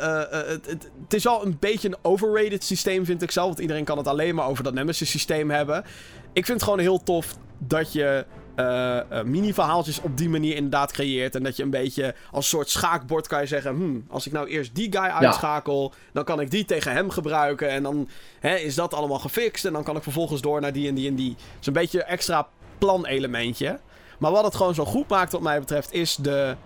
uh, 0.00 0.18
het, 0.30 0.66
het, 0.66 0.90
het, 1.02 1.14
is 1.14 1.24
wel 1.24 1.44
een 1.44 1.56
beetje 1.60 1.88
een 1.88 1.96
overrated 2.02 2.64
systeem, 2.64 3.04
vind 3.04 3.22
ik 3.22 3.30
zelf. 3.30 3.46
Want 3.46 3.58
iedereen 3.58 3.84
kan 3.84 3.98
het 3.98 4.08
alleen 4.08 4.34
maar 4.34 4.46
over 4.46 4.64
dat 4.64 4.74
Nemesis 4.74 5.10
systeem 5.10 5.50
hebben. 5.50 5.84
Ik 6.32 6.46
vind 6.46 6.48
het 6.48 6.62
gewoon 6.62 6.78
heel 6.78 7.02
tof 7.02 7.36
dat 7.58 7.92
je 7.92 8.24
mini-verhaaltjes 9.24 10.00
op 10.00 10.16
die 10.16 10.28
manier 10.28 10.54
inderdaad 10.54 10.92
creëert. 10.92 11.34
En 11.34 11.42
dat 11.42 11.56
je 11.56 11.62
een 11.62 11.70
beetje 11.70 12.14
als 12.30 12.48
soort 12.48 12.70
schaakbord 12.70 13.26
kan 13.26 13.40
je 13.40 13.46
zeggen: 13.46 13.74
hmm, 13.74 14.04
als 14.08 14.26
ik 14.26 14.32
nou 14.32 14.48
eerst 14.48 14.74
die 14.74 14.92
guy 14.92 15.10
uitschakel, 15.10 15.92
dan 16.12 16.24
kan 16.24 16.40
ik 16.40 16.50
die 16.50 16.64
tegen 16.64 16.92
hem 16.92 17.10
gebruiken. 17.10 17.68
En 17.68 17.82
dan 17.82 18.08
hè, 18.40 18.54
is 18.54 18.74
dat 18.74 18.94
allemaal 18.94 19.18
gefixt. 19.18 19.64
En 19.64 19.72
dan 19.72 19.84
kan 19.84 19.96
ik 19.96 20.02
vervolgens 20.02 20.40
door 20.40 20.60
naar 20.60 20.72
die 20.72 20.88
en 20.88 20.94
die 20.94 21.08
en 21.08 21.14
die. 21.14 21.30
Het 21.30 21.60
is 21.60 21.66
een 21.66 21.72
beetje 21.72 22.00
een 22.00 22.08
extra 22.08 22.48
planelementje. 22.78 23.78
Maar 24.18 24.30
wat 24.30 24.44
het 24.44 24.54
gewoon 24.54 24.74
zo 24.74 24.84
goed 24.84 25.08
maakt, 25.08 25.32
wat 25.32 25.40
mij 25.40 25.58
betreft, 25.58 25.92
is 25.92 26.16
de, 26.16 26.56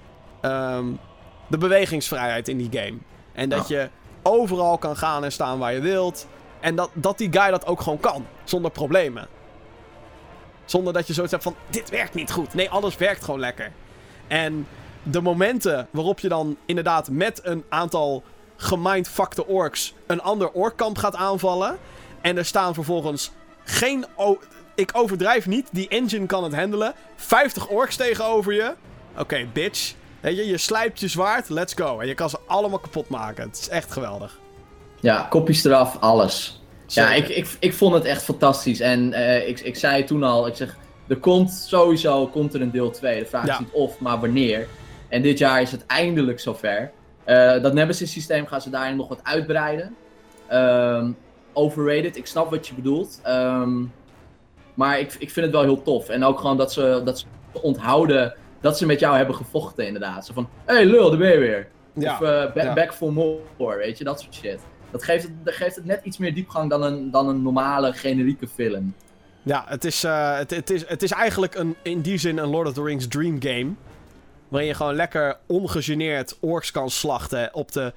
um, 0.43 0.99
de 1.47 1.59
bewegingsvrijheid 1.59 2.49
in 2.49 2.59
die 2.59 2.81
game. 2.81 2.99
En 3.33 3.49
dat 3.49 3.69
je 3.69 3.89
overal 4.23 4.79
kan 4.79 4.97
gaan 4.97 5.25
en 5.25 5.33
staan 5.33 5.59
waar 5.59 5.75
je 5.75 5.81
wilt. 5.81 6.27
En 6.61 6.77
dat, 6.77 6.91
dat 6.93 7.19
die 7.19 7.33
guy 7.33 7.51
dat 7.51 7.67
ook 7.67 7.81
gewoon 7.81 8.01
kan, 8.01 8.27
zonder 8.45 8.71
problemen. 8.71 9.29
Zonder 10.65 10.93
dat 10.93 11.07
je 11.07 11.13
zoiets 11.13 11.33
hebt 11.33 11.45
van: 11.45 11.55
dit 11.71 11.91
werkt 11.91 12.15
niet 12.15 12.31
goed. 12.31 12.55
Nee, 12.55 12.71
alles 12.71 12.97
werkt 12.97 13.25
gewoon 13.25 13.41
lekker. 13.41 13.73
En 14.27 14.67
de 15.03 15.21
momenten 15.21 15.89
waarop 15.91 16.21
je 16.21 16.29
dan 16.29 16.57
inderdaad 16.67 17.11
met 17.11 17.41
een 17.43 17.65
aantal 17.69 18.23
gemindfuckte 18.57 19.47
orks 19.47 19.95
een 20.07 20.23
ander 20.23 20.51
orkkamp 20.51 20.99
gaat 20.99 21.17
aanvallen. 21.17 21.79
En 22.21 22.37
er 22.37 22.45
staan 22.45 22.75
vervolgens 22.75 23.31
geen 23.65 24.07
ik 24.79 24.91
overdrijf 24.93 25.47
niet. 25.47 25.69
Die 25.73 25.89
engine 25.89 26.27
kan 26.27 26.45
het 26.45 26.55
handelen. 26.55 26.95
50 27.17 27.69
orks 27.69 27.97
tegenover 27.97 28.53
je. 28.53 28.75
Oké, 29.19 29.47
bitch. 29.53 29.95
Weet 30.21 30.37
je, 30.37 30.47
je 30.47 30.59
slijpt 30.59 31.01
je 31.01 31.09
zwaard. 31.09 31.49
Let's 31.49 31.75
go. 31.75 32.01
En 32.01 32.07
je 32.07 32.15
kan 32.15 32.31
ze 32.31 32.39
allemaal 32.47 32.79
kapot 32.79 33.09
maken. 33.09 33.47
Het 33.47 33.59
is 33.59 33.69
echt 33.69 33.93
geweldig. 33.93 34.39
Ja, 35.01 35.27
kopjes 35.31 35.65
eraf, 35.65 35.97
alles. 36.01 36.63
Ja, 36.87 37.15
ik, 37.15 37.29
ik, 37.29 37.57
ik 37.59 37.75
vond 37.75 37.95
het 37.95 38.05
echt 38.05 38.23
fantastisch. 38.23 38.81
En 38.81 39.13
uh, 39.13 39.49
ik, 39.49 39.61
ik 39.61 39.77
zei 39.77 40.05
toen 40.05 40.23
al, 40.23 40.47
ik 40.47 40.57
zeg, 40.57 40.77
er 41.09 41.17
komt 41.17 41.51
sowieso 41.51 42.27
komt 42.27 42.55
er 42.55 42.61
een 42.61 42.71
deel 42.71 42.91
2. 42.91 43.19
De 43.19 43.27
vraag 43.27 43.49
is 43.49 43.59
niet 43.59 43.73
of, 43.73 44.01
maar 44.01 44.21
wanneer. 44.21 44.69
En 45.09 45.23
dit 45.23 45.39
jaar 45.39 45.63
is 45.63 45.71
het 45.71 45.87
eindelijk 45.87 46.41
zover. 46.41 46.91
Uh, 47.27 47.63
dat 47.63 47.75
Nemesis 47.75 48.13
systeem 48.13 48.47
gaan 48.47 48.61
ze 48.61 48.71
daarin 48.71 48.97
nog 48.97 49.09
wat 49.09 49.21
uitbreiden. 49.23 49.97
Um, 50.53 51.17
overrated, 51.53 52.17
ik 52.17 52.27
snap 52.27 52.51
wat 52.51 52.67
je 52.67 52.75
bedoelt. 52.75 53.21
Um, 53.27 53.93
maar 54.79 55.01
ik, 55.01 55.15
ik 55.19 55.31
vind 55.31 55.47
het 55.47 55.55
wel 55.55 55.63
heel 55.65 55.83
tof. 55.83 56.09
En 56.09 56.25
ook 56.25 56.41
gewoon 56.41 56.57
dat 56.57 56.73
ze, 56.73 57.01
dat 57.05 57.19
ze 57.19 57.27
onthouden 57.53 58.35
dat 58.61 58.79
ze 58.79 58.87
met 58.87 59.01
jou 59.01 59.17
hebben 59.17 59.35
gevochten, 59.35 59.87
inderdaad. 59.87 60.27
Zo 60.27 60.33
van, 60.33 60.49
hé 60.65 60.75
hey, 60.75 60.85
lul, 60.85 61.09
daar 61.09 61.19
ben 61.19 61.33
je 61.33 61.39
weer. 61.39 61.69
Ja, 61.93 62.13
of 62.15 62.21
uh, 62.57 62.75
back, 62.75 62.95
for 62.95 63.13
more, 63.13 63.77
weet 63.77 63.99
je, 63.99 64.05
dat 64.05 64.21
soort 64.21 64.35
shit. 64.35 64.61
Dat 64.91 65.03
geeft 65.03 65.23
het, 65.23 65.33
dat 65.45 65.55
geeft 65.55 65.77
het 65.77 65.85
net 65.85 66.01
iets 66.05 66.19
meer 66.19 66.35
diepgang 66.35 66.71
dan 66.71 66.83
een, 66.83 67.11
dan 67.11 67.29
een 67.29 67.43
normale, 67.43 67.93
generieke 67.93 68.49
film. 68.49 68.95
Ja, 69.43 69.65
het 69.69 69.85
is, 69.85 70.05
uh, 70.05 70.37
het, 70.37 70.51
het, 70.51 70.71
is, 70.71 70.89
het 70.89 71.03
is 71.03 71.11
eigenlijk 71.11 71.55
een, 71.55 71.77
in 71.83 72.01
die 72.01 72.19
zin 72.19 72.39
een 72.39 72.49
Lord 72.49 72.69
of 72.69 72.75
the 72.75 72.83
Rings 72.83 73.09
dream 73.09 73.43
game. 73.43 73.73
Waarin 74.49 74.69
je 74.69 74.75
gewoon 74.75 74.95
lekker 74.95 75.39
ongegeneerd 75.47 76.37
orks 76.41 76.71
kan 76.71 76.91
slachten 76.91 77.55
op 77.55 77.73
de 77.73 77.93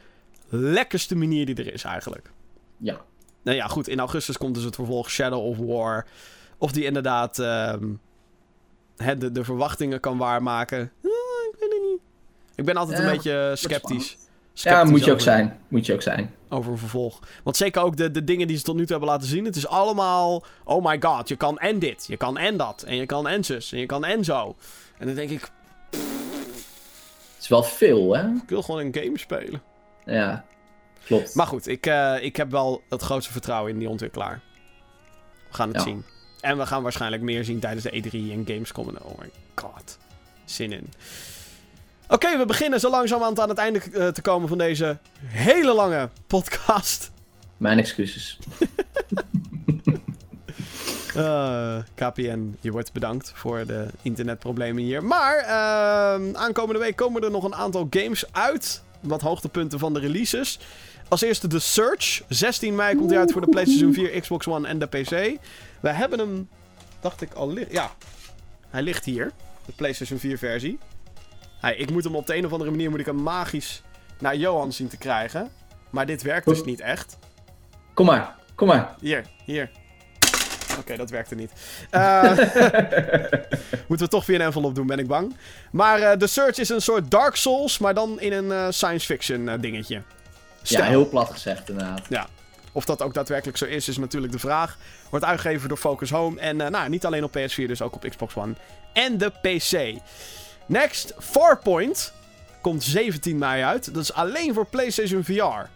lekkerste 0.50 1.16
manier 1.16 1.46
die 1.46 1.56
er 1.56 1.74
is 1.74 1.84
eigenlijk. 1.84 2.32
Ja. 2.78 3.02
Nou 3.44 3.58
ja, 3.58 3.68
goed. 3.68 3.88
In 3.88 4.00
augustus 4.00 4.38
komt 4.38 4.56
dus 4.56 4.64
het 4.64 4.76
vervolg 4.76 5.10
Shadow 5.10 5.46
of 5.46 5.58
War. 5.58 6.06
Of 6.62 6.72
die 6.72 6.86
inderdaad 6.86 7.40
ehm, 7.40 7.88
de, 8.96 9.32
de 9.32 9.44
verwachtingen 9.44 10.00
kan 10.00 10.18
waarmaken. 10.18 10.92
Uh, 11.02 11.12
ik 11.52 11.60
weet 11.60 11.72
het 11.72 11.82
niet. 11.82 12.00
Ik 12.56 12.66
ben 12.66 12.76
altijd 12.76 13.00
een 13.00 13.12
beetje 13.12 13.52
sceptisch. 13.56 14.18
Ja, 14.54 14.84
moet 14.84 15.06
je 15.06 15.12
ook 15.12 15.22
zijn. 15.22 15.60
Moet 15.68 15.86
je 15.86 15.94
ook 15.94 16.02
zijn. 16.02 16.36
Over 16.50 16.72
een 16.72 16.78
vervolg. 16.78 17.20
Want 17.44 17.58
zeker 17.58 17.82
ook 17.82 17.98
de, 17.98 18.12
de 18.12 18.24
dingen 18.24 18.48
die 18.48 18.58
ze 18.58 18.64
tot 18.64 18.76
nu 18.76 18.82
toe 18.82 18.92
hebben 18.92 19.10
laten 19.10 19.28
zien. 19.28 19.46
Het 19.46 19.56
is 19.56 19.68
allemaal. 19.68 20.44
Oh 20.64 20.86
my 20.86 21.02
god, 21.02 21.28
je 21.28 21.36
kan 21.36 21.60
en 21.60 21.80
dit. 21.80 22.06
Je 22.08 22.18
kan 22.18 22.38
en 22.38 22.58
dat. 22.58 22.84
En 22.84 22.96
je 22.96 23.06
kan 23.06 23.28
en 23.28 23.44
zus. 23.44 23.72
En 23.72 23.80
je 23.80 23.86
kan 23.86 24.06
en 24.06 24.24
zo. 24.24 24.56
En 24.98 25.06
dan 25.06 25.16
denk 25.16 25.30
ik. 25.30 25.42
Het 25.92 27.42
is 27.42 27.48
wel 27.48 27.64
veel, 27.64 28.16
hè? 28.16 28.28
Ik 28.28 28.50
wil 28.50 28.62
gewoon 28.62 28.86
een 28.86 28.96
game 28.96 29.18
spelen. 29.18 29.62
Ja, 30.06 30.46
klopt. 31.06 31.36
Maar 31.36 31.48
goed, 31.48 31.68
ik, 31.68 31.88
uh, 31.88 32.24
ik 32.24 32.36
heb 32.36 32.52
wel 32.52 32.82
het 32.90 33.02
grootste 33.02 33.32
vertrouwen 33.32 33.72
in 33.72 33.80
die 33.80 33.90
ontwikkelaar. 33.90 34.42
We 35.50 35.56
gaan 35.56 35.68
het 35.68 35.78
ja. 35.78 35.84
zien. 35.84 36.06
En 36.42 36.58
we 36.58 36.66
gaan 36.66 36.84
waarschijnlijk 36.84 37.22
meer 37.24 37.44
zien 37.44 37.60
tijdens 37.60 37.84
de 37.84 38.04
E3 38.04 38.12
en 38.12 38.44
Gamescom. 38.46 38.90
En 38.90 39.02
oh 39.02 39.20
my 39.20 39.30
god. 39.56 39.98
Zin 40.46 40.72
in. 40.72 40.90
Oké, 42.04 42.14
okay, 42.14 42.38
we 42.38 42.46
beginnen 42.46 42.80
zo 42.80 42.90
langzaam 42.90 43.24
aan 43.24 43.50
het 43.50 43.58
einde 43.58 43.82
uh, 43.92 44.08
te 44.08 44.22
komen 44.22 44.48
van 44.48 44.58
deze 44.58 44.98
hele 45.26 45.74
lange 45.74 46.10
podcast. 46.28 47.12
Mijn 47.58 47.78
excuses. 47.78 48.40
uh, 51.18 51.78
KPN, 51.96 52.58
je 52.60 52.72
wordt 52.72 52.94
bedankt 52.94 53.32
voor 53.36 53.66
de 53.66 53.88
internetproblemen 54.02 54.84
hier. 54.84 55.04
Maar 55.04 55.44
uh, 55.44 56.34
aankomende 56.34 56.80
week 56.80 56.96
komen 56.96 57.24
er 57.24 57.32
nog 57.32 57.44
een 57.44 57.56
aantal 57.56 57.88
games 57.90 58.26
uit. 58.32 58.84
Wat 59.00 59.22
hoogtepunten 59.22 59.80
van 59.80 59.94
de 59.94 60.00
releases. 60.00 60.60
Als 61.12 61.22
eerste 61.22 61.48
The 61.48 61.60
Search. 61.60 62.22
16 62.28 62.76
mei 62.76 62.96
komt 62.96 63.10
hij 63.10 63.20
uit 63.20 63.32
voor 63.32 63.42
de 63.42 63.48
PlayStation 63.48 63.94
4, 63.94 64.20
Xbox 64.20 64.48
One 64.48 64.68
en 64.68 64.80
de 64.80 64.86
PC. 64.86 65.10
We 65.80 65.90
hebben 65.90 66.20
hem, 66.20 66.50
dacht 67.00 67.22
ik 67.22 67.34
al, 67.34 67.58
ja. 67.70 67.92
Hij 68.70 68.82
ligt 68.82 69.06
hier, 69.06 69.32
de 69.66 69.72
PlayStation 69.76 70.20
4 70.20 70.38
versie. 70.38 70.80
Hey, 71.60 71.76
ik 71.76 71.92
moet 71.92 72.04
hem 72.04 72.16
op 72.16 72.28
de 72.28 72.36
een 72.36 72.46
of 72.46 72.52
andere 72.52 72.70
manier 72.70 72.90
moet 72.90 73.00
ik 73.00 73.06
hem 73.06 73.24
magisch 73.24 73.82
naar 74.20 74.36
Johan 74.36 74.74
zien 74.74 74.88
te 74.88 74.98
krijgen. 74.98 75.52
Maar 75.90 76.06
dit 76.06 76.22
werkt 76.22 76.48
dus 76.48 76.64
niet 76.64 76.80
echt. 76.80 77.18
Kom 77.94 78.06
maar, 78.06 78.36
kom 78.56 78.68
maar. 78.68 78.96
Hier, 79.00 79.26
hier. 79.46 79.70
Oké, 80.80 80.96
dat 80.96 81.10
werkte 81.10 81.36
niet. 81.36 81.52
Uh, 81.92 82.24
moeten 83.88 84.06
we 84.06 84.08
toch 84.08 84.26
via 84.26 84.36
een 84.36 84.42
envelop 84.42 84.76
doen, 84.76 84.88
ben 84.88 85.00
ik 85.00 85.08
bang. 85.08 85.36
Maar 85.72 86.00
uh, 86.00 86.12
The 86.12 86.28
Search 86.28 86.58
is 86.58 86.70
een 86.70 86.82
soort 86.82 87.12
Dark 87.12 87.36
Souls, 87.36 87.78
maar 87.78 87.94
dan 87.94 88.20
in 88.20 88.34
een 88.34 88.46
uh, 88.46 88.68
science 88.70 89.06
fiction 89.06 89.60
dingetje. 89.60 90.02
Stel. 90.62 90.84
Ja, 90.84 90.90
heel 90.90 91.10
plat 91.10 91.30
gezegd 91.30 91.70
inderdaad. 91.70 92.02
Ja. 92.10 92.28
Of 92.72 92.86
dat 92.86 93.02
ook 93.02 93.14
daadwerkelijk 93.14 93.58
zo 93.58 93.66
is, 93.66 93.88
is 93.88 93.98
natuurlijk 93.98 94.34
de 94.34 94.40
vraag. 94.40 94.78
Wordt 95.10 95.26
uitgegeven 95.26 95.70
door 95.70 95.78
Focus 95.78 96.10
Home. 96.10 96.40
En 96.40 96.58
nou, 96.58 96.90
niet 96.90 97.06
alleen 97.06 97.24
op 97.24 97.38
PS4, 97.38 97.66
dus 97.68 97.82
ook 97.82 97.96
op 97.96 98.06
Xbox 98.10 98.36
One. 98.36 98.54
En 98.94 99.18
de 99.18 99.30
PC. 99.42 100.02
Next, 100.66 101.14
Farpoint. 101.20 102.14
Komt 102.62 102.84
17 102.84 103.38
mei 103.38 103.64
uit. 103.64 103.94
Dat 103.94 104.04
is 104.04 104.14
alleen 104.14 104.54
voor 104.54 104.66
PlayStation 104.66 105.24
VR. 105.24 105.70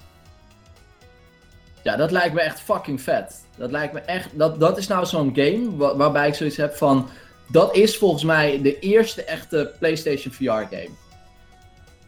Ja, 1.81 1.95
dat 1.95 2.11
lijkt 2.11 2.33
me 2.33 2.41
echt 2.41 2.59
fucking 2.59 3.01
vet. 3.01 3.45
Dat 3.57 3.71
lijkt 3.71 3.93
me 3.93 3.99
echt. 3.99 4.29
Dat, 4.33 4.59
dat 4.59 4.77
is 4.77 4.87
nou 4.87 5.05
zo'n 5.05 5.31
game 5.35 5.95
waarbij 5.95 6.27
ik 6.27 6.33
zoiets 6.33 6.57
heb 6.57 6.75
van. 6.75 7.09
Dat 7.47 7.75
is 7.75 7.97
volgens 7.97 8.23
mij 8.23 8.61
de 8.61 8.79
eerste 8.79 9.23
echte 9.23 9.73
PlayStation 9.79 10.33
VR 10.33 10.75
game. 10.75 10.89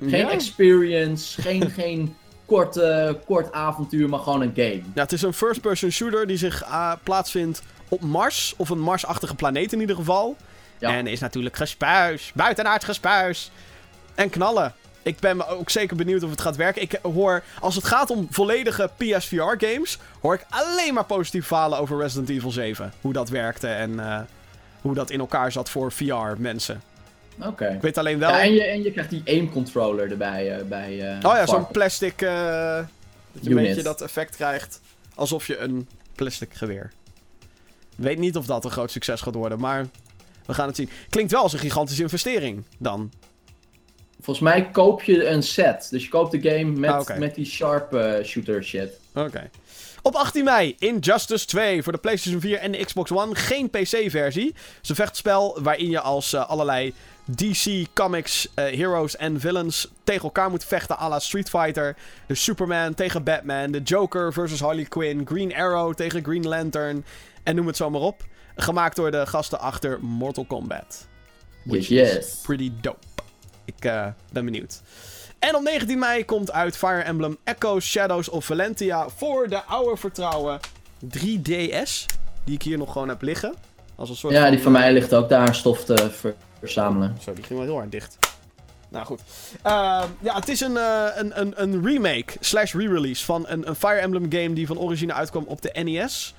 Geen 0.02 0.30
experience, 0.30 1.42
geen, 1.42 1.70
geen 1.70 2.16
kort, 2.48 2.78
uh, 2.78 3.10
kort 3.26 3.52
avontuur, 3.52 4.10
maar 4.10 4.20
gewoon 4.20 4.42
een 4.42 4.52
game. 4.56 4.82
Ja, 4.94 5.02
het 5.02 5.12
is 5.12 5.22
een 5.22 5.34
first-person 5.34 5.92
shooter 5.92 6.28
die 6.28 6.38
zich 6.38 6.64
uh, 6.64 6.92
plaatsvindt 7.04 7.62
op 7.88 8.02
Mars. 8.02 8.54
Of 8.58 8.70
een 8.70 8.80
Marsachtige 8.80 9.36
planeet 9.36 9.74
in 9.74 9.80
ieder 9.80 9.96
geval. 9.96 10.36
Ja. 10.78 10.96
En 10.96 11.08
is 11.08 11.20
natuurlijk 11.20 11.56
gespuis. 11.56 12.32
Buitenaard 12.36 12.84
gespuis. 12.84 13.52
En 14.16 14.30
knallen. 14.30 14.74
Ik 15.02 15.20
ben 15.20 15.38
me 15.38 15.48
ook 15.48 15.70
zeker 15.70 15.96
benieuwd 15.96 16.24
of 16.24 16.30
het 16.30 16.42
gaat 16.42 16.56
werken. 16.56 16.82
Ik 16.82 17.00
hoor, 17.02 17.44
als 17.60 17.76
het 17.76 17.86
gaat 17.86 18.10
om 18.10 18.28
volledige 18.30 18.90
PSVR-games, 18.98 19.98
hoor 20.22 20.34
ik 20.34 20.46
alleen 20.50 20.94
maar 20.94 21.06
positieve 21.06 21.48
verhalen 21.48 21.80
over 21.80 21.98
Resident 21.98 22.30
Evil 22.30 22.52
7. 22.52 22.94
Hoe 23.02 23.14
dat 23.14 23.30
werkte 23.30 23.68
en 23.68 23.92
uh, 23.92 24.20
hoe 24.82 24.94
dat 24.94 25.10
in 25.10 25.20
elkaar 25.20 25.52
zat 25.52 25.70
voor 25.70 25.92
VR-mensen. 25.92 26.82
Oké. 27.38 27.48
Okay. 27.48 27.76
Ik 27.76 27.82
weet 27.82 27.98
alleen 27.98 28.20
wel... 28.20 28.30
Ja, 28.30 28.42
en, 28.42 28.54
je, 28.54 28.64
en 28.64 28.84
je 28.84 28.92
krijgt 28.92 29.10
die 29.10 29.22
aim-controller 29.26 30.12
erbij. 30.12 30.58
Uh, 30.58 30.64
bij, 30.66 30.94
uh, 30.94 31.30
oh 31.30 31.36
ja, 31.36 31.46
zo'n 31.46 31.68
plastic... 31.68 32.18
dat 32.18 32.28
je 33.42 33.50
een 33.50 33.56
beetje 33.56 33.84
dat 33.84 34.02
effect 34.02 34.36
krijgt 34.36 34.82
alsof 35.16 35.48
je 35.48 35.58
een 35.58 35.88
plastic 36.16 36.54
geweer. 36.54 36.92
Weet 37.96 38.18
niet 38.18 38.38
of 38.38 38.46
dat 38.46 38.66
een 38.66 38.72
groot 38.72 38.92
succes 38.92 39.22
gaat 39.22 39.34
worden, 39.34 39.60
maar 39.60 39.86
we 40.46 40.54
gaan 40.54 40.68
het 40.68 40.76
zien. 40.76 40.90
Klinkt 41.10 41.32
wel 41.32 41.42
als 41.42 41.54
een 41.54 41.60
gigantische 41.60 42.02
investering 42.02 42.64
dan. 42.78 43.12
Volgens 44.22 44.50
mij 44.50 44.70
koop 44.72 45.04
je 45.04 45.28
een 45.28 45.44
set. 45.44 45.88
Dus 45.90 46.04
je 46.04 46.10
koopt 46.10 46.32
de 46.32 46.50
game 46.50 46.72
met, 46.72 46.90
ah, 46.90 47.00
okay. 47.00 47.18
met 47.18 47.36
die 47.36 47.46
sharp 47.46 47.94
uh, 47.94 48.24
shooter 48.24 48.64
shit. 48.64 48.90
Oké. 49.14 49.28
Okay. 49.28 49.50
Op 50.02 50.16
18 50.16 50.44
mei 50.44 50.76
Injustice 50.80 51.46
2 51.46 51.84
voor 51.84 51.92
de 51.92 51.98
PlayStation 51.98 52.42
4 52.42 52.58
en 52.58 52.72
de 52.72 52.86
Xbox 52.86 53.12
One. 53.12 53.36
Geen 53.36 53.70
PC-versie. 53.70 54.48
Het 54.48 54.84
is 54.84 54.90
een 54.90 54.96
vechtspel 54.96 55.58
waarin 55.62 55.90
je 55.90 56.00
als 56.00 56.34
uh, 56.34 56.50
allerlei 56.50 56.94
DC 57.36 57.86
Comics 57.94 58.48
uh, 58.56 58.66
heroes 58.66 59.16
en 59.16 59.40
villains 59.40 59.88
tegen 60.04 60.24
elkaar 60.24 60.50
moet 60.50 60.64
vechten 60.64 60.98
à 61.00 61.10
la 61.10 61.20
Street 61.20 61.50
Fighter. 61.50 61.96
De 62.28 62.36
Superman 62.36 62.94
tegen 62.94 63.24
Batman. 63.24 63.72
De 63.72 63.82
Joker 63.82 64.34
versus 64.34 64.60
Harley 64.60 64.86
Quinn. 64.86 65.28
Green 65.28 65.56
Arrow 65.56 65.94
tegen 65.94 66.24
Green 66.24 66.48
Lantern. 66.48 67.06
En 67.44 67.56
noem 67.56 67.68
het 67.68 67.76
zo 67.76 67.90
maar 67.90 68.02
op. 68.02 68.24
Gemaakt 68.56 68.96
door 68.96 69.12
de 69.12 69.26
gasten 69.26 69.60
achter 69.60 70.00
Mortal 70.02 70.46
Kombat. 70.46 71.08
Which 71.64 71.88
yes, 71.88 72.14
yes. 72.14 72.40
pretty 72.44 72.72
dope. 72.82 73.06
Ik 73.66 73.86
uh, 73.86 74.08
ben 74.32 74.46
benieuwd. 74.46 74.82
En 75.40 75.56
op 75.56 75.62
19 75.62 76.00
mei 76.00 76.26
komt 76.26 76.52
uit 76.52 76.78
Fire 76.78 77.02
Emblem 77.02 77.38
Echo 77.44 77.80
Shadows 77.80 78.30
of 78.30 78.46
Valentia 78.46 79.10
voor 79.10 79.48
de 79.48 79.64
oude 79.64 79.98
vertrouwen 79.98 80.60
3DS. 81.18 82.06
Die 82.44 82.56
ik 82.56 82.62
hier 82.62 82.78
nog 82.78 82.92
gewoon 82.92 83.10
heb 83.10 83.22
liggen. 83.22 83.54
Als 83.96 84.10
een 84.10 84.16
soort 84.16 84.34
ja, 84.34 84.50
die 84.50 84.62
van 84.62 84.72
mij 84.72 84.94
ligt 84.94 85.14
ook 85.14 85.30
daar 85.30 85.56
stof 85.56 85.84
te 85.84 86.10
ver 86.12 86.36
verzamelen. 86.60 87.18
Zo, 87.22 87.34
die 87.34 87.44
ging 87.44 87.60
wel 87.60 87.68
heel 87.68 87.78
hard 87.78 87.92
dicht. 87.92 88.18
Nou 88.90 89.06
goed. 89.06 89.22
Uh, 89.58 90.04
ja, 90.22 90.36
het 90.36 90.50
is 90.50 90.62
een, 90.62 90.72
uh, 90.72 91.06
een, 91.16 91.40
een, 91.40 91.62
een 91.62 91.86
remake 91.86 92.34
slash 92.40 92.74
re-release 92.74 93.26
van 93.26 93.46
een, 93.48 93.68
een 93.68 93.76
Fire 93.76 94.00
Emblem 94.00 94.32
game 94.32 94.54
die 94.54 94.68
van 94.68 94.80
origine 94.80 95.14
uitkwam 95.14 95.44
op 95.44 95.62
de 95.62 95.84
NES. 95.84 96.36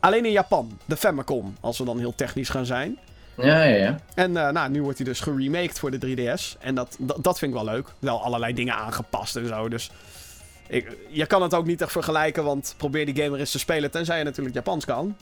Alleen 0.00 0.24
in 0.24 0.32
Japan, 0.32 0.78
de 0.84 0.96
Famicom, 0.96 1.56
als 1.60 1.78
we 1.78 1.84
dan 1.84 1.98
heel 1.98 2.14
technisch 2.14 2.48
gaan 2.48 2.66
zijn. 2.66 2.98
Ja, 3.36 3.62
ja, 3.62 3.76
ja. 3.76 3.98
En 4.14 4.30
uh, 4.30 4.48
nou, 4.50 4.70
nu 4.70 4.82
wordt 4.82 4.98
hij 4.98 5.06
dus 5.06 5.20
geremaked 5.20 5.78
voor 5.78 5.90
de 5.90 6.16
3DS. 6.16 6.58
En 6.60 6.74
dat, 6.74 6.96
dat, 6.98 7.24
dat, 7.24 7.38
vind 7.38 7.52
ik 7.54 7.62
wel 7.62 7.74
leuk. 7.74 7.88
Wel 7.98 8.22
allerlei 8.22 8.54
dingen 8.54 8.74
aangepast 8.74 9.36
en 9.36 9.46
zo. 9.46 9.68
Dus 9.68 9.90
ik, 10.66 10.96
je 11.08 11.26
kan 11.26 11.42
het 11.42 11.54
ook 11.54 11.66
niet 11.66 11.80
echt 11.80 11.92
vergelijken, 11.92 12.44
want 12.44 12.74
probeer 12.76 13.06
die 13.06 13.22
gamer 13.22 13.38
eens 13.38 13.50
te 13.50 13.58
spelen. 13.58 13.90
Tenzij 13.90 14.18
je 14.18 14.24
natuurlijk 14.24 14.54
Japans 14.54 14.84
kan. 14.84 15.16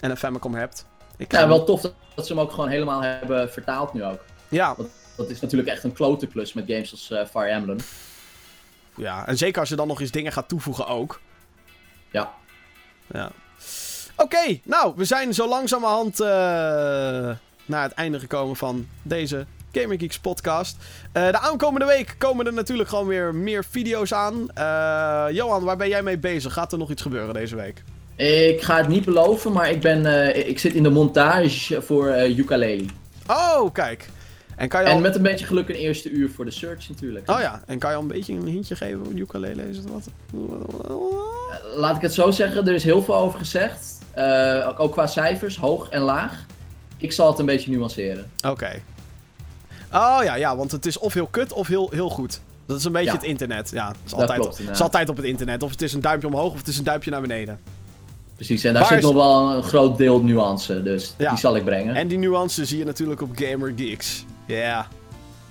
En 0.00 0.10
een 0.10 0.16
Famicom 0.16 0.54
hebt. 0.54 0.86
Ik 1.18 1.32
ja, 1.32 1.48
wel 1.48 1.64
tof 1.64 1.82
dat 2.14 2.26
ze 2.26 2.32
hem 2.32 2.42
ook 2.42 2.50
gewoon 2.50 2.68
helemaal 2.68 3.02
hebben 3.02 3.50
vertaald 3.52 3.92
nu 3.92 4.04
ook. 4.04 4.20
Ja. 4.48 4.74
Dat, 4.74 4.86
dat 5.16 5.30
is 5.30 5.40
natuurlijk 5.40 5.70
echt 5.70 5.84
een 5.84 5.92
klote 5.92 6.26
klus 6.26 6.52
met 6.52 6.64
games 6.66 6.90
als 6.90 7.10
uh, 7.10 7.24
Fire 7.30 7.48
Emblem. 7.48 7.76
Ja, 8.96 9.26
en 9.26 9.36
zeker 9.36 9.60
als 9.60 9.68
je 9.68 9.76
dan 9.76 9.88
nog 9.88 10.00
eens 10.00 10.10
dingen 10.10 10.32
gaat 10.32 10.48
toevoegen 10.48 10.86
ook. 10.86 11.20
Ja. 12.10 12.32
Ja. 13.06 13.30
Oké, 14.16 14.60
nou, 14.62 14.92
we 14.96 15.04
zijn 15.04 15.34
zo 15.34 15.48
langzamerhand 15.48 16.20
uh, 16.20 16.26
naar 17.64 17.82
het 17.82 17.92
einde 17.92 18.20
gekomen 18.20 18.56
van 18.56 18.88
deze 19.02 19.46
Gamer 19.72 19.98
Geeks 19.98 20.18
podcast. 20.18 20.76
Uh, 20.76 21.30
de 21.30 21.38
aankomende 21.38 21.86
week 21.86 22.14
komen 22.18 22.46
er 22.46 22.52
natuurlijk 22.52 22.88
gewoon 22.88 23.06
weer 23.06 23.34
meer 23.34 23.64
video's 23.64 24.12
aan. 24.12 24.46
Johan, 25.32 25.64
waar 25.64 25.76
ben 25.76 25.88
jij 25.88 26.02
mee 26.02 26.18
bezig? 26.18 26.52
Gaat 26.52 26.72
er 26.72 26.78
nog 26.78 26.90
iets 26.90 27.02
gebeuren 27.02 27.34
deze 27.34 27.56
week? 27.56 27.82
Ik 28.26 28.62
ga 28.62 28.76
het 28.76 28.88
niet 28.88 29.04
beloven, 29.04 29.52
maar 29.52 29.70
ik, 29.70 29.80
ben, 29.80 30.46
ik 30.48 30.58
zit 30.58 30.74
in 30.74 30.82
de 30.82 30.90
montage 30.90 31.82
voor 31.82 32.28
ukulele. 32.28 32.84
Oh, 33.26 33.72
kijk. 33.72 34.08
En, 34.56 34.68
kan 34.68 34.80
je 34.80 34.88
al... 34.88 34.94
en 34.94 35.00
met 35.00 35.14
een 35.14 35.22
beetje 35.22 35.46
geluk 35.46 35.68
een 35.68 35.74
eerste 35.74 36.10
uur 36.10 36.30
voor 36.30 36.44
de 36.44 36.50
search 36.50 36.88
natuurlijk. 36.88 37.30
Oh 37.30 37.40
ja, 37.40 37.62
en 37.66 37.78
kan 37.78 37.90
je 37.90 37.96
al 37.96 38.02
een 38.02 38.08
beetje 38.08 38.32
een 38.32 38.46
hintje 38.46 38.76
geven 38.76 38.98
hoe 38.98 39.14
ukulele 39.14 39.68
is 39.68 39.76
het 39.76 39.86
wat? 39.90 40.08
Laat 41.76 41.96
ik 41.96 42.02
het 42.02 42.14
zo 42.14 42.30
zeggen, 42.30 42.66
er 42.66 42.74
is 42.74 42.84
heel 42.84 43.02
veel 43.02 43.16
over 43.16 43.38
gezegd. 43.38 43.98
Uh, 44.18 44.68
ook 44.76 44.92
qua 44.92 45.06
cijfers, 45.06 45.56
hoog 45.56 45.88
en 45.88 46.00
laag. 46.00 46.46
Ik 46.96 47.12
zal 47.12 47.30
het 47.30 47.38
een 47.38 47.46
beetje 47.46 47.70
nuanceren. 47.70 48.30
Oké. 48.46 48.82
Oh 49.92 50.20
ja, 50.22 50.34
ja, 50.34 50.56
want 50.56 50.72
het 50.72 50.86
is 50.86 50.98
of 50.98 51.14
heel 51.14 51.26
kut 51.26 51.52
of 51.52 51.66
heel, 51.66 51.90
heel 51.90 52.10
goed. 52.10 52.40
Dat 52.66 52.78
is 52.78 52.84
een 52.84 52.92
beetje 52.92 53.12
het 53.12 53.22
internet. 53.22 53.70
Ja, 53.70 53.88
het 53.88 53.96
is, 54.06 54.12
altijd, 54.12 54.40
klopt, 54.40 54.58
het 54.58 54.70
is 54.70 54.80
altijd 54.80 55.08
op 55.08 55.16
het 55.16 55.24
internet. 55.24 55.62
Of 55.62 55.70
het 55.70 55.82
is 55.82 55.92
een 55.92 56.00
duimpje 56.00 56.28
omhoog 56.28 56.52
of 56.52 56.58
het 56.58 56.68
is 56.68 56.78
een 56.78 56.84
duimpje 56.84 57.10
naar 57.10 57.20
beneden. 57.20 57.60
Precies, 58.38 58.64
en 58.64 58.74
daar 58.74 58.86
zit 58.86 59.02
nog 59.02 59.14
wel 59.14 59.50
een 59.50 59.62
groot 59.62 59.98
deel 59.98 60.22
nuance, 60.22 60.82
dus 60.82 61.14
die 61.16 61.36
zal 61.36 61.56
ik 61.56 61.64
brengen. 61.64 61.94
En 61.94 62.08
die 62.08 62.18
nuance 62.18 62.64
zie 62.64 62.78
je 62.78 62.84
natuurlijk 62.84 63.20
op 63.20 63.30
Gamer 63.34 63.72
Geeks. 63.76 64.24
Ja. 64.46 64.86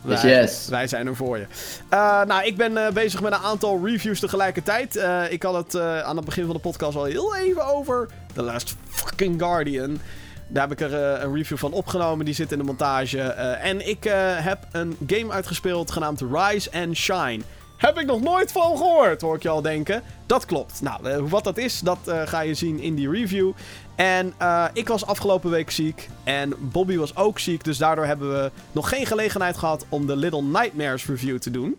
Wij, 0.02 0.40
yes. 0.40 0.68
wij 0.70 0.88
zijn 0.88 1.08
er 1.08 1.16
voor 1.16 1.38
je. 1.38 1.46
Uh, 1.94 2.24
nou, 2.24 2.46
ik 2.46 2.58
ben 2.58 2.72
uh, 2.72 2.90
bezig 2.90 3.22
met 3.22 3.32
een 3.32 3.40
aantal 3.40 3.86
reviews 3.86 4.20
tegelijkertijd. 4.20 4.96
Uh, 4.96 5.32
ik 5.32 5.44
had 5.44 5.54
het 5.54 5.80
aan 5.80 6.16
het 6.16 6.26
begin 6.26 6.46
van 6.46 6.56
de 6.56 6.62
podcast 6.62 6.98
al 6.98 7.04
heel 7.04 7.36
even 7.36 7.66
over 7.66 8.08
The 8.34 8.42
Last 8.42 8.76
Fucking 8.90 9.40
Guardian. 9.40 10.00
Daar 10.48 10.70
heb 10.70 10.80
ik 10.82 10.92
er 10.92 10.94
een 11.24 11.34
review 11.34 11.58
van 11.58 11.72
opgenomen. 11.72 12.26
Die 12.26 12.34
zit 12.36 12.52
in 12.52 12.58
de 12.58 12.64
montage. 12.64 13.22
en 13.22 13.88
ik 13.88 14.04
heb 14.42 14.68
een 14.72 14.98
game 15.08 15.32
uitgespeeld 15.32 15.92
genaamd 15.92 16.22
Rise 16.32 16.70
and 16.72 16.96
Shine. 16.96 17.40
Heb 17.78 18.00
ik 18.00 18.06
nog 18.06 18.22
nooit 18.22 18.52
van 18.52 18.78
gehoord, 18.78 19.22
hoor 19.22 19.36
ik 19.36 19.44
je 19.44 19.50
al 19.50 19.62
denken. 19.62 20.02
Dat 20.26 20.46
klopt. 20.46 20.82
Nou, 20.82 21.28
wat 21.28 21.44
dat 21.44 21.58
is, 21.58 21.80
dat 21.80 22.00
ga 22.26 22.40
je 22.40 22.54
zien 22.54 22.80
in 22.80 22.96
die 22.96 23.10
review. 23.10 23.52
En 23.96 24.34
uh, 24.42 24.66
ik 24.74 24.88
was 24.88 25.06
afgelopen 25.06 25.50
week 25.50 25.72
ziek. 25.72 26.10
En 26.24 26.54
Bobby 26.60 26.98
was 26.98 27.16
ook 27.16 27.40
ziek. 27.40 27.64
Dus 27.64 27.78
daardoor 27.78 28.06
hebben 28.06 28.32
we 28.32 28.52
nog 28.72 28.90
geen 28.90 29.06
gelegenheid 29.06 29.58
gehad 29.58 29.86
om 29.90 30.08
de 30.08 30.16
Little 30.16 30.42
Nightmares 30.42 31.06
review 31.06 31.38
te 31.38 31.52
doen. 31.52 31.78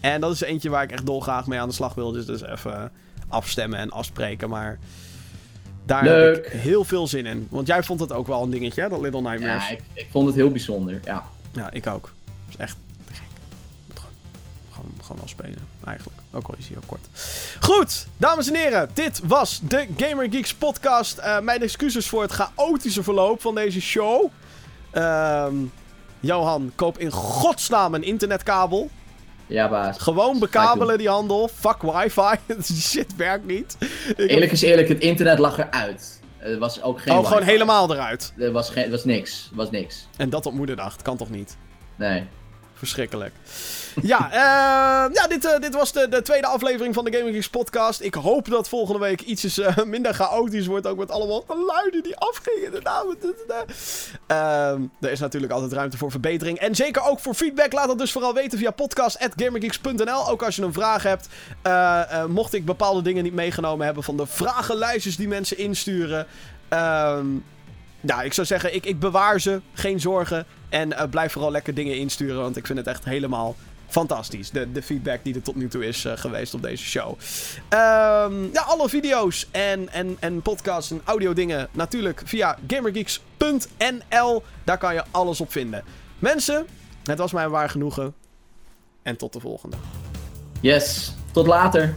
En 0.00 0.20
dat 0.20 0.32
is 0.32 0.40
eentje 0.40 0.70
waar 0.70 0.82
ik 0.82 0.92
echt 0.92 1.06
dolgraag 1.06 1.46
mee 1.46 1.60
aan 1.60 1.68
de 1.68 1.74
slag 1.74 1.94
wil. 1.94 2.12
Dus, 2.12 2.26
dus 2.26 2.42
even 2.42 2.92
afstemmen 3.28 3.78
en 3.78 3.90
afspreken. 3.90 4.48
Maar 4.48 4.78
daar 5.84 6.04
heb 6.04 6.36
ik 6.36 6.52
heel 6.52 6.84
veel 6.84 7.06
zin 7.06 7.26
in. 7.26 7.46
Want 7.50 7.66
jij 7.66 7.82
vond 7.82 8.00
het 8.00 8.12
ook 8.12 8.26
wel 8.26 8.42
een 8.42 8.50
dingetje, 8.50 8.82
hè, 8.82 8.88
dat 8.88 9.00
Little 9.00 9.20
Nightmares. 9.20 9.68
Ja, 9.68 9.74
ik, 9.74 9.82
ik 9.92 10.06
vond 10.10 10.26
het 10.26 10.34
heel 10.34 10.50
bijzonder, 10.50 11.00
ja. 11.04 11.24
Ja, 11.52 11.70
ik 11.70 11.86
ook. 11.86 12.12
Het 12.24 12.54
is 12.54 12.56
echt 12.56 12.76
gewoon 15.12 15.28
wel 15.36 15.46
spelen. 15.46 15.68
Eigenlijk. 15.84 16.18
Ook 16.32 16.48
al 16.48 16.54
is 16.58 16.68
hij 16.68 16.76
ook 16.76 16.86
kort. 16.86 17.06
Goed, 17.60 18.06
dames 18.16 18.48
en 18.48 18.54
heren. 18.54 18.90
Dit 18.94 19.20
was 19.24 19.60
de 19.62 19.86
Gamer 19.96 20.26
Geeks 20.30 20.54
podcast. 20.54 21.18
Uh, 21.18 21.40
mijn 21.40 21.62
excuses 21.62 22.08
voor 22.08 22.22
het 22.22 22.32
chaotische 22.32 23.02
verloop 23.02 23.40
van 23.40 23.54
deze 23.54 23.80
show. 23.80 24.30
Uh, 24.94 25.46
Johan, 26.20 26.72
koop 26.74 26.98
in 26.98 27.10
godsnaam 27.10 27.94
een 27.94 28.02
internetkabel. 28.02 28.90
Ja, 29.46 29.68
baas. 29.68 29.98
Gewoon 29.98 30.38
bekabelen 30.38 30.98
die 30.98 31.08
handel. 31.08 31.48
Fuck 31.48 31.82
wifi. 31.82 32.38
shit 32.90 33.16
werkt 33.16 33.46
niet. 33.46 33.76
Eerlijk 34.16 34.52
is 34.52 34.62
eerlijk, 34.62 34.88
het 34.88 35.00
internet 35.00 35.38
lag 35.38 35.58
eruit. 35.58 36.20
Er 36.38 36.58
was 36.58 36.82
ook 36.82 37.00
geen. 37.00 37.14
Oh, 37.14 37.26
gewoon 37.26 37.42
helemaal 37.42 37.92
eruit. 37.92 38.32
Er 38.38 38.52
was, 38.52 38.70
geen, 38.70 38.90
was 38.90 39.04
niks. 39.04 39.50
Was 39.52 39.70
niks. 39.70 40.06
En 40.16 40.30
dat 40.30 40.46
op 40.46 40.52
moederdag. 40.52 40.96
Kan 40.96 41.16
toch 41.16 41.30
niet? 41.30 41.56
Nee. 41.96 42.24
Verschrikkelijk. 42.74 43.34
Ja, 44.02 44.28
uh, 44.28 45.14
ja 45.14 45.26
dit, 45.28 45.44
uh, 45.44 45.58
dit 45.58 45.74
was 45.74 45.92
de, 45.92 46.08
de, 46.08 46.22
tweede 46.22 46.46
aflevering 46.46 46.94
van 46.94 47.04
de 47.04 47.16
Gaming 47.16 47.50
podcast. 47.50 48.00
Ik 48.00 48.14
hoop 48.14 48.48
dat 48.48 48.68
volgende 48.68 49.00
week 49.00 49.20
iets 49.20 49.58
uh, 49.58 49.76
minder 49.84 50.14
chaotisch 50.14 50.66
wordt. 50.66 50.86
Ook 50.86 50.98
met 50.98 51.10
allemaal 51.10 51.44
geluiden 51.48 52.02
die 52.02 52.16
afgingen. 52.16 52.82
Ehm, 54.26 54.82
er 55.00 55.10
is 55.10 55.20
natuurlijk 55.20 55.52
altijd 55.52 55.72
ruimte 55.72 55.96
voor 55.96 56.10
verbetering. 56.10 56.58
En 56.58 56.74
zeker 56.74 57.02
ook 57.02 57.20
voor 57.20 57.34
feedback. 57.34 57.72
Laat 57.72 57.86
dat 57.86 57.98
dus 57.98 58.12
vooral 58.12 58.34
weten 58.34 58.58
via 58.58 58.70
podcast.gamergeeks.nl. 58.70 60.28
Ook 60.28 60.42
als 60.42 60.56
je 60.56 60.62
een 60.62 60.72
vraag 60.72 61.02
hebt. 61.02 61.28
mocht 62.28 62.54
ik 62.54 62.64
bepaalde 62.64 63.02
dingen 63.02 63.22
niet 63.22 63.34
meegenomen 63.34 63.84
hebben 63.84 64.02
van 64.02 64.16
de 64.16 64.26
vragenlijstjes 64.26 65.16
die 65.16 65.28
mensen 65.28 65.58
insturen. 65.58 66.26
Ehm, 66.68 67.26
nou, 68.00 68.24
ik 68.24 68.32
zou 68.32 68.46
zeggen, 68.46 68.74
ik, 68.74 68.86
ik 68.86 68.98
bewaar 68.98 69.40
ze. 69.40 69.60
Geen 69.72 70.00
zorgen. 70.00 70.46
En 70.68 70.94
blijf 71.10 71.32
vooral 71.32 71.50
lekker 71.50 71.74
dingen 71.74 71.96
insturen, 71.96 72.40
want 72.40 72.56
ik 72.56 72.66
vind 72.66 72.78
het 72.78 72.86
echt 72.86 73.04
helemaal 73.04 73.56
fantastisch. 73.92 74.50
De, 74.50 74.72
de 74.72 74.82
feedback 74.82 75.24
die 75.24 75.34
er 75.34 75.42
tot 75.42 75.56
nu 75.56 75.68
toe 75.68 75.86
is 75.86 76.04
uh, 76.04 76.12
geweest 76.16 76.54
op 76.54 76.62
deze 76.62 76.84
show. 76.84 77.08
Um, 77.08 78.50
ja, 78.52 78.62
alle 78.66 78.88
video's 78.88 79.48
en, 79.50 79.88
en, 79.92 80.16
en 80.20 80.42
podcasts 80.42 80.90
en 80.90 81.00
audio 81.04 81.32
dingen 81.32 81.68
natuurlijk 81.72 82.22
via 82.24 82.58
gamergeeks.nl. 82.66 84.42
Daar 84.64 84.78
kan 84.78 84.94
je 84.94 85.04
alles 85.10 85.40
op 85.40 85.52
vinden. 85.52 85.84
Mensen, 86.18 86.66
het 87.04 87.18
was 87.18 87.32
mij 87.32 87.44
een 87.44 87.50
waar 87.50 87.70
genoegen. 87.70 88.14
En 89.02 89.16
tot 89.16 89.32
de 89.32 89.40
volgende. 89.40 89.76
Yes, 90.60 91.14
tot 91.32 91.46
later. 91.46 91.94